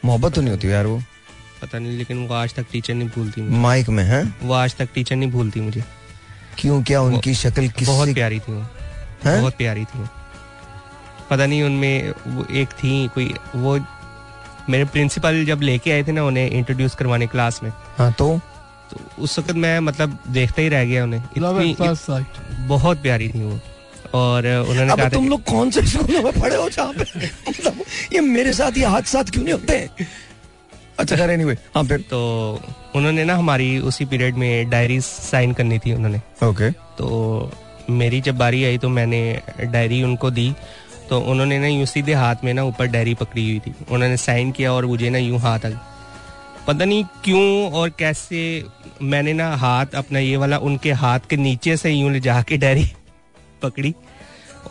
मोहब्बत 0.05 0.33
तो 0.33 0.41
नहीं 0.41 0.51
होती 0.51 0.71
यार 0.71 0.85
वो। 0.85 0.97
पता 1.61 1.79
नहीं 1.79 1.97
लेकिन 1.97 2.25
वो 2.27 2.33
आज 2.35 2.53
तक 2.53 2.65
टीचर 2.71 2.93
नहीं 2.93 3.09
भूलती 3.15 3.41
मुझे। 3.41 3.57
माइक 3.57 3.89
में 3.89 4.03
है? 4.03 4.23
वो 4.43 4.53
आज 4.53 4.75
तक 4.75 4.89
टीचर 4.93 5.15
नहीं 5.15 5.31
भूलती 5.31 5.61
मुझे। 5.61 5.83
क्यों? 6.59 6.81
क्या 6.83 7.01
उनकी 7.01 7.33
शक्ल 7.35 7.69
बहुत 7.83 8.13
प्यारी 8.13 8.39
थी 8.39 8.51
वो। 8.51 8.65
बहुत 9.25 9.57
प्यारी 9.57 9.85
थी 9.85 10.07
पता 11.29 11.45
नहीं 11.45 11.63
उनमें 11.63 12.13
वो 12.27 12.45
एक 12.53 12.69
थी 12.79 13.07
कोई 13.15 13.33
वो 13.55 13.79
मेरे 14.69 14.85
प्रिंसिपल 14.85 15.43
जब 15.45 15.61
लेके 15.61 15.91
आए 15.91 16.03
थे 16.03 16.11
ना 16.11 16.23
उन्हें 16.23 16.49
इंट्रोड्यूस 16.49 16.95
करवाने 16.95 17.27
क्लास 17.27 17.59
में। 17.63 17.71
हाँ 17.97 18.11
तो? 18.13 18.39
तो 18.91 19.23
उस 19.23 19.39
वक्त 19.39 19.51
मैं 19.51 19.79
मतलब 19.79 20.17
देखते 20.29 20.61
ही 20.61 20.69
रह 20.69 20.85
गया 20.85 21.03
उन्हें। 21.03 21.23
इतनी 21.37 21.75
बहुत 22.67 23.01
प्यारी 23.01 23.29
थी 23.29 23.43
वो। 23.43 23.59
और 24.13 24.47
उन्होंने 24.47 24.95
कहा 24.95 25.09
तुम 25.09 25.29
लोग 25.29 25.43
कौन 25.43 25.71
से 25.71 25.81
स्कूलों 25.81 26.21
में 26.23 26.39
पढ़े 26.41 26.55
हो 26.55 26.69
जहाँ 26.69 26.93
पे? 26.93 27.27
मतलब 27.49 27.81
ये 28.13 28.19
मेरे 28.21 28.53
साथ 28.53 28.77
ये 28.77 28.85
हादसा 28.85 29.23
क्यों 29.23 29.43
नहीं 29.43 29.53
होते? 29.53 29.89
अच्छा 30.99 31.15
खैर 31.15 31.29
एनीवे 31.29 31.57
हाँ 31.75 31.83
फिर। 31.83 32.01
तो 32.01 32.19
उन्होंने 32.95 33.23
ना 33.25 33.35
हमारी 33.35 33.77
उसी 33.79 34.05
पीरियड 34.05 34.35
में 34.35 34.69
डायरी 34.69 34.99
साइन 35.01 35.53
करनी 35.53 35.79
थी 35.79 35.93
उन्होंने। 35.93 36.17
Okay 36.17 36.69
okay. 36.69 36.79
तो 36.97 37.51
मेरी 37.89 38.21
जब 38.21 38.37
बारी 38.37 38.63
आई 38.65 38.77
तो 38.77 38.89
मैंने 38.89 39.41
डायरी 39.61 40.03
उनको 40.03 40.31
दी। 40.31 40.53
तो 41.09 41.19
उन्होंने 41.21 41.59
ना 41.59 41.67
यूँ 41.67 41.85
सीधे 41.85 42.13
हाथ 42.13 42.35
में 42.43 42.53
ना 42.53 42.63
ऊपर 42.63 42.85
डायरी 42.85 43.13
पकड़ी 43.13 43.49
हुई 43.49 43.59
थी। 43.59 43.73
उन्होंने 43.91 44.17
साइन 44.17 44.51
किया 44.51 44.73
और 44.73 44.85
मुझे 44.85 45.09
ना 45.09 45.17
यूँ 45.17 45.39
हाथ 45.39 45.65
आ 45.65 45.69
पता 46.67 46.85
नहीं 46.85 47.03
क्यों 47.23 47.71
और 47.71 47.89
कैसे 47.99 48.41
मैंने 49.01 49.33
ना 49.33 49.49
हाथ 49.55 49.95
अपना 49.95 50.19
ये 50.19 50.37
वाला 50.37 50.57
उनके 50.67 50.91
हाथ 51.01 51.27
के 51.29 51.37
नीचे 51.37 51.75
से 51.77 51.91
यूँ 51.91 52.11
ले 52.11 52.19
जाके 52.19 52.57
डायरी 52.57 52.85
पकड़ी 53.61 53.93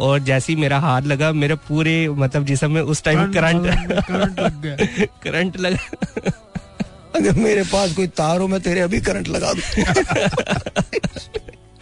और 0.01 0.19
जैसे 0.21 0.53
ही 0.53 0.61
मेरा 0.61 0.79
हाथ 0.81 1.03
लगा 1.03 1.33
मेरे 1.33 1.55
पूरे 1.69 2.09
मतलब 2.09 2.45
जिसम 2.45 2.71
में 2.73 2.81
उस 2.83 3.03
टाइम 3.05 3.33
करंट 3.33 3.67
करंट 4.07 4.41
लग 4.41 4.61
गया 4.63 5.07
करंट 5.23 5.57
लगा 5.67 6.31
अगर 7.15 7.37
मेरे 7.37 7.63
पास 7.73 7.95
कोई 7.97 8.07
तार 8.21 8.41
हो 8.41 8.47
मैं 8.49 8.61
तेरे 8.61 8.81
अभी 8.81 9.01
करंट 9.01 9.29
लगा 9.29 9.53
दूँ 9.53 9.65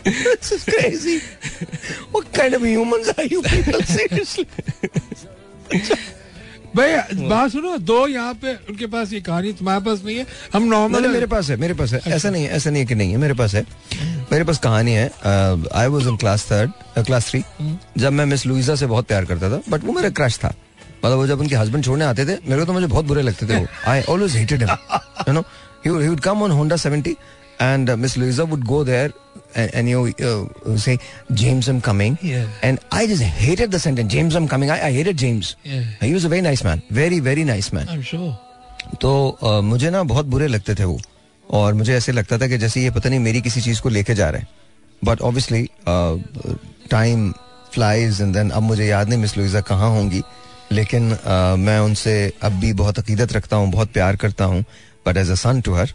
This 0.05 0.51
is 0.53 0.65
crazy. 0.65 1.21
What 2.11 2.33
kind 2.33 2.55
of 2.55 2.65
humans 2.65 3.11
are 3.17 3.25
you 3.25 3.43
people? 3.43 3.83
Seriously. 3.83 4.47
भाई 6.77 6.97
बात 7.29 7.51
सुनो 7.51 7.77
दो 7.79 8.07
यहाँ 8.09 8.35
पे 8.43 8.55
उनके 8.71 8.87
पास 8.87 9.13
ये 9.13 9.21
कहानी 9.21 9.53
तुम्हारे 9.53 9.85
पास 9.85 10.03
नहीं 10.05 10.17
है। 10.17 10.27
हम 10.53 10.63
नॉर्मल 10.65 11.07
मेरे 11.09 11.27
पास 11.27 11.51
है 11.51 11.57
मेरे 11.57 11.75
पास 11.75 11.93
है। 11.93 12.01
ऐसा 12.07 12.31
नहीं 12.31 12.45
है 12.45 12.51
ऐसा 12.51 12.71
नहीं 12.71 12.83
है 12.83 12.87
कि 12.87 12.95
नहीं 12.95 13.11
है 13.11 13.17
मेरे 13.19 13.35
पास 13.35 13.55
है। 13.55 13.65
मेरे 14.33 14.45
पास 14.45 14.59
कहानी 14.59 14.93
है 14.93 15.11
I 15.75 15.87
was 15.87 16.09
in 16.09 16.17
class 16.17 16.47
third 16.53 17.05
class 17.07 17.31
three 17.31 17.43
जब 17.99 18.13
मैं 18.13 18.27
मिस 18.27 18.47
लुइजा 18.47 18.75
से 18.75 18.87
बहुत 18.87 19.07
प्यार 19.07 19.25
करता 19.25 19.51
था 19.51 19.61
बट 19.69 19.85
वो 19.85 19.93
मेरा 19.93 20.11
क्रश 20.11 20.39
था। 20.39 20.55
मतलब 21.05 21.17
वो 21.17 21.27
जब 21.27 21.41
उनके 21.41 21.57
हस्बैंड 21.57 21.85
छोड़ने 21.85 22.05
आते 22.05 22.27
थे 22.27 22.39
मेरे 22.49 22.61
को 22.61 22.67
तो 22.67 22.73
मुझे 22.73 22.87
बहुत 22.87 23.05
बुरे 23.05 23.23
लगते 23.23 23.47
थे 23.47 23.61
वो। 23.61 23.67
I 23.91 24.03
always 24.03 24.37
hated 24.37 24.63
him 24.63 24.71
you 25.29 25.33
know 25.35 26.01
he 26.01 26.09
would 26.09 26.21
come 26.21 26.43
on 26.43 26.51
Honda 26.51 26.77
70 26.77 27.15
and 27.61 27.91
uh, 27.91 27.97
Miss 28.03 28.15
Louisa 28.21 28.45
would 28.53 28.63
go 28.69 28.79
there 28.87 29.11
and, 29.55 29.75
and 29.75 29.89
you 29.89 30.01
uh, 30.29 30.77
say 30.77 30.99
James 31.43 31.69
I'm 31.69 31.81
coming. 31.81 32.19
Yeah. 32.23 32.47
and 32.63 32.81
I 32.91 33.07
just 33.07 33.23
hated 33.23 33.71
the 33.71 33.81
sentence 33.85 34.13
James 34.15 34.37
I'm 34.41 34.49
coming. 34.49 34.71
I, 34.71 34.79
I 34.89 34.93
hated 34.93 35.17
James. 35.25 35.55
Yeah. 35.65 35.83
he 36.01 36.13
was 36.15 36.25
a 36.25 36.33
very 36.35 36.45
nice 36.49 36.65
man. 36.69 36.83
Very 37.01 37.21
very 37.21 37.45
nice 37.53 37.73
man. 37.79 37.89
I'm 37.97 38.03
sure. 38.13 38.33
तो 39.01 39.63
मुझे 39.65 39.91
ना 39.91 40.03
बहुत 40.15 40.27
बुरे 40.35 40.47
लगते 40.49 40.75
थे 40.75 40.85
वो। 40.85 40.99
और 41.49 41.75
मुझे 41.75 41.95
ऐसे 41.97 42.13
लगता 42.13 42.39
था 42.39 42.47
कि 42.49 42.59
जैसे 42.59 42.83
ये 42.83 42.91
पता 42.91 43.09
नहीं 43.09 43.21
मेरी 43.21 43.41
किसी 43.43 43.61
चीज़ 43.61 43.81
को 43.83 43.89
लेके 43.89 44.15
जा 44.15 44.29
रहे 44.31 44.41
हैं। 44.41 44.49
But 45.03 45.21
obviously 45.21 45.63
time 46.91 47.31
flies 47.75 48.21
and 48.21 48.35
then 48.35 48.51
अब 48.51 48.63
मुझे 48.63 48.87
याद 48.87 49.09
नहीं 49.09 49.19
मिस 49.19 49.37
लुइजा 49.37 49.61
कहाँ 49.71 49.91
होंगी। 49.91 50.23
लेकिन 50.73 51.11
अ, 51.13 51.55
मैं 51.59 51.79
उनसे 51.81 52.15
अब 52.43 52.53
भी 52.61 52.73
बहुत 52.73 52.99
अकीदत 52.99 53.33
रखता 53.33 53.57
हूँ 53.57 53.71
बहुत 53.73 53.93
प्यार 53.93 54.17
करता 54.17 54.45
हूँ। 54.45 54.65
But 55.07 55.17
as 55.17 55.31
a 55.31 55.35
son 55.35 55.61
to 55.61 55.75
her 55.75 55.93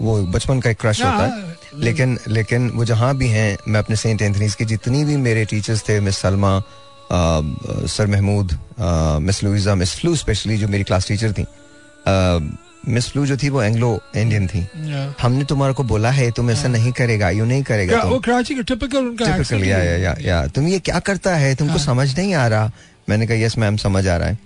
वो 0.00 0.16
बचपन 0.32 0.60
का 0.60 0.70
एक 0.70 0.80
क्रश 0.80 1.02
होता 1.04 1.26
है। 1.26 1.58
लेकिन 1.78 2.18
लेकिन 2.28 2.70
वो 2.70 2.84
जहाँ 2.84 3.16
भी 3.16 3.28
हैं 3.28 3.58
मैं 3.68 3.80
अपने 3.80 3.96
सेंट 3.96 4.22
एंथनीज 4.22 4.54
की 4.54 4.64
जितनी 4.64 5.04
भी 5.04 5.16
मेरे 5.16 5.44
टीचर्स 5.44 5.82
थे 5.88 6.00
miss 6.00 6.18
Salma 6.18 6.62
sir 7.86 8.06
Mahmood 8.06 8.58
miss 9.22 9.44
Luiza 9.44 9.74
miss 9.74 9.94
Flu 9.94 10.16
especially 10.16 10.56
जो 10.58 10.68
मेरी 10.68 10.84
क्लास 10.84 11.08
टीचर 11.08 11.32
थी 11.32 11.46
मिस 12.88 13.08
फ्लू 13.10 13.26
जो 13.26 13.36
थी 13.36 13.48
वो 13.48 13.62
एंग्लो 13.62 14.00
इंडियन 14.16 14.46
थी। 14.46 14.60
Yeah. 14.60 15.22
हमने 15.22 15.44
तुम्हारे 15.44 15.74
को 15.74 15.82
बोला 15.82 16.10
है 16.10 16.30
तुम 16.30 16.50
ऐसा 16.50 16.68
नहीं 16.68 16.92
करेगा 16.92 17.30
यू 17.30 17.44
नहीं 17.44 17.62
करेगा 17.62 17.92
Yeah, 17.92 18.04
तुम। 18.04 18.12
वो 18.12 18.18
कराची 18.18 18.54
का 18.54 18.62
टिपिकल 18.62 18.98
उनका 18.98 19.24
Typical, 19.24 19.64
या 19.64 19.78
या 19.78 19.96
या 19.96 20.16
या। 20.20 20.46
तुम 20.46 20.68
ये 20.68 20.78
क्या 20.78 20.98
करता 20.98 21.34
है? 21.34 21.54
तुमको 21.54 21.78
समझ 21.78 22.18
नहीं 22.18 22.34
आ 22.34 22.46
रहा। 22.46 22.70
मैंने 23.08 23.26
कहा 23.26 23.36
यस 23.36 23.58
मैम 23.58 23.76
समझ 23.76 24.08
आ 24.08 24.16
रहा 24.16 24.28
है. 24.28 24.38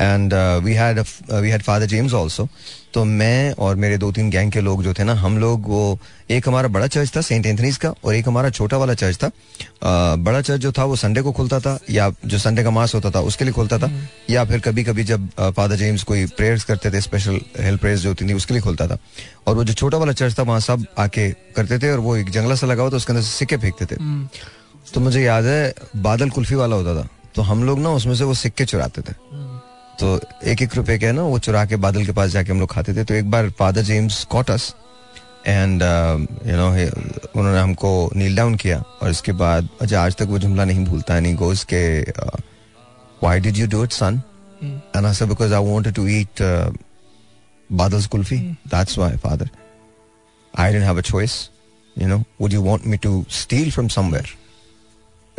And 0.00 0.34
we 0.64 0.72
had 0.72 0.98
we 1.32 1.50
had 1.50 1.62
father 1.62 1.86
James 1.86 2.14
also 2.14 2.48
तो 2.94 3.04
मैं 3.04 3.52
और 3.52 3.76
मेरे 3.76 3.98
दो 3.98 4.12
तीन 4.12 4.30
गैंग 4.30 4.52
के 4.52 4.60
लोग 4.60 4.82
जो 4.82 4.94
थे 4.94 5.04
ना 5.04 5.14
हम 5.14 5.38
लोग 5.38 5.68
वो 5.68 5.98
एक 6.30 6.48
हमारा 6.48 6.68
बड़ा 6.68 6.86
चर्च 6.86 7.12
था 7.16 7.20
सेंट 7.20 7.46
एंथनीज 7.46 7.76
का 7.76 7.94
और 8.04 8.14
एक 8.14 8.28
हमारा 8.28 8.50
छोटा 8.50 8.76
वाला 8.76 8.94
चर्च 8.94 9.16
था। 9.16 9.26
अ, 9.26 10.16
बड़ा 10.16 10.40
चर्च 10.40 10.60
जो 10.60 10.72
था 10.72 10.84
वो 10.84 10.96
संडे 10.96 11.22
को 11.22 11.32
खुलता 11.32 11.60
था 11.60 11.78
या 11.90 12.12
जो 12.26 12.38
संडे 12.38 12.62
का 12.62 12.70
मास 12.70 12.94
होता 12.94 13.10
था 13.10 13.20
उसके 13.20 13.44
लिए 13.44 13.52
खुलता 13.52 13.78
था। 13.78 13.86
या 14.30 14.44
फिर 14.44 14.60
कभी 14.60 14.84
कभी 14.84 15.04
जब 15.04 15.28
फादर 15.40 15.76
जेम्स 15.76 16.02
कोई 16.02 16.26
प्रेयर्स 16.26 16.64
करते 16.64 16.90
थे 16.90 17.00
स्पेशल 17.00 17.40
हेल्प 17.60 17.80
प्रेयर्स 17.80 18.02
जो 18.02 18.08
होती 18.08 18.28
थी 18.28 18.32
उसके 18.32 18.54
लिए 18.54 18.60
खुलता 18.60 18.86
था। 18.86 18.98
और 19.46 19.56
वो 19.56 19.64
जो 19.64 19.72
छोटा 19.72 19.98
वाला 19.98 20.12
चर्च 20.12 20.38
था 20.38 20.42
वहाँ 20.42 20.60
सब 20.60 20.86
आके 20.98 21.30
करते 21.30 21.78
थे 21.78 21.90
और 21.92 21.98
वो 21.98 22.16
एक 22.16 22.30
जंगला 22.30 22.54
सा 22.54 22.66
लगा 22.66 22.82
हुआ 22.82 22.90
था 22.90 22.96
उसके 22.96 23.12
अंदर 23.12 23.24
सिक्के 23.24 23.56
फेंकते 23.56 23.84
थे। 23.84 23.96
तो 24.94 25.00
मुझे 25.00 25.22
याद 25.22 25.44
है 25.44 25.74
बादल 25.96 26.30
कुल्फी 26.30 26.54
वाला 26.54 26.76
होता 26.76 27.02
था। 27.02 27.08
तो 27.34 27.42
हम 27.42 27.64
लोग 27.64 27.78
ना 27.78 27.90
उसमें 27.90 28.14
से 28.14 28.24
वो 28.24 28.34
सिक्के 28.34 28.64
चुराते 28.64 29.00
थे। 29.00 29.14
तो 30.00 30.20
एक 30.44 30.62
एक 30.62 30.76
रुपए 30.76 30.98
के 30.98 31.12
ना 31.12 31.22
वो 31.22 31.38
चुरा 31.38 31.64
के 31.64 31.76
बादल 31.76 32.06
के 32.06 32.12
पास 32.12 32.30
जाके 32.30 32.52
हम 32.52 32.60
लोग 32.60 32.72
खाते 32.72 32.94
थे। 32.94 33.04
तो 33.04 33.14
एक 33.14 33.30
बार 33.30 33.50
father 33.50 33.82
James 33.82 34.24
caught us 34.24 34.74
and 35.46 35.82
you 36.46 36.56
know 36.56 36.68
उन्होंने 37.40 37.60
हमको 37.60 38.10
नील 38.16 38.36
डाउन 38.36 38.54
किया 38.54 38.84
और 39.02 39.10
इसके 39.10 39.32
बाद 39.32 39.68
अच्छा 39.80 40.02
आज 40.02 40.16
तक 40.16 40.26
वो 40.26 40.38
जुमला 40.38 40.64
नहीं 40.64 40.84
भूलता 40.84 41.20
नहीं 41.20 41.34
गोज 41.34 41.64
के 41.64 42.00
why 43.22 43.40
did 43.40 43.56
you 43.56 43.66
do 43.66 43.84
it 43.84 43.92
son 43.92 44.22
and 44.64 45.06
I 45.06 45.26
because 45.26 45.54
I 45.54 45.64
wanted 45.64 45.94
to 45.94 46.06
eat 46.08 46.42
Badal's 47.72 48.06
kulfi 48.06 48.38
that's 48.74 48.98
why 48.98 49.16
father 49.16 49.50
I 50.58 50.72
didn't 50.72 50.86
have 50.86 50.98
a 50.98 51.00
choice 51.00 51.48
you 52.00 52.06
know. 52.08 52.22
Would 52.40 52.52
you 52.52 52.60
want 52.66 52.86
me 52.92 52.98
to 53.04 53.10
steal 53.38 53.70
from 53.70 53.88
somewhere? 53.94 54.28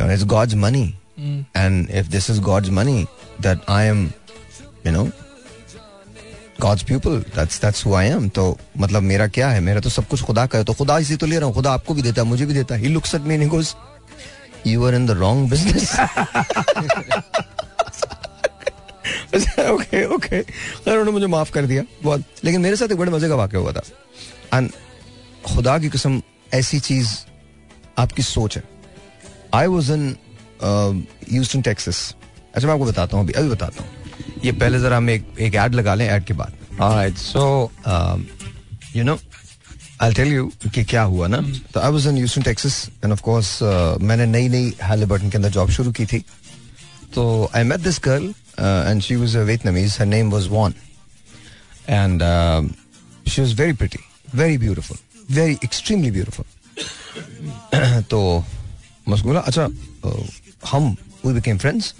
You 0.00 0.06
know, 0.06 0.14
it's 0.14 0.24
god's 0.24 0.54
money. 0.54 0.84
And 1.54 1.90
if 2.00 2.10
this 2.10 2.28
is 2.34 2.38
god's 2.48 2.70
money 2.70 3.06
that 3.46 3.64
you 4.86 4.92
know, 4.92 5.06
god's 6.60 6.82
pupil 6.82 7.14
that's 7.36 7.58
that's 7.58 7.80
who 7.84 7.94
i 7.94 8.04
am. 8.16 8.28
तो 8.34 8.58
मतलब 8.78 9.02
मेरा 9.02 9.26
क्या 9.26 9.48
है? 9.48 9.60
मेरा 9.60 9.80
तो 9.80 9.90
सब 9.90 10.08
कुछ 10.08 10.22
खुदा 10.22 10.46
का 10.46 10.58
है। 10.58 10.64
तो 10.64 10.72
खुदा 10.72 10.98
इसी 10.98 11.16
तो 11.16 11.26
ले 11.26 11.36
रहा 11.36 11.46
हूँ। 11.46 11.54
खुदा 11.54 11.72
आपको 11.72 11.94
भी 11.94 12.02
देता 12.02 12.22
है, 12.22 12.28
मुझे 12.28 12.46
भी 12.46 12.54
देता 12.54 12.74
है। 12.74 12.82
Looks 12.82 13.14
at 13.14 13.26
me 13.28 13.38
and 13.38 13.42
he 13.42 13.50
goes, 13.54 13.74
you 14.66 14.84
are 14.88 14.94
in 15.00 15.06
the 15.10 15.16
wrong 15.20 15.50
business. 15.52 15.98
Okay 19.70 20.04
okay 20.04 20.40
उन्होंने 20.40 21.10
मुझे 21.10 21.26
माफ़ 21.26 21.52
कर 21.52 21.66
दिया। 21.66 21.82
बहुत। 22.02 22.24
लेकिन 22.44 22.60
मेरे 22.60 22.76
साथ 22.76 22.92
एक 22.92 22.98
बड़े 22.98 23.12
मज़े 23.12 23.28
का 23.28 23.34
वाक्य 23.34 23.56
हुआ 23.56 23.72
था। 23.72 23.82
एंड 24.54 24.70
खुदा 25.46 25.78
की 25.78 25.88
कसम, 25.88 26.22
ऐसी 26.54 26.80
चीज़ 26.80 27.08
आपकी 27.98 28.22
सोच 28.22 28.56
है। 28.56 28.62
I 29.54 29.66
was 29.66 29.92
in 29.92 30.16
Houston 31.32 31.62
Texas 31.62 32.14
अच्छा 32.54 32.66
मैं 32.66 32.74
आपको 32.74 32.86
बताता 32.86 33.16
हूँ 33.16 33.24
अभी। 33.24 33.32
अभी 33.32 33.48
बताता 33.48 33.82
हूँ। 33.82 33.90
ये 34.44 34.52
पहले 34.52 34.80
जरा 34.80 34.96
हम 34.96 35.10
एक 35.10 35.26
एक 35.40 35.54
ऐड 35.54 35.74
लगा 35.74 35.94
लें 35.94 36.06
ऐड 36.06 36.24
के 36.24 36.34
बाद। 36.34 36.52
Alright 36.80 37.18
so 37.18 37.42
um, 37.86 38.26
you 38.94 39.04
know 39.08 39.18
I'll 40.00 40.16
tell 40.18 40.32
you 40.36 40.70
कि 40.74 40.84
क्या 40.84 41.02
हुआ 41.02 41.26
ना। 41.28 41.40
तो 41.74 41.80
I 41.80 41.90
was 41.92 42.06
in 42.06 42.16
Houston 42.16 42.42
Texas 42.42 42.88
and 43.04 43.12
of 43.12 43.20
course 43.22 43.58
मैंने 44.02 44.26
नई 44.26 44.48
नई 44.48 44.72
हैलिबर्टन 44.82 45.30
के 45.30 45.36
अंदर 45.38 45.50
जॉब 45.56 45.70
शुरू 45.70 45.92
की 45.92 46.06
थी। 46.06 46.24
तो 47.14 47.50
I 47.56 47.64
met 47.64 47.80
this 47.80 48.00
girl 48.04 48.34
and 48.60 49.02
she 49.02 49.16
was 49.16 49.36
a 49.36 49.42
Vietnamese 49.50 49.96
her 50.00 50.06
name 50.06 50.30
was 50.30 50.46
Von 50.50 50.74
and 51.88 52.22
she 53.28 53.40
was 53.42 53.54
very 53.60 53.72
pretty 53.72 53.98
very 54.34 54.58
beautiful 54.58 54.98
very 55.34 55.56
extremely 55.64 56.10
beautiful 56.10 58.02
तो 58.10 58.20
मैं 59.08 59.14
उसको 59.14 59.28
बोला 59.28 59.40
अच्छा 59.40 59.66
uh, 59.66 60.24
हम 60.70 60.96
we 61.26 61.32
became 61.34 61.58
friends 61.58 61.94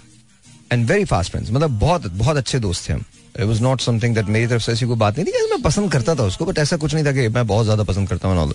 and 0.71 0.87
very 0.87 1.05
fast 1.05 1.31
friends 1.31 1.51
मतलब 1.51 1.79
बहुत 1.79 2.11
बहुत 2.11 2.37
अच्छे 2.37 2.59
दोस्त 2.59 2.89
थे 2.89 2.93
हम. 2.93 3.03
It 3.39 3.45
was 3.45 3.61
not 3.61 3.81
something 3.81 4.15
that 4.15 4.25
मेरी 4.25 4.47
तरफ़ 4.47 4.61
से 4.61 4.71
ऐसी 4.71 4.85
कोई 4.85 4.95
बात 4.95 5.17
नहीं 5.17 5.25
थी 5.25 5.31
मैं 5.31 5.61
पसंद 5.61 5.91
करता 5.91 6.15
था 6.15 6.23
उसको 6.23 6.45
बट 6.45 6.57
ऐसा 6.57 6.77
कुछ 6.77 6.93
नहीं 6.93 7.05
था 7.05 7.11
कि 7.11 7.27
मैं 7.27 7.47
बहुत 7.47 7.63
ज़्यादा 7.63 7.83
पसंद 7.83 8.09
करता 8.09 8.27
हूँ 8.27 8.53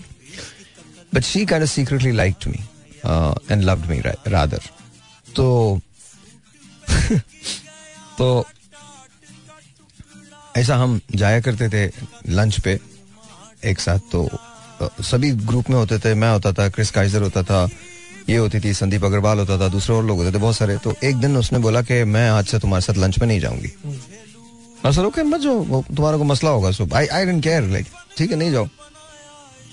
but 1.14 1.22
she 1.22 1.46
can 1.46 1.66
secretly 1.66 2.12
liked 2.12 2.48
me 2.48 2.58
and 3.50 3.62
loved 3.62 3.86
me 3.86 4.02
rather 4.28 4.60
तो 5.36 5.80
तो 8.18 8.46
ऐसा 10.56 10.76
हम 10.76 11.00
जाया 11.14 11.40
करते 11.40 11.68
थे 11.68 11.92
लंच 12.28 12.60
पे 12.60 12.80
एक 13.64 13.80
साथ 13.80 13.98
तो 13.98 14.28
सभी 15.00 15.30
ग्रुप 15.30 15.70
में 15.70 15.76
होते 15.76 15.98
थे, 15.98 16.14
मैं 16.14 16.30
होता 16.30 16.52
था 16.52 16.68
क्रिस 16.68 16.90
काइजर 16.90 17.22
होता 17.22 17.42
था 17.42 17.68
ये 18.30 18.36
होती 18.36 18.60
थी 18.60 18.72
संदीप 18.74 19.04
अग्रवाल 19.04 19.38
होता 19.38 19.58
था 19.60 19.68
दूसरे 19.68 19.94
और 19.96 20.04
लोग 20.04 20.18
होते 20.18 20.32
थे 20.32 20.38
बहुत 20.38 20.56
सारे। 20.56 20.76
तो 20.78 20.94
एक 21.04 21.16
दिन 21.16 21.36
उसने 21.36 21.58
बोला 21.58 21.82
कि 21.82 22.02
मैं 22.06 22.28
आज 22.30 22.46
से 22.46 22.58
तुम्हारे 22.58 22.82
साथ 22.82 22.98
लंच 22.98 23.18
में 23.18 23.26
नहीं 23.28 23.40
जाऊँगी। 23.40 23.72
मैं 24.84 24.92
सर 24.92 25.04
ओके 25.04 25.22
मत 25.22 25.40
जाओ 25.40 25.62
वो 25.64 25.84
तुम्हारा 25.88 26.18
को 26.18 26.24
मसला 26.24 26.50
होगा 26.50 26.70
so 26.70 26.88
I 26.94 27.06
I 27.06 27.24
didn't 27.26 27.42
care 27.44 27.62
like 27.70 27.86
ठीक 28.16 28.30
है 28.30 28.36
नहीं 28.36 28.52
जाओ। 28.52 28.68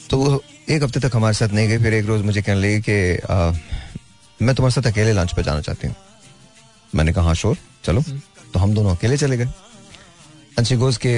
तो 0.10 0.18
वो 0.18 0.42
एक 0.70 0.84
हफ़्ते 0.84 1.00
तक 1.00 1.16
हमारे 1.16 1.34
साथ 1.34 1.54
नहीं 1.54 1.68
गई 1.68 1.78
फिर 1.84 1.94
एक 1.94 2.06
रोज 2.06 2.22
मुझे 2.26 2.42
कहने 2.42 2.62
लगी 2.62 2.82
कि 2.82 4.46
मैं 4.46 4.56
तुम्हारे 4.56 4.72
साथ 4.72 4.92
अकेले 4.92 5.14
लंच 5.14 5.34
पे 5.36 5.44
जाना 5.44 5.62
चाहती 5.62 5.88
हूँ। 5.88 5.96
मैंने 6.94 7.14
कहा 7.14 7.26
हाँ 7.26 7.34
श्योर 7.36 7.58
चलो। 7.86 8.02
तो 8.54 8.60
हम 8.60 8.74
दोनों 8.74 8.96
अकेले 8.96 9.18
चले 9.18 9.38
गए। 9.38 9.46
एंड 10.58 10.66
शी 10.68 10.76
गोज 10.76 10.98
के 11.06 11.16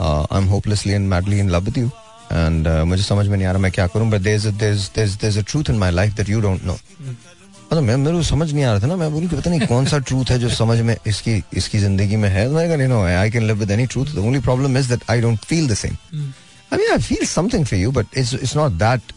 I 0.00 0.38
am 0.38 0.48
hopelessly 0.48 0.92
and 0.92 1.08
madly 1.08 1.38
in 1.38 1.50
love 1.50 1.64
with 1.64 1.78
you 1.78 1.90
and 2.32 2.68
मुझे 2.88 3.02
समझ 3.02 3.26
में 3.26 3.36
नहीं 3.36 3.46
आ 3.46 3.50
रहा 3.52 3.60
मैं 3.60 3.72
क्या 3.72 3.86
करूँ 3.86 4.10
but 4.10 4.20
there 4.20 4.36
is 4.36 4.48
there 4.50 5.26
is 5.26 5.38
a 5.38 5.42
truth 5.42 5.70
in 5.70 5.78
my 5.78 5.90
life 5.90 6.12
that 6.14 6.28
you 6.28 6.40
don't 6.40 6.64
know 6.64 6.76
मतलब 7.02 7.82
मैं 7.82 7.96
मेरे 7.96 8.16
को 8.16 8.22
समझ 8.22 8.52
नहीं 8.52 8.64
आ 8.64 8.72
रहा 8.72 8.80
था 8.82 8.86
ना 8.86 8.96
मैं 8.96 9.10
बोलूँ 9.12 9.28
कि 9.28 9.36
पता 9.36 9.50
नहीं 9.50 9.66
कौन 9.68 9.86
सा 9.86 9.98
ट्रूथ 10.00 10.30
है 10.30 10.38
जो 10.38 10.48
समझ 10.54 10.78
में 10.80 10.96
इसकी 11.06 11.42
इसकी 11.54 11.78
ज़िंदगी 11.78 12.16
में 12.16 12.28
है। 12.28 12.48
मैंने 12.48 12.76
कहा 12.76 12.86
no 12.88 13.02
I 13.04 13.30
can 13.30 13.46
live 13.46 13.56
with 13.56 13.70
any 13.70 13.86
truth 13.86 14.14
the 14.14 14.18
only 14.18 14.40
problem 14.40 14.76
is 14.78 14.88
that 14.88 15.10
I 15.10 15.20
don't 15.20 15.44
feel 15.44 15.68
the 15.68 15.74
same 15.74 15.96
I 16.14 16.78
mean 16.78 16.90
I 16.90 16.98
feel 16.98 17.24
something 17.26 17.64
for 17.66 17.78
you 17.78 17.90
but 17.92 18.18
it's 18.18 18.34
it's 18.34 18.56
not 18.56 18.72
that 18.82 19.12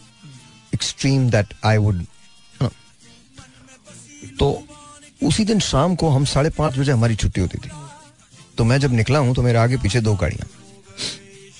extreme 0.74 1.28
that 1.30 1.54
I 1.64 1.76
would 1.76 2.04
तो 4.38 4.46
उसी 5.22 5.44
दिन 5.44 5.58
शाम 5.60 5.94
को 5.94 6.08
हम 6.10 6.24
साढ़े 6.24 6.50
पाँच 6.50 6.78
बजे 6.78 6.92
हमारी 6.92 7.16
छुट्टी 7.16 7.40
होती 7.40 7.58
थी। 7.58 7.70
तो 8.58 8.64
मैं 8.64 8.78
जब 8.80 8.92
निकला 8.92 9.18
हूँ 9.18 9.34
तो 9.34 9.42
मेरे 9.42 9.58
आगे 9.58 9.76
पीछे 9.76 10.00
दो 10.00 10.14
गाड़ियाँ। 10.14 10.46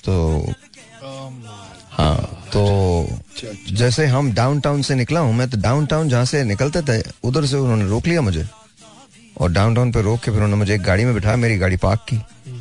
तो 0.05 0.53
तो 2.53 2.63
जैसे 3.75 4.05
हम 4.05 4.31
डाउनटाउन 4.33 4.81
से 4.81 4.95
निकला 4.95 5.19
हूँ 5.19 5.33
मैं 5.35 5.49
तो 5.49 5.57
डाउनटाउन 5.61 6.09
जहाँ 6.09 6.25
से 6.25 6.43
निकलते 6.43 6.81
थे 6.89 7.01
उधर 7.27 7.45
से 7.45 7.55
उन्होंने 7.57 7.87
रोक 7.89 8.07
लिया 8.07 8.21
मुझे। 8.21 8.45
और 9.41 9.51
डाउनटाउन 9.51 9.91
पे 9.91 10.01
रोक 10.01 10.19
के 10.19 10.31
फिर 10.31 10.33
उन्होंने 10.33 10.55
मुझे 10.55 10.73
एक 10.75 10.81
गाड़ी 10.83 11.05
में 11.05 11.13
बिठाया 11.13 11.35
मेरी 11.35 11.57
गाड़ी 11.57 11.77
पार्क 11.77 12.05
की 12.09 12.15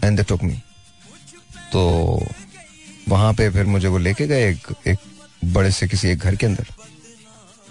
एंड 0.04 0.16
दे 0.16 0.22
टुक 0.22 0.42
मी 0.42 0.54
तो 1.72 1.82
वहाँ 3.08 3.32
पे 3.34 3.48
फिर 3.50 3.66
मुझे 3.66 3.88
वो 3.88 3.98
लेके 3.98 4.26
गए 4.26 4.48
एक 4.50 4.66
एक 4.88 4.98
बड़े 5.54 5.70
से 5.70 5.88
किसी 5.88 6.08
एक 6.08 6.18
घर 6.18 6.36
के 6.36 6.46
अंदर। 6.46 6.66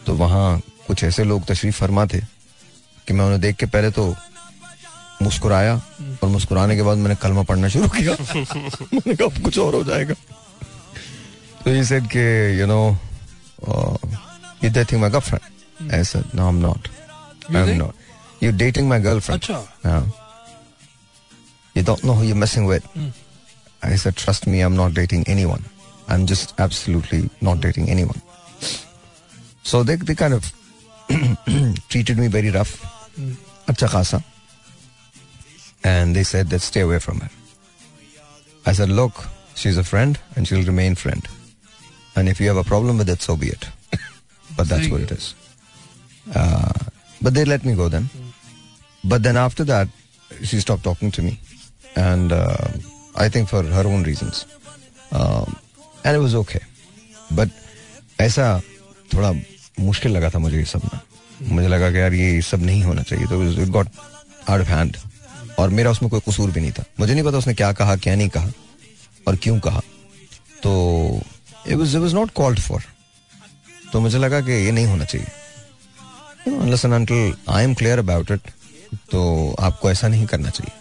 तो 0.06 0.14
वहाँ 0.14 0.60
कुछ 0.88 1.04
ऐसे 1.04 1.24
लोग 1.24 1.46
तशरीफ़ 1.46 1.76
फरमा 1.76 2.06
थे 2.06 2.20
कि 3.08 3.14
मैं 3.14 3.26
उन्हें 3.26 3.42
देख 3.42 3.56
के 3.56 3.66
पहले 3.66 3.92
तो 3.92 4.16
मुस्कुराया 5.22 5.76
और 6.24 6.30
मुस्कुराने 6.30 6.76
के 6.76 6.82
बाद 6.82 6.98
मैंने 6.98 7.16
कलमा 7.16 7.44
पढ़ना 7.44 7.68
शुरू 7.68 7.88
किया। 7.88 8.14
मैंने 8.94 9.16
कहा 9.16 9.42
कुछ 9.44 9.60
और 9.60 9.76
हो 9.76 9.84
जाएगा। 9.84 10.16
So 11.64 11.74
he 11.74 11.84
said, 11.84 12.10
K, 12.10 12.56
you 12.56 12.66
know, 12.66 12.98
uh, 13.68 13.98
you're 14.62 14.72
dating 14.72 15.00
my 15.02 15.10
girlfriend. 15.10 15.44
Hmm. 15.78 15.90
I 15.92 16.04
said, 16.04 16.34
no, 16.34 16.48
I'm 16.48 16.62
not. 16.62 16.88
You 17.50 17.60
I'm 17.60 17.66
think? 17.66 17.80
not. 17.80 17.96
You're 18.40 18.52
dating 18.54 18.88
my 18.88 19.00
girlfriend. 19.00 19.42
Achha. 19.42 19.68
Yeah. 19.84 20.06
You 21.76 21.84
don't 21.84 22.04
know 22.04 22.14
who 22.14 22.26
you're 22.26 22.36
messing 22.36 22.66
with. 22.66 22.84
Hmm. 22.86 23.10
I 23.84 23.96
said, 23.96 24.16
trust 24.16 24.48
me, 24.48 24.62
I'm 24.62 24.76
not 24.76 24.94
dating 24.94 25.28
anyone. 25.28 25.64
I'm 26.08 26.26
just 26.26 26.60
absolutely 26.60 27.30
not 27.42 27.62
dating 27.62 27.90
anyone. 27.90 28.22
So 29.64 29.84
they, 29.84 29.96
they 29.96 30.16
kind 30.16 30.34
of 30.34 30.52
treated 31.90 32.18
me 32.18 32.28
very 32.28 32.50
rough. 32.50 32.82
Mm. 33.16 33.36
Acha 33.68 33.88
khasa. 33.88 34.24
And 35.84 36.16
they 36.16 36.24
said 36.24 36.50
that 36.50 36.60
stay 36.60 36.82
away 36.82 37.00
from 37.00 37.20
her. 37.22 37.30
I 38.66 38.74
said, 38.74 38.90
look, 38.90 39.28
she's 39.56 39.78
a 39.78 39.84
friend 39.84 40.20
and 40.36 40.48
she'll 40.48 40.66
remain 40.66 40.96
friend. 40.96 41.26
And 42.20 42.30
if 42.30 42.44
you 42.44 42.50
have 42.52 42.60
a 42.60 42.68
problem 42.68 42.98
with 43.00 43.10
it 43.10 43.22
so 43.22 43.36
be 43.36 43.48
it 43.48 43.66
but 44.50 44.66
that's 44.68 44.88
what 44.88 45.02
it 45.02 45.12
is 45.12 45.34
but 47.24 47.32
they 47.34 47.44
let 47.46 47.66
me 47.66 47.74
go 47.76 47.90
then 47.90 48.10
but 49.06 49.22
then 49.22 49.38
after 49.38 49.64
that 49.64 50.46
she 50.46 50.60
stop 50.62 50.84
talking 50.84 51.12
to 51.12 51.24
me 51.24 51.38
and 51.98 52.34
I 52.34 53.30
think 53.30 53.48
for 53.50 53.72
her 53.74 53.86
own 53.86 54.06
reasons 54.06 54.46
and 55.14 56.16
it 56.16 56.22
was 56.22 56.36
okay 56.36 56.60
but 57.34 57.50
ऐसा 58.22 58.60
थोड़ा 59.14 59.32
मुश्किल 59.80 60.12
लगा 60.12 60.30
था 60.30 60.40
मुझे 60.40 60.58
ये 60.58 60.66
सब 60.66 60.82
ना। 60.86 61.00
मुझे 61.48 61.68
लगा 61.68 61.90
कि 61.92 61.98
यार 61.98 62.14
ये 62.14 62.42
सब 62.42 62.64
नहीं 62.64 62.84
होना 62.84 63.02
चाहिए। 63.02 63.26
तो 63.26 63.66
गॉट 63.72 63.88
आउट 64.50 64.62
ऑफ़ 64.62 64.68
हैंड 64.68 64.98
और 65.60 65.70
मेरा 65.70 65.92
उसमें 65.92 66.10
कोई 66.12 66.20
कसूर 66.28 66.52
भी 66.52 66.62
नहीं 66.62 66.72
था। 66.72 66.84
मुझे 67.00 67.14
नहीं 67.14 67.24
पता 67.24 67.38
उसने 67.38 67.54
क्या 67.54 67.72
कहा 67.74 67.96
क्या 67.96 68.16
नहीं 68.16 68.30
कहा 68.30 68.52
और 69.28 69.36
क्यों 69.36 69.60
कहा। 69.60 69.80
तो 70.64 71.22
it 71.68 71.76
was 71.76 71.96
it 71.96 72.02
was 72.02 72.14
not 72.14 72.32
called 72.36 72.60
for 72.60 72.84
तो 73.94 74.00
मुझे 74.00 74.18
लगा 74.18 74.42
कि 74.42 74.52
ये 74.66 74.72
नहीं 74.72 74.86
होना 74.86 75.06
चाहिए। 75.06 75.28
Unless 76.48 76.86
and 76.86 76.94
until 76.94 77.34
I 77.50 77.64
am 77.64 77.74
clear 77.74 78.00
about 78.00 78.32
it 78.32 78.52
तो 79.12 79.56
आपको 79.60 79.92
ऐसा 79.92 80.08
नहीं 80.08 80.26
करना 80.26 80.50
चाहिए। 80.50 80.74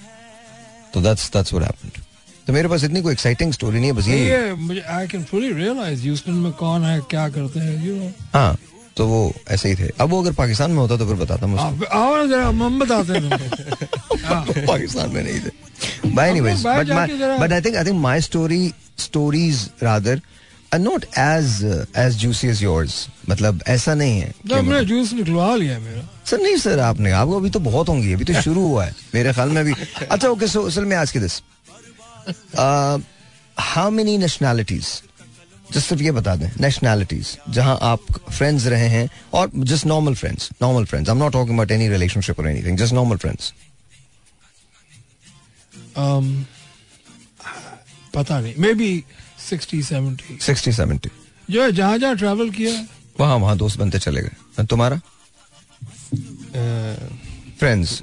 तो 0.95 1.01
दैट्स 1.03 1.31
दैट्स 1.33 1.53
व्हाट 1.55 1.66
हैपेंड 1.66 2.05
तो 2.47 2.53
मेरे 2.53 2.68
पास 2.68 2.85
इतनी 2.85 3.03
कोई 3.03 3.12
एक्साइटिंग 3.12 3.53
स्टोरी 3.53 3.79
नहीं 3.79 3.91
है 3.91 3.97
बस 3.97 4.09
ये। 4.09 4.18
ये 4.20 4.53
मुझे 4.55 4.81
I 4.81 5.07
can 5.09 5.24
fully 5.24 5.53
realise 5.53 6.03
Houston 6.03 6.33
में 6.45 6.53
कौन 6.61 6.85
है 6.85 7.01
क्या 7.11 7.29
करते 7.29 7.61
हैं 7.61 7.85
यू 7.87 7.97
नो 7.97 8.12
हाँ 8.35 8.57
तो 8.97 9.07
वो 9.07 9.33
ऐसे 9.51 9.68
ही 9.68 9.74
थे। 9.74 9.89
अब 10.01 10.09
वो 10.11 10.20
अगर 10.22 10.33
पाकिस्तान 10.35 10.70
में 10.70 10.79
होता 10.79 10.97
तो 10.97 11.07
फिर 11.07 11.16
बताता 11.16 11.47
मैं 11.47 11.59
आप 11.59 11.85
आओ 11.85 12.16
ना 12.16 12.24
जरा 12.26 12.47
हम 12.47 12.79
बताते 12.79 13.12
हैं। 13.12 14.22
हाँ। 14.24 14.45
पाकिस्तान 14.49 15.11
में 15.14 15.22
नहीं 15.22 15.41
थे। 15.41 16.11
By 16.14 16.31
anyways 16.31 16.62
but 16.66 16.91
but 17.41 17.53
I 17.53 17.61
think 17.61 17.76
I 17.76 17.85
think 17.85 18.01
my 18.01 18.20
story 18.20 18.72
stories 18.99 19.68
rather 19.83 20.20
not 20.73 21.05
as 21.19 21.51
as 21.97 22.16
juicy 22.16 22.49
as 22.49 22.62
yours 22.62 23.07
मतलब 23.29 23.62
ऐसा 23.69 23.95
नहीं 23.95 24.19
है 24.21 24.31
तो 24.49 24.55
हमने 24.55 24.71
मतलब- 24.71 24.89
जूस 24.89 25.12
निकलवा 25.12 25.55
लिया 25.57 25.79
मेरा। 25.79 26.03
सर 26.27 26.39
नहीं 26.39 26.57
सर 26.57 26.79
आपने 26.81 27.11
आपको 27.12 27.37
अभी 27.37 27.51
तो 27.51 27.61
बहुत 27.61 27.89
होंगी 27.89 28.12
अभी 28.12 28.25
तो 28.25 28.41
शुरू 28.43 28.66
हुआ 28.66 28.85
है 28.85 28.95
मेरे 29.14 29.33
ख्याल 29.33 29.49
में 29.49 29.61
अभी। 29.61 29.73
अच्छा 30.03 30.29
ओके 30.29 30.47
सो 30.47 30.66
असल 30.69 30.85
में 30.85 30.97
आज 30.97 31.11
के 31.12 31.21
this 31.21 31.41
how 33.59 33.91
many 33.91 34.16
nationalities 34.19 34.87
just 35.73 35.87
सिर्फ़ 35.87 36.03
ये 36.03 36.11
बता 36.12 36.35
दें 36.37 36.49
नेशनैलिटीज 36.61 37.37
जहाँ 37.51 37.79
आप 37.83 38.12
फ्रेंड्स 38.31 38.66
रहे 38.66 38.89
हैं 38.89 39.09
और 39.35 39.51
just 39.73 39.87
normal 39.87 40.14
friends 40.14 40.51
normal 40.62 40.85
friends 40.85 41.09
I 41.11 41.16
am 41.16 41.23
not 41.23 41.33
talking 41.33 41.55
about 41.55 41.71
any 41.71 41.89
relationship 41.89 42.39
और 42.41 42.49
anything 42.49 42.79
just 42.79 42.95
normal 42.95 43.16
friends 43.16 43.53
um, 45.97 46.27
पता 48.14 48.41
नहीं 48.41 48.55
मे 48.59 48.73
बी 48.75 48.93
सिक्सटी 49.49 49.83
सेवेंटी 49.83 50.39
60 50.47 50.73
70 50.79 51.09
जो 51.51 51.63
है 51.63 51.73
जहाँ 51.73 51.99
जहाँ 51.99 52.17
ट्रैवल 52.17 52.51
किया 52.51 52.73
है। 52.73 52.87
वहाँ 53.21 53.37
वहाँ 53.39 53.57
दोस्त 53.59 53.79
बनते 53.79 53.99
चले 53.99 54.21
गए। 54.23 54.65
तुम्हारा? 54.65 55.01
फ्रेंड्स 57.59 58.03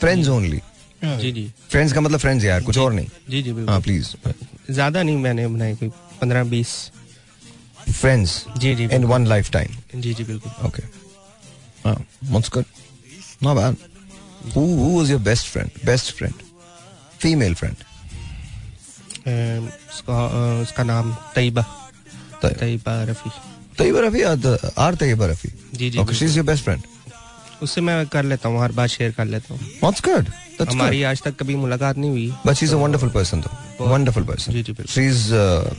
फ्रेंड्स 0.00 0.28
ओनली 0.28 0.60
जी 1.04 1.30
जी। 1.32 1.50
फ्रेंड्स 1.70 1.92
का 1.92 2.00
मतलब 2.00 2.18
फ्रेंड्स 2.20 2.44
यार 2.44 2.62
कुछ 2.64 2.78
और 2.78 2.92
नहीं। 2.92 3.08
जी 3.30 3.42
जी 3.42 3.50
हाँ 3.68 3.80
प्लीज़ 3.80 4.14
ज़्यादा 4.70 5.02
नहीं 5.02 5.16
मैंने 5.16 5.46
बनाए 5.46 5.74
कोई 5.76 5.88
पंद्रह 6.20 6.44
बीस। 6.44 6.74
फ्रेंड्स 7.90 8.44
जी 8.58 8.74
जी 8.74 8.84
इन। 8.94 9.04
वन 9.04 9.26
लाइफ 9.26 9.50
टाइम 9.50 10.00
जी 10.00 10.14
जी 10.14 10.24
बिल्कुल। 10.24 10.52
Okay. 10.68 10.86
That's 12.30 12.48
good. 12.50 12.66
Not 13.40 13.56
bad. 13.56 13.76
Who 14.54 14.62
who 14.78 14.88
was 14.94 15.10
your 15.10 15.20
best 15.28 15.46
friend? 15.52 15.70
Best 15.84 16.08
friend. 16.18 16.42
Female 17.20 17.54
friend. 17.60 17.76
अम, 17.76 17.87
उसका 19.92 20.24
अ, 20.26 20.62
उसका 20.62 20.82
नाम 20.84 21.12
Tayyaba 21.34 21.62
Taiba 22.44 23.02
Rafi 23.12 23.30
or 23.80 24.36
the 24.36 24.52
or 24.76 24.92
Tayyiba 25.00 25.26
Rafi? 25.30 25.50
Ji 25.74 25.90
ji 25.90 25.98
Okay, 25.98 26.14
she's 26.20 26.34
your 26.36 26.44
best 26.44 26.64
friend. 26.68 26.86
उससे 27.62 27.80
मैं 27.80 28.06
कर 28.08 28.24
लेता 28.24 28.48
हूँ 28.48 28.60
हर 28.62 28.72
बात 28.72 28.88
शेयर 28.90 29.12
कर 29.12 29.24
लेता 29.26 29.54
हूँ 29.54 29.60
That's 29.80 30.00
good. 30.08 30.32
That's 30.58 30.72
हमारी. 30.74 31.02
आज 31.10 31.22
तक 31.22 31.36
कभी 31.40 31.56
मुलाकात 31.56 31.96
नहीं 31.98 32.10
हुई 32.10 32.32
But 32.44 32.56
she's 32.60 32.72
a 32.72 32.80
wonderful 32.82 33.10
person 33.18 33.42
though. 33.46 33.54
बहुत- 33.78 33.92
Wonderful 33.92 34.26
person. 34.30 34.52
जी, 34.52 34.62
जी, 34.62 34.72
बिल्कुल। 34.72 34.94
She's 34.94 35.22
uh, 35.32 35.74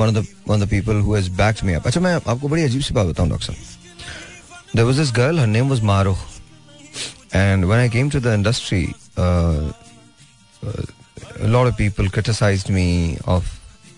one 0.00 0.08
of 0.08 0.14
the 0.18 0.24
one 0.52 0.56
of 0.60 0.64
the 0.66 0.70
people 0.74 1.02
who 1.06 1.14
has 1.18 1.28
backed 1.42 1.62
me 1.68 1.76
up. 1.80 1.86
अच्छा 1.86 2.00
मैं 2.00 2.14
आपको 2.14 2.48
बड़ी 2.48 2.62
अजीब 2.64 2.82
सी 2.88 2.94
बात 2.94 3.06
बताऊँ 3.06 3.28
डॉक्टर 3.30 3.52
साहब. 3.52 4.76
There 4.76 4.86
was 4.90 4.96
this 5.02 5.10
girl, 5.20 5.36
her 5.44 5.46
name 5.54 5.68
was 5.74 5.82
Maru. 5.92 6.14
And 7.40 7.68
when 7.72 7.78
I 7.78 7.88
came 7.96 8.08
to 8.16 8.20
the 8.20 8.32
industry, 8.38 8.82
uh, 9.16 9.72
uh, 10.62 10.84
a 11.40 11.48
lot 11.48 11.66
of 11.66 11.76
people 11.76 12.08
criticized 12.08 12.70
me 12.70 13.18
of, 13.26 13.44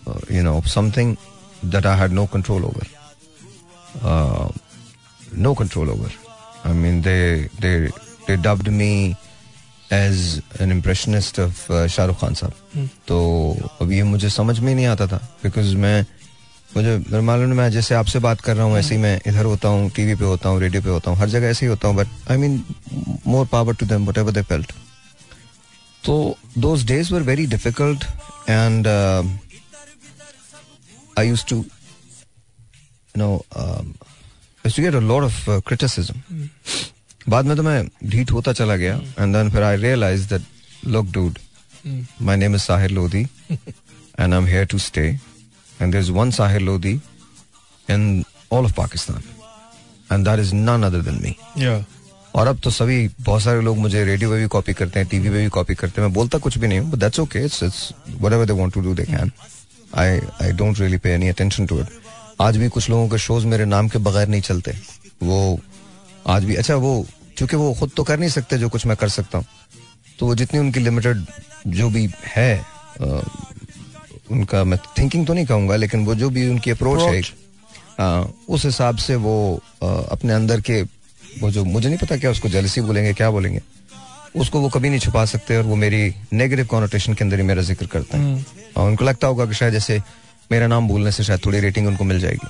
uh, 0.07 0.19
you 0.29 0.43
know, 0.43 0.61
something 0.63 1.17
that 1.65 1.87
I 1.87 1.95
had 1.97 2.13
no 2.13 2.27
control 2.27 2.65
over. 2.67 2.87
Uh, 4.03 4.49
no 5.33 5.55
control 5.55 5.91
over. 5.91 6.11
I 6.65 6.73
mean, 6.73 7.03
they 7.03 7.49
they 7.61 7.91
they 8.27 8.37
dubbed 8.37 8.71
me 8.71 9.17
as 9.91 10.41
an 10.61 10.71
impressionist 10.71 11.39
of 11.39 11.71
uh, 11.71 11.87
Shahrukh 11.87 12.19
Khan 12.21 12.35
साहब 12.35 12.89
तो 13.09 13.17
अब 13.81 13.93
ये 13.93 14.03
मुझे 14.03 14.29
समझ 14.31 14.59
में 14.59 14.75
नहीं 14.75 14.87
आता 14.87 15.07
था 15.07 15.17
बिकॉज़ 15.43 15.75
मैं 15.77 16.05
मुझे 16.77 17.21
मालूम 17.21 17.57
मैं 17.57 17.71
जैसे 17.71 17.95
आपसे 17.95 18.19
बात 18.19 18.41
कर 18.41 18.57
रहा 18.57 18.67
हूँ 18.67 18.77
ऐसे 18.79 18.95
ही 18.95 19.01
मैं 19.01 19.21
इधर 19.27 19.45
होता 19.45 19.69
हूँ 19.69 19.91
टीवी 19.97 20.15
पे 20.15 20.25
होता 20.25 20.49
हूँ 20.49 20.61
रेडियो 20.61 20.83
पे 20.83 20.91
होता 20.91 21.11
हूँ 21.11 21.19
हर 21.19 21.29
जगह 21.29 21.49
ऐसे 21.49 21.67
ही 21.67 21.71
होता 21.71 21.89
हूँ 21.89 21.97
but 21.97 22.31
I 22.31 22.37
mean 22.37 22.63
more 23.27 23.47
power 23.53 23.75
to 23.81 23.87
them 23.87 24.07
whatever 24.19 24.33
they 24.33 24.43
felt 24.43 24.73
तो 26.07 26.15
those 26.59 26.85
days 26.87 27.13
were 27.15 27.23
very 27.23 27.47
difficult 27.47 28.05
and 28.51 28.87
I 31.19 31.29
use 31.29 31.45
to 31.49 31.65
know 33.15 33.31
used 34.65 34.77
to 34.77 34.83
get 34.83 34.95
a 34.95 35.01
lot 35.03 35.23
of 35.23 35.49
uh, 35.49 35.61
criticism. 35.61 36.17
बाद 37.29 37.47
में 37.47 37.57
तो 37.57 37.63
मैं 37.63 37.85
ढीठ 38.05 38.31
होता 38.33 38.53
चला 38.53 38.77
गया 38.77 38.95
एंड 39.19 39.35
देन 39.35 39.51
फिर 39.51 39.63
I 39.63 39.77
realise 39.77 40.27
that 40.29 40.43
look 40.87 41.07
dude 41.13 41.39
my 42.23 42.37
name 42.37 42.55
is 42.55 42.63
Sahir 42.63 42.91
Lodhi 42.91 43.23
and 43.51 44.33
I 44.33 44.39
am 44.39 44.47
here 44.47 44.67
to 44.67 44.79
stay 44.79 45.07
and 45.09 45.93
there 45.93 46.03
is 46.05 46.11
one 46.13 46.31
Sahir 46.31 46.61
Lodhi 46.61 46.93
in 47.89 48.25
all 48.53 48.65
of 48.65 48.73
Pakistan 48.77 49.23
and 50.13 50.27
that 50.29 50.41
is 50.41 50.55
none 50.55 50.83
other 50.83 51.03
than 51.03 51.21
me 51.23 51.35
या 51.65 51.77
और 52.35 52.47
अब 52.47 52.59
तो 52.65 52.71
सभी 52.71 53.09
बहुत 53.21 53.43
सारे 53.43 53.61
लोग 53.63 53.77
मुझे 53.79 54.05
radio 54.05 54.31
पे 54.31 54.39
भी 54.39 54.47
कॉपी 54.55 54.73
करते 54.73 55.01
हैं 55.01 55.09
टीवी 55.09 55.29
पे 55.31 55.43
भी 55.43 55.49
कॉपी 55.57 55.75
करते 55.75 56.01
हैं। 56.01 56.09
मैं 56.09 56.15
बोलता 56.15 56.39
कुछ 56.39 56.59
भी 56.59 56.69
नहीं 56.69 56.79
हूँ 56.79 56.91
but 56.91 56.99
that's 56.99 57.21
okay 57.21 57.45
it's 57.45 57.63
it's 57.63 57.93
whatever 58.09 58.47
they 58.47 58.53
want 58.53 58.73
to 58.75 58.81
do 58.81 58.95
they 58.95 59.05
can 59.05 59.31
I 59.95 60.19
I 60.43 60.53
don't 60.53 60.81
really 60.81 60.99
pay 60.99 61.13
any 61.15 61.29
attention 61.29 61.67
to 61.67 61.79
it 61.81 61.87
आज 62.41 62.57
भी 62.57 62.69
कुछ 62.69 62.89
लोगों 62.91 63.09
के 63.09 63.19
शोज़ 63.19 63.47
मेरे 63.47 63.65
नाम 63.65 63.89
के 63.89 63.99
बगैर 63.99 64.29
नहीं 64.29 64.41
चलते। 64.41 64.73
वो 65.23 65.59
आज 66.27 66.45
भी 66.45 66.55
अच्छा 66.55 66.75
वो 66.77 66.95
क्योंकि 67.37 67.57
वो 67.57 67.73
खुद 67.75 67.91
तो 67.97 68.03
कर 68.05 68.19
नहीं 68.19 68.31
सकते 68.31 68.59
जो 68.59 68.69
कुछ 68.69 68.87
मैं 68.87 68.97
कर 68.97 69.09
सकता 69.09 69.39
हूँ। 69.39 69.47
तो 70.19 70.27
वो 70.27 70.35
जितनी 70.35 70.61
उनकी 70.61 70.81
लिमिटेड 70.81 71.25
जो 71.77 71.89
भी 71.91 72.09
है 72.27 72.59
आ, 72.59 73.21
उनका 74.31 74.65
मैं 74.65 74.79
थिंकिंग 74.99 75.27
तो 75.27 75.35
नहीं 75.35 75.47
कहूँगा 75.47 75.77
लेकिन 75.77 76.05
वो 76.07 76.15
जो 76.15 76.31
भी 76.31 76.49
उनकी 76.49 76.71
अप्रोच 76.71 77.01
है 77.01 77.23
आ, 78.01 78.25
उस 78.49 78.65
हिसाब 78.65 78.97
से 78.97 79.17
वो 79.17 79.63
आ, 79.83 79.87
अपने 79.87 80.33
अंदर 80.33 80.61
के 80.61 80.83
वो 81.41 81.51
जो 81.51 81.65
मुझे 81.65 81.89
नहीं 81.89 81.99
पता 81.99 82.17
क्या 82.17 82.31
उसको 82.31 82.49
जेलसी 82.49 82.81
बोलेंगे 82.81 83.13
क्या 83.13 83.31
बोलेंगे। 83.31 83.61
उसको 84.41 84.61
वो 84.61 84.69
कभी 84.69 84.89
नहीं 84.91 85.01
छुपा 85.01 85.25
सकते 85.25 85.57
और 85.57 85.63
वो 85.65 85.77
मेरी 85.77 86.15
नेगेटिव 86.33 86.67
कॉनोटेशन 86.67 87.15
के 87.15 87.25
अंदर 87.25 87.37
ही 87.37 87.43
मेरा 87.43 87.63
ज़िक्र 87.63 87.87
करते 87.87 88.19
हैं। 88.19 88.47
और 88.77 88.89
उनको 88.91 89.05
लगता 89.05 89.27
होगा 89.27 89.47
कि 89.47 89.55
शायद 89.55 89.73
जैसे 89.73 90.01
मेरा 90.53 90.67
नाम 90.67 90.89
बोलने 90.89 91.13
से 91.13 91.25
शायद 91.25 91.45
थोड़ी 91.47 91.61
रेटिंग 91.61 91.87
उनको 91.87 92.05
मिल 92.05 92.21
जाएगी। 92.21 92.49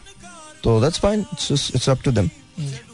तो 0.65 0.81
that's 0.81 0.99
fine 0.99 1.21
it's 1.21 1.89
up 1.89 2.03
to 2.05 2.13
them 2.13 2.31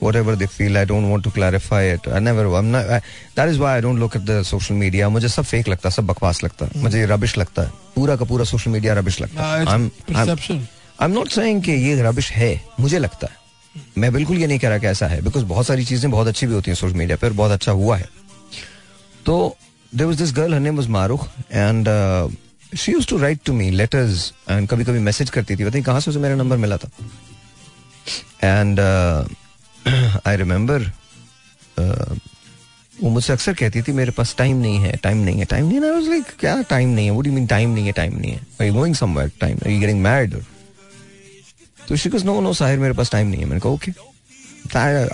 whatever 0.03 0.35
they 0.41 0.47
feel 0.51 0.77
i 0.81 0.85
don't 0.91 1.09
want 1.13 1.23
to 1.25 1.31
clarify 1.31 1.81
it. 1.95 2.07
I 2.09 2.19
never 2.19 2.45
i'm 2.59 2.71
not 2.75 2.93
I, 2.97 3.01
that 3.39 3.51
is 3.53 3.59
why 3.63 3.73
i 3.79 3.83
don't 3.87 4.01
look 4.03 4.15
at 4.19 4.25
the 4.31 4.37
social 4.51 4.79
media 4.83 5.09
मुझे 5.09 5.29
सब 5.29 5.45
fake 5.45 5.69
लगता 5.69 5.89
है 5.89 5.95
सब 5.95 6.07
बकवास 6.07 6.43
लगता 6.45 6.67
है। 6.67 6.83
मुझे 6.83 7.05
rubbish 7.07 7.37
लगता 7.39 7.63
है। 7.63 7.71
पूरा 7.97 8.17
का 8.17 8.25
पूरा 8.25 8.45
सोशल 8.45 8.71
मीडिया 8.71 8.95
रबिश 8.95 9.21
लगता 9.21 9.43
है। 9.43 9.65
हाँ, 9.65 9.77
I'm, 9.77 9.85
it's 9.91 10.17
perception. 10.17 10.63
I 11.01 11.09
am 11.09 11.11
not 11.11 11.29
saying 11.31 11.63
कि 11.63 11.73
ये 11.73 12.03
रबिश 12.03 12.31
है। 12.33 12.51
मुझे 12.81 12.99
लगता 12.99 13.27
है। 13.27 13.37
मैं 13.99 14.13
बिल्कुल 14.13 14.39
ये 14.39 14.47
नहीं 14.47 14.59
कह 14.59 14.69
रहा 14.69 14.79
कि 14.79 14.87
ऐसा 14.87 15.07
है 15.07 15.21
बिकॉज़ 15.23 15.45
बहुत 15.47 15.67
सारी 15.67 15.85
चीज़ें 15.85 16.11
बहुत 16.11 16.27
अच्छी 16.29 16.47
भी 16.47 16.55
होती 16.55 16.71
हैं 16.71 16.77
सोशल 16.77 16.95
मीडिया 16.95 17.17
पर 17.17 17.33
बहुत 17.33 17.51
अच्छा 17.51 17.73
हुआ 17.73 17.97
है। 17.97 18.09
तो 19.27 19.57
there 19.93 20.07
was 20.07 20.19
this 20.19 20.33
girl 20.35 20.55
name 20.55 20.77
was 20.77 20.89
Mahrukh 20.89 21.29
and 21.53 21.89
she 22.77 22.93
use 22.93 23.07
to 23.09 23.19
write 23.19 23.41
to 23.45 23.53
me 23.53 23.71
letters 23.71 24.33
and 24.51 24.69
कभी 24.69 24.85
कभी 24.85 24.99
मैसेज 25.01 25.31
करती 25.31 25.57
थी 25.57 25.65
बताइए 25.65 25.85
कहाँ 25.85 26.01
से 26.01 26.11
उसे 26.11 26.21
मेरा 26.21 26.35
नंबर 26.35 26.57
मिला 26.57 26.77
था। 26.77 26.91
एंड 28.43 28.81
आई 30.27 30.37
रिमेम्बर 30.37 30.91
वो 33.03 33.11
मुझसे 33.11 33.33
अक्सर 33.33 33.55
कहती 33.55 33.83
थी, 33.83 33.93
मेरे 33.93 34.11
पास 34.13 34.35
टाइम 34.39 34.57
नहीं 34.57 34.79
है 34.79 34.97
टाइम 35.03 35.19
नहीं 35.19 35.39
है 35.39 35.45
टाइम 35.45 35.67
नहीं 35.67 35.81
है। 35.81 36.09
लाइक 36.09 36.25
क्या 36.41 36.61
टाइम 36.71 36.89
नहीं 36.89 37.05
है? 37.07 37.13
वो 37.13 37.23
मीन 37.23 37.47
टाइम 37.47 37.71
नहीं 37.71 37.87
है 37.87 37.93
टाइम 37.93 38.19
नहीं 38.19 38.33
है? 38.33 38.71
Going 38.73 38.95
somewhere 38.95 39.31
time 39.41 39.59
getting 39.59 40.03
married 40.03 40.35
तो 41.91 41.97
शी 41.97 42.09
नो 42.25 42.41
नो 42.41 42.53
साहिर 42.55 42.79
मेरे 42.79 42.95
पास 42.95 43.11
टाइम 43.11 43.27
नहीं 43.29 43.41
है. 43.41 43.47
मैंने 43.47 43.61
कहा 43.61 43.73
ओके 43.73 43.93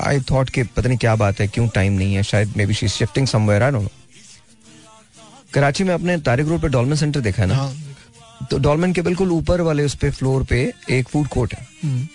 आई 0.02 0.20
थॉट 0.30 0.50
कि 0.50 0.62
पता 0.62 0.88
नहीं 0.88 0.98
क्या 0.98 1.14
बात 1.16 1.40
है 1.40 1.46
क्यों 1.48 1.68
टाइम 1.74 1.92
नहीं 1.92 2.14
है 2.14 2.22
शायद 2.22 2.52
maybe 2.66 2.74
she 2.74 2.88
shifting 2.88 3.26
somewhere 3.26 3.62
I 3.62 3.70
don't 3.70 3.82
know 3.82 3.88
Karachi 5.54 5.84
में 5.84 5.92
अपने 5.94 6.16
तारिक 6.20 6.48
रोड 6.48 6.60
पे 6.62 6.68
डॉलमेन 6.68 6.96
सेंटर 6.96 7.20
देखा 7.20 7.42
है 7.42 7.48
ना? 7.48 7.54
हाँ 7.54 8.46
तो 8.50 8.58
डॉलमेन 8.58 8.92
के 8.92 9.02
बिल्कुल 9.02 9.30
ऊपर 9.32 9.60
वाले 9.60 9.84
उस 9.84 9.94
पे 9.94 10.10
फ्लोर 10.10 10.44
पे 10.44 10.60
एक 10.90 11.08
फ़ूड 11.08 11.28
कोर्ट 11.28 11.54
है। 11.54 11.66
हम्म, 11.84 12.06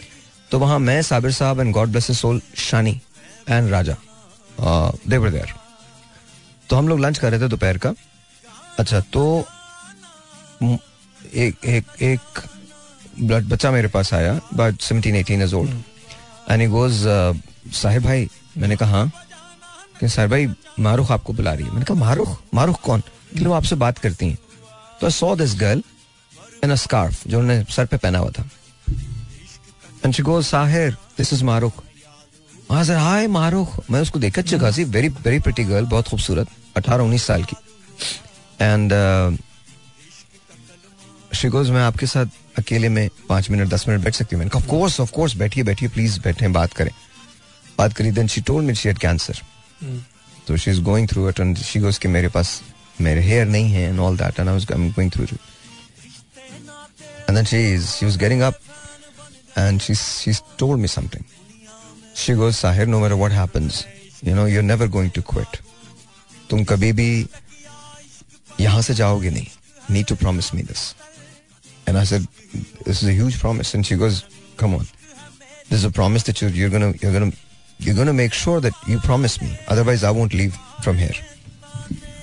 तो 0.52 0.60
वहाँ 0.60 0.78
मैं 0.80 1.02
Sabir 1.02 1.32
sahab 1.32 1.60
and 1.60 1.74
God 1.74 1.90
bless 1.90 2.12
soul 2.20 2.42
Shani 2.60 3.00
and 3.50 3.70
Raja 3.72 3.96
they were 4.60 5.30
there 5.32 5.54
तो 6.70 6.76
हम 6.76 6.88
लोग 6.88 7.00
लंच 7.00 7.18
कर 7.18 7.32
रहे 7.32 7.40
थे 7.42 7.48
दोपहर 7.48 7.78
का। 7.78 7.94
अच्छा 8.80 9.00
तो 9.14 9.24
एक 11.36 11.66
एक 11.66 12.02
एक 12.04 12.40
ब्लड 13.22 13.48
बच्चा 13.50 13.72
मेरे 13.72 13.88
पास 13.88 14.14
आया 14.14 14.34
but 14.54 14.82
seventeen 14.82 15.16
eighteen 15.16 15.40
years 15.40 15.54
old 15.54 15.72
and 16.52 16.62
he 16.62 16.68
goes 16.68 16.94
Sahib 17.74 18.04
भाई, 18.04 18.28
मैंने 18.58 18.76
कहा 18.76 18.92
हाँ. 18.92 19.12
कि 20.00 20.08
साहिब 20.10 20.32
भाई, 20.32 20.48
मारूख 20.80 21.12
आपको 21.12 21.34
बुला 21.34 21.54
रही 21.54 21.66
है। 21.66 21.72
मैंने 21.72 21.86
कहा, 21.86 22.00
मारूख? 22.00 22.42
मारूख 22.54 22.80
कौन? 22.82 23.02
कि 23.38 23.46
वो 23.46 23.54
आपसे 23.54 23.76
बात 23.76 23.98
करती 23.98 24.30
हैं। 24.30 24.38
तो 25.02 25.08
I 25.08 25.12
saw 25.12 25.36
this 25.36 25.56
girl 25.60 25.84
in 26.64 26.72
a 26.72 26.76
scarf 26.76 27.28
जो 27.28 27.40
उन्होंने 27.40 27.66
सर 27.70 27.86
पे 27.86 27.98
पहना 27.98 28.20
हुआ 28.20 28.32
था। 28.32 28.50
And 30.06 30.14
she 30.14 30.24
goes 30.24 30.46
Sahir 30.46 30.92
this 31.18 31.34
is 31.34 31.46
हाँ 32.72 32.84
सर 32.84 32.96
हाय 32.96 33.28
मैं 33.28 34.00
उसको 34.00 34.20
देखा 34.20 34.42
वेरी 34.84 35.10
वेरी 35.10 35.40
प्रिटी 35.40 35.64
गर्ल 35.64 35.86
बहुत 35.86 36.08
खूबसूरत, 36.08 36.48
अठारह, 36.78 37.04
उन्नीस 37.04 37.24
साल 37.24 37.44
की। 37.44 37.56
एंड 38.62 38.94
शी 41.36 41.48
गोज 41.48 41.70
मैं 41.70 41.82
आपके 41.82 42.06
साथ 42.06 42.26
अकेले 42.58 42.90
में 42.90 43.08
पाँच 43.30 43.50
मिनट 43.52 43.70
दस 43.70 43.88
मिनट 43.88 44.04
बैठ 44.04 44.16
सकती 44.16 44.36
हूँ 44.36 44.44
मैंने 44.44 44.68
कोर्स 44.68 45.00
ऑफ़ 45.00 45.12
कोर्स 45.12 45.36
बैठिए 45.38 45.64
बैठिए 45.64 45.90
प्लीज़ 45.90 46.20
बैठे 46.24 46.48
बात 46.58 46.74
करें 46.74 46.92
बात 47.78 47.94
करी 47.94 48.12
then 48.12 48.28
she 48.28 48.42
told 48.50 48.68
me 48.68 48.76
she 48.76 48.90
had 48.90 48.98
cancer 49.00 49.42
तो 50.48 50.58
she 50.58 50.72
is 50.72 50.82
going 50.84 51.08
through 51.10 51.30
it 51.30 51.40
and 51.40 51.58
she 51.58 51.80
goes 51.80 51.98
कि 51.98 52.08
मेरे 52.08 52.28
पास 52.36 52.62
मेरे 53.02 53.22
हेयर 53.24 53.46
नहीं 53.48 53.72
है 53.74 53.88
and 53.90 54.00
all 54.00 54.18
that 54.18 54.40
and 54.40 54.50
I 54.50 54.54
was 54.54 54.66
going 54.72 55.12
through 55.12 55.24
it 55.24 55.34
and 57.30 57.36
then 57.36 57.46
she 57.46 57.64
is 57.74 57.88
she 57.88 58.06
was 58.06 58.18
getting 58.18 58.42
up 58.42 58.60
and 59.58 59.82
she 59.82 59.94
she 59.96 60.34
told 60.58 60.80
me 60.80 60.88
something. 60.88 61.24
She 62.16 62.34
goes, 62.34 62.58
Sahir, 62.58 62.88
no 62.88 63.00
matter 63.00 63.18
what 63.18 63.32
happens, 63.32 63.86
you 64.24 64.36
know, 64.36 64.46
you're 64.46 64.64
never 64.64 64.88
going 64.88 65.12
to 65.12 65.22
quit. 65.22 65.62
तुम 66.50 66.64
कभी 66.64 66.92
भी 66.94 67.28
यहाँ 68.60 68.82
से 68.82 68.94
जाओगे 68.94 69.30
नहीं. 69.30 69.48
Need 69.92 70.08
to 70.08 70.16
promise 70.16 70.54
me 70.54 70.64
this. 70.64 70.94
And 71.92 72.00
I 72.02 72.04
said, 72.10 72.26
this 72.86 73.02
is 73.04 73.08
a 73.10 73.14
huge 73.14 73.38
promise. 73.40 73.74
And 73.78 73.86
she 73.86 73.96
goes, 74.04 74.20
come 74.58 74.76
on. 74.76 74.86
This 75.70 75.80
is 75.80 75.86
a 75.86 75.92
promise 75.92 76.24
that 76.30 76.42
you're, 76.42 76.52
you're 76.60 76.70
gonna 76.76 76.92
you're 77.02 77.12
gonna 77.16 77.32
you're 77.80 77.96
gonna 77.96 78.14
make 78.20 78.34
sure 78.42 78.60
that 78.66 78.74
you 78.94 78.98
promise 79.08 79.36
me. 79.42 79.50
Otherwise, 79.76 80.04
I 80.10 80.12
won't 80.20 80.34
leave 80.42 80.56
from 80.88 80.98
here. 81.04 81.18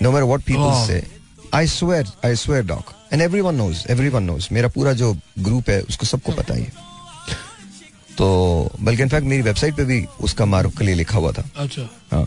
No 0.06 0.12
matter 0.14 0.28
what 0.32 0.44
people 0.50 0.70
Wow. 0.72 0.84
say. 0.90 1.00
I 1.52 1.64
swear, 1.74 2.04
I 2.22 2.34
swear, 2.44 2.62
doc. 2.70 2.94
And 3.10 3.22
everyone 3.26 3.56
knows, 3.62 3.84
everyone 3.96 4.26
knows. 4.30 4.48
मेरा 4.58 4.68
पूरा 4.78 4.92
जो 5.02 5.12
group 5.48 5.68
है 5.70 5.80
उसको 5.94 6.06
सबको 6.06 6.32
पता 6.40 6.54
ही 6.54 6.62
है 6.62 6.86
तो 8.18 8.26
बल्कि 8.88 9.02
इनफैक्ट 9.02 9.26
मेरी 9.32 9.42
वेबसाइट 9.42 9.76
पे 9.76 9.84
भी 9.90 10.04
उसका 10.28 10.44
मारूफ 10.54 10.78
के 10.78 10.84
लिए 10.84 10.94
लिखा 10.94 11.18
हुआ 11.18 11.32
था 11.32 11.44
अच्छा 11.64 11.88
हाँ 12.12 12.24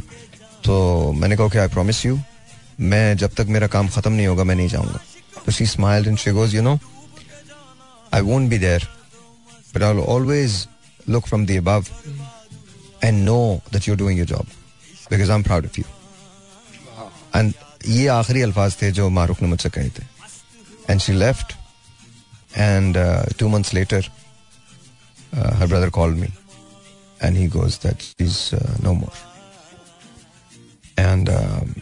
तो 0.66 0.76
मैंने 1.22 1.38
कहा 1.38 1.48
कि 1.54 1.58
आई 1.58 1.68
प्रॉमिस 1.78 2.06
यू 2.06 2.20
मैं 2.94 3.06
जब 3.24 3.34
तक 3.38 3.48
मेरा 3.56 3.68
काम 3.76 3.88
खत्म 3.96 4.12
नहीं 4.12 4.28
होगा 4.28 4.44
मैं 4.44 4.56
नहीं 4.56 4.68
जाऊँगा 4.76 5.00
तो 5.46 5.52
she 5.52 5.66
smiled 5.66 6.08
and 6.08 6.18
she 6.18 6.32
goes 6.40 6.56
you 6.56 6.62
know 6.62 6.78
I 8.14 8.22
won't 8.22 8.50
be 8.50 8.58
there 8.60 8.88
but 9.76 9.84
I 9.84 9.98
always 10.16 10.68
look 11.10 11.28
from 11.28 11.46
the 11.46 11.58
above 11.58 11.86
and 13.04 13.24
know 13.24 13.62
that 13.74 13.88
you 13.88 13.96
doing 13.96 14.20
your 14.20 14.28
job 14.28 14.46
because 15.12 15.32
I 15.32 15.38
am 15.38 15.44
proud 15.44 15.66
of 15.66 15.80
you 15.80 15.86
and 17.36 17.54
ये 17.88 18.08
आखिरी 18.08 18.42
अल्फाज 18.42 18.82
थे 18.82 18.92
जो 18.92 19.10
मारूफ 19.10 19.42
ने 19.42 19.48
मुझसे 19.48 19.70
कहे 19.70 19.90
थे 19.90 20.04
and 20.90 21.00
she 21.02 21.14
left 21.14 21.54
and 22.58 22.98
two 23.40 23.48
months 23.48 23.74
later 23.74 24.10
uh, 25.34 25.54
her 25.56 25.68
brother 25.68 25.90
called 25.90 26.18
me 26.18 26.30
and 27.22 27.38
he 27.38 27.48
goes 27.48 27.78
that 27.80 28.02
she's 28.02 28.54
uh, 28.54 28.78
no 28.84 28.96
more. 28.96 29.14
And 30.98 31.30
um, 31.30 31.76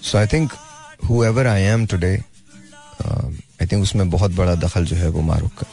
so 0.00 0.18
i 0.18 0.26
think 0.26 0.52
whoever 1.04 1.46
i 1.46 1.58
i 3.60 3.66
think 3.66 3.82
उसमें 3.82 4.10
बहुत 4.10 4.30
बड़ा 4.30 4.54
दखल 4.54 4.84
जो 4.84 4.96
है 4.96 5.08
वो 5.08 5.20
मारूक 5.20 5.52
का। 5.52 5.66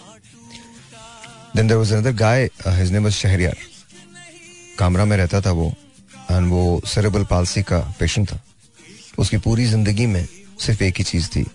There 1.56 1.78
was 1.80 1.92
another 1.92 2.14
guy 2.14 2.50
uh, 2.68 2.74
his 2.78 2.92
name 2.92 3.10
Shahryar 3.10 3.58
Kamra 4.80 5.06
में 5.06 5.18
रहता 5.18 5.42
था 5.42 5.52
वो 5.52 5.74
एंड 6.32 6.50
वो 6.50 6.82
सेरेबल 6.88 7.24
पालसी 7.24 7.62
का 7.64 7.80
पेशेंट 8.00 8.32
था। 8.32 8.40
उसकी 9.20 9.38
पूरी 9.38 9.66
ज़िंदगी 9.66 10.06
में 10.06 10.28
सिर्फ़ 10.60 10.84
एक 10.84 10.98
ही 10.98 11.04
चीज़ 11.04 11.28
थी। 11.28 11.46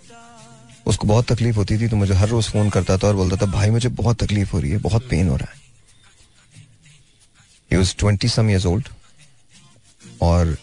उसको 0.87 1.07
बहुत 1.07 1.33
तकलीफ़ 1.33 1.57
होती 1.57 1.79
थी 1.79 1.89
तो 1.89 1.97
मुझे 1.97 2.15
हर 2.15 2.29
रोज 2.29 2.45
फ़ोन 2.45 2.71
करता 2.71 2.97
था 2.99 3.09
और 3.09 3.17
बोलता 3.17 3.37
था 3.37 3.51
भाई 3.51 3.71
मुझे 3.71 3.89
बहुत 3.89 4.23
तकलीफ़ 4.25 4.53
हो 4.53 4.61
रही 4.61 4.71
है 4.71 4.79
बहुत 4.79 5.09
पेन 5.09 5.29
हो 5.29 5.37
रहा 5.37 5.53
है। 5.53 5.59
He 7.71 7.77
was 7.77 7.95
twenty 7.99 8.29
some 8.29 8.51
years 8.51 8.67
old 8.67 8.89
और 10.23 10.57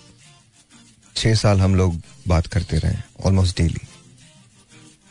छह 1.15 1.35
साल 1.35 1.61
हम 1.61 1.76
लोग 1.76 2.02
बात 2.27 2.48
करते 2.48 2.77
रहे 2.77 2.95
almost 3.26 3.57
daily 3.57 3.88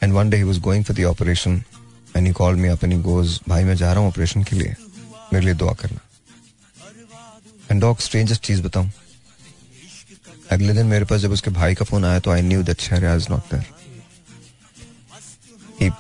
and 0.03 0.13
one 0.13 0.31
day 0.31 0.37
he 0.37 0.43
was 0.43 0.61
going 0.61 0.85
for 0.85 0.97
the 0.97 1.05
operation 1.05 1.63
and 2.17 2.27
he 2.27 2.33
called 2.33 2.59
me 2.59 2.69
up 2.69 2.85
and 2.85 2.93
he 2.93 2.99
goes 3.03 3.41
भाई, 3.49 3.65
मैं 3.65 3.75
जा 3.77 3.93
रहा 3.93 4.01
हूँ 4.01 4.09
ऑपरेशन 4.09 4.43
के 4.43 4.57
लिए, 4.57 4.75
मेरे 5.33 5.45
लिए 5.45 5.55
दुआ 5.55 5.73
करना. 5.81 6.01
एंड 7.71 7.81
डॉग 7.81 8.01
स्ट्रेंजेस्ट 8.01 8.43
चीज़ 8.43 8.63
बताऊँ। 8.63 8.91
अगले 10.53 10.73
दिन 10.75 10.87
मेरे 10.87 11.05
पास 11.05 11.21
जब 11.21 11.33
उसके 11.33 11.51
भाई 11.51 11.75
का 11.75 11.85
फ़ोन 11.85 12.05
आया 12.05 12.21
तो 12.21 12.31
I 12.31 12.43
knew 12.43 12.63
that 12.63 12.81
Shehriyar's 12.81 13.27
not 13.31 13.55
there 13.55 13.75
he 15.79 15.91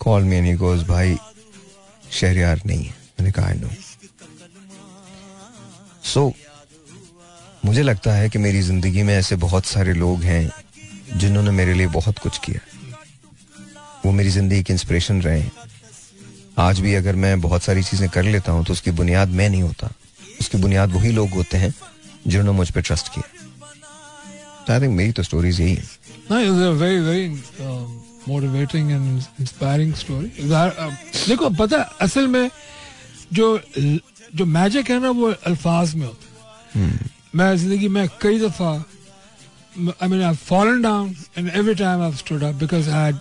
called 0.00 0.26
me 0.26 0.36
and 0.38 0.46
he 0.46 0.54
goes, 0.58 0.82
भाई 0.88 1.16
शहरियार 2.12 2.60
नहीं 2.66 2.84
है. 2.84 2.94
मैंने 3.20 3.32
कहा 3.32 3.46
आई 3.46 3.54
नो 3.54 3.68
सो 6.04 6.32
मुझे 7.64 7.82
लगता 7.82 8.12
है 8.12 8.28
कि 8.30 8.38
मेरी 8.38 8.60
ज़िंदगी 8.62 9.02
में 9.02 9.14
ऐसे 9.14 9.36
बहुत 9.36 9.66
सारे 9.66 9.92
लोग 9.94 10.22
हैं 10.22 11.18
जिन्होंने 11.18 11.50
मेरे 11.50 11.74
लिए 11.74 11.86
बहुत 11.96 12.18
कुछ 12.18 12.38
किया। 12.44 12.60
वो 14.04 14.12
मेरी 14.12 14.30
ज़िंदगी 14.30 14.62
की 14.62 14.72
इंस्पिरेशन 14.72 15.20
रहे। 15.22 15.42
आज 16.58 16.80
भी 16.80 16.94
अगर 16.94 17.16
मैं 17.16 17.40
बहुत 17.40 17.62
सारी 17.62 17.82
चीज़ें 17.82 18.08
कर 18.10 18.22
लेता 18.24 18.52
हूँ 18.52 18.64
तो 18.64 18.72
उसकी 18.72 18.90
बुनियाद 18.92 19.28
मैं 19.30 19.48
नहीं 19.48 19.62
होता। 19.62 19.90
उसकी 20.40 20.58
बुनियाद 20.58 20.92
वही 20.92 21.12
लोग 21.12 21.30
होते 21.32 21.58
हैं 21.58 21.72
जिन्होंने 22.26 22.56
मुझ 22.58 22.70
पर 22.70 22.80
ट्रस्ट 22.82 23.08
किया। 23.14 24.74
आई 24.74 24.80
थिंक 24.80 24.92
मेरी 24.96 25.12
तो 25.12 25.22
स्टोरीज 25.22 25.60
यही 25.60 25.74
है। 25.74 25.84
मोटिवेटिंग 28.28 28.90
एंड 28.90 29.22
इंस्पायरिंग 29.40 29.94
स्टोरी 29.94 30.28
देखो 31.28 31.48
पता 31.52 31.78
असल 32.02 32.26
में 32.28 32.50
जो 33.32 33.58
जो 34.34 34.44
मैजिक 34.48 34.90
है 34.90 35.00
ना 35.00 35.10
वो 35.12 35.32
अल्फाज 35.46 35.94
में 35.94 36.06
होता 36.06 36.78
है। 36.78 36.98
मैं 37.34 37.56
ज़िंदगी 37.56 37.88
में 37.88 38.08
कई 38.22 38.38
दफ़ा 38.40 38.72
I 38.72 40.08
mean 40.08 40.22
I 40.22 40.34
fallen 40.36 40.82
down 40.82 41.14
and 41.38 41.50
every 41.50 41.74
time 41.74 42.02
I 42.02 42.12
stood 42.16 42.42
up 42.44 42.54
because 42.56 42.90
I 42.90 43.04
had 43.04 43.16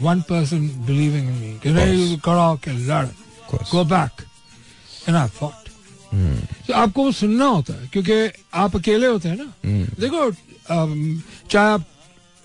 one 0.00 0.20
person 0.28 0.68
believing 0.86 1.28
in 1.28 1.34
me 1.34 1.58
कि 1.62 1.70
नहीं 1.70 2.16
खड़ा 2.18 2.44
होकर 2.44 2.72
लड़ 2.72 3.06
course. 3.50 3.70
Go 3.70 3.84
back 3.84 4.22
and 5.08 5.16
I 5.16 5.28
fought 5.28 5.60
तो 6.66 6.74
आपको 6.74 7.04
वो 7.04 7.12
सुनना 7.12 7.44
होता 7.46 7.74
है 7.74 7.88
क्योंकि 7.92 8.14
आप 8.54 8.76
अकेले 8.76 9.06
होते 9.06 9.28
हैं 9.28 9.36
ना। 9.36 9.52
देखो 10.00 10.28
um, 10.28 11.20
चाहे 11.50 11.72
आप 11.72 11.84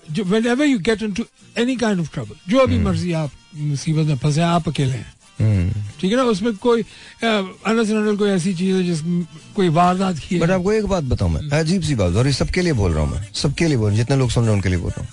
whenever 0.46 0.64
you 0.66 0.78
get 0.78 1.02
into 1.12 1.24
any 1.58 1.76
kind 1.76 2.00
of 2.00 2.12
trouble 2.12 2.50
जो 2.50 2.58
अभी 2.58 2.78
मर्ज़ी 2.78 3.12
आप 3.12 3.30
मुसीबत 3.56 4.06
में 4.06 4.16
फंसे 4.18 4.42
आप 4.42 4.68
अकेले 4.68 4.92
हैं। 4.92 5.12
हम्म। 5.40 5.82
ठीक 6.00 6.10
है 6.10 6.16
ना? 6.16 6.22
उसमें 6.24 6.56
कोई 6.56 6.82
अनसनल 7.22 8.16
कोई 8.16 8.30
ऐसी 8.30 8.54
चीज़ 8.54 8.76
है 8.76 8.82
जिसमें 8.84 9.24
कोई 9.56 9.68
वारदात 9.76 10.18
की 10.18 10.38
बट 10.38 10.50
आपको 10.50 10.72
एक 10.72 10.86
बात 10.86 11.04
बताऊँ 11.04 11.30
मैं 11.32 11.58
अजीब 11.58 11.82
सी 11.82 11.94
बात 11.94 12.14
और 12.14 12.26
ये 12.26 12.32
सबके 12.32 12.62
लिए 12.62 12.72
बोल 12.80 12.92
रहा 12.92 13.04
हूँ 13.04 13.10
मैं 13.12 13.26
सबके 13.42 13.68
लिए 13.68 13.76
बोल 13.76 13.86
रहा 13.86 13.90
हूँ 13.90 13.98
जितने 13.98 14.16
लोग 14.16 14.30
सुन 14.30 14.42
रहे 14.44 14.50
हैं 14.50 14.56
उनके 14.56 14.68
लिए 14.68 14.78
बोल 14.78 14.90
रहा 14.90 15.00
हूँ। 15.00 15.08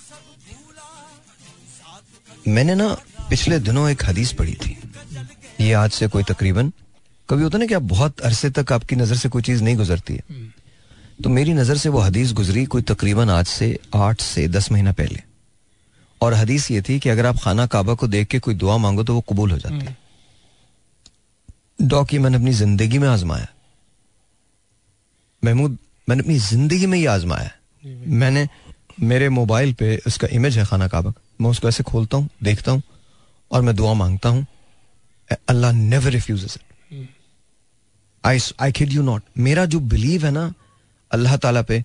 मैंने 2.48 2.74
ना 2.74 2.88
पिछले 3.30 3.58
दिनों 3.58 3.88
एक 3.90 4.04
हदीस 4.04 4.32
पढ़ी 4.32 4.54
थी। 4.56 4.76
ये 5.60 5.72
आज 5.74 5.90
से 5.90 6.08
कोई 6.08 6.22
तकरीबन 6.22 6.72
कभी 7.28 7.42
होता 7.42 7.58
ना 7.58 7.66
कि 7.66 7.74
आप 7.74 7.82
बहुत 7.84 8.20
अरसे 8.20 8.50
तक 8.50 8.72
आपकी 8.72 8.96
नज़र 8.96 9.16
से 9.16 9.28
कोई 9.28 9.42
चीज़ 9.42 9.62
नहीं 9.62 9.76
गुजरती 9.76 10.14
है। 10.14 10.22
तो 11.22 11.30
मेरी 11.30 11.52
नज़र 11.54 11.76
से 11.76 11.88
वो 11.88 12.00
हदीस 12.00 12.32
गुजरी 12.32 12.64
कोई 12.66 12.82
तकरीबन 12.84 13.30
आज 13.30 13.46
से 13.46 13.78
आठ 13.94 14.20
से 14.20 14.46
दस 14.48 14.70
महीना 14.72 14.92
पहले। 14.92 15.22
और 16.20 16.34
हदीस 16.34 16.70
ये 16.70 16.82
थी 16.82 16.98
कि 16.98 17.08
अगर 17.08 17.26
आप 17.26 17.38
खाना 17.42 17.66
काबा 17.66 17.94
को 17.94 18.06
देख 18.06 18.28
के 18.28 18.38
कोई 18.38 18.54
दुआ 18.54 18.76
मांगो 18.78 19.04
तो 19.04 19.14
वो 19.14 19.20
कबूल 19.30 19.50
हो 19.50 19.58
जाती 19.58 19.84
है। 19.86 19.96
डॉक 21.82 22.12
ये 22.14 22.18
मैंने 22.18 22.36
अपनी 22.36 22.52
ज़िंदगी 22.54 22.98
में 22.98 23.08
आजमाया। 23.08 23.46
महमूद 25.42 25.78
मैंने 26.08 26.22
अपनी 26.22 26.38
ज़िंदगी 26.38 26.86
में 26.86 26.98
ये 26.98 27.06
आजमाया। 27.08 27.50
मैंने 27.84 28.48
मेरे 29.02 29.28
मोबाइल 29.28 29.72
पे 29.74 29.96
उसका 30.06 30.28
इमेज 30.32 30.58
है 30.58 30.64
खाना 30.66 30.88
काबा 30.88 31.10
का। 31.10 31.20
मैं 31.40 31.50
उसको 31.50 31.68
ऐसे 31.68 31.82
खोलता 31.84 32.16
हूँ 32.16 32.28
देखता 32.42 32.72
हूँ 32.72 32.82
और 33.50 33.62
मैं 33.62 33.74
दुआ 33.76 33.92
माँगता 33.94 34.28
हूँ। 34.28 34.46
Allah 35.48 35.72
never 35.72 36.10
refuses 36.10 36.56
it 36.56 37.08
I 38.24 38.38
I 38.60 38.72
kid 38.72 38.92
you 38.92 39.02
not 39.02 39.22
मेरा 39.38 39.64
जो 39.66 39.80
बिलीव 39.92 40.24
है 40.26 40.30
ना 40.30 40.52
अल्लाह 41.10 41.36
ताला 41.36 41.62
पे 41.62 41.84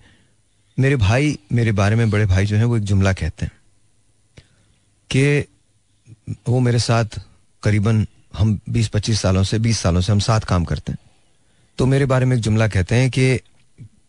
मेरे 0.78 0.96
भाई 0.96 1.36
मेरे 1.52 1.72
बारे 1.72 1.96
में 1.96 2.10
बड़े 2.10 2.26
भाई 2.26 2.46
जो 2.46 2.56
हैं 2.56 2.64
वो 2.64 2.76
एक 2.76 2.82
जुमला 2.84 3.12
कहते 3.12 3.46
हैं 3.46 3.52
कि 5.10 5.44
वो 6.48 6.60
मेरे 6.60 6.78
साथ 6.78 7.18
करीबन 7.62 8.06
हम 8.34 8.58
20-25 8.70 9.20
सालों 9.20 9.42
से 9.44 9.58
20 9.58 9.78
सालों 9.78 10.00
से 10.00 10.12
हम 10.12 10.18
साथ 10.18 10.40
काम 10.48 10.64
करते 10.64 10.92
हैं। 10.92 10.98
तो 11.78 11.86
मेरे 11.86 12.06
बारे 12.06 12.26
में 12.26 12.36
एक 12.36 12.42
जुमला 12.42 12.68
कहते 12.68 12.94
हैं 12.94 13.10
कि 13.10 13.40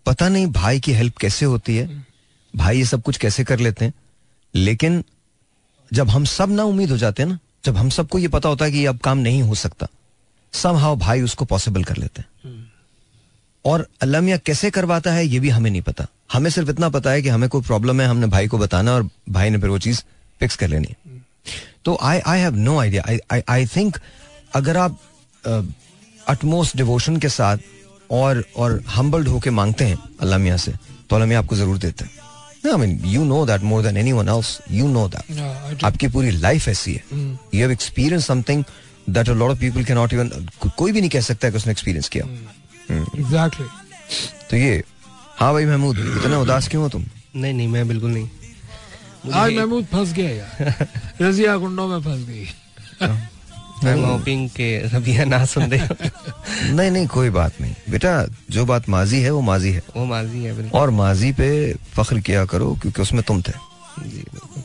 पता 0.05 0.29
नहीं 0.29 0.47
भाई 0.51 0.79
की 0.79 0.93
हेल्प 0.93 1.17
कैसे 1.17 1.45
होती 1.45 1.75
है 1.77 1.87
भाई 2.53 2.77
ये 2.77 2.85
सब 2.85 3.01
कुछ 3.01 3.17
कैसे 3.17 3.43
कर 3.43 3.59
लेते 3.59 3.85
हैं 3.85 3.93
लेकिन 4.53 5.03
जब 5.93 6.09
हम 6.09 6.25
सब 6.25 6.51
ना 6.51 6.63
उम्मीद 6.63 6.91
हो 6.91 6.97
जाते 6.97 7.23
हैं 7.23 7.29
ना 7.29 7.37
जब 7.65 7.77
हम 7.77 7.89
सबको 7.95 8.19
ये 8.19 8.27
पता 8.27 8.49
होता 8.49 8.65
है 8.65 8.71
कि 8.71 8.77
ये 8.77 8.85
अब 8.87 8.99
काम 9.03 9.17
नहीं 9.17 9.41
हो 9.43 9.55
सकता 9.55 9.87
सब 10.53 10.75
हाउ 10.75 10.95
भाई 10.97 11.21
उसको 11.21 11.45
पॉसिबल 11.45 11.83
कर 11.83 11.97
लेते 11.97 12.21
हैं। 12.21 12.51
और 13.65 13.87
अल्लाह 14.01 14.37
कैसे 14.37 14.71
करवाता 14.71 15.11
है 15.13 15.25
ये 15.25 15.39
भी 15.39 15.49
हमें 15.49 15.69
नहीं 15.69 15.81
पता। 15.81 16.05
हमें 16.33 16.49
सिर्फ़ 16.49 16.69
इतना 16.69 16.89
पता 16.89 17.11
है 17.11 17.21
कि 17.21 17.29
हमें 17.29 17.47
कोई 17.49 17.61
प्रॉब्लम 17.61 18.01
है 18.01 18.07
हमने 18.07 18.27
भाई 18.27 18.47
को 18.47 18.57
बताना 18.57 18.93
और 18.93 19.09
भाई 19.29 19.49
ने 19.49 19.57
फिर 19.57 19.69
वो 19.69 19.77
चीज़ 19.85 20.01
फिक्स 20.39 20.55
कर 20.55 20.67
लेनी 20.67 20.95
तो 21.85 21.97
I 22.01 22.19
I 22.19 22.39
have 22.39 22.55
no 22.55 22.77
idea 22.79 23.03
I 23.31 23.41
I 23.49 23.65
think 23.75 23.97
अगर 24.55 24.77
आप 24.77 24.99
अटमोस्ट 26.27 26.77
डिवोशन 26.77 27.17
के 27.17 27.29
साथ 27.29 27.57
और 28.11 28.43
और 28.57 28.81
हम्बल्ड 28.89 29.27
होके 29.27 29.49
मांगते 29.49 29.85
हैं 29.85 29.97
अल्लाह 30.21 30.39
मियाँ 30.39 30.57
से 30.57 30.71
तो 30.71 31.15
अल्लाह 31.15 31.27
मियाँ 31.27 31.41
आपको 31.43 31.55
ज़रूर 31.55 31.77
देते 31.77 32.05
हैं। 32.05 32.11
I 32.71 32.77
mean 32.77 32.99
you 33.05 33.23
know 33.25 33.45
that 33.45 33.61
more 33.71 33.83
than 33.83 33.97
anyone 33.97 34.29
else 34.29 34.57
you 34.71 34.87
know 34.87 35.07
that. 35.15 35.83
आपकी 35.83 36.07
पूरी 36.07 36.31
लाइफ 36.31 36.67
ऐसी 36.67 36.93
है. 36.93 37.03
You 37.13 37.59
have 37.61 37.71
experience 37.71 38.27
something 38.27 38.63
that 39.09 39.29
a 39.29 39.33
lot 39.33 39.51
of 39.51 39.59
people 39.59 39.83
can 39.83 39.97
not 39.97 40.13
even 40.13 40.29
कोई 40.77 40.91
भी 40.91 40.99
नहीं 40.99 41.09
कह 41.09 41.21
सकता 41.21 41.47
है 41.47 41.51
कि 41.51 41.57
उसने 41.57 41.71
एक्सपीरियंस 41.71 42.09
किया. 42.09 42.25
एग्जैक्टली 42.91 43.67
तो 44.49 44.57
ये 44.57 44.83
हाँ 45.37 45.51
भाई 45.53 45.65
महमूद 45.65 45.99
इतना 45.99 46.39
उदास 46.39 46.67
क्यों 46.67 46.83
हो 46.83 46.89
तुम? 46.89 47.05
नहीं 47.35 47.53
नहीं 47.53 47.67
मैं 47.67 47.87
बिल्कुल 47.87 48.11
नहीं. 48.11 48.29
आज 49.33 49.53
महमूद 49.53 49.85
फंस 49.85 50.13
गया 50.13 50.29
यार. 50.29 50.87
रजिया 51.21 51.55
गुंडों 51.57 51.87
में 51.87 52.01
फंस 52.01 52.27
गई. 52.27 52.45
के 53.01 53.32
रबिया 53.83 55.25
ना 55.25 55.45
सुन 55.45 55.69
दे 55.69 55.77
नहीं 55.77 56.91
नहीं 56.91 57.07
कोई 57.07 57.29
बात 57.29 57.61
नहीं। 57.61 57.73
बेटा 57.89 58.27
जो 58.49 58.65
बात 58.65 58.89
माजी 58.89 59.21
है 59.21 59.31
वो 59.31 59.41
माजी 59.41 59.71
है। 59.71 59.81
वो 59.95 60.05
माजी 60.05 60.43
है 60.43 60.55
बिल्कुल। 60.57 60.79
और 60.79 60.89
माजी 60.89 61.31
पे 61.31 61.73
फख्र 61.73 62.19
किया 62.19 62.45
करो 62.45 62.77
क्योंकि 62.81 63.01
उसमें 63.01 63.23
तुम 63.23 63.41
थे। 63.41 63.53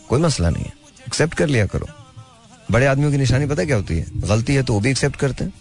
कोई 0.09 0.21
मसला 0.21 0.51
नहीं 0.51 0.65
है। 0.65 0.73
एक्सेप्ट 1.07 1.35
कर 1.35 1.47
लिया 1.47 1.67
करो। 1.67 1.87
बड़े 2.71 2.87
आदमियों 2.87 3.11
की 3.11 3.19
निशानी 3.19 3.47
पता 3.47 3.65
क्या 3.65 3.77
होती 3.77 3.99
है? 3.99 4.07
गलती 4.15 4.55
है 4.55 4.63
तो 4.63 4.73
वो 4.73 4.81
भी 4.81 4.91
एक्सेप्ट 4.91 5.17
करते 5.17 5.45
हैं। 5.45 5.53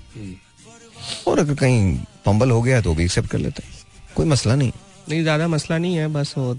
और 1.27 1.39
अगर 1.39 1.53
कहीं 1.53 1.97
पंबल 2.25 2.51
हो 2.51 2.61
गया 2.61 2.81
तो 2.81 2.89
वो 2.89 2.95
भी 2.95 3.03
एक्सेप्ट 3.03 3.29
कर 3.29 3.37
लेते 3.37 3.63
हैं। 3.63 3.73
कोई 4.15 4.25
मसला 4.25 4.55
नहीं। 4.55 4.71
नहीं 5.09 5.21
ज़्यादा 5.21 5.47
मसला 5.47 5.77
नहीं 5.77 5.95
है 5.95 6.07
बस 6.07 6.33
वो 6.37 6.57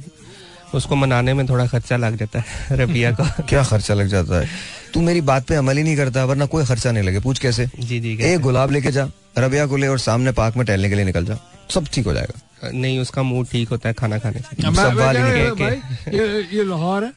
उसको 0.74 0.96
मनाने 0.96 1.34
में 1.34 1.48
थोड़ा 1.48 1.66
खर्चा 1.66 1.96
लग 1.96 2.16
जाता 2.16 2.40
है 2.40 2.76
रबिया 2.76 3.12
का। 3.12 3.24
क्या 3.48 3.62
खर्चा 3.64 3.94
लग 3.94 4.06
जाता 4.06 4.40
है? 4.40 4.48
तू 4.94 5.01
मेरी 5.02 5.20
बात 5.23 5.47
पे 5.47 5.55
अमल 5.55 5.77
ही 5.77 5.82
नहीं 5.82 5.97
करता 5.97 6.24
वरना 6.24 6.47
कोई 6.47 6.65
खर्चा 6.65 6.93
नहीं 6.93 7.05
लगे। 7.05 7.20
पूछ 7.20 7.39
कैसे? 7.39 7.66
जी 7.78 8.01
जी 8.01 8.16
एक 8.24 8.40
गुलाब 8.40 8.70
लेके 8.73 8.90
जा 8.93 9.09
रबिया 9.39 9.66
को 9.66 9.77
ले 9.77 9.89
और 9.89 9.98
सामने 10.01 10.32
पार्क 10.32 10.56
में 10.56 10.65
टहलने 10.66 10.89
के 10.89 10.94
लिए 10.94 11.05
निकल 11.05 11.24
जा। 11.24 11.39
सब 11.70 11.86
ठीक 11.93 12.06
हो 12.06 12.12
जाएगा। 12.15 12.70
नहीं 12.70 12.98
उसका 13.01 13.23
मूड 13.23 13.47
ठीक 13.48 13.69
होता 13.69 13.89
है 13.89 13.94
खाना 13.94 14.19
खाने 14.19 14.40
से। 14.40 14.56
ये 16.16 16.43
ये 16.52 16.65
लाहौर 16.65 17.05
है 17.05 17.12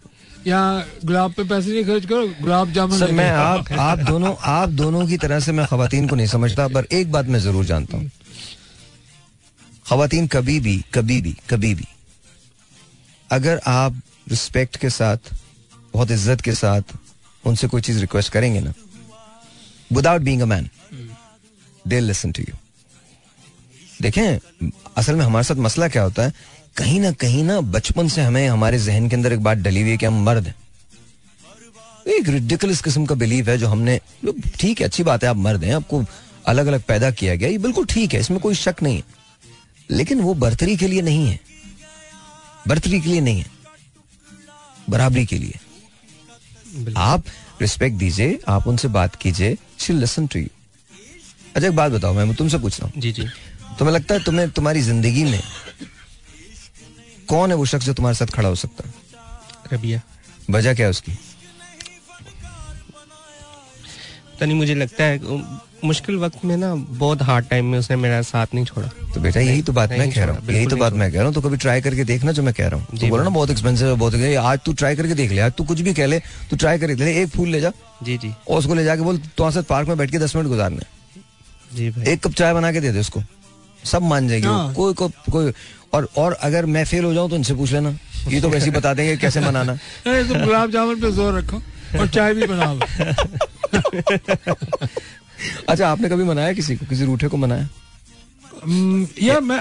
यहाँ 0.47 0.85
गुलाब 1.05 1.33
पे 1.33 1.43
पैसे 1.43 1.71
नहीं 1.71 1.83
खर्च 1.85 2.05
करो 2.05 2.27
गुलाब 2.41 2.71
जामुन 2.73 2.99
सर 2.99 3.11
मैं 3.11 3.29
आप 3.31 3.71
आप 3.71 3.99
दोनों 3.99 4.33
आप 4.51 4.69
दोनों 4.71 5.05
की 5.07 5.17
तरह 5.17 5.39
से 5.39 5.51
मैं 5.51 5.65
खातन 5.67 6.07
को 6.07 6.15
नहीं 6.15 6.27
समझता 6.27 6.67
पर 6.67 6.87
एक 6.91 7.11
बात 7.11 7.25
मैं 7.25 7.39
ज़रूर 7.39 7.65
जानता 7.65 7.97
हूँ। 7.97 8.09
खातन 9.85 10.27
कभी 10.27 10.59
भी 10.59 10.75
कभी 10.93 11.21
भी 11.21 11.35
कभी 11.49 11.73
भी 11.75 11.87
अगर 13.29 13.61
आप 13.67 14.01
रिस्पेक्ट 14.29 14.77
के 14.77 14.89
साथ 14.91 15.33
बहुत 15.93 16.11
इज़्ज़त 16.11 16.41
के 16.41 16.53
साथ 16.55 16.95
उनसे 17.43 17.67
कोई 17.67 17.81
चीज़ 17.81 17.99
रिक्वेस्ट 17.99 18.31
करेंगे 18.31 18.59
ना। 18.59 18.73
Without 19.91 20.21
being 20.21 20.41
a 20.41 20.45
man 20.45 20.69
they 21.85 21.99
listen 21.99 22.31
to 22.31 22.43
you 22.43 22.55
देखें, 24.01 24.71
असल 24.97 25.15
में 25.15 25.25
हमारे 25.25 25.43
साथ 25.43 25.55
मसला 25.55 25.87
क्या 25.87 26.03
होता 26.03 26.23
है? 26.23 26.33
कहीं 26.77 26.99
ना 26.99 27.11
कहीं 27.11 27.43
ना 27.43 27.59
बचपन 27.61 28.07
से 28.07 28.21
हमें 28.21 28.47
हमारे 28.47 28.79
जहन 28.79 29.09
के 29.09 29.15
अंदर 29.15 29.33
एक 29.33 29.39
बात 29.39 29.57
डली 29.57 29.81
हुई 29.81 29.91
है 29.91 29.97
कि 29.97 30.05
हम 30.05 30.23
मर्द 30.23 30.47
हैं। 30.47 30.55
एक 32.07 32.29
रिडिकुलस 32.29 32.81
किस्म 32.81 33.05
का 33.05 33.15
बिलीव 33.15 33.49
है 33.49 33.57
जो 33.57 33.67
हमने 33.67 33.99
ठीक 34.59 34.79
है, 34.79 34.85
अच्छी 34.85 35.03
बात 35.03 35.23
है, 35.23 35.29
आप 35.29 35.35
मर्द 35.37 35.63
हैं, 35.63 35.75
आपको 35.75 36.03
अलग 36.47 36.67
अलग 36.67 36.83
पैदा 36.83 37.11
किया 37.11 37.35
गया, 37.35 37.49
ये 37.49 37.57
बिल्कुल 37.57 37.85
ठीक 37.85 38.13
है, 38.13 38.19
इसमें 38.19 38.39
कोई 38.39 38.55
शक 38.55 38.75
नहीं 38.83 38.95
है। 38.95 39.03
लेकिन 39.91 40.21
वो 40.21 40.33
बर्तरी 40.33 40.75
के 40.77 40.87
लिए 40.87 41.01
नहीं 41.01 41.27
है। 41.27 41.39
बर्तरी 42.67 42.99
के 43.01 43.09
लिए 43.09 43.21
नहीं 43.21 43.39
है। 43.39 43.49
बराबरी 44.89 45.25
के 45.25 45.37
लिए। 45.37 45.59
आप 46.97 47.23
रिस्पेक्ट 47.61 47.97
दीजिए 47.97 48.39
आप 48.47 48.67
उनसे 48.67 48.87
बात 48.87 49.15
कीजिए 49.15 49.57
शी 49.79 49.93
लिसन 49.93 50.27
टू 50.27 50.39
यू 50.39 50.47
अच्छा 51.55 51.67
एक 51.67 51.75
बात 51.75 51.91
बताओ 51.91 52.13
मैं 52.13 52.33
तुमसे 52.35 52.57
पूछ 52.57 52.79
रहा 52.79 52.89
हूँ। 52.89 53.01
जी 53.01 53.11
जी। 53.11 53.23
तुम्हें 53.79 53.93
लगता 53.95 54.15
है 54.15 54.23
तुम्हें 54.23 54.49
तुम्हारी 54.49 54.81
ज़िंदगी 54.81 55.23
में 55.23 55.41
कौन 57.29 57.49
है 57.49 57.55
वो 57.55 57.65
शख्स 57.65 57.85
जो 57.85 57.93
तुम्हारे 57.93 58.15
साथ 58.15 58.27
खड़ा 58.27 58.49
हो 58.49 58.55
सकता 58.55 58.87
है? 58.87 58.93
रबिया। 59.73 60.01
वजह 60.49 60.73
क्या 60.73 60.85
है 60.85 60.89
उसकी? 60.89 61.11
तो 64.41 64.45
नहीं 64.45 64.57
मुझे 64.57 64.75
लगता 64.75 65.03
है 65.03 65.19
मुश्किल 65.85 66.15
वक्त 66.17 66.45
में 66.45 66.55
ना 66.57 66.73
बहुत 66.75 67.21
हार्ड 67.21 67.45
टाइम 67.47 67.65
में 67.65 67.77
उसने 67.79 67.95
मेरा 67.97 68.21
साथ 68.21 68.53
नहीं 68.53 68.65
छोड़ा। 68.65 68.87
तो 69.13 69.21
बेटा 69.21 69.39
यही 69.39 69.61
तो 69.61 69.73
बात 69.73 69.91
मैं 69.91 70.09
कह 70.11 70.25
रहा 70.25 70.35
हूँ। 70.35 70.53
यही 70.53 70.65
तो 70.67 70.77
बात 70.77 70.93
मैं 70.93 71.11
कह 71.11 71.17
रहा 71.17 71.25
हूँ। 71.25 71.33
तो 71.33 71.41
कभी 71.41 71.57
ट्राई 71.57 71.81
करके 71.81 72.03
देखना 72.03 72.31
जो 72.31 72.43
मैं 72.43 72.53
कह 72.53 72.67
रहा 72.67 72.79
हूँ। 72.79 72.99
तो 72.99 73.07
बोला 73.07 73.23
ना 73.23 73.29
बहुत 73.29 73.49
एक्सपेंसिव 73.49 73.87
है 73.87 73.95
बहुत 73.95 74.15
आज 74.39 74.59
तू 74.65 74.73
ट्राई 74.73 74.95
करके 74.95 75.13
देख 75.13 75.31
ले 75.31 75.41
आज 75.41 75.51
तू 75.57 75.63
कुछ 75.63 75.81
भी 75.81 75.93
कह 75.93 76.05
ले 76.05 76.19
तू 76.49 76.55
ट्राई 76.55 76.79
करके 76.79 76.95
देख 76.95 77.05
ले 77.05 77.21
एक 77.21 77.29
फूल 77.29 77.49
ले 77.49 77.61
जा। 77.61 77.71
जी 78.03 78.17
जी। 78.17 78.33
और 78.49 78.59
उसको 78.59 78.75
ले 78.75 78.83
जाके 78.83 79.01
बोल 79.01 79.21
साथ 79.41 79.63
पार्क 79.63 79.87
में 79.87 79.97
बैठ 79.97 80.11
के 80.11 80.19
दस 80.19 80.35
मिनट 80.35 80.47
गुजारने 80.47 80.85
जी 81.75 81.89
भाई। 81.89 82.11
एक 82.13 82.23
कप 82.23 82.33
चाय 82.33 82.53
बना 82.53 82.71
के 82.71 82.81
दे 82.81 82.91
दे 82.91 82.99
उसको। 82.99 83.23
सब 83.85 84.01
मान 84.03 84.27
जाएगी 84.27 84.47
हाँ। 84.47 84.73
कोई 84.73 84.93
कोई 84.93 85.53
और 85.93 86.09
और 86.17 86.33
अगर 86.41 86.65
मैं 86.65 86.85
फेल 86.85 87.03
हो 87.05 87.13
जाऊँ 87.13 87.29
तो 87.29 87.35
इनसे 87.35 87.53
पूछ 87.53 87.71
लेना। 87.73 87.97
ये 88.27 88.41
तो 88.41 88.49
वैसे 88.49 88.65
ही 88.65 88.71
बता 88.71 88.93
देंगे 88.93 89.17
कैसे 89.17 89.39
मनाना। 89.39 89.73
गुलाब 90.07 90.71
जामुन 90.71 91.01
पे 91.01 91.11
ज़ोर 91.11 91.37
रखो 91.37 91.61
और 91.99 92.07
चाय 92.07 92.33
भी 92.33 92.47
बना 92.47 92.73
लो। 92.73 92.79
अच्छा 95.69 95.89
आपने 95.89 96.09
कभी 96.09 96.23
मनाया 96.23 96.53
किसी 96.53 96.75
को? 96.75 96.85
किसी 96.85 97.05
रूठे 97.05 97.27
को 97.27 97.37
मनाया? 97.37 97.69
Mm, 98.59 99.07
मैं 99.41 99.59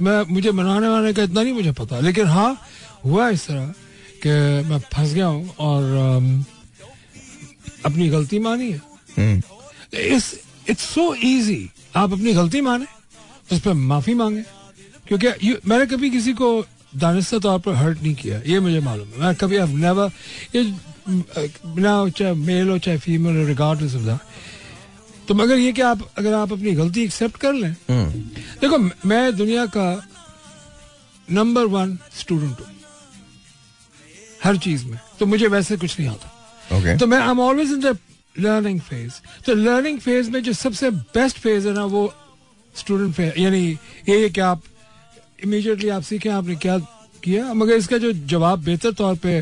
मैं 0.00 0.32
मुझे 0.34 0.50
मनाने 0.50 0.88
वाने 0.88 1.12
का 1.12 1.22
इतना 1.22 1.42
नहीं 1.42 1.52
मुझे 1.52 1.72
पता। 1.72 2.00
लेकिन 2.00 2.26
हाँ 2.26 2.60
हुआ 3.04 3.28
इस 3.28 3.46
तरह 3.46 3.66
कि 4.26 4.28
मैं 4.68 4.78
फंस 4.78 5.12
गया 5.12 5.26
हूँ 5.26 5.54
और 5.58 5.82
अम, 6.16 6.44
अपनी 7.86 8.08
गलती 8.08 8.38
मानी 8.38 8.70
है। 8.70 8.82
इट्स 9.94 10.40
इट्स 10.68 10.82
सो 10.82 11.14
इजी 11.14 11.70
आप 11.96 12.12
अपनी 12.12 12.32
गलती 12.32 12.60
माने 12.60 12.86
उस 13.52 13.60
पर 13.60 13.72
माफ़ी 13.72 14.14
मांगे। 14.14 14.42
क्योंकि 15.08 15.58
मैंने 15.66 15.86
कभी 15.86 16.10
किसी 16.10 16.32
को 16.32 16.66
दानिस्ता 16.96 17.38
तौर 17.38 17.58
पर 17.58 17.74
हर्ट 17.74 18.02
नहीं 18.02 18.14
किया। 18.14 18.40
ये 18.46 18.60
मुझे 18.60 18.80
मालूम 18.80 19.08
है। 19.08 19.18
मैं 19.18 19.34
कभी 19.34 19.58
I've 19.58 19.74
never 19.74 20.10
ये 20.56 20.89
बिना 21.08 22.08
चाहे 22.08 22.32
मेल 22.34 22.68
हो 22.68 22.78
चाहे 22.78 22.98
फीमेल 22.98 23.36
हो 23.36 23.46
रिगार्डलेस 23.46 23.94
ऑफ़ 23.94 24.02
दैट 24.02 24.20
तो 25.28 25.34
मगर 25.34 25.58
ये 25.58 25.72
कि 25.72 25.82
आप 25.82 26.08
अगर 26.18 26.32
आप 26.34 26.52
अपनी 26.52 26.72
गलती 26.74 27.02
एक्सेप्ट 27.02 27.36
कर 27.40 27.52
लें 27.52 27.70
हम्म, 27.90 28.20
देखो 28.60 28.78
मैं 29.08 29.36
दुनिया 29.36 29.66
का 29.76 29.88
नंबर 31.28 31.64
वन 31.74 31.98
स्टूडेंट 32.20 32.60
हूँ 32.60 32.66
हर 34.44 34.56
चीज़ 34.56 34.84
में। 34.86 34.98
तो 35.18 35.26
मुझे 35.26 35.46
वैसे 35.46 35.76
कुछ 35.76 35.98
नहीं 36.00 36.08
आता। 36.08 36.76
ओके 36.78 36.96
तो 36.98 37.06
मैं 37.06 37.18
I 37.18 37.30
am 37.30 37.40
always 37.40 37.72
in 37.72 37.80
the 37.80 37.96
learning 38.36 38.80
phase 38.80 39.12
तो 39.46 39.54
लर्निंग 39.54 39.98
फ़ेज़ 40.00 40.30
में 40.30 40.42
जो 40.42 40.52
सबसे 40.52 40.90
बेस्ट 40.90 41.38
फ़ेज़ 41.38 41.68
है 41.68 41.74
ना 41.74 41.84
वो 41.94 42.12
स्टूडेंट 42.74 43.14
फ़ेज़ 43.14 43.38
यानी 43.40 43.62
ये 44.08 44.22
है 44.22 44.28
कि 44.30 44.40
आप 44.40 44.62
इमीडिएटली 45.44 45.88
आप 45.88 46.02
सीखें 46.02 46.30
आपने 46.30 46.56
क्या 46.56 46.78
किया? 47.24 47.52
मगर 47.54 47.74
इसका 47.74 47.98
जो 47.98 48.12
जवाब 48.12 48.62
बेहतर 48.64 48.92
तौर 48.92 49.14
पे 49.22 49.40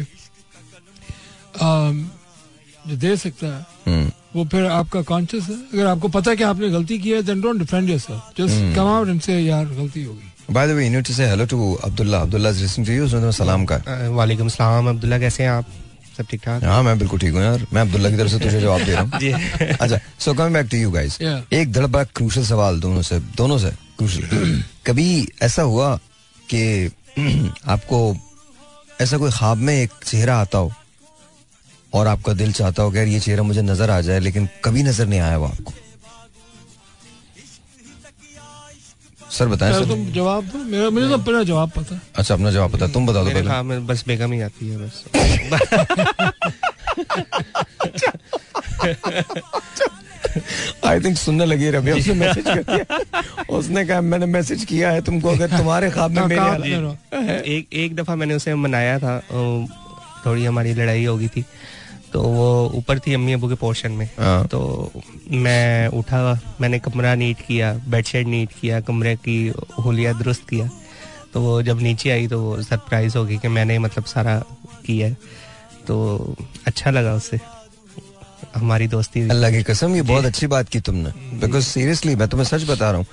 जो 1.63 2.97
दे 2.97 3.17
सकता 3.17 3.47
है 3.47 3.67
हम्म, 3.87 4.11
वो 4.37 4.45
फिर 4.53 4.65
आपका 4.67 5.03
कॉन्शियस 5.11 5.45
है। 5.49 5.55
अगर 5.73 5.87
आपको 5.87 6.09
पता 6.17 6.31
है 6.31 6.37
कि 6.37 6.45
आपने 6.45 6.69
गलती 6.71 6.99
की 6.99 7.11
है 7.11 7.23
then 7.23 7.41
don't 7.41 7.59
defend 7.59 7.91
yourself 7.91 8.33
just 8.39 8.75
come 8.77 8.87
out 8.89 9.09
and 9.09 9.21
से 9.21 9.39
यार 9.41 9.65
गलती 9.67 10.03
हो 10.05 10.13
गई। 10.15 10.55
By 10.55 10.69
the 10.69 10.71
way 10.77 10.85
you 10.87 10.91
need 10.93 11.05
to 11.07 11.13
say 11.15 11.27
hello 11.29 11.45
to 11.47 11.73
Abdullah 11.85 12.19
Abdullah 12.21 12.51
is 12.51 12.61
listening 12.63 12.87
to 12.87 12.93
you 12.95 13.05
उसने 13.07 13.33
सलाम 13.39 13.65
कहा 13.73 14.09
वालेकुम 14.17 14.49
सलाम 14.49 14.89
अब्दुल्ला 14.89 15.19
कैसे 15.19 15.43
हैं 15.43 15.51
आप? 15.51 15.67
सब 16.17 16.27
ठीक 16.31 16.41
ठाक? 16.45 16.65
हाँ 16.65 16.83
मैं 16.83 16.99
बिल्कुल 16.99 17.19
ठीक 17.21 17.33
हूँ 17.35 17.43
यार। 17.43 17.67
मैं 17.73 17.81
अब्दुल्ला 17.83 18.11
की 18.11 18.17
तरफ़ 18.17 18.31
से 18.31 18.39
तुझे 18.39 18.61
जवाब 18.61 18.83
दे 18.85 18.93
रहा 18.93 19.03
हूँ। 19.03 19.77
अच्छा 19.81 19.99
so 20.21 20.35
coming 20.35 20.55
back 20.55 20.69
to 20.71 20.77
you 20.77 20.91
guys 20.91 21.19
Yeah. 21.23 21.43
एक 21.55 21.73
धड़ 21.73 21.87
बड़ा 21.87 22.05
क्रूशल 22.17 22.45
सवाल 22.45 22.81
दोनों 22.81 23.03
से 23.03 23.19
दोनों 23.37 23.59
से 23.59 23.71
क्रूशल 23.99 24.63
कभी 24.87 25.07
ऐसा 25.43 25.63
हुआ 25.63 25.95
कि 26.53 26.63
आपको 27.75 28.01
ऐसा 29.01 29.19
कोई 29.19 29.31
ख्वाब 29.31 29.59
में 29.69 29.75
एक 29.75 29.91
चेहरा 30.07 30.37
आता 30.41 30.59
हो 30.59 30.73
और 31.95 32.07
आपका 32.07 32.33
दिल 32.33 32.53
चाहता 32.53 32.83
हो 32.83 32.91
कि 32.91 32.99
यार 32.99 33.07
ये 33.07 33.21
चेहरा 33.21 33.43
मुझे 33.43 33.63
नज़र 33.63 33.91
आ 33.91 34.01
जाए 34.01 34.21
लेकिन 34.21 34.49
कभी 34.65 34.83
नज़र 34.83 35.07
नहीं 35.07 35.21
आया 35.21 35.39
वो 35.39 35.47
आपको। 35.47 35.73
सर 39.31 39.49
बताएँ 39.49 39.73
सर 39.73 39.85
तुम 39.85 40.13
जवाब 40.13 40.45
दो। 40.45 40.59
मेरा 40.59 40.91
मुझे 40.91 41.09
तो 41.09 41.15
अपना 41.15 41.43
जवाब 41.43 41.71
पता 41.71 41.95
है। 41.95 42.01
अच्छा 42.17 42.35
अपना 42.35 42.51
जवाब 42.51 42.71
बता 42.71 42.87
तुम 42.87 43.07
बता 43.07 43.25
दो 43.25 43.31
पहले। 43.31 43.63
में 43.63 43.87
बस 43.87 44.05
बेगम 44.07 44.33
ही 44.33 44.41
आती 44.41 44.69
है 44.69 44.79
बस। 44.79 45.05
आई 50.85 51.01
थिंक 51.01 51.19
सुनने 51.19 51.47
लगी 51.47 51.71
रवि 51.71 51.93
उसने 51.93 52.15
मैसेज 52.15 52.45
कर 52.45 52.63
दिया। 52.63 53.23
उसने 53.57 53.87
कहा 53.87 54.01
मैंने 54.01 54.27
मैसेज 54.27 54.65
किया 54.65 54.91
है 54.91 55.03
तुमको 55.03 55.29
अगर 55.29 55.59
तुम्हारे 55.59 55.91
ख्वाब 55.91 56.11
में 56.11 56.27
मेरे 56.27 56.41
औकात 56.41 56.51
हाल- 56.51 56.67
में 56.67 56.79
रहो। 56.79 56.97
एक 57.55 57.69
एक 57.73 57.97
दफ़ा 57.97 58.15
मैंने 58.15 58.35
उसे 58.35 58.55
मनाया 58.55 58.99
था 58.99 59.21
थोड़ी 60.27 60.45
हमारी 60.45 60.75
लड़ाई 60.75 61.05
हो 61.05 61.17
गई 61.19 61.29
थी। 61.29 61.45
तो 62.13 62.23
वो 62.23 62.49
ऊपर 62.75 62.99
थी 62.99 63.15
अम्मी 63.15 63.33
अबू 63.33 63.49
के 63.49 63.55
पोर्शन 63.55 63.93
में। 63.93 64.09
हाँ। 64.19 64.47
तो 64.49 64.59
मैं 65.31 65.89
उठा 65.99 66.21
मैंने 66.61 66.79
कमरा 66.79 67.15
नीट 67.15 67.41
किया 67.47 67.73
बेडशीट 67.89 68.27
नीट 68.27 68.53
किया 68.61 68.81
कमरे 68.81 69.15
की 69.17 69.37
होलिया 69.85 70.13
दुरुस्त 70.13 70.49
किया। 70.49 70.71
तो 71.33 71.41
वो 71.41 71.61
जब 71.63 71.81
नीचे 71.83 72.11
आई 72.11 72.27
तो 72.29 72.41
वो 72.41 72.63
सरप्राइज़ 72.63 73.17
हो 73.19 73.25
गई 73.25 73.39
कि 73.39 73.49
मैंने 73.49 73.79
मतलब 73.79 74.05
सारा 74.07 74.39
किया 74.87 75.07
है। 75.07 75.17
तो 75.87 76.35
अच्छा 76.67 76.91
लगा 76.91 77.15
उससे 77.15 77.39
हमारी 78.55 78.87
दोस्ती 78.89 79.21
अल्लाह 79.29 79.51
की 79.51 79.63
कसम 79.63 79.95
ये 79.97 80.03
बहुत 80.03 80.25
अच्छी 80.25 80.47
बात 80.47 80.69
की 80.69 80.81
तुमने। 80.81 81.11
बिकॉज़ 81.41 81.65
सीरियसली 81.67 82.15
मैं 82.17 82.29
तुम्हें 82.29 82.47
सच 82.49 82.65
बता 82.71 82.91
रहा 82.91 82.99
हूँ 82.99 83.07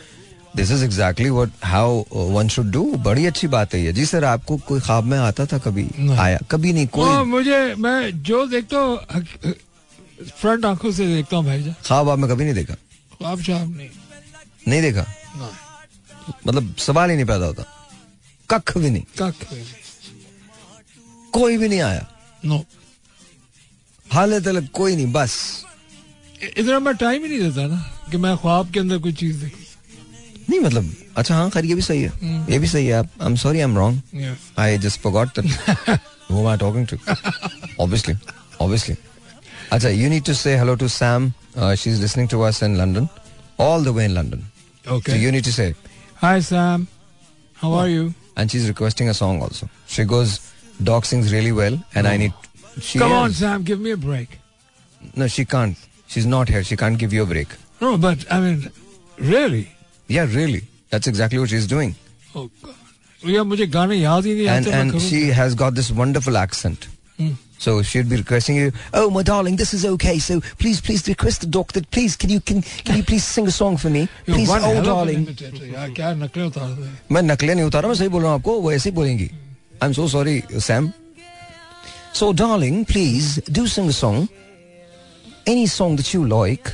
this 0.56 0.72
is 0.72 0.84
exactly 0.86 1.30
what 1.30 1.52
how 1.64 2.04
one 2.34 2.48
should 2.48 2.72
do 2.72 2.84
बड़ी 3.06 3.26
अच्छी 3.26 3.48
बात 3.48 3.74
है 3.74 3.82
ये। 3.82 3.94
जी 3.94 4.06
सर 4.06 4.24
आपको 4.26 4.58
कोई 4.68 4.80
ख्वाब 4.82 5.04
में 5.04 5.18
आता 5.18 5.46
था 5.46 5.58
कभी। 5.66 5.88
आया? 6.20 6.40
कभी 6.52 6.74
नहीं 6.74 6.86
हाँ, 6.86 7.18
कोई 7.18 7.26
मुझे 7.32 7.60
मैं 7.76 8.24
जो 8.24 8.46
देखता 8.48 8.78
हूँ 8.78 9.24
फ्रंट 10.32 10.66
आँखों 10.66 10.92
से 10.92 11.08
देखता 11.08 11.38
हूँ 11.38 11.46
भाईजान। 11.46 11.76
ख्वाब 11.86 12.10
आपने 12.10 12.28
कभी 12.28 12.44
नहीं 12.44 12.54
देखा? 12.54 12.74
ख्वाब 13.18 13.42
शाब 13.42 13.76
नहीं। 13.78 13.90
नहीं 14.68 14.82
देखा? 14.82 15.06
नहीं, 15.36 16.34
मतलब 16.48 16.76
सवाल 16.80 17.10
ही 17.10 17.16
नहीं 17.16 17.26
पैदा 17.26 17.46
होता। 17.46 17.64
कख 18.50 18.78
भी 18.78 18.90
नहीं। 18.90 19.04
कख 19.20 19.54
नहीं। 19.54 19.66
कोई 21.34 21.58
भी 21.58 21.68
नहीं 21.70 21.82
आया। 21.82 22.08
नो 22.46 22.64
हाल 24.08 24.40
तलक 24.42 24.70
कोई 24.74 24.96
नहीं 24.96 25.12
बस। 25.12 25.36
इतना 26.58 26.80
मैं 26.80 26.96
टाइम 26.96 27.24
ही 27.24 27.30
नहीं 27.30 27.40
देता 27.42 27.68
ना 27.68 27.84
कि 28.12 28.18
मैं 28.18 28.36
ख्वाब 28.38 28.72
के 28.72 28.80
अंदर 28.80 28.98
कोई 28.98 29.14
चीज़ 29.14 29.44
देखूँ। 29.44 29.65
नहीं 30.49 30.61
मतलब 30.61 30.93
अच्छा 31.19 31.35
हाँ 31.35 31.49
खैर 31.51 31.65
ये 31.65 31.75
भी 31.75 31.83
सही 31.83 32.03
है 32.03 32.45
ये 32.53 32.59
भी 32.59 32.67
सही 32.69 32.87
है 32.87 32.93
आप 32.99 33.09
I 33.21 33.27
am 33.27 33.37
sorry 33.43 33.59
I 33.59 33.65
am 33.65 33.77
wrong 33.79 34.21
Yeah. 34.23 34.35
I 34.65 34.79
just 34.87 35.01
forgot 35.07 35.35
that. 35.39 36.01
Who 36.31 36.41
am 36.41 36.47
I 36.53 36.57
talking 36.63 36.87
to? 36.93 36.99
obviously, 37.85 38.15
obviously. 38.65 38.97
Acha, 39.77 39.91
you 40.01 40.09
need 40.13 40.25
to 40.31 40.35
say 40.41 40.57
hello 40.61 40.75
to 40.83 40.89
Sam. 40.97 41.29
Uh, 41.57 41.75
she's 41.83 42.01
listening 42.05 42.29
to 42.35 42.43
us 42.49 42.61
in 42.69 42.77
London, 42.81 43.09
all 43.67 43.87
the 43.89 43.93
way 43.99 44.05
in 44.11 44.15
London. 44.19 44.45
Okay. 44.97 45.13
So 45.13 45.19
you 45.25 45.33
need 45.37 45.45
to 45.49 45.53
say, 45.57 45.67
Hi 46.23 46.35
Sam, 46.51 46.87
how 47.63 47.73
are 47.81 47.89
you? 47.93 48.05
and 48.37 48.51
she's 48.55 48.69
requesting 48.73 49.09
a 49.13 49.15
song 49.21 49.41
also. 49.47 49.69
She 49.97 50.05
goes, 50.15 50.37
Doc 50.91 51.05
sings 51.13 51.33
really 51.39 51.53
well, 51.61 51.79
and 51.95 52.09
I 52.13 52.17
need. 52.25 52.33
She 52.91 52.99
Come 53.05 53.13
on 53.23 53.31
is- 53.35 53.39
Sam, 53.45 53.63
give 53.73 53.81
me 53.89 53.91
a 53.97 54.01
break. 54.07 54.39
No, 55.23 55.27
she 55.39 55.45
can't. 55.57 55.77
She's 56.15 56.27
not 56.37 56.49
here. 56.57 56.63
She 56.73 56.77
can't 56.85 56.99
give 57.05 57.13
you 57.19 57.23
a 57.29 57.31
break. 57.35 57.49
No, 57.81 57.97
but 58.07 58.25
I 58.31 58.41
mean, 58.47 58.71
really? 59.35 59.65
Yeah, 60.09 60.27
really. 60.39 60.63
That's 60.91 61.07
exactly 61.07 61.39
what 61.39 61.51
she's 61.51 61.67
doing. 61.67 61.95
Oh 62.35 62.49
God. 62.63 62.75
यार 63.23 63.45
मुझे 63.45 63.67
गाने 63.67 63.97
याद 63.97 64.27
ही 64.27 64.35
नहीं 64.35 64.47
And 64.49 64.67
आते 64.67 64.71
मैं 64.71 64.81
and 64.81 64.93
करूँ 64.93 65.01
she 65.09 65.21
क्या? 65.27 65.35
has 65.37 65.55
got 65.63 65.75
this 65.75 65.91
wonderful 66.01 66.37
accent. 66.43 66.89
Hmm. 67.19 67.33
So 67.65 67.73
she'd 67.83 68.09
be 68.11 68.17
requesting 68.19 68.57
you, 68.57 68.73
oh 68.95 69.11
my 69.15 69.23
darling, 69.23 69.57
this 69.57 69.73
is 69.79 69.83
okay. 69.89 70.19
So 70.27 70.37
please, 70.63 70.79
please 70.81 71.03
request 71.09 71.43
the 71.43 71.49
doctor. 71.57 71.83
Please, 71.97 72.17
can 72.23 72.31
you 72.35 72.41
can 72.51 72.63
can 72.87 72.97
you 73.01 73.03
please 73.11 73.27
sing 73.33 73.51
a 73.51 73.55
song 73.57 73.77
for 73.83 73.91
me? 73.97 74.05
You're 74.27 74.37
Please, 74.37 74.49
one 74.53 74.63
oh 74.63 74.71
hell 74.71 74.79
of 74.79 74.85
an 74.85 74.89
darling. 74.91 75.27
imitator, 75.27 75.67
यार 75.75 75.91
क्या 75.99 76.13
नकलें 76.23 76.45
उतार 76.45 76.71
दे 76.79 76.89
मैं 77.15 77.23
नकले 77.23 77.55
नहीं 77.55 77.65
उतारा 77.67 77.89
मैं 77.89 77.95
सही 78.01 78.09
बोल 78.17 78.23
रहा 78.23 78.31
हूँ 78.33 78.39
आपको 78.41 78.59
वो 78.61 78.73
ऐसे 78.73 78.91
ही 78.91 78.95
बोलेंगी 78.97 79.31
I 79.83 79.87
am 79.89 79.93
so 80.01 80.09
sorry 80.09 80.43
Sam 80.69 80.91
so 82.21 82.33
darling 82.41 82.85
please 82.93 83.43
do 83.59 83.67
sing 83.77 83.91
song 84.01 84.29
any 85.49 85.67
song 85.77 85.97
that 86.01 86.15
you 86.15 86.25
like 86.33 86.69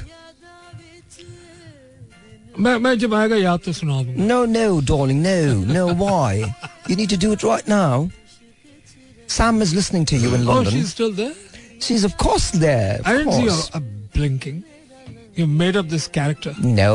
मैं 2.65 2.77
मैं 2.85 2.94
जब 2.98 3.15
आएगा 3.15 3.36
याद 3.36 3.61
तो 3.65 3.73
सुना 3.78 4.03
दूंगा 4.03 4.24
no 4.27 4.44
no 4.53 4.81
darling 4.90 5.23
no 5.27 5.73
no 5.73 5.86
why 6.05 6.40
you 6.90 6.97
need 6.97 7.11
to 7.11 7.16
do 7.27 7.32
it 7.32 7.44
right 7.44 7.69
now 7.69 8.09
Sam 9.35 9.57
is 9.65 9.70
listening 9.77 10.05
to 10.11 10.16
you 10.24 10.28
in 10.35 10.43
Oh, 10.43 10.48
London. 10.48 10.73
she's 10.73 10.90
still 10.94 11.12
there? 11.20 11.32
She's 11.86 12.05
of 12.09 12.12
course 12.24 12.44
there. 12.65 12.93
Of 13.01 13.07
I 13.12 13.15
didn't 13.16 13.32
see 13.39 13.47
course. 13.48 13.62
her 13.73 13.78
uh, 13.78 13.81
blinking. 14.16 14.61
You 15.39 15.47
made 15.62 15.78
up 15.81 15.89
this 15.94 16.07
character. 16.19 16.53
No, 16.77 16.93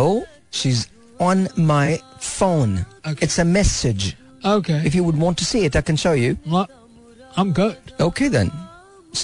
she's 0.60 0.80
on 1.26 1.44
my 1.72 2.00
phone. 2.28 2.78
Okay. 3.12 3.26
It's 3.28 3.38
a 3.44 3.46
message. 3.50 4.06
Okay. 4.54 4.80
If 4.92 4.96
you 5.00 5.04
would 5.10 5.20
want 5.26 5.38
to 5.44 5.46
see 5.50 5.66
it, 5.72 5.76
I 5.76 5.82
can 5.90 6.00
show 6.06 6.14
you. 6.22 6.32
Well, 6.56 6.70
I'm 7.44 7.52
good. 7.60 7.94
Okay 8.08 8.30
then. 8.38 8.54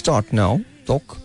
Start 0.02 0.32
now. 0.42 0.50
Talk. 0.92 1.16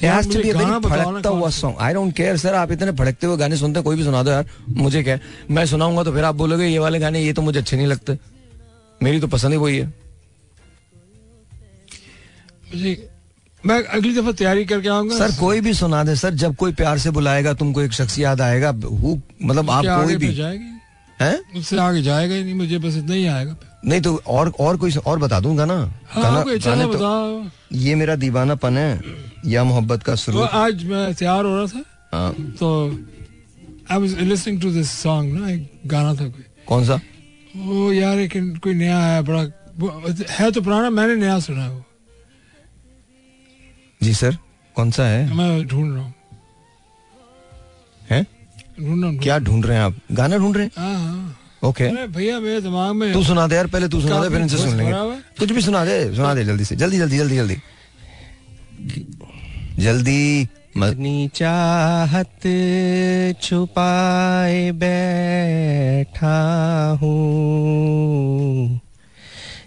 भड़कता 0.00 1.28
हुआ 1.28 1.48
song 1.50 1.76
I 1.80 1.94
don't 1.94 2.14
care 2.16 2.36
sir 2.36 2.54
आप 2.54 2.72
इतने 2.72 2.92
भड़कते 2.94 3.26
हुए 3.26 3.36
गाने 3.36 3.56
सुनते 3.56 3.82
कोई 3.82 3.96
भी 3.96 4.04
सुना 4.04 4.22
दो 4.22 4.30
यार 4.30 4.46
मुझे 4.70 5.02
क्या 5.02 5.18
मैं 5.50 5.66
सुनाऊँगा 5.66 6.02
तो 6.04 6.12
फिर 6.12 6.24
आप 6.24 6.34
बोलोगे 6.34 6.66
ये 6.66 6.78
वाले 6.78 6.98
गाने 6.98 7.22
ये 7.22 7.32
तो 7.32 7.42
मुझे 7.42 7.58
अच्छे 7.58 7.76
नहीं 7.76 7.86
लगते। 7.86 8.18
मेरी 9.00 9.20
तो 9.20 9.26
पसंद 9.28 9.52
ही 9.52 9.58
वही 9.58 9.78
है। 9.78 9.92
मैं 13.62 13.82
अगली 13.84 14.14
दफ़ा 14.14 14.32
तैयारी 14.32 14.64
करके 14.64 14.88
आऊँगा। 14.88 15.16
सर 15.18 15.34
कोई 15.36 15.60
भी 15.60 15.72
सुना 15.74 16.02
दे 16.04 16.14
सर 16.16 16.34
जब 16.34 16.54
कोई 16.56 16.72
प्यार 16.72 16.98
से 16.98 17.10
बुलाएगा 17.10 17.52
तुमको 17.54 17.82
एक 17.82 17.92
शख्स 17.92 18.18
याद 18.18 18.40
आएगा 18.40 18.68
हु 18.84 19.16
मतलब 19.42 19.70
आप 19.70 19.84
कोई 19.86 20.16
भी। 20.16 20.34
जाएगी 20.34 20.70
हैं। 21.20 21.38
मुझसे 21.54 21.78
आगे 21.80 22.02
जाएगा 22.02 22.34
ही 22.34 22.42
नहीं 22.42 22.54
मुझे 22.54 22.78
बस 22.78 22.96
इतना 22.96 23.14
ही 23.14 23.26
आएगा। 23.26 23.56
नहीं 23.84 24.00
तो 24.00 24.14
और 24.26 24.52
और 24.60 24.76
कोई 24.76 24.92
और 25.06 25.18
बता 25.18 25.40
दूँगा 25.40 25.64
ना। 25.64 25.74
हाँ 26.10 26.22
गाना- 26.22 26.64
गाने 26.66 26.84
तो 26.94 27.50
ये 27.72 27.94
मेरा 27.94 28.16
दीवानापन 28.16 28.78
है 28.78 29.00
या 29.46 29.64
मोहब्बत 29.64 30.02
का 30.02 30.14
तो 30.14 30.40
आज 30.40 30.84
मैं 30.84 31.14
तैयार 31.14 31.44
हो 31.44 31.56
रहा 31.56 31.66
था 31.66 31.84
हाँ, 32.18 32.32
तो 32.32 32.90
I 33.90 33.98
was 34.00 34.14
listening 34.20 34.60
to 34.62 34.70
this 34.70 34.90
song 34.90 35.38
ना 35.40 35.50
एक 35.50 35.70
गाना 35.86 36.14
था 36.14 36.28
कोई। 36.28 36.44
कौन 36.68 36.84
सा? 36.86 37.00
वो 37.56 37.92
यार 37.92 38.18
एक 38.18 38.32
कोई 38.62 38.74
नया 38.74 38.98
आया 38.98 39.22
बड़ा 39.22 39.42
है 40.30 40.50
तो 40.50 40.60
पुराना 40.62 40.90
मैंने 40.90 41.14
नया 41.16 41.38
सुना 41.40 41.62
है 41.64 41.70
वो। 41.70 41.84
जी 44.02 44.14
सर 44.14 44.36
कौन 44.76 44.90
सा 44.90 45.06
है? 45.06 45.34
मैं 45.34 45.66
ढूंढ 45.66 45.94
रहा 45.94 46.02
हूँ। 46.04 46.14
हैं? 48.10 48.26
ढूंढ 48.80 49.02
रहा 49.02 49.10
हूँ 49.10 49.18
क्या 49.18 49.38
ढूंढ 49.38 49.66
रहे 49.66 49.76
हैं 49.76 49.84
आप? 49.84 49.94
गाना 50.12 50.36
ढूंढ 50.38 50.56
रहे 50.56 50.64
हैं? 50.64 50.72
हाँ 50.76 50.94
हाँ। 50.98 51.37
ओके 51.64 52.06
भैया 52.06 52.38
मेरे 52.40 52.60
दिमाग 52.60 52.94
में 52.94 53.12
तू 53.12 53.22
सुना 53.24 53.46
दे 53.46 53.56
यार 53.56 53.66
पहले 53.66 53.88
तू 53.88 54.00
सुना 54.00 54.20
दे 54.22 54.28
फिर 54.28 54.40
इनसे 54.40 54.56
सुन 54.56 54.76
लेंगे। 54.76 54.92
कुछ 55.38 55.52
भी 55.52 55.60
सुना 55.60 55.84
दे 55.84 56.14
सुना 56.16 56.34
दे 56.34 56.44
जल्दी 56.44 56.64
से। 56.64 56.76
जल्दी 56.76 56.98
जल्दी 56.98 57.18
जल्दी 57.18 57.36
जल्दी। 57.36 57.56
जल्दी 59.78 60.48
अपनी 60.76 61.28
चाहत 61.34 62.46
छुपाए 63.42 64.70
बैठा 64.72 66.38
हूँ। 67.02 68.80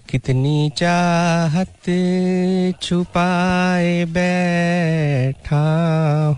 कितनी 0.09 0.71
चाहत 0.77 1.89
छुपाए 2.81 4.05
बैठा 4.05 5.65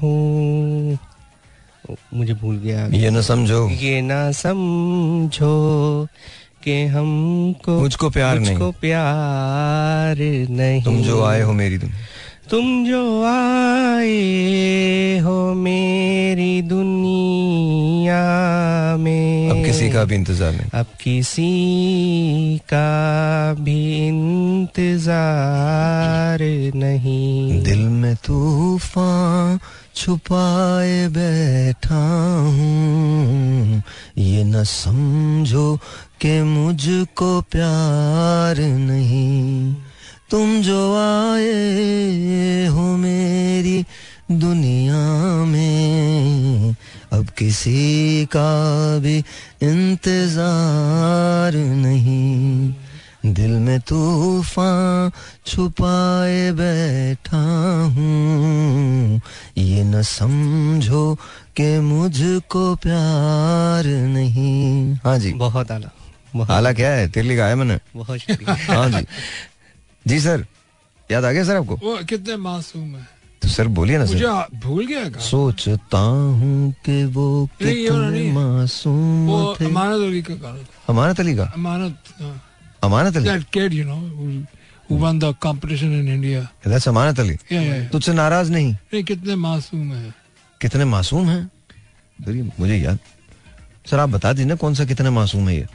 हूँ। 0.02 0.98
मुझे 2.14 2.34
भूल 2.34 2.56
गया। 2.58 2.86
ये 2.94 3.10
ना 3.10 3.22
समझो। 3.22 3.70
ये 3.70 4.02
ना 4.02 4.32
समझो 4.32 5.56
कि 6.64 6.76
हमको 6.88 7.80
मुझको 7.80 8.10
प्यार 8.10 8.40
नहीं। 8.40 8.50
मुझको 8.50 8.72
प्यार 8.82 10.18
नहीं। 10.50 10.84
तुम 10.84 11.02
जो 11.04 11.24
आए 11.24 11.42
हो 11.42 11.54
मेरी 11.54 11.78
तुम 11.78 11.90
तुम 12.50 12.86
जो 12.86 13.24
आए 13.24 15.20
हो 15.20 15.54
मेरी 15.54 16.62
दुनिया 16.62 18.24
में। 19.00 19.50
अब 19.50 19.66
किसी 19.66 19.90
का 19.90 20.04
भी 20.04 20.16
इंतज़ार 20.16 20.52
नहीं। 20.52 20.70
अब 20.74 20.86
किसी 21.02 22.58
का 22.74 23.54
भी 23.60 24.08
इंतज़ार 24.08 25.14
नहीं। 26.76 27.62
दिल 27.64 27.80
में 27.80 28.16
तूफ़ान 28.16 29.60
छुपाए 29.96 31.08
बैठा 31.08 32.04
हूँ। 32.40 33.84
ये 34.18 34.44
न 34.44 34.64
समझो 34.64 35.80
कि 36.22 36.42
मुझको 36.42 37.42
प्यार 37.42 38.60
नहीं। 38.60 39.76
तुम 40.32 40.62
जो 40.62 40.96
आए 40.96 42.68
हो 42.68 42.98
मेरी 42.98 43.86
दुनिया 44.32 45.06
में, 45.46 46.76
अब 47.14 47.30
किसी 47.30 48.26
का 48.26 49.00
भी 49.00 49.18
इंतज़ार 49.64 51.56
नहीं। 51.56 52.74
दिल 53.24 53.52
में 53.64 53.80
तूफ़ान 53.80 55.12
छुपाए 55.46 56.52
बैठा 56.52 57.42
हूँ। 57.96 59.22
ये 59.58 59.84
न 59.84 60.02
समझो 60.02 61.16
कि 61.56 61.80
मुझको 61.80 62.64
प्यार 62.76 63.86
नहीं। 63.86 64.96
हाँ 65.04 65.18
जी। 65.20 65.34
बहुत 65.34 65.72
आला 65.72 65.90
बहुत 66.36 66.50
हाला 66.50 66.74
क्या 66.74 66.90
है? 66.90 67.08
तेरे 67.10 67.28
लिए 67.28 67.38
गाया 67.38 67.56
मैंने। 67.56 67.80
बहुत 67.96 68.20
हाँ 68.70 68.90
जी। 68.90 69.06
जी 70.06 70.20
सर 70.20 70.46
याद 71.10 71.26
आ 71.26 71.32
गया 71.32 71.44
सर 71.44 71.56
आपको? 71.56 71.76
वो 71.76 71.98
कितने 72.10 72.36
मासूम 72.38 72.96
है। 72.96 73.08
तो 73.42 73.48
सर 73.50 73.68
बोलिए 73.68 73.98
ना 73.98 74.06
सर। 74.06 74.48
भूल 74.64 74.86
गया 74.88 75.10
का 75.10 75.20
सोचता 75.20 75.98
हूँ 75.98 76.72
कि 76.86 77.04
वो 77.06 77.46
कितने 77.60 78.32
मासूम 78.32 79.56
थे। 79.56 79.66
अमानत 79.66 80.02
अली 80.02 80.22
का 80.22 80.34
अमानत 80.90 81.20
अली 81.20 81.36
का? 81.36 81.44
अमानत 81.56 81.96
हाँ। 82.84 82.92
Amanat 82.92 83.18
Ali? 83.18 83.30
That 83.30 83.46
kid 83.46 83.70
you 83.70 83.86
know 83.86 84.02
who, 84.02 84.46
who 84.92 85.04
won 85.04 85.20
the 85.20 85.34
competition 85.46 86.02
in 86.02 86.24
India. 86.24 86.48
That's 86.68 86.88
Amanat 86.88 87.20
Ali. 87.20 87.36
Yeah, 87.36 87.52
yeah, 87.52 87.78
yeah. 87.78 87.92
तुझसे 87.92 88.14
नाराज़ 88.14 88.52
नहीं। 88.52 88.74
नहीं 88.74 89.04
कितने 89.04 89.36
मासूम 89.36 89.94
है। 89.94 90.14
कितने 90.62 90.86
मासूम 90.86 91.30
हैं? 91.30 91.52
सर 92.22 92.52
मुझे 92.60 92.78
याद 92.78 93.00
सर 93.92 94.00
आप 94.00 94.10
बता 94.10 94.34
दीजिए 94.34 94.46
ना 94.46 94.56
कौन 94.56 94.74
सा 94.74 94.86
कितने 94.86 95.10
मासूम 95.10 95.50
है 95.50 95.56
ये? 95.56 95.68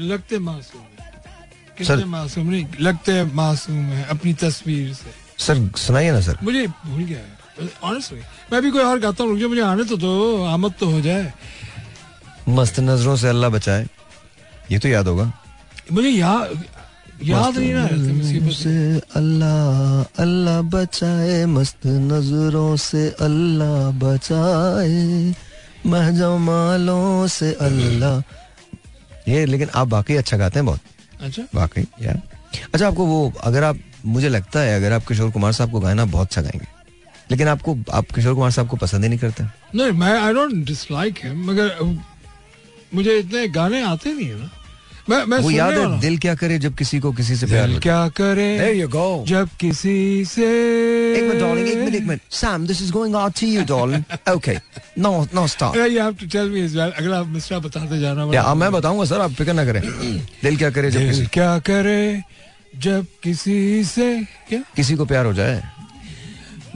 लगते 0.00 0.38
मासूम 0.38 0.82
है। 0.82 1.12
सर- 1.12 1.78
कितने 1.78 2.04
मासूम 2.04 2.46
नहीं 2.46 2.66
लगते 2.80 3.24
मासूम 3.24 3.76
है 3.76 4.04
अपनी 4.04 4.34
तस्वीर 4.34 4.94
से। 4.94 5.10
सर 5.38 5.70
सुनाइए 5.76 6.10
ना 6.10 6.20
सर। 6.20 6.38
मुझे 6.42 6.66
भूल 6.66 7.04
गया 7.04 7.18
है। 7.18 7.44
ऑनेस्टली 7.82 8.20
मैं 8.52 8.62
भी 8.62 8.70
कोई 8.70 8.82
और 8.82 8.98
गाता 8.98 9.24
हूँ 9.24 9.30
रुक 9.30 9.40
जाओ, 9.40 9.48
मुझे 9.48 9.60
आने 9.60 9.84
तो 9.84 9.96
दो 9.96 10.44
आमद 10.44 10.74
तो 10.80 10.90
हो 10.90 11.00
जाए। 11.00 11.32
मस्त 12.48 12.80
नज़रों 12.80 13.16
से 13.16 13.28
अल्लाह 13.28 13.50
बचाए। 13.50 13.86
ये 14.70 14.78
तो 14.78 14.88
याद 14.88 15.06
होगा। 15.08 15.32
मुझे 15.92 16.08
याद 16.10 16.64
याद 17.22 17.56
नहीं 17.58 17.72
ना 17.74 18.50
से 18.52 18.74
अल्लाह 19.16 20.22
अल्लाह 20.22 20.60
बचाए 20.72 21.44
मस्त 21.46 21.86
नज़रों 21.86 22.76
से 22.76 23.08
अल्लाह 23.20 23.90
बचाए 23.98 25.34
महजमालों 25.86 27.26
से 27.28 27.52
अल्लाह। 27.60 28.18
ये 29.30 29.44
लेकिन 29.46 29.68
आप 29.74 29.88
वाकई 29.88 30.14
अच्छा 30.16 30.36
गाते 30.36 30.58
हैं 30.58 30.66
बहुत। 30.66 30.80
अच्छा। 31.20 31.42
वाकई 31.54 31.86
यार 32.02 32.20
अच्छा 32.74 32.86
आपको 32.86 33.06
वो 33.06 33.32
अगर 33.42 33.64
आप 33.64 33.78
मुझे 34.06 34.28
लगता 34.28 34.60
है 34.60 34.76
अगर 34.76 34.92
आप 34.92 35.06
किशोर 35.06 35.30
कुमार 35.30 35.52
साहब 35.52 35.70
को 35.72 35.80
गाना 35.80 36.04
बहुत 36.06 36.26
अच्छा 36.26 36.42
गाएँगे। 36.42 36.66
लेकिन 37.30 37.48
आपको 37.48 37.76
आप 37.92 38.10
किशोर 38.14 38.34
कुमार 38.34 38.50
साहब 38.50 38.68
को 38.68 38.76
पसंद 38.76 39.02
ही 39.02 39.08
नहीं 39.08 39.18
करते। 39.18 39.44
नहीं 39.74 39.92
मैं 39.92 40.12
आई 40.20 40.32
डोंट 40.34 40.64
डिसलाइक 40.66 41.24
हिम 41.24 41.44
मगर 41.50 41.68
मुझे 42.94 43.18
इतने 43.18 43.48
गाने 43.48 43.82
आते 43.84 44.12
नहीं 44.12 44.28
है 44.28 44.38
ना। 44.40 44.50
मैं 45.08 45.24
मैं 45.28 45.38
वो 45.44 45.50
याद 45.50 45.74
है 45.78 46.00
दिल 46.00 46.16
क्या 46.18 46.34
करे 46.40 46.58
जब 46.58 46.74
किसी 46.74 46.98
को 47.00 47.12
किसी 47.12 47.34
से 47.36 47.46
प्यार 47.46 47.78
क्या 47.82 48.08
करे 48.16 48.46
There 48.58 48.76
you 48.76 48.88
go. 48.92 49.08
जब 49.28 49.48
किसी 49.60 50.24
से 50.24 50.46
एक 51.16 51.22
मिनट 51.22 51.40
डार्लिंग 51.40 51.68
एक 51.68 51.76
मिनट 51.78 51.94
एक 51.94 52.06
minute. 52.08 52.20
Sam 52.32 52.66
this 52.66 52.80
is 52.82 52.92
going 52.92 53.16
out 53.16 53.32
to 53.40 53.46
you 53.46 53.64
darling 53.72 54.30
okay 54.34 54.56
no 54.98 55.10
no 55.34 55.46
stop 55.56 55.76
Yeah, 55.76 55.90
you 55.94 56.00
have 56.04 56.16
to 56.22 56.30
tell 56.36 56.48
me 56.54 56.64
as 56.68 56.76
well. 56.78 56.92
अगला 57.02 57.22
मिसरा 57.34 57.58
बताते 57.66 58.00
जाना 58.00 58.30
या 58.34 58.42
अब 58.42 58.56
मैं 58.56 58.72
बताऊँगा 58.72 59.04
सर 59.12 59.20
आप 59.20 59.32
फ़िक्र 59.40 59.52
ना 59.52 59.64
करें। 59.64 59.80
दिल 60.42 60.56
क्या 60.56 60.70
करे 60.78 60.90
जब 60.90 61.10
किसी 61.10 61.26
क्या 61.38 61.58
करे 61.68 62.22
जब 62.86 63.06
किसी 63.22 63.84
से 63.84 64.08
क्या? 64.48 64.62
किसी 64.76 64.94
को 64.96 65.04
प्यार 65.04 65.26
हो 65.26 65.32
जाए। 65.34 65.62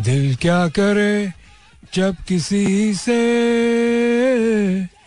दिल 0.00 0.34
क्या 0.42 0.66
करे 0.78 1.32
जब 1.94 2.16
किसी 2.28 2.94
से 2.94 3.18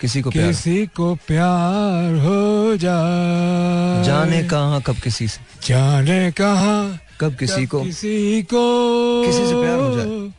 किसी 0.01 0.21
को 0.21 0.31
प्यार। 0.31 0.47
किसी 0.47 0.85
को 0.85 1.15
प्यार 1.15 2.15
हो 2.15 2.77
जाए। 2.77 4.03
जाने 4.03 4.43
कहाँ 4.43 4.81
कब 4.81 4.95
किसी 4.95 5.27
से? 5.27 5.41
जाने 5.67 6.31
कहा 6.31 6.99
कब 7.21 7.35
किसी 7.35 7.65
को? 7.65 7.81
किसी 7.81 8.43
को 8.43 8.63
किसी 9.25 9.45
से 9.47 9.53
प्यार 9.53 9.79
हो 9.79 9.95
जाए। 9.97 10.31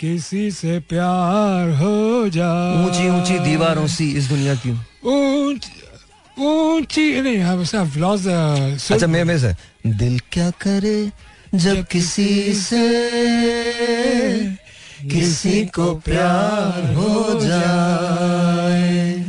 किसी 0.00 0.50
से 0.50 0.80
प्यार 0.80 1.70
हो 1.70 2.28
जाए। 2.28 2.86
ऊँची 2.86 3.08
ऊँची 3.08 3.38
दीवारों 3.38 3.86
सी 3.86 4.12
इस 4.12 4.24
दुनिया 4.24 4.54
की। 4.54 4.70
ऊँची 6.38 7.20
नहीं 7.20 7.38
हम 7.38 7.60
अच्छा 7.62 9.06
मेरे 9.06 9.24
में 9.24 9.38
से 9.38 9.54
दिल 9.86 10.20
क्या 10.32 10.50
करे 10.50 11.10
जब 11.54 11.84
किसी 11.84 12.54
से 12.54 12.84
किसी 15.08 15.64
को 15.66 15.94
प्यार 15.94 16.94
हो 16.94 17.40
जाए। 17.40 19.24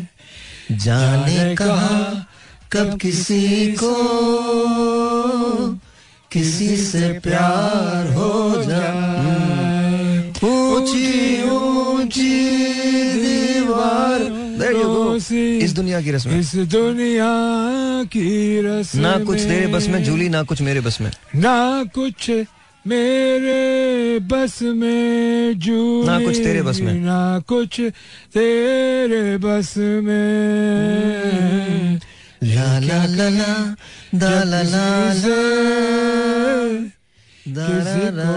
जाने 0.72 1.56
कहा 1.56 2.28
कब 2.72 2.98
किसी 2.98 3.76
को 3.84 3.94
किसी 6.32 6.78
से 6.78 7.20
प्यार 7.20 8.14
हो 8.14 8.64
जाए। 8.64 10.34
ऊँची 10.44 11.44
ऊँची 11.50 12.34
दीवार. 13.14 14.20
इस 15.64 15.72
दुनिया 15.74 16.02
की 16.02 16.12
रस्म। 16.12 16.30
इस 16.30 16.56
दुनिया 16.56 17.32
की 18.04 18.62
रस्म 18.62 19.00
ना 19.00 19.18
कुछ 19.20 19.40
तेरे 19.40 19.68
बस 19.68 19.88
में 19.88 20.04
झूली 20.04 20.30
ना 20.30 20.44
कुछ 20.44 20.62
मेरे 20.62 20.82
बस 20.82 21.02
में। 21.02 21.12
ना 21.36 21.84
कुछ 21.84 22.32
मेरे 22.88 24.20
बस 24.20 24.62
में 24.62 25.60
जू 25.60 26.06
ना 26.06 26.20
कुछ 26.20 26.38
तेरे 26.38 26.62
बस 26.62 26.80
में। 26.80 26.94
ना 26.94 27.40
कुछ 27.40 27.82
तेरे 28.34 29.38
बस 29.38 29.78
में। 29.78 32.00
ला 32.44 32.80
ला 32.80 33.06
ला 33.06 33.30
ला 33.30 33.76
दा 34.16 34.44
ला 34.44 34.62
ला 34.62 35.14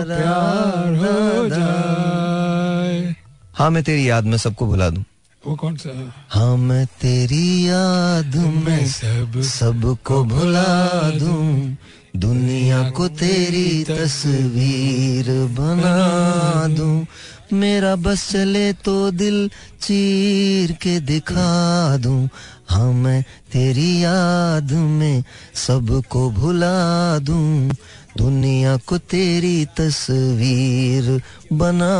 ला। 0.04 0.16
प्यार 0.16 0.94
हो 0.94 1.48
जाए। 1.48 3.14
हाँ 3.54 3.70
मैं 3.70 3.82
तेरी 3.82 4.08
याद 4.08 4.24
में 4.24 4.38
सबको 4.38 4.66
भुला 4.66 4.90
दूँ। 4.90 5.04
वो 5.46 5.56
कौन 5.56 5.76
सा 5.76 6.12
हाँ? 6.28 6.56
मैं 6.56 6.86
तेरी 6.86 7.68
याद 7.68 8.36
में 8.36 8.86
सब 8.86 9.40
सबको 9.40 10.24
भुला 10.24 11.10
दूँ। 11.10 11.76
दुनिया 12.16 12.90
को 12.90 13.08
तेरी 13.08 13.84
तस्वीर 13.84 15.26
बना 15.28 16.68
दूँ। 16.68 17.06
मेरा 17.52 17.96
बस 17.96 18.32
चले 18.32 18.72
तो 18.72 19.10
दिल 19.10 19.50
चीर 19.82 20.72
के 20.72 21.00
दिखा 21.00 21.96
दूँ। 21.96 22.28
हाँ 22.68 22.92
मैं 22.92 23.22
तेरी 23.22 24.04
याद 24.04 24.72
में 24.72 25.24
सबको 25.54 26.30
भुला 26.30 27.18
दूँ। 27.18 27.70
दुनिया 28.16 28.76
को 28.76 28.98
तेरी 28.98 29.64
तस्वीर 29.64 31.22
बना 31.52 31.94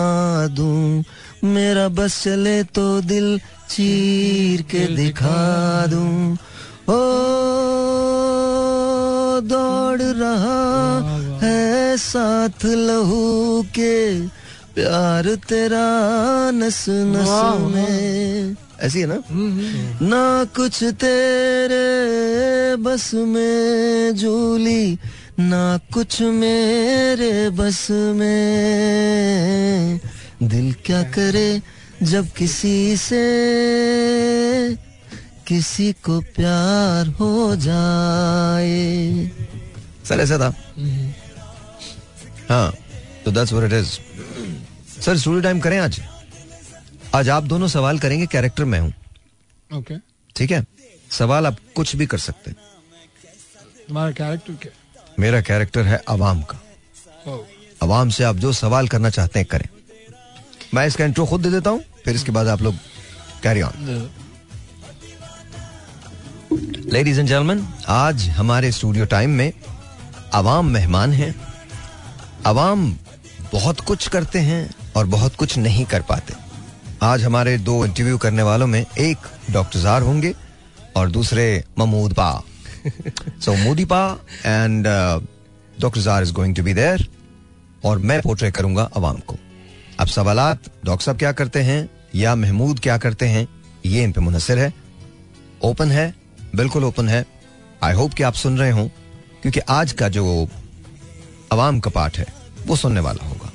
दूँ। 0.47 1.05
मेरा 1.45 1.89
बस 1.89 2.23
चले 2.23 2.63
तो 2.63 3.01
दिल 3.01 3.41
चीर 3.71 4.63
के 4.63 4.87
दिखा 4.97 5.87
दूँ। 5.87 6.37
ओ 6.89 7.01
दौड़ 9.49 10.03
रहा 10.03 11.19
है 11.43 11.97
साथ 11.97 12.65
लहू 12.65 13.63
के 13.63 14.21
प्यार 14.75 15.35
तेरा 15.49 16.51
नस 16.51 16.85
नस। 16.89 17.29
में। 17.75 18.57
ऐसी 18.81 19.01
है 19.01 19.07
ना? 19.07 19.23
ना 20.09 20.47
कुछ 20.57 20.85
तेरे 20.85 22.77
बस 22.77 23.15
में 23.15 24.15
जूली 24.15 24.99
ना 25.39 25.81
कुछ 25.93 26.23
मेरे 26.23 27.51
बस 27.51 27.87
में। 27.91 30.01
दिल 30.43 30.75
क्या 30.85 31.03
करे 31.03 31.63
जब 32.03 32.29
किसी 32.29 32.97
से 32.97 33.25
किसी 35.47 35.93
को 36.05 36.21
प्यार 36.37 37.09
हो 37.21 37.57
जाए। 37.57 39.31
सर 40.09 40.21
ऐसा 40.21 40.39
था। 40.39 40.49
हाँ 42.49 42.73
तो 43.25 43.31
that's 43.31 43.53
what 43.53 43.67
it 43.67 43.79
is 43.79 43.99
sir 45.01 45.17
studio 45.17 45.43
time 45.43 45.61
करें 45.61 45.79
आज। 45.79 46.01
आज 47.15 47.29
आप 47.29 47.43
दोनों 47.45 47.69
सवाल 47.69 47.99
करेंगे 47.99 48.27
कैरेक्टर 48.27 48.65
मैं 48.65 48.81
हूँ। 48.81 48.93
ओके 49.71 49.95
ठीक 50.37 50.51
है? 50.51 50.65
सवाल 51.11 51.47
आप 51.47 51.57
कुछ 51.77 51.95
भी 51.97 52.07
कर 52.07 52.19
सकते 52.19 52.51
हैं। 52.51 52.57
तुम्हारा 53.89 54.11
कैरेक्टर 54.13 54.53
क्या? 54.63 54.73
मेरा 55.19 55.41
कैरेक्टर 55.43 55.85
है 55.85 56.03
अवाम 56.09 56.43
का। 56.43 56.59
अवाम 57.83 58.09
से 58.09 58.25
आप 58.25 58.37
जो 58.37 58.53
सवाल 58.55 58.89
करना 58.89 59.11
चाहते 59.11 59.39
हैं 59.39 59.49
करें। 59.49 59.69
मैं 60.75 60.87
इसका 60.87 61.05
इंट्रो 61.05 61.27
खुद 61.27 61.43
दे 61.43 61.51
देता 61.51 61.71
हूँ 61.71 61.85
फिर 62.05 62.15
इसके 62.15 62.33
बाद 62.33 62.49
आप 62.49 62.63
लोग 62.63 62.75
carry 63.43 63.63
on 63.63 63.73
ladies 66.55 67.19
and 67.21 67.29
gentleman 67.29 67.67
आज 67.89 68.29
हमारे 68.29 68.71
स्टूडियो 68.73 69.05
टाइम 69.05 69.31
में 69.31 69.53
आवाम 70.35 70.67
मेहमान 70.67 71.13
हैं। 71.13 71.35
आवाम 72.47 72.87
बहुत 73.53 73.81
कुछ 73.81 74.09
करते 74.09 74.39
हैं 74.39 74.75
और 74.97 75.07
बहुत 75.07 75.37
कुछ 75.37 75.57
नहीं 75.59 75.85
कर 75.85 76.03
पाते। 76.03 76.35
आज 77.03 77.23
हमारे 77.23 77.57
दो 77.59 77.85
इंटरव्यू 77.87 78.19
करने 78.19 78.43
वालों 78.43 78.67
में 78.67 78.81
एक 78.81 79.27
डॉक्टर 79.51 79.81
जार 79.81 80.03
होंगे 80.03 80.35
और 80.97 81.11
दूसरे 81.11 81.65
महमूद 81.79 82.13
पा 82.13 82.31
सो 83.41 83.55
मोदी 83.55 83.85
पा 83.85 84.05
and 84.47 84.87
doctor 85.81 86.01
jar 86.01 86.23
is 86.23 86.33
going 86.33 86.57
to 86.57 86.63
be 86.63 86.75
there 86.75 87.09
और 87.85 87.99
मैं 87.99 88.21
पोर्ट्रे 88.23 88.51
करूँगा 88.51 88.91
आवाम 88.97 89.17
को। 89.17 89.37
अब 90.01 90.07
सवाल 90.07 90.39
डॉक्टर 90.85 91.05
साहब 91.05 91.19
क्या 91.19 91.33
करते 91.33 91.63
हैं 91.63 91.89
या 92.15 92.35
महमूद 92.35 92.81
क्या 92.81 92.99
करते 92.99 93.27
हैं, 93.27 93.49
ये 93.87 94.05
इन 94.05 94.13
पे 94.13 94.21
मुनसर 94.21 94.59
है। 94.59 94.73
ओपन 95.63 95.91
है। 95.91 96.24
बिल्कुल 96.55 96.85
ओपन 96.85 97.09
है। 97.09 97.25
आई 97.83 97.95
होप 97.95 98.15
कि 98.15 98.23
आप 98.23 98.35
सुन 98.35 98.59
रहे 98.59 98.71
हो, 98.71 98.91
क्योंकि 99.43 99.61
आज 99.61 99.93
का 99.93 100.09
जो 100.09 100.49
अवाम 101.53 101.81
का 101.81 101.91
पार्ट 101.91 102.19
है, 102.19 102.27
वो 102.67 102.77
सुनने 102.77 103.01
वाला 103.01 103.27
होगा। 103.29 103.51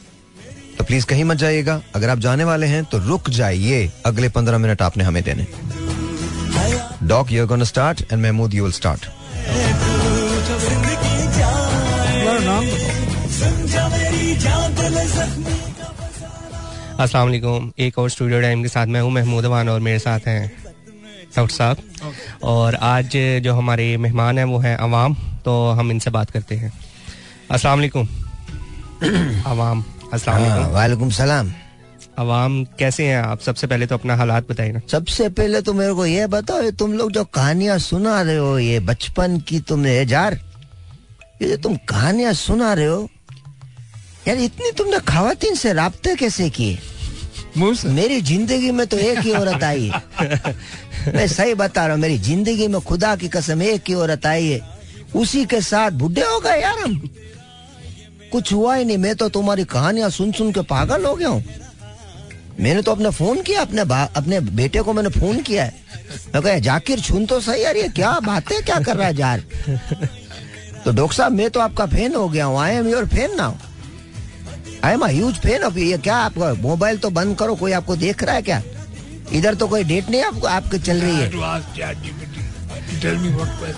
तो 0.77 0.83
प्लीज़ 0.83 1.05
कहीं 1.05 1.23
मत 1.23 1.37
जाइएगा। 1.37 1.81
अगर 1.95 2.09
आप 2.09 2.19
जाने 2.19 2.43
वाले 2.43 2.67
हैं 2.67 2.83
तो 2.83 2.97
रुक 2.97 3.29
जाइए। 3.29 3.91
अगले 4.05 4.29
पंद्रह 4.29 4.57
मिनट 4.57 4.81
आपने 4.81 5.03
हमें 5.03 5.23
देने। 5.23 5.47
Doc 7.03 7.31
you're 7.31 7.47
gonna 7.47 7.63
start 7.63 8.01
and 8.11 8.21
Mahmood 8.21 8.53
you 8.53 8.63
will 8.63 8.73
start 8.73 9.07
वालेकुम 17.15 17.71
एक 17.79 17.97
और 17.99 18.09
स्टूडियो 18.09 18.41
टाइम 18.41 18.61
के 18.63 18.69
साथ 18.69 18.87
मैं 18.87 19.01
हूँ 19.01 19.11
महमूद 19.11 19.45
अवान 19.45 19.69
और 19.69 19.79
मेरे 19.79 19.99
साथ 19.99 20.27
हैं 20.27 20.68
डॉक्टर 21.35 21.55
साहब। 21.55 21.77
और 22.43 22.75
आज 22.75 23.17
जो 23.43 23.53
हमारे 23.53 23.95
मेहमान 23.97 24.37
हैं 24.37 24.45
वो 24.45 24.59
हैं 24.59 24.75
अवाम 24.77 25.15
तो 25.45 25.53
हम 25.71 25.91
इनसे 25.91 26.09
बात 26.09 26.31
करते 26.31 26.55
हैं। 26.55 26.71
अस्सलाम 27.51 27.77
वालेकुम। 27.79 28.07
अवाम 29.45 29.83
अस्सलाम 30.13 30.41
वालेकुम। 30.41 30.73
वालेकुम 30.73 31.09
सलाम। 31.09 31.51
अवाम 32.19 32.63
कैसे 32.79 33.05
हैं 33.07 33.17
आप? 33.17 33.39
सबसे 33.39 33.67
पहले 33.67 33.85
तो 33.87 33.95
अपना 33.95 34.15
हालात 34.15 34.49
बताइए 34.51 34.71
ना। 34.71 34.81
सबसे 34.91 35.29
पहले 35.29 35.61
तो 35.61 35.73
मेरे 35.73 35.93
को 35.93 36.05
ये 36.05 36.27
बताओ 36.27 36.61
ये 36.61 36.71
तुम 36.71 36.93
लोग 36.93 37.11
जो 37.11 37.23
कहानियाँ 37.23 37.77
सुना 37.79 38.21
रहे 38.21 38.37
हो 38.37 38.57
ये 38.59 38.79
बचपन 38.79 39.39
की 39.39 39.59
तुमने 39.59 40.05
जार 40.05 40.39
ये 41.41 41.49
जो 41.49 41.57
तुम 41.57 41.75
कहानियाँ 41.89 42.33
सुना 42.33 42.73
रहे 42.73 42.85
हो 42.85 43.07
यार 44.27 44.37
इतनी 44.37 44.71
तुमने 44.77 44.99
खातन 45.07 45.55
से 45.55 45.73
रबते 45.73 46.15
कैसे 46.15 46.49
किए? 46.49 46.77
मुँह 47.59 47.73
से 47.75 47.87
मेरी 47.89 48.19
ज़िंदगी 48.21 48.71
में 48.71 48.85
तो 48.87 48.97
एक 48.97 49.19
ही 49.19 49.31
औरत 49.35 49.63
आई। 49.63 49.91
है 50.19 50.55
मैं 51.15 51.27
सही 51.27 51.53
बता 51.53 51.85
रहा 51.85 51.93
हूँ 51.93 52.01
मेरी 52.01 52.17
ज़िंदगी 52.19 52.67
में 52.67 52.79
खुदा 52.81 53.15
की 53.15 53.27
कसम 53.29 53.61
एक 53.63 53.83
ही 53.87 53.93
औरत 53.95 54.25
आई 54.25 54.45
है। 54.47 54.59
उसी 55.15 55.45
के 55.45 55.61
साथ 55.61 55.91
बुढ़े 56.01 56.21
हो 56.21 56.39
गए 56.39 56.59
यार 56.61 56.79
हम। 56.79 56.99
कुछ 58.31 58.53
हुआ 58.53 58.75
ही 58.75 58.85
नहीं 58.85 58.97
मैं 58.97 59.15
तो 59.15 59.29
तुम्हारी 59.29 59.63
कहानियाँ 59.65 60.09
सुन 60.09 60.31
सुन 60.31 60.51
के 60.53 60.61
पागल 60.71 61.05
हो 61.05 61.15
गया 61.15 61.29
हूँ। 61.29 61.43
मैंने 62.59 62.81
तो 62.81 62.91
अपने 62.91 63.09
फ़ोन 63.11 63.41
किया 63.41 63.61
अपने 63.61 63.81
अपने 63.81 64.39
बेटे 64.39 64.81
को 64.81 64.93
मैंने 64.93 65.09
फ़ोन 65.09 65.41
किया 65.41 65.63
है। 65.63 65.73
मैं 66.33 66.41
कहा 66.41 66.57
जाकिर 66.59 66.99
छुन 66.99 67.25
तो 67.25 67.39
सही 67.41 67.63
यार 67.63 67.77
ये 67.77 67.87
क्या 67.95 68.19
बात 68.25 68.51
है 68.51 68.61
क्या 68.61 68.79
कर 68.79 68.95
रहा 68.97 69.07
है 69.07 69.13
जार 69.15 69.39
तो 70.85 70.91
डॉक्टर 70.91 71.15
साहब 71.15 71.31
मैं 71.31 71.49
तो 71.49 71.59
आपका 71.59 71.85
फ़ैन 71.85 72.15
हो 72.15 72.27
गया 72.29 72.45
हूँ 72.45 72.59
I 72.61 72.75
am 72.75 72.87
your 72.87 73.05
fan 73.07 73.35
now 73.37 73.53
I 74.85 74.93
am 74.93 75.03
huge 75.05 75.35
fan 75.35 75.63
of 75.63 75.77
ये 75.77 75.97
क्या 75.97 76.15
आपका 76.15 76.53
मोबाइल 76.53 76.97
तो 76.97 77.09
बंद 77.09 77.37
करो 77.37 77.55
कोई 77.55 77.71
आपको 77.71 77.95
देख 77.95 78.23
रहा 78.23 78.35
है 78.35 78.41
क्या? 78.41 78.61
इधर 79.33 79.55
तो 79.55 79.67
कोई 79.67 79.83
डेट 79.83 80.09
नहीं 80.09 80.21
आपको 80.23 80.47
आपके 80.47 80.77
चल 80.79 81.01
रही 81.01 81.15
है. 81.15 81.31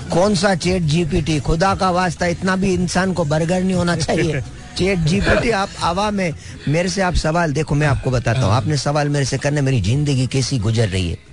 कौन 0.09 0.35
सा 0.35 0.55
चेट 0.55 0.83
जीपीटी 0.83 1.39
खुदा 1.39 1.75
का 1.75 1.89
वास्ता 1.91 2.25
इतना 2.25 2.55
भी 2.55 2.73
इंसान 2.73 3.13
को 3.13 3.25
बर्गर 3.25 3.63
नहीं 3.63 3.75
होना 3.75 3.95
चाहिए। 3.95 4.41
चेट 4.77 4.99
जीपीटी 4.99 5.49
आप 5.51 5.69
आवा 5.81 6.11
में 6.11 6.33
मेरे 6.67 6.89
से 6.89 7.01
आप 7.01 7.13
सवाल 7.13 7.53
देखो 7.53 7.75
मैं 7.75 7.87
आपको 7.87 8.11
बताता 8.11 8.41
हूँ। 8.41 8.53
आपने 8.53 8.77
सवाल 8.77 9.09
मेरे 9.09 9.25
से 9.25 9.37
करने 9.37 9.61
मेरी 9.61 9.81
ज़िंदगी 9.81 10.27
कैसी 10.27 10.59
गुजर 10.59 10.87
रही 10.87 11.09
है? 11.09 11.30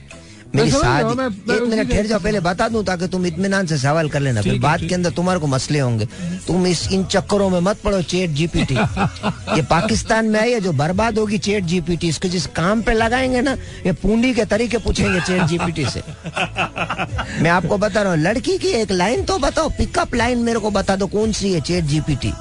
मेरी 0.55 0.71
शादी 0.71 1.13
एक 1.55 1.63
मिनट 1.63 1.91
ठहर 1.91 2.07
जाओ 2.07 2.19
पहले 2.21 2.41
बता 2.41 2.69
दूँ 2.69 2.85
ताकि 2.85 3.07
तुम 3.09 3.27
इतमान 3.27 3.67
से 3.67 3.79
सवाल 3.79 4.09
कर 4.09 4.21
लेना 4.21 4.43
फिर 4.43 4.59
बात 4.59 4.81
के 4.81 4.95
अंदर 4.95 5.11
तुम्हारे 5.11 5.41
को 5.41 5.47
मसले 5.47 5.79
होंगे। 5.79 6.07
तुम 6.47 6.67
इस 6.67 6.87
इन 6.93 7.05
चक्करों 7.05 7.49
में 7.51 7.61
मत 7.61 7.81
पड़ो 7.85 8.01
चेट 8.03 8.31
जीपीटी। 8.31 8.75
ये 9.57 9.63
पाकिस्तान 9.63 10.27
में 10.27 10.41
आई 10.41 10.53
है 10.53 10.61
जो 10.61 10.73
बर्बाद 10.73 11.19
होगी 11.19 11.39
चेट 11.39 11.65
जीपीटी। 11.65 12.09
इसको 12.09 12.29
जिस 12.29 12.47
काम 12.57 12.83
पे 12.83 12.93
लगाएँगे 12.93 13.41
ना 13.41 13.57
ये 13.87 13.93
पूंडी 13.93 14.33
के 14.35 14.45
तरीके 14.45 14.79
पूछेंगे 14.79 15.21
चेट 15.21 15.43
जीपीटी 15.43 15.85
से। 15.85 16.03
मैं 17.43 17.51
आपको 17.51 17.79
बता 17.79 18.03
रहा 18.03 18.13
हूँ 18.13 18.21
लड़की 18.23 18.59
की 18.59 18.69
एक 18.81 18.93
लाइन 18.93 19.25
तो 19.25 19.39
बताओ 19.39 19.69
पिकअप 19.69 20.15
लाइन 20.15 20.39
मेरे 20.39 20.59
को 20.59 20.71
बता 20.71 20.97
दो 20.97 21.07
कौन 21.07 21.33
सी 21.33 21.53
है 21.53 21.61
चेट 21.61 21.85
जीपीटी? 21.85 22.33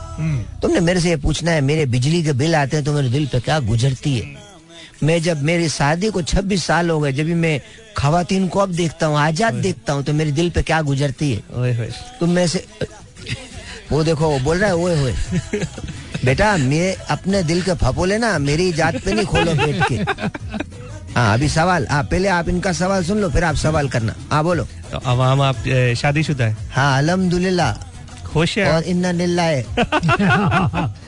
तुमने 0.62 0.80
मेरे 0.80 1.00
से 1.02 1.10
ये 1.10 1.16
पूछना 1.18 1.52
है 1.52 1.62
मेरे 1.62 1.86
बिजली 1.86 2.24
के 2.24 2.34
बिल 2.34 2.56
आते 2.56 2.78
हैं 2.78 2.86
तो 2.86 2.94
मेरे 2.94 3.10
दिल 3.10 3.28
पे 3.28 3.40
क्या 3.40 3.60
गुजरती 3.60 4.18
है? 4.18 4.47
मैं 5.04 5.22
जब 5.24 5.42
मेरी 5.44 5.70
शादी 5.70 6.10
को 6.10 6.22
26 6.22 6.62
साल 6.64 6.90
हो 6.90 7.00
गए 7.00 7.12
जब 7.14 7.26
भी 7.26 7.34
मैं 7.34 7.60
खातन 7.98 8.48
को 8.48 8.60
अब 8.60 8.70
देखता 8.76 9.06
हूँ 9.06 9.18
आज़ाद 9.20 9.54
देखता 9.66 9.94
हूँ 9.94 10.04
तो 10.04 10.14
मेरे 10.14 10.32
दिल 10.32 10.50
पे 10.56 10.62
क्या 10.64 10.82
गुजरती 10.82 11.32
है? 11.34 11.90
तुम 12.20 12.30
में 12.30 12.48
से 12.48 12.66
वो 13.92 14.04
देखो 14.04 14.30
वो 14.30 14.40
बोल 14.44 14.58
रहा 14.58 14.70
है 14.70 14.76
ओए 14.76 14.96
होए। 15.00 15.14
बेटा 16.26 16.56
मैं 16.58 16.96
अपने 17.16 17.44
दिल 17.44 17.62
के 17.62 17.74
फपोले 17.84 18.18
ना 18.18 18.38
मेरी 18.40 18.72
जात 18.74 18.96
पे 19.06 19.14
नहीं 19.14 19.26
खोलो 19.26 19.54
बैठ 19.56 19.88
के। 19.88 19.96
हाँ 21.16 21.34
अभी 21.34 21.48
सवाल। 21.50 21.88
हाँ 21.92 22.04
पहले 22.04 22.28
आप 22.30 22.50
इनका 22.50 22.72
सवाल 22.74 23.04
सुन 23.04 23.18
लो 23.22 23.30
फिर 23.32 23.44
आप 23.44 23.56
सवाल 23.56 23.90
करना। 23.90 24.16
हाँ 24.32 24.44
बोलो। 24.44 24.64
तो 24.92 24.98
अवाम 25.12 25.42
आप 25.42 25.64
शादीशुदा 25.98 26.46
है। 26.46 26.58
हाँ 26.72 26.98
अलहमदुल्ला 26.98 27.72
खुश 28.26 28.58
है? 28.58 28.72
और 28.74 28.84
इन्ना 28.84 29.12
निल्ला 29.12 29.44
है। 29.44 29.64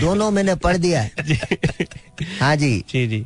दोनों 0.00 0.30
मैंने 0.30 0.54
पढ़ 0.54 0.76
दिया 0.76 1.00
है। 1.00 1.12
हाँ 2.40 2.56
जी। 2.56 2.84
जी 2.90 3.06
जी। 3.06 3.24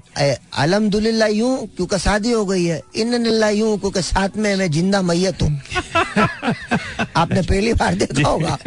अलहमदुल्ला 0.54 1.26
यूँ 1.26 1.66
क्योंकि 1.66 1.98
शादी 1.98 2.32
हो 2.32 2.44
गई 2.46 2.64
है। 2.64 2.82
इन 2.96 3.26
यूँ 3.54 3.78
क्योंकि 3.78 4.02
साथ 4.02 4.36
में 4.36 4.56
मैं 4.56 4.70
ज़िंदा 4.70 5.02
मैयत 5.02 5.42
हूँ। 5.42 5.50
आपने 7.16 7.42
पहली 7.42 7.72
बार 7.74 7.94
देखा 7.94 8.28
होगा। 8.28 8.58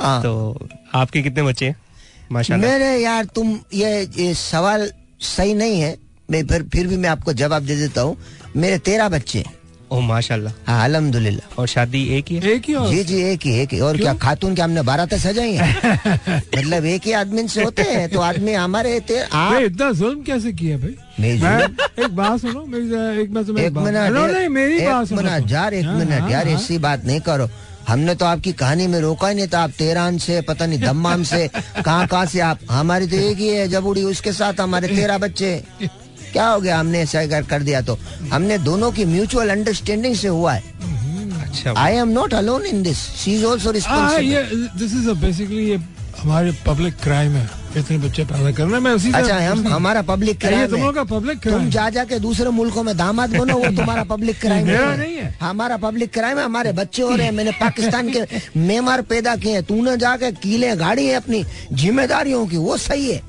हाँ। 0.00 0.22
तो 0.22 0.68
आपके 0.94 1.22
कितने 1.22 1.42
बच्चे 1.42 1.66
हैं? 1.66 1.76
माशाल्लाह। 2.32 2.70
मेरे 2.70 2.96
यार 3.02 3.24
तुम 3.24 3.58
ये, 3.74 4.02
ये 4.18 4.34
सवाल 4.34 4.92
सही 5.20 5.54
नहीं 5.54 5.80
है। 5.80 5.96
मैं 6.30 6.46
फिर 6.46 6.62
फिर 6.62 6.86
भी 6.86 6.96
मैं 6.96 7.08
आपको 7.08 7.32
जवाब 7.32 7.62
दे 7.62 7.76
देता 7.76 8.00
हूँ। 8.00 8.16
मेरे 8.56 8.78
तेरह 8.78 9.08
बच्चे 9.08 9.38
हैं। 9.38 9.59
ओ 9.92 9.98
माशाल्लाह। 10.00 10.52
हाँ 10.66 10.84
अल्हम्दुलिल्लाह। 10.84 11.54
और 11.60 11.66
शादी 11.68 12.02
एक 12.16 12.24
ही 12.30 12.36
है? 12.36 12.50
एक 12.50 12.64
ही 12.68 12.74
जी 12.90 13.02
जी 13.04 13.16
एक 13.30 13.46
ही 13.46 13.52
एक 13.60 13.72
ही। 13.74 13.78
और 13.86 13.96
क्या 13.96 14.12
खातून 14.24 14.54
के 14.54 14.62
हमने 14.62 14.82
बारह 14.90 15.06
तक 15.12 15.18
सजाई 15.18 15.52
है? 15.60 15.70
मतलब 16.56 16.84
एक 16.94 17.06
ही 17.06 17.12
आदमी 17.20 17.46
से 17.48 17.62
होते 17.64 17.82
हैं 17.82 18.08
तो 18.10 18.20
आदमी 18.20 18.52
हमारे 18.52 18.98
ते- 19.08 19.22
आप 19.32 19.62
इतना 19.62 19.90
जुल्म 20.02 20.22
कैसे 20.30 20.52
किया 20.60 20.76
भाई। 20.84 20.94
एक 22.04 22.14
बात 22.16 22.40
सुनो 22.40 22.60
एक 23.22 23.30
मैं 23.34 23.44
तुम्हें 23.46 23.64
एक 23.66 23.74
बात- 23.74 23.86
मिनट 23.86 24.48
मेरी 24.50 24.78
बात 24.86 25.12
मिनट 25.12 25.50
यार 25.50 25.74
एक 25.74 25.84
हाँ, 25.84 25.96
मिनट 25.98 26.20
हाँ, 26.20 26.30
यार 26.30 26.48
हाँ। 26.48 26.54
ऐसी 26.56 26.78
बात 26.86 27.04
नहीं 27.06 27.20
करो। 27.28 27.48
हमने 27.88 28.14
तो 28.14 28.24
आपकी 28.26 28.52
कहानी 28.52 28.86
में 28.86 28.98
रोका 29.00 29.28
ही 29.28 29.34
नहीं 29.34 29.46
था 29.52 29.60
आप 29.62 29.70
तेरान 29.78 30.18
से 30.24 30.40
पता 30.48 30.66
नहीं 30.66 30.78
दम्माम 30.80 31.22
से 31.30 31.46
कहाँ 31.84 32.06
कहाँ 32.06 32.26
से 32.32 32.40
आप 32.46 32.58
हमारी 32.70 33.06
तो 33.10 33.16
एक 33.16 33.38
ही 33.38 33.48
है 33.48 33.66
जब 33.68 33.86
उड़ी 33.86 34.02
उसके 34.14 34.32
साथ 34.32 34.60
हमारे 34.60 34.88
तेरह 34.88 35.18
बच्चे 35.18 35.50
क्या 36.32 36.46
हो 36.48 36.60
गया 36.60 36.78
हमने 36.78 37.00
ऐसा 37.00 37.26
कर, 37.26 37.42
कर 37.42 37.62
दिया 37.62 37.80
तो? 37.80 37.98
हमने 38.32 38.58
दोनों 38.58 38.90
की 38.92 39.04
म्यूचुअल 39.04 39.50
अंडरस्टैंडिंग 39.50 40.14
से 40.16 40.28
हुआ 40.28 40.52
है। 40.52 40.62
I 41.76 41.94
am 41.94 42.08
not 42.08 42.34
alone 42.34 42.66
in 42.66 42.82
this 42.82 42.98
she 43.22 43.34
is 43.34 43.44
also 43.44 43.70
responsible 43.70 44.68
this 44.78 44.92
is 44.92 45.10
basically 45.20 45.70
ये 45.70 45.78
हमारे 46.20 46.52
पब्लिक 46.66 46.94
क्राइम 47.02 47.32
है। 47.32 47.48
इतने 47.76 47.96
बच्चे 47.98 48.24
पैदा 48.24 48.50
करना 48.52 48.78
मैं 48.80 48.90
उसी 48.92 49.12
अच्छा 49.12 49.36
हम 49.40 49.66
हमारा 49.68 50.02
पब्लिक 50.02 50.38
क्राइम 50.40 50.66
तुम 50.66 50.80
है। 50.80 50.92
का 50.92 51.04
पब्लिक 51.04 51.38
तुम 51.38 51.52
क्राइम 51.52 51.70
जा 51.70 51.88
जा 51.90 52.04
के 52.04 52.18
दूसरे 52.18 52.50
मुल्कों 52.50 52.82
में 52.82 52.96
दामाद 52.96 53.30
बनो 53.30 53.56
वो 53.58 53.66
तुम्हारा 53.76 54.04
पब्लिक 54.04 54.40
क्राइम 54.40 54.66
मेरा 54.72 54.94
नहीं 54.96 55.16
है। 55.16 55.38
हमारा 55.40 55.76
पब्लिक 55.76 56.12
क्राइम 56.12 56.38
है 56.38 56.44
हमारे 56.44 56.72
बच्चे 56.72 57.02
हो 57.02 57.14
रहे 57.16 57.26
हैं। 57.26 57.32
मैंने 57.32 57.50
पाकिस्तान 57.60 58.10
के 58.12 58.24
मेमार 58.60 59.02
पैदा 59.02 59.36
किए 59.36 59.52
हैं। 59.52 59.62
तूने 59.62 59.96
जाके 59.96 60.32
कीले 60.32 60.74
गाड़ी 60.76 61.06
है 61.06 61.14
अपनी। 61.14 61.44
जिम्मेदारियों 61.72 62.46
की। 62.46 62.56
वो 62.56 62.76
सही 62.76 63.10
है। 63.10 63.20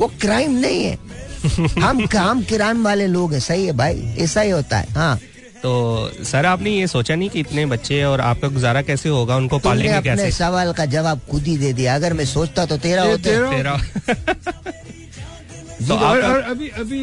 वो 0.00 0.12
क्राइम 0.20 0.58
नहीं 0.58 0.84
है। 0.84 0.98
हम 1.80 2.04
काम 2.06 2.42
क्राइम 2.42 2.84
वाले 2.84 3.06
लोग 3.06 3.32
हैं 3.32 3.40
सही 3.40 3.66
है 3.66 3.72
भाई 3.72 4.14
ऐसा 4.18 4.40
ही 4.40 4.50
होता 4.50 4.78
है 4.78 4.86
हाँ। 4.92 5.16
तो 5.62 5.70
सर 6.24 6.46
आपने 6.46 6.70
ये 6.70 6.86
सोचा 6.86 7.14
नहीं 7.14 7.28
कि 7.30 7.40
इतने 7.40 7.64
बच्चे 7.66 8.02
और 8.04 8.20
आपका 8.20 8.48
गुजारा 8.48 8.82
कैसे 8.82 9.08
होगा 9.08 9.36
उनको 9.36 9.58
तुमने 9.58 9.74
पालेंगे 9.76 9.96
अपने 9.98 10.16
कैसे? 10.16 10.36
सवाल 10.36 10.72
का 10.72 10.84
जवाब 10.84 11.20
खुद 11.30 11.42
ही 11.42 11.56
दे 11.58 11.72
दिया 11.72 11.94
अगर 11.94 12.12
मैं 12.12 12.24
सोचता 12.24 12.66
तो 12.66 12.76
तेरा 12.76 13.02
होते। 13.02 13.22
तेरा- 13.22 13.52
तेरा 13.54 13.76
तो 15.88 15.94
और, 15.94 16.22
और 16.22 16.40
अभी 16.42 16.68
अभी 16.68 17.00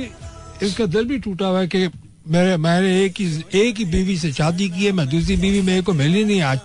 इसका 0.63 0.85
दिल 0.85 1.05
भी 1.05 1.17
टूटा 1.19 1.45
हुआ 1.47 1.59
है 1.59 1.67
कि 1.67 1.87
मेरे 2.27 2.57
मैंने 2.57 3.03
एक 3.03 3.13
ही 3.19 3.43
एक 3.61 3.77
ही 3.77 3.85
बीवी 3.85 4.17
से 4.17 4.31
शादी 4.33 4.69
की 4.69 4.85
है 4.85 4.91
मैं 4.91 5.07
दूसरी 5.09 5.35
बीवी 5.35 5.61
मेरे 5.61 5.81
को 5.81 5.93
मिली 5.93 6.23
नहीं 6.23 6.41
आज 6.41 6.59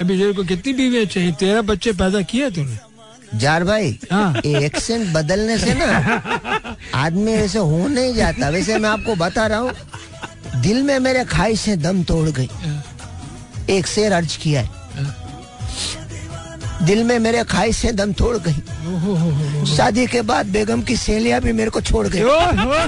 अभी 0.00 0.18
तेरे 0.18 0.32
को 0.32 0.44
कितनी 0.44 0.72
बीवियाँ 0.72 1.04
चाहिए? 1.04 1.32
तेरह 1.32 1.62
बच्चे 1.62 1.92
पैदा 1.92 2.20
किए 2.22 2.50
तूने? 2.50 2.78
जार 3.38 3.64
भाई 3.64 3.98
हाँ। 4.12 4.40
एक्सेंट 4.46 5.12
बदलने 5.12 5.58
से 5.58 5.74
ना 5.74 6.58
आदमी 6.94 7.32
ऐसे 7.32 7.58
हो 7.58 7.88
नहीं 7.88 8.14
जाता। 8.14 8.48
वैसे 8.48 8.78
मैं 8.78 8.90
आपको 8.90 9.14
बता 9.16 9.46
रहा 9.46 9.58
हूँ 9.58 9.72
दिल 10.62 10.82
में 10.82 10.98
मेरे 11.00 11.24
खाई 11.24 11.56
से 11.56 11.76
दम 11.78 12.02
तोड़ 12.04 12.28
गई। 12.30 12.48
एक 13.70 13.86
शेर 13.86 14.12
अर्ज़ 14.12 14.38
किया 14.38 14.60
है। 14.60 14.68
दिल 16.86 17.02
में 17.04 17.18
मेरे 17.18 17.42
खाई 17.44 17.72
से 17.72 17.92
दम 17.92 18.12
तोड़ 18.12 18.36
गई। 18.38 18.52
ओहो 18.92 19.64
शादी 19.66 20.06
के 20.06 20.22
बाद 20.22 20.46
बेगम 20.52 20.82
की 20.82 20.96
सहेलियाँ 20.96 21.40
भी 21.40 21.52
मेरे 21.52 21.70
को 21.70 21.80
छोड़ 21.80 22.06
गई। 22.08 22.22
वाह 22.22 22.64
वाह 22.64 22.80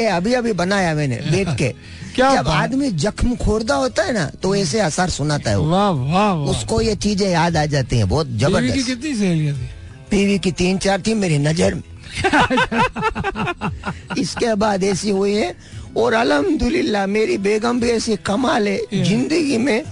ए 0.00 0.06
अभी 0.06 0.34
अभी 0.34 0.52
बनाया 0.54 0.94
मैंने 0.94 1.16
देख 1.30 1.48
के। 1.58 1.68
क्या 2.14 2.34
जब 2.34 2.48
आदमी 2.48 2.90
जख्म 3.04 3.36
खोरदा 3.36 3.74
होता 3.74 4.02
है 4.02 4.12
ना 4.14 4.24
तो 4.42 4.54
ऐसे 4.56 4.80
असर 4.80 5.08
सुनाता 5.10 5.50
है 5.50 5.58
वाह 5.58 5.90
वाह 5.90 6.32
वाह। 6.32 6.50
उसको 6.50 6.80
ये 6.80 6.94
चीज़ें 6.96 7.28
याद 7.30 7.56
आ 7.56 7.64
जाती 7.66 7.98
हैं 7.98 8.08
बहुत 8.08 8.26
ज़बरदस्त। 8.38 8.86
कितनी 8.86 9.14
सहेलियाँ 9.14 9.56
थी? 9.56 9.68
बीवी 10.10 10.38
की 10.38 10.52
तीन 10.52 10.78
चार 10.78 11.02
थी 11.06 11.14
मेरी 11.14 11.38
नज़र 11.38 11.74
में। 11.74 11.82
इसके 14.18 14.54
बाद 14.54 14.84
ऐसी 14.84 15.10
हुई 15.10 15.34
है 15.34 15.54
और 15.96 16.14
अलहमदुल्ला 16.14 17.06
मेरी 17.06 17.38
बेगम 17.38 17.80
भी 17.80 17.90
ऐसी 17.90 18.16
कमाल 18.26 18.68
है 18.68 18.78
ज़िंदगी 19.04 19.58
में 19.58 19.82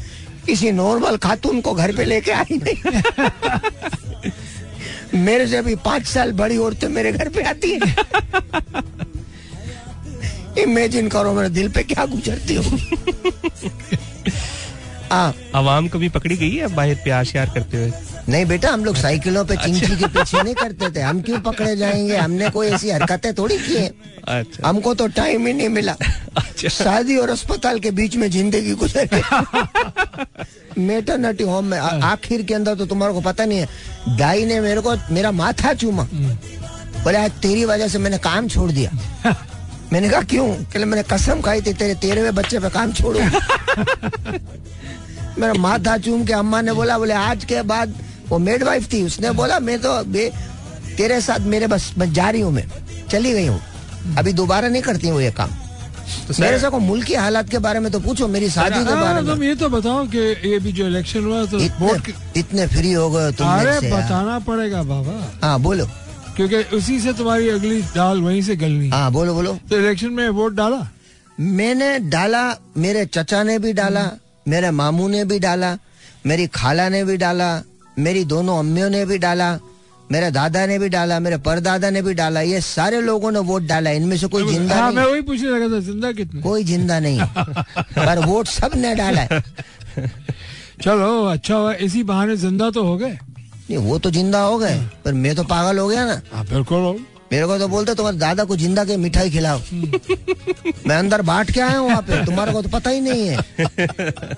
किसी 0.46 0.70
नॉर्मल 0.72 1.16
खातून 1.24 1.60
को 1.60 1.74
घर 1.74 1.96
पे 1.96 2.04
लेके 2.04 2.30
आई 2.32 2.60
नहीं। 2.62 4.30
मेरे 5.24 5.46
से 5.46 5.62
भी 5.62 5.74
पाँच 5.84 6.06
साल 6.06 6.32
बड़ी 6.32 6.56
औरतें 6.58 6.88
मेरे 6.88 7.12
घर 7.12 7.28
पे 7.28 7.42
आती 7.48 7.70
हैं। 7.72 7.96
इमेजिन 10.62 11.08
करो 11.08 11.32
मेरे 11.34 11.48
दिल 11.48 11.68
पे 11.72 11.82
क्या 11.82 12.04
गुजरती 12.06 12.54
हो 12.54 12.62
हाँ। 15.12 15.34
आवाम 15.54 15.88
कभी 15.88 16.08
पकड़ी 16.08 16.36
गई 16.36 16.50
है 16.50 16.66
बाहर 16.74 16.94
प्यार 17.04 17.24
श्यार 17.24 17.50
करते 17.54 17.76
हुए? 17.76 17.90
नहीं 18.28 18.44
बेटा 18.46 18.70
हम 18.70 18.84
लोग 18.84 18.96
साइकिलों 18.96 19.44
पे 19.44 19.56
चिंची 19.56 19.96
के 19.96 20.06
पीछे 20.06 20.42
नहीं 20.42 20.54
करते 20.54 20.90
थे। 20.96 21.00
हम 21.00 21.20
क्यों 21.20 21.38
पकड़े 21.40 21.76
जाएँगे? 21.76 22.16
हमने 22.16 22.50
कोई 22.50 22.66
ऐसी 22.68 22.90
हरकतें 22.90 23.32
थोड़ी 23.34 23.56
की 23.58 23.74
हैं। 23.76 23.90
अच्छा। 24.28 24.68
हमको 24.68 24.94
तो 24.94 25.06
टाइम 25.16 25.46
ही 25.46 25.52
नहीं 25.52 25.68
मिला। 25.68 25.92
अच्छा। 26.36 26.68
शादी 26.68 27.16
और 27.16 27.30
अस्पताल 27.30 27.78
के 27.80 27.90
बीच 27.90 28.16
में 28.16 28.30
ज़िंदगी 28.30 28.74
गुजर 28.82 29.08
मेटरनिटी 30.78 31.44
होम 31.44 31.64
में 31.64 31.78
आखिर 31.78 32.42
के 32.42 32.54
अंदर 32.54 32.74
तो 32.74 32.86
तुम्हारे 32.86 33.14
को 33.14 33.20
पता 33.20 33.44
नहीं 33.44 33.58
है। 33.58 34.16
दाई 34.18 34.44
ने 34.46 34.60
मेरे 34.60 34.80
को 34.80 34.94
मेरा 35.14 35.30
माथा 35.32 35.72
चूमा। 35.74 36.04
बोले 37.02 37.18
आज 37.18 37.30
तेरी 37.42 37.64
वजह 37.64 37.88
से 37.88 37.98
मैंने 37.98 38.18
काम 38.18 38.48
छोड़ 38.48 38.70
दिया। 38.70 38.90
मैंने 39.92 40.08
कहा 40.08 40.20
क्यों? 40.22 40.46
कहले 40.72 40.84
मैंने 40.84 41.02
कसम 41.10 41.40
खाई 41.40 41.60
थी 41.60 41.72
तेरे 41.74 41.94
तेरहवें 42.00 42.34
बच्चे 42.34 42.58
पे 42.58 42.68
काम 42.70 42.92
छोड़ू 42.92 43.20
मेरा 45.38 45.52
माथा 45.54 45.96
चूम 45.98 46.24
के 46.26 46.32
अम्मा 46.32 46.60
ने 46.60 46.72
बोला 46.72 46.98
बोले 46.98 47.14
आज 47.14 47.44
के 47.44 47.62
बाद 47.64 47.94
वो 48.32 48.38
मेड 48.38 48.62
वाइफ 48.64 48.92
थी 48.92 49.02
उसने 49.04 49.30
बोला 49.38 49.58
मैं 49.60 49.78
तो 49.80 49.90
तेरे 50.96 51.20
साथ 51.20 51.40
मेरे 51.52 51.66
बस 51.66 51.92
मैं 51.98 52.12
जा 52.12 52.28
रही 52.30 52.40
हूँ 52.40 52.52
मैं 52.52 52.64
चली 53.10 53.32
गई 53.32 53.46
हूँ। 53.46 53.60
अभी 54.18 54.32
दोबारा 54.32 54.68
नहीं 54.68 54.82
करती 54.82 55.08
हूँ 55.08 55.20
ये 55.22 55.30
काम। 55.30 55.50
तो 56.28 56.34
मेरे 56.40 56.58
से 56.58 56.68
को 56.70 56.78
मुल्क 56.78 57.04
की 57.06 57.14
हालात 57.14 57.48
के 57.50 57.58
बारे 57.66 57.80
में 57.80 57.90
तो 57.92 58.00
पूछो 58.00 58.28
मेरी 58.28 58.48
शादी 58.50 58.78
के 58.78 58.84
बारे 58.84 59.04
हाँ, 59.04 59.20
में। 59.22 59.26
तुम 59.26 59.42
ये 59.44 59.54
तो 59.54 59.68
बताओ 59.68 60.06
कि 60.14 60.18
ये 60.48 60.58
भी 60.58 60.72
जो 60.72 60.86
इलेक्शन 60.86 61.24
हुआ 61.24 61.44
तो 61.46 61.58
वोट 61.58 62.08
इतने, 62.08 62.40
इतने 62.40 62.66
फ्री 62.66 62.92
हो 62.92 63.10
गए 63.10 63.32
तुम 63.32 63.48
अरे 63.48 63.72
यार। 63.72 63.84
बताना 63.92 64.38
पड़ेगा 64.48 64.82
बाबा। 64.82 65.16
हाँ 65.42 65.58
बोलो। 65.60 65.86
क्योंकि 66.36 66.62
उसी 66.76 66.98
से 67.00 67.12
तुम्हारी 67.12 67.48
अगली 67.48 67.80
दाल 67.94 68.20
वहीं 68.22 68.42
से 68.42 68.56
गलनी। 68.56 68.88
हाँ 68.90 69.10
बोलो 69.12 69.34
बोलो। 69.34 69.52
तो 69.70 69.78
इलेक्शन 69.78 70.10
में 70.10 70.28
वोट 70.28 70.54
डाला? 70.54 70.80
मैंने 71.40 71.98
डाला 72.10 72.44
मेरे 72.76 73.04
चचा 73.06 73.42
ने 73.42 73.58
भी 73.58 73.72
डाला 73.72 74.10
मेरे 74.48 74.70
मामू 74.70 75.08
ने 75.08 75.24
भी 75.24 75.38
डाला 75.38 75.76
मेरी 76.26 76.46
खाला 76.54 76.88
ने 76.88 77.04
भी 77.04 77.16
डाला 77.16 77.50
मेरी 77.98 78.24
दोनों 78.24 78.58
अम्मियों 78.58 78.88
ने 78.90 79.04
भी 79.06 79.18
डाला 79.18 79.58
मेरे 80.10 80.30
दादा 80.30 80.64
ने 80.66 80.78
भी 80.78 80.88
डाला 80.88 81.18
मेरे 81.20 81.36
परदादा 81.44 81.90
ने 81.90 82.02
भी 82.02 82.14
डाला 82.14 82.40
ये 82.40 82.60
सारे 82.60 83.00
लोगों 83.00 83.30
ने 83.32 83.38
वोट 83.48 83.62
डाला 83.66 83.90
इनमें 83.90 84.16
से 84.16 84.26
कोई 84.26 84.44
ज़िंदा 84.52 84.76
हाँ 84.76 84.90
मैं 84.92 85.04
वही 85.04 85.20
पूछने 85.22 85.48
लगा 85.50 85.68
था 85.74 85.80
ज़िंदा 85.80 86.12
कितने? 86.12 86.40
कोई 86.42 86.64
ज़िंदा 86.64 86.98
नहीं। 87.00 87.20
पर 87.96 88.24
वोट 88.26 88.46
सबने 88.46 88.94
डाला 88.94 89.24
चलो 90.82 91.24
अच्छा 91.26 91.54
हुआ 91.54 91.72
इसी 91.86 92.02
बहाने 92.02 92.36
ज़िंदा 92.36 92.70
तो 92.70 92.84
हो 92.84 92.96
गए। 92.96 93.12
नहीं 93.12 93.78
वो 93.78 93.98
तो 93.98 94.10
ज़िंदा 94.10 94.40
हो 94.40 94.58
गए 94.58 94.76
पर 95.04 95.12
मैं 95.14 95.34
तो 95.36 95.44
पागल 95.44 95.78
हो 95.78 95.88
गया 95.88 96.04
ना। 96.06 96.20
हाँ 96.32 96.44
बिल्कुल। 96.46 97.04
मेरे 97.32 97.46
को 97.46 97.58
तो 97.58 97.66
बोलते 97.68 97.94
तुम्हारे 97.94 98.16
दादा 98.18 98.44
को 98.44 98.56
ज़िंदा 98.56 98.84
के 98.84 98.96
मिठाई 98.96 99.30
खिलाओ। 99.30 99.60
मैं 100.86 100.96
अंदर 100.96 101.22
बांट 101.22 101.50
के 101.50 101.60
आया 101.60 101.78
हूँ 101.78 101.88
वहाँ 101.88 102.02
पे 102.02 102.24
तुम्हारे 102.26 102.52
को 102.52 102.62
तो 102.62 102.68
पता 102.68 102.90
ही 102.90 103.00
नहीं 103.00 103.28
है। 103.28 103.36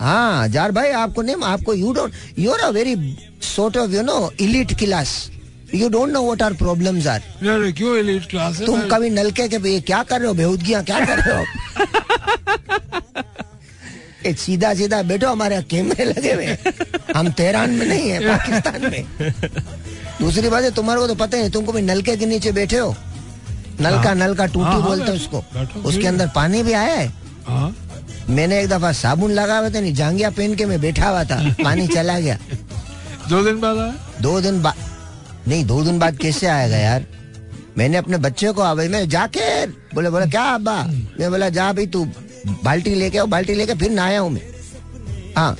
हाँ 0.00 0.48
जार 0.48 0.72
भाई 0.72 0.90
आपको 1.02 1.22
नहीं 1.22 1.36
आपको 1.44 1.74
you 1.74 1.92
don't 1.92 2.12
you 2.38 2.52
are 2.52 2.60
a 2.60 2.68
very 2.76 2.94
sort 3.44 3.76
of 3.76 3.90
you 3.90 4.02
know 4.02 4.30
elite 4.40 4.78
class 4.78 5.14
you 5.74 5.88
don't 5.88 6.12
know 6.12 6.22
what 6.24 6.42
are 6.42 6.52
problems 6.54 7.06
are 7.06 7.22
यार 7.42 7.70
क्यों 7.78 7.96
एलिट 7.98 8.28
क्लास 8.30 8.60
है 8.60 8.66
तुम 8.66 8.80
कभी 8.88 9.10
नलके 9.10 9.48
के 9.48 9.68
ये 9.68 9.80
क्या 9.80 10.02
कर 10.02 10.20
रहे 10.20 10.28
हो 10.28 10.34
बेहूदगियाँ 10.34 10.84
क्या 10.84 11.04
कर 11.06 11.18
रहे 11.18 11.36
हो? 11.36 11.44
ये 14.26 14.32
सीधा 14.34 14.72
सीधा 14.74 15.02
बैठो 15.02 15.28
हमारे 15.28 15.62
कैमरे 15.70 16.04
लगे 16.04 16.32
हुए। 16.32 16.56
हम 17.16 17.30
तेहरान 17.32 17.70
में 17.70 17.86
नहीं 17.86 18.10
है 18.10 18.20
पाकिस्तान 18.28 18.90
में। 18.90 19.02
दूसरी 20.20 20.48
बात 20.48 20.62
है 20.64 20.70
तुम्हारे 20.74 21.00
को 21.00 21.06
तो 21.08 21.14
पता 21.14 21.36
है 21.38 21.50
तुम 21.50 21.64
कभी 21.66 21.82
नलके 21.82 22.16
के 22.16 22.26
नीचे 22.26 22.52
बैठे 22.52 22.78
हो। 22.78 22.94
नलका 23.80 24.08
हाँ। 24.08 24.14
नलका 24.14 24.46
टूटी 24.46 24.64
हाँ, 24.64 24.72
हाँ, 24.72 24.82
बोलते 24.88 25.10
हैं। 25.10 25.18
उसको। 25.18 25.44
उसके 25.88 26.06
अंदर 26.06 26.28
पानी 26.34 26.62
भी 26.62 26.72
आया 26.72 26.94
है। 26.94 27.06
हाँ। 27.46 27.74
मैंने 28.30 28.60
एक 28.62 28.68
दफ़ा 28.68 28.92
साबुन 28.92 29.30
लगा 29.32 29.58
हुआ 29.58 29.70
था 29.70 29.80
नहीं 29.80 29.94
जांगिया 29.94 30.30
पहन 30.36 30.54
के 30.56 30.66
मैं 30.66 30.80
बैठा 30.80 31.08
हुआ 31.08 31.24
था 31.24 31.36
पानी 31.64 31.86
चला 31.88 32.18
गया। 32.20 32.38
दो 33.30 33.42
दिन 33.44 33.60
बाद 33.60 33.78
आया? 33.78 33.94
दो 34.22 34.40
दिन 34.40 34.62
बाद 34.62 34.74
नहीं 35.48 35.64
दो 35.66 35.82
दिन 35.84 35.98
बाद 35.98 36.16
कैसे 36.18 36.46
आएगा 36.46 36.76
यार? 36.76 37.04
मैंने 37.78 37.96
अपने 37.96 38.16
बच्चे 38.24 38.52
को 38.52 38.62
आवाज़ 38.62 38.88
में 38.90 39.08
जाके 39.08 39.66
बोले 39.94 40.10
बोला 40.10 40.26
क्या 40.26 40.42
अब्बा? 40.54 40.76
मैं 41.20 41.30
बोला 41.30 41.48
जा 41.58 41.72
भाई 41.72 41.86
तू 41.86 42.04
बाल्टी 42.64 42.94
लेके 42.94 43.18
आओ 43.18 43.26
बाल्टी 43.26 43.54
लेके 43.54 43.74
फिर 43.74 43.90
नहाया 43.90 44.20
हूँ 44.20 44.30
मैं। 44.30 44.42
हाँ। 45.36 45.56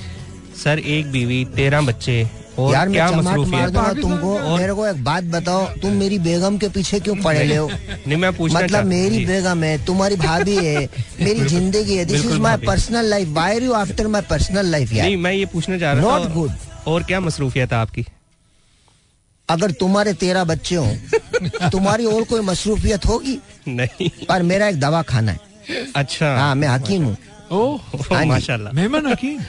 सर 0.63 0.79
एक 0.79 1.11
बीवी 1.11 1.43
तेरह 1.55 1.81
बच्चे 1.85 2.23
यार 2.59 2.89
क्या 2.89 3.11
मार 3.11 3.37
मसरूफियत 3.37 4.01
तुमको। 4.01 4.39
और- 4.39 4.59
मेरे 4.59 4.73
को 4.73 4.87
एक 4.87 5.03
बात 5.03 5.23
बताओ 5.23 5.65
तुम 5.81 5.93
मेरी 5.93 6.19
बेगम 6.19 6.57
के 6.57 6.69
पीछे 6.69 6.99
क्यों 6.99 7.15
पड़े 7.15 7.43
ले 7.43 7.55
हो? 7.55 7.69
नहीं 8.07 8.17
मैं 8.17 8.33
पूछना 8.37 8.59
मतलब 8.59 8.85
मेरी 8.85 9.25
बेगम 9.25 9.63
है 9.63 9.85
तुम्हारी 9.85 10.15
भाभी 10.15 10.55
है 10.55 10.89
मेरी 11.21 11.41
ज़िंदगी 11.41 11.95
है। 11.97 12.05
दिस 12.05 12.25
इज़ 12.25 12.37
भाभी। 12.37 12.67
Personal 12.67 13.05
life 13.05 13.27
why 13.27 13.59
you 13.59 13.73
after 13.73 14.07
my 14.07 14.21
personal 14.21 14.65
life 14.65 14.93
यार? 14.93 15.07
नहीं 15.07 15.17
मैं 15.17 15.33
ये 15.33 15.45
पूछना 15.45 15.77
चाह 15.77 15.93
रहा 15.93 16.19
था। 16.19 16.33
Good. 16.35 16.51
और 16.87 17.03
क्या 17.03 17.19
मसरूफियत 17.19 17.73
है 17.73 17.77
आपकी? 17.77 18.05
अगर 19.49 19.71
तुम्हारे 19.71 20.13
तेरह 20.13 20.43
बच्चे 20.43 20.75
हों 20.75 20.95
तुम्हारी 21.69 22.05
और 22.05 22.23
कोई 22.23 22.41
मसरूफियत 22.41 23.05
होगी? 23.05 23.37
नहीं। 23.67 24.09
पर 24.29 24.43
मेरा 24.43 24.67
एक 24.67 24.79
दवा 24.79 25.01
खाना 25.01 25.31
है। 25.31 25.39
अच्छा। 25.95 26.35
हाँ 26.37 26.55
मैं 26.55 26.67
हकीम 26.67 27.03
हूँ। 27.03 27.17
ओह 27.51 27.79
हाँ 28.13 28.25
माशाल्लाह। 28.25 28.73
मेमन 28.73 29.07
हकीम। 29.07 29.39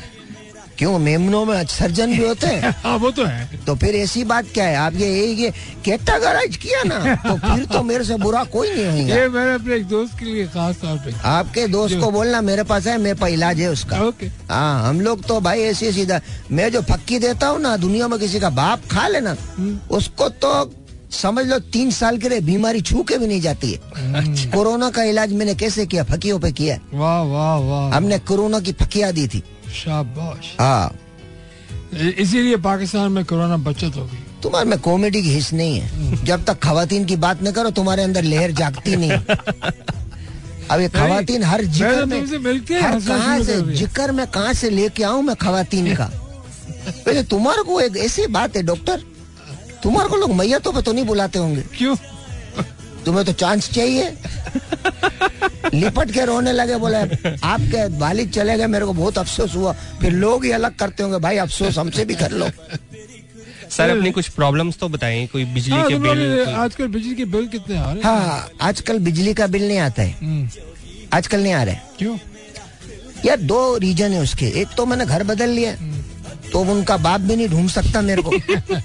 क्यों? 0.78 0.98
मेमनों 0.98 1.44
में 1.46 1.64
सर्जन 1.66 2.10
भी 2.16 2.26
होते 2.26 2.46
हैं। 2.46 2.70
हाँ 2.84 2.96
वो 2.98 3.10
तो 3.10 3.24
है। 3.24 3.58
तो 3.66 3.74
फिर 3.76 3.94
ऐसी 3.96 4.24
बात 4.24 4.46
क्या 4.54 4.64
है? 4.64 4.76
आप 4.76 4.94
ये 4.94 5.08
ये, 5.26 5.50
कैटेगराइज 5.84 6.56
किया 6.56 6.82
ना 6.86 7.14
तो 7.26 7.36
फिर 7.46 7.64
तो 7.72 7.82
मेरे 7.82 8.04
से 8.04 8.16
बुरा 8.18 8.42
कोई 8.54 8.70
नहीं 8.74 9.02
होगा 9.02 9.14
ये 9.20 9.28
मैंने 9.28 9.54
अपने 9.54 9.74
एक 9.76 9.84
दोस्त 9.88 10.18
के 10.18 10.24
लिए 10.24 10.46
खास 10.54 10.80
तौर 10.82 10.96
पे। 11.04 11.14
आपके 11.28 11.66
दोस्त 11.68 11.96
को 12.00 12.10
बोलना 12.10 12.40
मेरे 12.40 12.62
पास 12.70 12.86
है 12.86 12.96
मेरे 12.98 13.14
पास 13.20 13.30
इलाज 13.30 13.60
है 13.60 13.70
उसका। 13.70 14.00
ओके। 14.06 14.26
हाँ 14.52 14.88
हम 14.88 15.00
लोग 15.00 15.24
तो 15.26 15.40
भाई 15.40 15.62
ऐसे 15.62 15.92
सीधा 15.92 16.20
मैं 16.50 16.70
जो 16.72 16.82
फक्की 16.90 17.18
देता 17.18 17.48
हूँ 17.48 17.60
ना 17.60 17.76
दुनिया 17.76 18.08
में 18.08 18.18
किसी 18.20 18.40
का 18.40 18.50
बाप 18.60 18.86
खा 18.90 19.06
लेना 19.08 19.36
उसको 19.96 20.28
तो 20.44 20.52
समझ 21.12 21.44
लो 21.46 21.58
तीन 21.72 21.90
साल 21.90 22.16
के 22.18 22.28
लिए 22.28 22.40
बीमारी 22.46 22.80
छू 22.82 23.02
के 23.08 23.18
भी 23.18 23.26
नहीं 23.26 23.40
जाती 23.40 23.70
है। 23.72 24.50
कोरोना 24.52 24.88
का 24.90 25.02
इलाज 25.04 25.32
मैंने 25.32 25.54
कैसे 25.54 25.84
किया? 25.86 26.04
फकियों 26.04 26.38
पे 26.40 26.50
किया। 26.52 26.78
वाह 26.92 27.22
वाह 27.32 27.56
वाह। 27.68 27.96
हमने 27.96 28.18
कोरोना 28.28 28.60
की 28.60 28.72
फकिया 28.80 29.10
दी 29.12 29.26
थी। 29.28 29.42
शाबाश। 29.74 30.54
हाँ। 30.60 30.94
इसीलिए 32.18 32.56
पाकिस्तान 32.56 33.12
में 33.12 33.24
कोरोना 33.24 33.56
बचत 33.56 33.96
हो 33.96 34.04
गई। 34.04 34.22
तुम्हारे 34.42 34.68
में 34.68 34.78
कॉमेडी 34.78 35.22
की 35.22 35.30
हिस्स 35.34 35.52
नहीं 35.52 35.78
है। 35.80 36.24
जब 36.24 36.44
तक 36.44 36.58
खातन 36.62 37.04
की 37.04 37.16
बात 37.16 37.42
न 37.42 37.52
करो 37.52 37.70
तुम्हारे 37.70 38.02
अंदर 38.02 38.24
लहर 38.24 38.50
जागती 38.52 38.96
नहीं 38.96 39.10
अब 40.70 40.80
ये 40.80 40.88
खवातीन 40.88 41.42
हर 41.44 41.64
ज़िक्र 41.64 42.04
में 42.06 42.20
हर 42.82 43.00
कहाँ 43.00 43.42
से 43.42 43.60
ज़िक्र 43.76 44.12
में 44.12 44.26
कहाँ 44.26 44.52
से 44.52 44.70
लेके 44.70 45.02
आऊँ 45.04 45.22
मैं 45.22 45.36
खातन 45.36 45.94
का? 45.94 46.04
पहले 47.06 47.22
तुम्हारे 47.22 47.62
को 47.62 47.80
एक 47.80 47.96
ऐसी 47.96 48.26
बात 48.26 48.56
है 48.56 48.62
डॉक्टर। 48.62 49.02
तुम्हारे 49.82 50.08
को 50.08 50.16
लोग 50.16 50.32
मैयतों 50.34 50.72
पे 50.72 50.82
तो 50.82 50.92
नहीं 50.92 51.04
बुलाते 51.04 51.38
होंगे। 51.38 51.62
क्यों? 51.78 51.94
तुम्हें 53.06 53.24
तो 53.26 53.32
चांस 53.40 53.70
चाहिए। 53.72 54.10
लिपट 55.74 56.10
के 56.12 56.24
रोने 56.26 56.52
लगे 56.52 56.76
बोले 56.84 56.96
आपके 56.96 57.86
वालिद 57.98 58.30
चले 58.32 58.56
गए 58.58 58.66
मेरे 58.66 58.86
को 58.86 58.92
बहुत 58.92 59.18
अफसोस 59.18 59.54
हुआ। 59.54 59.72
फिर 60.00 60.12
लोग 60.12 60.44
ही 60.44 60.50
अलग 60.52 60.76
करते 60.76 61.02
होंगे 61.02 61.18
भाई 61.18 61.36
अफसोस 61.46 61.78
हमसे 61.78 62.04
भी 62.04 62.14
कर 62.14 62.30
लो। 62.32 62.48
सर 63.76 63.90
अपनी 63.90 64.10
कुछ 64.10 64.28
प्रॉब्लम्स 64.30 64.78
तो 64.78 64.88
बताएँ 64.88 65.26
कोई 65.26 65.44
बिजली 65.54 65.74
हाँ, 65.74 65.86
के 65.88 65.94
तुम 65.94 66.02
बिल 66.02 66.54
आजकल 66.54 66.86
बिजली 66.88 67.14
के 67.14 67.24
बिल 67.24 67.46
कितने 67.48 67.76
आ 67.76 67.84
रहे 67.84 67.94
हैं? 67.94 68.02
हाँ 68.04 68.48
आजकल 68.60 68.98
बिजली 68.98 69.34
का 69.34 69.46
बिल 69.46 69.66
नहीं 69.68 69.78
आता 69.78 70.02
है। 70.02 70.16
हम्म, 70.20 70.48
आजकल 71.12 71.42
नहीं 71.42 71.52
आ 71.52 71.62
रहा 71.62 71.74
है। 71.74 71.82
क्यों? 71.98 72.16
यार 73.24 73.40
दो 73.42 73.76
रीजन 73.78 74.12
है 74.12 74.20
उसके। 74.22 74.46
एक 74.60 74.68
तो 74.76 74.86
मैंने 74.86 75.06
घर 75.06 75.24
बदल 75.24 75.48
लिया 75.50 75.74
तो 76.52 76.60
उनका 76.72 76.96
बाप 76.96 77.20
भी 77.20 77.36
नहीं 77.36 77.48
ढूंढ 77.48 77.68
सकता 77.70 78.00
मेरे 78.02 78.22
को। 78.22 78.78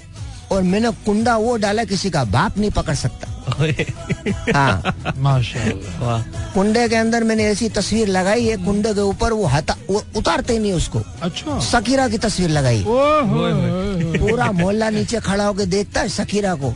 और 0.54 0.62
मैंने 0.62 0.90
कुंडा 1.06 1.36
वो 1.36 1.56
डाला 1.56 1.84
किसी 1.84 2.10
का 2.10 2.24
बाप 2.32 2.58
नहीं 2.58 2.70
पकड़ 2.70 2.94
सकता। 2.94 3.31
हाँ। 4.54 5.14
माशाल्लाह। 5.18 6.22
कुंडे 6.54 6.88
के 6.88 6.96
अंदर 6.96 7.24
मैंने 7.24 7.44
ऐसी 7.44 7.68
तस्वीर 7.68 8.08
लगाई 8.08 8.44
है 8.46 8.56
कुंडे 8.64 8.94
के 8.94 9.00
ऊपर 9.00 9.32
वो 9.32 9.46
हटा 9.46 9.76
वो 9.90 10.02
उतारते 10.16 10.58
नहीं 10.58 10.72
उसको। 10.72 11.02
अच्छा। 11.22 11.58
सकीरा 11.60 12.08
की 12.08 12.18
तस्वीर 12.18 12.50
लगाई। 12.50 12.84
पूरा 12.86 14.50
मोहल्ला 14.52 14.90
नीचे 14.90 15.20
खड़ा 15.20 15.44
होकर 15.44 15.64
देखता 15.64 16.00
है 16.00 16.08
सकीरा 16.08 16.54
को। 16.54 16.74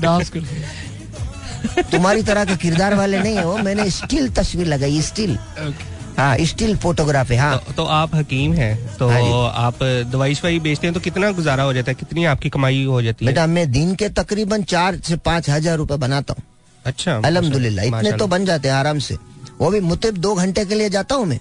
डांस 0.00 0.30
करते 0.30 0.54
हैं। 0.54 1.84
तुम्हारी 1.90 2.22
तरह 2.22 2.44
के 2.44 2.56
किरदार 2.56 2.94
वाले 2.94 3.18
नहीं 3.18 3.36
है 3.36 3.46
वो 3.46 3.56
मैंने 3.58 3.90
स्टिल 3.90 4.28
तस्वीर 4.32 4.66
लगाई 4.66 5.02
स्टिल। 5.02 5.34
ओके। 5.34 5.99
हाँ 6.16 6.36
स्टिल 6.46 6.76
फोटोग्राफी 6.76 7.36
हाँ 7.36 7.58
तो, 7.58 7.72
तो 7.72 7.84
आप 7.84 8.14
हकीम 8.14 8.52
हैं 8.52 8.96
तो 8.96 9.08
हाँ 9.08 9.52
आप 9.66 9.82
दवाई 10.12 10.34
शवाई 10.34 10.58
बेचते 10.60 10.86
हैं 10.86 10.94
तो 10.94 11.00
कितना 11.00 11.30
गुजारा 11.32 11.62
हो 11.62 11.72
जाता 11.72 11.90
है? 11.90 11.94
कितनी 11.94 12.24
आपकी 12.24 12.48
कमाई 12.50 12.84
हो 12.84 13.00
जाती 13.02 13.24
है? 13.24 13.30
बेटा 13.32 13.46
मैं 13.46 13.70
दिन 13.72 13.94
के 13.94 14.08
तकरीबन 14.08 14.62
चार 14.62 14.96
से 15.08 15.16
पाँच 15.16 15.50
हज़ार 15.50 15.76
रूपए 15.76 15.96
बनाता 15.96 16.34
हूँ। 16.38 16.42
अच्छा 16.84 17.16
अलहमदुल्ला 17.24 17.82
इतने 17.82 18.12
तो 18.12 18.26
बन 18.26 18.44
जाते 18.44 18.68
हैं 18.68 18.74
आराम 18.74 18.98
से। 18.98 19.16
वो 19.60 19.70
भी 19.70 19.80
मुतब 19.80 20.16
दो 20.18 20.34
घंटे 20.34 20.64
के 20.64 20.74
लिए 20.74 20.90
जाता 20.90 21.14
हूँ 21.14 21.26
मैं। 21.26 21.38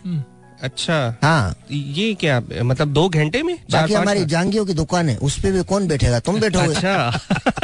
अच्छा। 0.64 1.16
हाँ। 1.24 1.56
ये 1.72 2.14
क्या 2.14 2.40
मतलब 2.64 2.88
दो 2.94 3.08
घंटे 3.10 3.44
में? 3.44 3.56
बाकी 3.72 3.94
हमारी 3.94 4.26
जांगियों 4.26 4.66
की 4.66 4.74
दुकान 4.74 5.10
है 5.10 5.18
उस 5.18 5.40
पे 5.40 5.52
भी 5.52 5.64
कौन 5.64 5.88
बैठेगा? 5.88 6.20
तुम 6.20 6.40
बैठोगे। 6.40 6.76
अच्छा। 6.76 6.96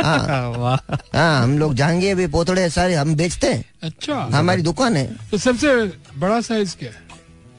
हाँ। 0.04 0.78
हाँ 1.16 1.44
हम 1.44 1.58
लोग 1.60 1.74
जांगिए 1.74 2.16
भी 2.16 2.28
पोतड़े 2.28 2.70
सारे 2.70 2.96
हम 2.96 3.16
बेचते 3.16 3.48
हैं। 3.48 3.66
अच्छा। 3.84 4.16
हमारी 4.34 4.62
दुकान 4.62 4.98
है। 4.98 5.06
तो 5.32 5.38
सबसे 5.38 5.76
बड़ा 6.18 6.42
साइज़ 6.42 6.76
क्या 6.76 6.90
है? 6.90 7.04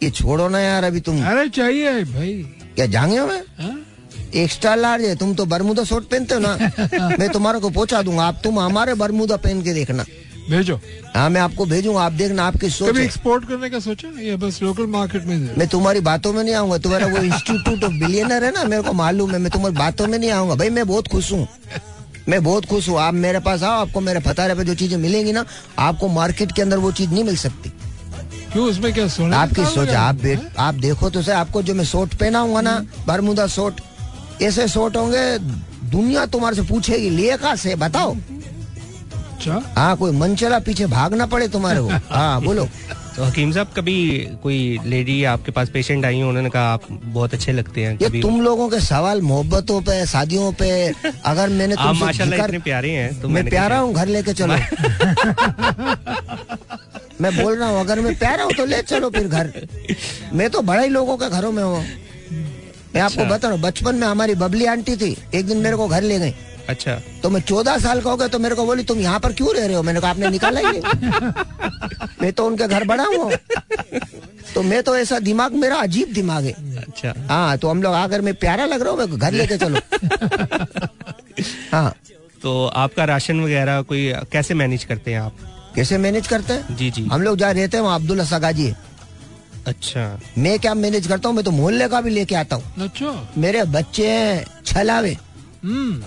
ये 0.02 0.10
छोड़ो 0.10 0.48
ना 0.48 0.60
यार 0.60 0.84
अभी 0.84 1.00
तुम 1.00 1.24
अरे 1.26 1.48
चाहिए 1.48 2.04
भाई। 2.04 2.34
क्या 2.76 2.86
जांगियों 2.86 3.26
में? 3.26 3.42
हाँ? 3.60 3.80
एक्स्ट्रा 4.34 4.74
लार्ज 4.74 5.04
है 5.04 5.16
तुम 5.16 5.34
तो 5.34 5.44
बरमुदा 5.46 5.84
सूट 5.84 6.08
पहनते 6.10 6.34
हो 6.34 6.40
ना। 6.40 7.16
मैं 7.18 7.28
तुम्हारे 7.28 7.58
को 7.60 7.70
पहुँचा 7.70 8.02
दूँगा 8.02 8.24
आप 8.24 8.40
तुम 8.44 8.58
हमारे 8.60 8.94
बरमुदा 8.94 9.36
पहन 9.36 9.62
के 9.62 9.72
देखना। 9.74 10.04
भेजो। 10.50 10.78
हाँ 11.16 11.28
मैं 11.30 11.40
आपको 11.40 11.64
भेजूँगा 11.66 12.00
आप 12.02 12.12
देखना 12.12 12.44
आपकी 12.46 12.70
सोच 12.70 12.88
कभी 12.90 13.02
एक्सपोर्ट 13.04 13.48
करने 13.48 13.70
का 13.70 13.78
सोचा? 13.78 14.08
या 14.22 14.36
बस 14.36 14.62
लोकल 14.62 14.86
मार्केट 14.86 15.24
में 15.24 15.36
मैं 15.58 15.68
तुम्हारी 15.68 16.00
बातों 16.00 16.32
में 16.32 16.42
नहीं 16.44 16.54
आऊँगा 16.54 16.78
तुम्हारा 16.78 17.06
वो 17.06 17.16
इंस्टीट्यूट 17.16 17.84
ऑफ़ 17.84 17.92
बिलियनर 17.92 18.44
है 18.44 18.50
ना 18.52 18.64
मेरे 18.64 18.82
को 18.82 18.92
मालूम 18.92 19.30
है 19.30 19.38
मैं 19.38 19.52
तुम्हारी 19.52 19.74
बातों 19.76 20.06
में 20.06 20.18
नहीं 20.18 20.30
आऊँगा। 20.30 20.54
भाई 20.54 20.70
मैं 20.70 20.86
बहुत 20.86 21.08
खुश 21.08 21.32
हूँ। 21.32 21.48
मैं 22.28 22.42
बहुत 22.44 22.66
खुश 22.66 22.88
हूँ। 22.88 22.98
आप 22.98 23.14
मेरे 23.14 23.40
पास 23.40 23.62
आओ 23.62 23.80
आपको 23.80 24.00
मेरे 24.00 24.20
फतारे 24.20 24.54
पे 24.54 24.64
जो 24.64 24.74
चीज़ें 24.74 24.96
मिलेंगी 24.98 25.32
ना 25.32 25.44
आपको 25.78 26.08
मार्केट 26.08 26.52
के 26.52 26.62
अंदर 26.62 26.78
वो 26.78 26.92
चीज़ 26.92 27.10
नहीं 27.10 27.24
मिल 27.24 27.36
सकती। 27.36 27.72
क्यों 28.52 28.66
उसमें 28.66 28.92
क्या 28.94 29.08
सोने 29.08 29.36
आपकी 29.36 29.64
सोच 29.64 29.88
आप 29.88 30.14
बे- 30.14 30.38
आप 30.58 30.74
देखो 30.74 31.10
तो 31.10 31.22
सर 31.22 31.32
आपको 31.32 31.62
जो 31.62 31.74
मैं 31.74 31.84
सोट 31.84 32.14
पहनाऊँगा 32.14 32.60
ना 32.60 32.86
बरमुदा 33.06 33.46
सोट 33.46 33.80
ऐसे 34.42 34.68
सोट 34.68 34.96
होंगे 34.96 35.38
दुनिया 35.90 36.26
तुम्हारे 36.26 36.56
से 36.56 36.62
पूछेगी 36.62 37.10
लिए 37.10 37.36
कहा 37.36 37.54
से 37.56 37.74
बताओ। 37.74 38.14
अच्छा। 39.48 39.80
हाँ 39.80 39.96
कोई 39.96 40.10
मन 40.18 40.34
चला 40.36 40.58
पीछे 40.66 40.86
भागना 40.86 41.26
पड़े 41.26 41.48
तुम्हारे 41.48 41.80
को 41.80 41.88
हाँ 42.14 42.40
बोलो। 42.42 42.64
तो 43.16 43.24
हकीम 43.24 43.52
साहब 43.52 43.66
कभी 43.76 43.96
कोई 44.42 44.78
लेडी 44.84 45.22
आपके 45.24 45.52
पास 45.52 45.68
पेशेंट 45.72 46.04
आई 46.04 46.20
हो, 46.20 46.28
उन्होंने 46.28 46.50
कहा 46.50 46.62
आप 46.72 46.80
बहुत 46.90 47.34
अच्छे 47.34 47.52
लगते 47.52 47.84
हैं 47.84 47.92
ये 47.92 48.08
कभी 48.08 48.20
तुम 48.22 48.40
लोगों 48.42 48.68
के 48.70 48.80
सवाल 48.80 49.22
मोहब्बतों 49.22 49.80
पे 49.82 50.04
शादियों 50.06 50.52
पे 50.60 50.68
अगर 51.24 51.48
मैंने 51.48 51.74
आप 51.78 51.94
माशाल्लाह 51.96 52.44
इतने 52.44 52.58
प्यारे 52.68 52.90
हैं 52.90 53.20
तो 53.20 53.28
मैं 53.28 53.48
प्यारा 53.48 53.78
हूँ 53.78 53.92
घर 53.94 54.06
लेके 54.08 54.32
चलो। 54.32 54.54
मैं 57.20 57.32
बोल 57.36 57.54
रहा 57.56 57.68
हूँ 57.68 57.80
अगर 57.80 58.00
मैं 58.00 58.14
प्यारा 58.18 58.44
हूँ 58.44 58.52
तो 58.56 58.64
ले 58.66 58.82
चलो 58.82 59.10
फिर 59.10 59.28
घर। 59.28 59.52
मैं 60.34 60.48
तो 60.50 60.60
बड़ा 60.62 60.82
ही 60.82 60.88
लोगों 60.88 61.16
के 61.16 61.28
घरों 61.30 61.52
में 61.52 61.62
हूँ। 61.62 61.78
मैं 62.94 63.00
आपको 63.02 63.22
अच्छा। 63.22 63.34
बता 63.34 63.48
रहा 63.48 63.56
हूँ 63.56 63.60
बचपन 63.62 63.94
में 63.94 64.06
हमारी 64.06 64.34
बबली 64.42 64.66
आंटी 64.66 64.96
थी 64.96 65.16
एक 65.34 65.46
दिन 65.46 65.58
मेरे 65.58 65.76
को 65.76 65.86
घर 65.88 66.02
ले 66.02 66.18
गई। 66.18 66.34
अच्छा। 66.68 66.94
तो 67.22 67.30
मैं 67.30 67.40
चौदह 67.40 67.78
साल 67.78 68.00
का 68.00 68.10
हो 68.10 68.16
गया 68.16 68.28
तो 68.28 68.38
मेरे 68.38 68.54
को 68.54 68.64
बोली 68.66 68.82
तुम 68.84 68.98
यहाँ 68.98 69.20
पर 69.20 69.32
क्यों 69.32 69.54
रह 69.54 69.66
रहे 69.66 69.76
हो? 69.76 69.82
मैंने 69.82 70.00
कहा 70.00 70.10
आपने 70.10 70.28
निकाला 70.30 70.60
ही 70.60 70.80
मैं 72.22 72.32
तो 72.32 72.46
उनके 72.46 72.66
घर 72.68 72.84
बड़ा 72.84 73.04
हूँ। 73.04 73.30
तो 74.54 74.62
मैं 74.62 74.82
तो 74.82 74.96
ऐसा 74.96 75.18
दिमाग 75.18 75.54
मेरा 75.54 75.76
अजीब 75.78 76.12
दिमाग 76.12 76.44
है। 76.44 76.52
अच्छा। 76.78 77.14
हाँ 77.28 77.56
तो 77.58 77.68
हम 77.68 77.82
लोग 77.82 77.94
अगर 77.94 78.20
मैं 78.20 78.34
प्यारा 78.34 78.64
लग 78.64 78.82
रहा 78.82 78.92
हूँ 78.92 79.18
घर 79.18 79.32
लेके 79.32 79.56
चलो। 79.56 79.80
हाँ। 81.72 81.94
तो 82.42 82.66
आपका 82.66 83.04
राशन 83.04 83.40
वगैरह 83.40 83.80
कोई 83.82 84.12
कैसे 84.32 84.54
मैनेज 84.54 84.84
करते 84.84 85.12
हैं 85.12 85.20
आप? 85.20 85.36
कैसे 85.74 85.98
मैनेज 85.98 86.26
करते 86.26 86.52
हैं? 86.52 86.76
जी 86.76 86.90
जी। 86.90 87.04
हम 87.12 87.22
लोग 87.22 87.36
जहाँ 87.38 87.52
रहते 87.54 87.76
हैं 87.76 87.84
वहाँ 87.84 87.98
अब्दुल्ला 88.00 88.24
सगाजी 88.24 88.66
है। 88.66 88.76
अच्छा। 89.66 90.20
मैं 90.38 90.58
क्या 90.58 90.74
मैनेज 90.74 91.06
करता 91.06 91.28
हूँ? 91.28 91.36
मैं 91.36 91.44
तो 91.44 91.50
मोहल्ले 91.50 91.88
का 91.88 92.00
भी 92.00 92.10
लेके 92.10 92.34
आता 92.34 92.56
हूँ। 92.56 92.72
अच्छा। 92.80 93.28
मेरे 93.38 93.62
बच्चे 93.64 94.10
हैं 94.10 94.44
छलावे। 94.66 95.16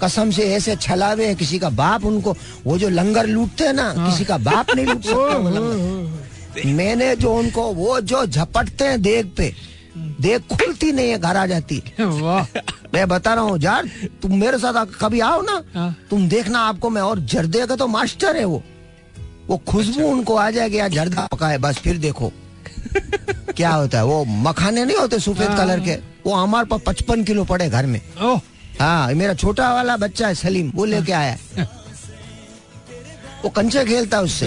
कसम 0.04 0.32
से 0.32 0.44
ऐसे 0.56 0.76
छलावे 0.76 1.26
हैं 1.28 1.36
किसी 1.36 1.60
का 1.60 1.70
बाप 1.70 2.06
उनको 2.06 2.36
वो 2.66 2.78
जो 2.78 2.90
लंगर 2.90 3.28
लूटते 3.28 3.64
हैं 3.64 3.74
ना 3.74 3.94
किसी 3.98 4.26
का 4.26 4.38
बाप 4.40 4.76
नहीं 4.76 4.86
लूट 4.86 5.04
सकता 5.06 6.68
मैंने 6.68 7.16
जो 7.16 7.34
उनको 7.34 7.64
वो 7.74 8.00
जो 8.02 8.26
झपटते 8.26 8.86
हैं 8.86 9.02
देग 9.02 9.32
पे 9.38 9.54
देग 9.98 10.42
खुलती 10.50 10.92
नहीं 10.92 11.10
है 11.10 11.18
घर 11.20 11.38
आ 11.38 11.46
जाती। 11.46 11.82
मैं 12.94 13.08
बता 13.08 13.34
रहा 13.34 13.44
हूँ 13.44 13.60
यार 13.62 13.90
तुम 14.22 14.36
मेरे 14.40 14.58
साथ 14.58 14.86
कभी 15.02 15.20
आओ 15.20 15.42
ना 15.42 15.62
हाँ। 15.74 15.96
तुम 16.10 16.28
देखना 16.30 16.60
आपको 16.60 16.90
मैं 16.90 17.02
और 17.02 17.20
जर्दे 17.34 17.66
का 17.68 17.76
तो 17.76 17.88
मास्टर 17.88 18.38
है 18.38 18.46
वो। 18.46 18.62
वो 19.48 19.58
खुशबू 19.58 19.92
अच्छा। 19.94 20.06
उनको 20.06 20.36
आ 20.36 20.50
जाएगी 20.52 20.80
यार 20.80 20.90
जर्दा 20.90 21.28
पका 21.32 21.48
है 21.48 21.58
बस 21.58 21.78
फिर 21.78 21.98
देखो। 21.98 22.32
क्या 23.56 23.70
होता 23.70 23.98
है 23.98 24.06
वो 24.06 24.24
मखाने 24.26 24.86
नहीं 24.86 24.98
होते 24.98 25.20
सफ़ेद 25.20 25.58
कलर 25.58 25.80
के 25.80 25.96
वो 26.26 26.34
हमारे 26.34 26.68
पास 26.68 26.82
पचपन 26.88 27.24
किलो 27.24 27.44
पड़े 27.46 27.70
घर 27.70 27.86
में। 27.86 28.02
हाँ 28.80 29.14
मेरा 29.14 29.34
छोटा 29.34 29.74
वाला 29.74 29.98
बच्चा 29.98 30.28
है 30.28 30.36
सलीम 30.36 30.72
वो 30.76 30.86
लेके 30.86 31.12
आया। 31.12 31.38
है। 31.58 31.68
वो 33.44 33.50
कंचे 33.50 33.84
खेलता 33.86 34.18
है 34.18 34.24
उससे। 34.24 34.46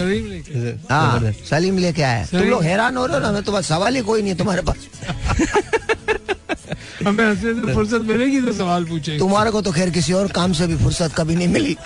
हाँ 0.91 1.33
सलीम 1.51 1.79
लेके 1.79 2.03
आया। 2.03 2.25
तुम 2.31 2.41
लोग 2.41 2.63
हैरान 2.63 2.97
हो 2.97 3.07
रहे 3.07 3.17
हो 3.17 3.23
ना 3.23 3.33
मैं 3.33 3.43
तुम्हारा 3.43 3.67
सवाल 3.67 3.97
ही 3.97 4.03
कोई 4.03 4.23
नहीं 4.23 4.35
तुम्हारे 4.37 4.63
पास। 4.63 4.89
हमें 7.07 7.75
फुर्सत 7.75 8.03
मिलेगी 8.05 8.41
तो 8.41 8.53
सवाल 8.53 8.85
पूछेंगे। 8.85 9.19
तुम्हारे 9.19 9.51
को 9.51 9.61
तो 9.63 9.73
खैर 9.73 9.91
किसी 9.91 10.13
और 10.13 10.29
काम 10.33 10.53
से 10.53 10.67
भी 10.67 10.77
फुर्सत 10.77 11.13
कभी 11.17 11.37
नहीं 11.37 11.49
मिली। 11.49 11.77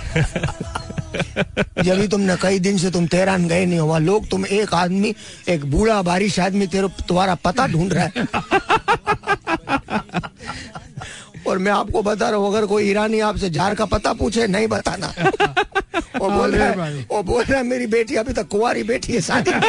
जब 1.82 2.00
भी 2.00 2.08
तुमने 2.08 2.36
कई 2.42 2.58
दिन 2.58 2.78
से 2.78 2.90
तुम 2.90 3.06
तेहरान 3.06 3.46
गए 3.48 3.64
नहीं 3.66 3.78
हुआ 3.78 3.98
लोग 3.98 4.28
तुम 4.28 4.46
एक 4.46 4.74
आदमी 4.74 5.14
एक 5.48 5.64
बूढ़ा 5.70 6.02
बारिश 6.02 6.38
आदमी 6.40 6.66
तेरे 6.66 6.88
तुम्हारा 7.08 7.34
पता 7.44 7.66
ढूंढ 7.66 7.92
रहा 7.92 8.04
है। 8.04 8.12
और 11.48 11.58
मैं 11.58 11.72
आपको 11.72 12.02
बता 12.02 12.28
रहा 12.30 12.38
हूँ 12.38 12.48
अगर 12.48 12.66
कोई 12.66 12.90
ईरानी 12.90 13.20
आपसे 13.20 13.50
झार 13.50 13.74
का 13.74 13.84
पता 13.84 14.12
पूछे 14.12 14.46
नहीं 14.46 14.66
बताना। 14.68 15.14
वो 16.18 16.30
बोल 16.30 16.54
रहा 16.54 16.84
है। 16.84 17.06
वो 17.10 17.22
बोल 17.22 17.44
रहा 17.44 17.58
है 17.58 17.64
मेरी 17.66 17.86
बेटी 17.86 18.14
अभी 18.14 18.32
तक 18.32 18.48
कुंवारी 18.48 18.82
बेटी 18.82 19.12
है 19.12 19.20
शादी 19.20 19.50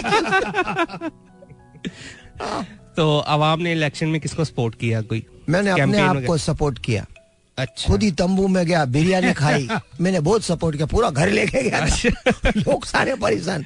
तो 2.98 3.20
आवाम 3.20 3.62
ने 3.62 3.72
इलेक्शन 3.72 4.08
में 4.08 4.20
किसको 4.22 4.46
सपोर्ट 4.46 4.76
किया? 4.76 5.02
कोई 5.02 5.26
मैंने 5.50 5.70
अपने 5.70 6.00
आप 6.00 6.24
को 6.28 6.38
सपोर्ट 6.38 6.80
किया। 6.80 7.06
अच्छा। 7.58 7.88
खुद 7.88 8.04
ही 8.04 8.12
तंबू 8.12 8.48
में 8.48 8.66
गया 8.66 8.86
बिरयानी 8.86 9.34
खाई 9.42 9.68
मैंने 10.02 10.20
बहुत 10.20 10.44
सपोर्ट 10.44 10.76
किया 10.76 10.86
पूरा 10.86 11.10
घर 11.10 11.30
लेके 11.30 11.70
गया 11.70 11.86
था। 11.88 12.50
लोग 12.58 12.86
सारे 12.86 13.16
परेशान। 13.16 13.66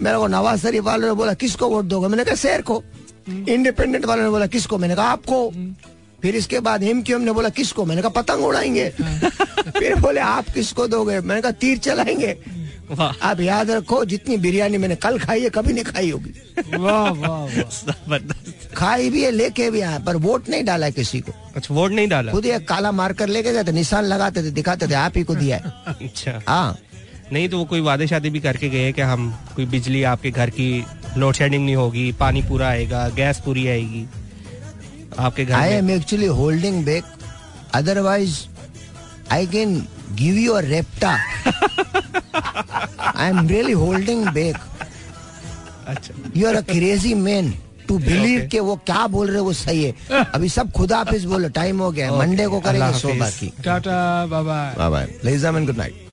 मेरे 0.00 0.18
को 0.18 0.26
नवाज़ 0.26 0.60
शरीफ 0.60 0.84
वालों 0.84 1.08
ने 1.08 1.14
बोला 1.14 1.34
किसको 1.34 1.68
वोट 1.68 1.84
दोगे? 1.84 2.08
मैंने 2.08 2.24
कहा 2.24 2.34
शेर 2.34 2.62
को। 2.62 2.82
इंडिपेंडेंट 3.28 4.04
वालों 4.04 4.22
ने 4.24 4.30
बोला 4.30 4.46
किसको? 4.46 4.78
मैंने 4.78 4.94
कहा 4.94 5.08
आपको। 5.08 5.52
फिर 6.22 6.36
इसके 6.36 6.60
बाद 6.60 6.82
हिम 6.82 7.02
क्यों 7.02 7.18
ने 7.18 7.32
बोला 7.32 7.48
किसको? 7.48 7.84
मैंने 7.84 8.02
कहा 8.02 8.20
पतंग 8.20 8.44
उड़ाएँगे। 8.44 8.88
फिर 9.78 9.94
बोले 9.96 10.20
आप 10.20 10.48
किसको 10.50 10.86
दोगे? 10.88 11.20
मैंने 11.20 11.40
कहा 11.40 11.52
तीर 11.52 11.78
चलाएँगे। 11.78 12.36
आप 13.00 13.40
याद 13.40 13.70
रखो 13.70 14.04
जितनी 14.04 14.36
बिरयानी 14.36 14.78
मैंने 14.78 14.94
कल 14.96 15.18
खाई 15.18 15.42
है 15.42 15.50
कभी 15.50 15.72
नहीं 15.72 15.84
खाई 15.84 16.10
होगी। 16.10 16.30
वाह 16.76 17.10
वाह 17.10 17.44
वाह। 18.06 18.18
खाई 18.74 19.10
भी 19.10 19.22
है 19.24 19.30
लेके 19.30 19.70
भी 19.70 19.80
आए 19.80 19.98
पर 19.98 20.16
वोट 20.16 20.48
नहीं 20.48 20.64
डाला 20.64 20.86
है 20.86 20.92
किसी 20.92 21.20
को। 21.20 21.32
अच्छा 21.56 21.74
वोट 21.74 21.92
नहीं 21.92 22.08
डाला? 22.08 22.32
खुद 22.32 22.46
एक 22.46 22.68
काला 22.68 22.92
मार्कर 22.92 23.28
लेके 23.28 23.52
गए 23.52 23.64
थे 23.64 23.72
निशान 23.72 24.04
लगाते 24.04 24.42
थे 24.42 24.50
दिखाते 24.50 24.88
थे 24.88 24.94
आप 24.94 25.16
ही 25.16 25.22
को 25.22 25.34
दिया 25.34 25.56
है। 25.56 25.72
अच्छा। 25.88 26.40
हाँ। 26.48 26.78
नहीं 27.32 27.48
तो 27.48 27.58
वो 27.58 27.64
कोई 27.64 27.80
वादे 27.80 28.06
शादी 28.06 28.30
भी 28.30 28.40
करके 28.40 28.68
गए 28.68 28.92
कि 28.92 29.02
हम 29.02 29.30
कोई 29.56 29.66
बिजली 29.66 30.02
आपके 30.02 30.30
घर 30.30 30.50
की 30.50 30.84
लोड 31.16 31.34
शेडिंग 31.34 31.64
नहीं 31.64 31.76
होगी 31.76 32.12
पानी 32.12 32.42
पूरा 32.42 32.68
आएगा 32.68 33.08
गैस 33.08 33.40
पूरी 33.44 33.66
आएगी? 33.68 34.06
आपके 35.18 35.44
घर 35.44 35.54
I 35.54 35.70
am 35.72 35.90
actually 35.90 36.26
holding 36.40 36.84
back 36.84 37.04
otherwise 37.74 38.38
I 39.32 39.46
can 39.46 39.76
give 40.20 40.36
you 40.36 40.52
a 40.52 40.60
रेप्टा 40.64 41.12
I 43.16 43.28
am 43.28 43.46
really 43.48 43.72
holding 43.84 44.26
back 44.34 44.56
अच्छा। 45.88 46.14
You 46.36 46.48
are 46.48 46.54
a 46.54 46.60
crazy 46.70 47.14
man 47.14 47.52
to 47.88 47.98
believe 47.98 48.48
के 48.52 48.60
वो 48.60 48.74
क्या 48.86 49.06
बोल 49.06 49.30
रहे 49.30 49.40
वो 49.40 49.52
सही 49.52 49.84
है। 49.84 50.24
अभी 50.34 50.48
सब 50.48 50.72
खुदा 50.72 50.96
हाफिज 50.96 51.24
बोलो 51.24 51.48
टाइम 51.58 51.78
हो 51.82 51.90
गया 51.90 52.10
मंडे 52.16 52.46
को 52.46 52.60
करेंगे 52.60 52.92
सोबा 52.98 53.28
की 53.38 53.52
Tata 53.64 54.26
bye 54.26 54.42
bye 54.42 54.90
bye 54.90 55.64
good 55.66 55.76
night 55.76 56.06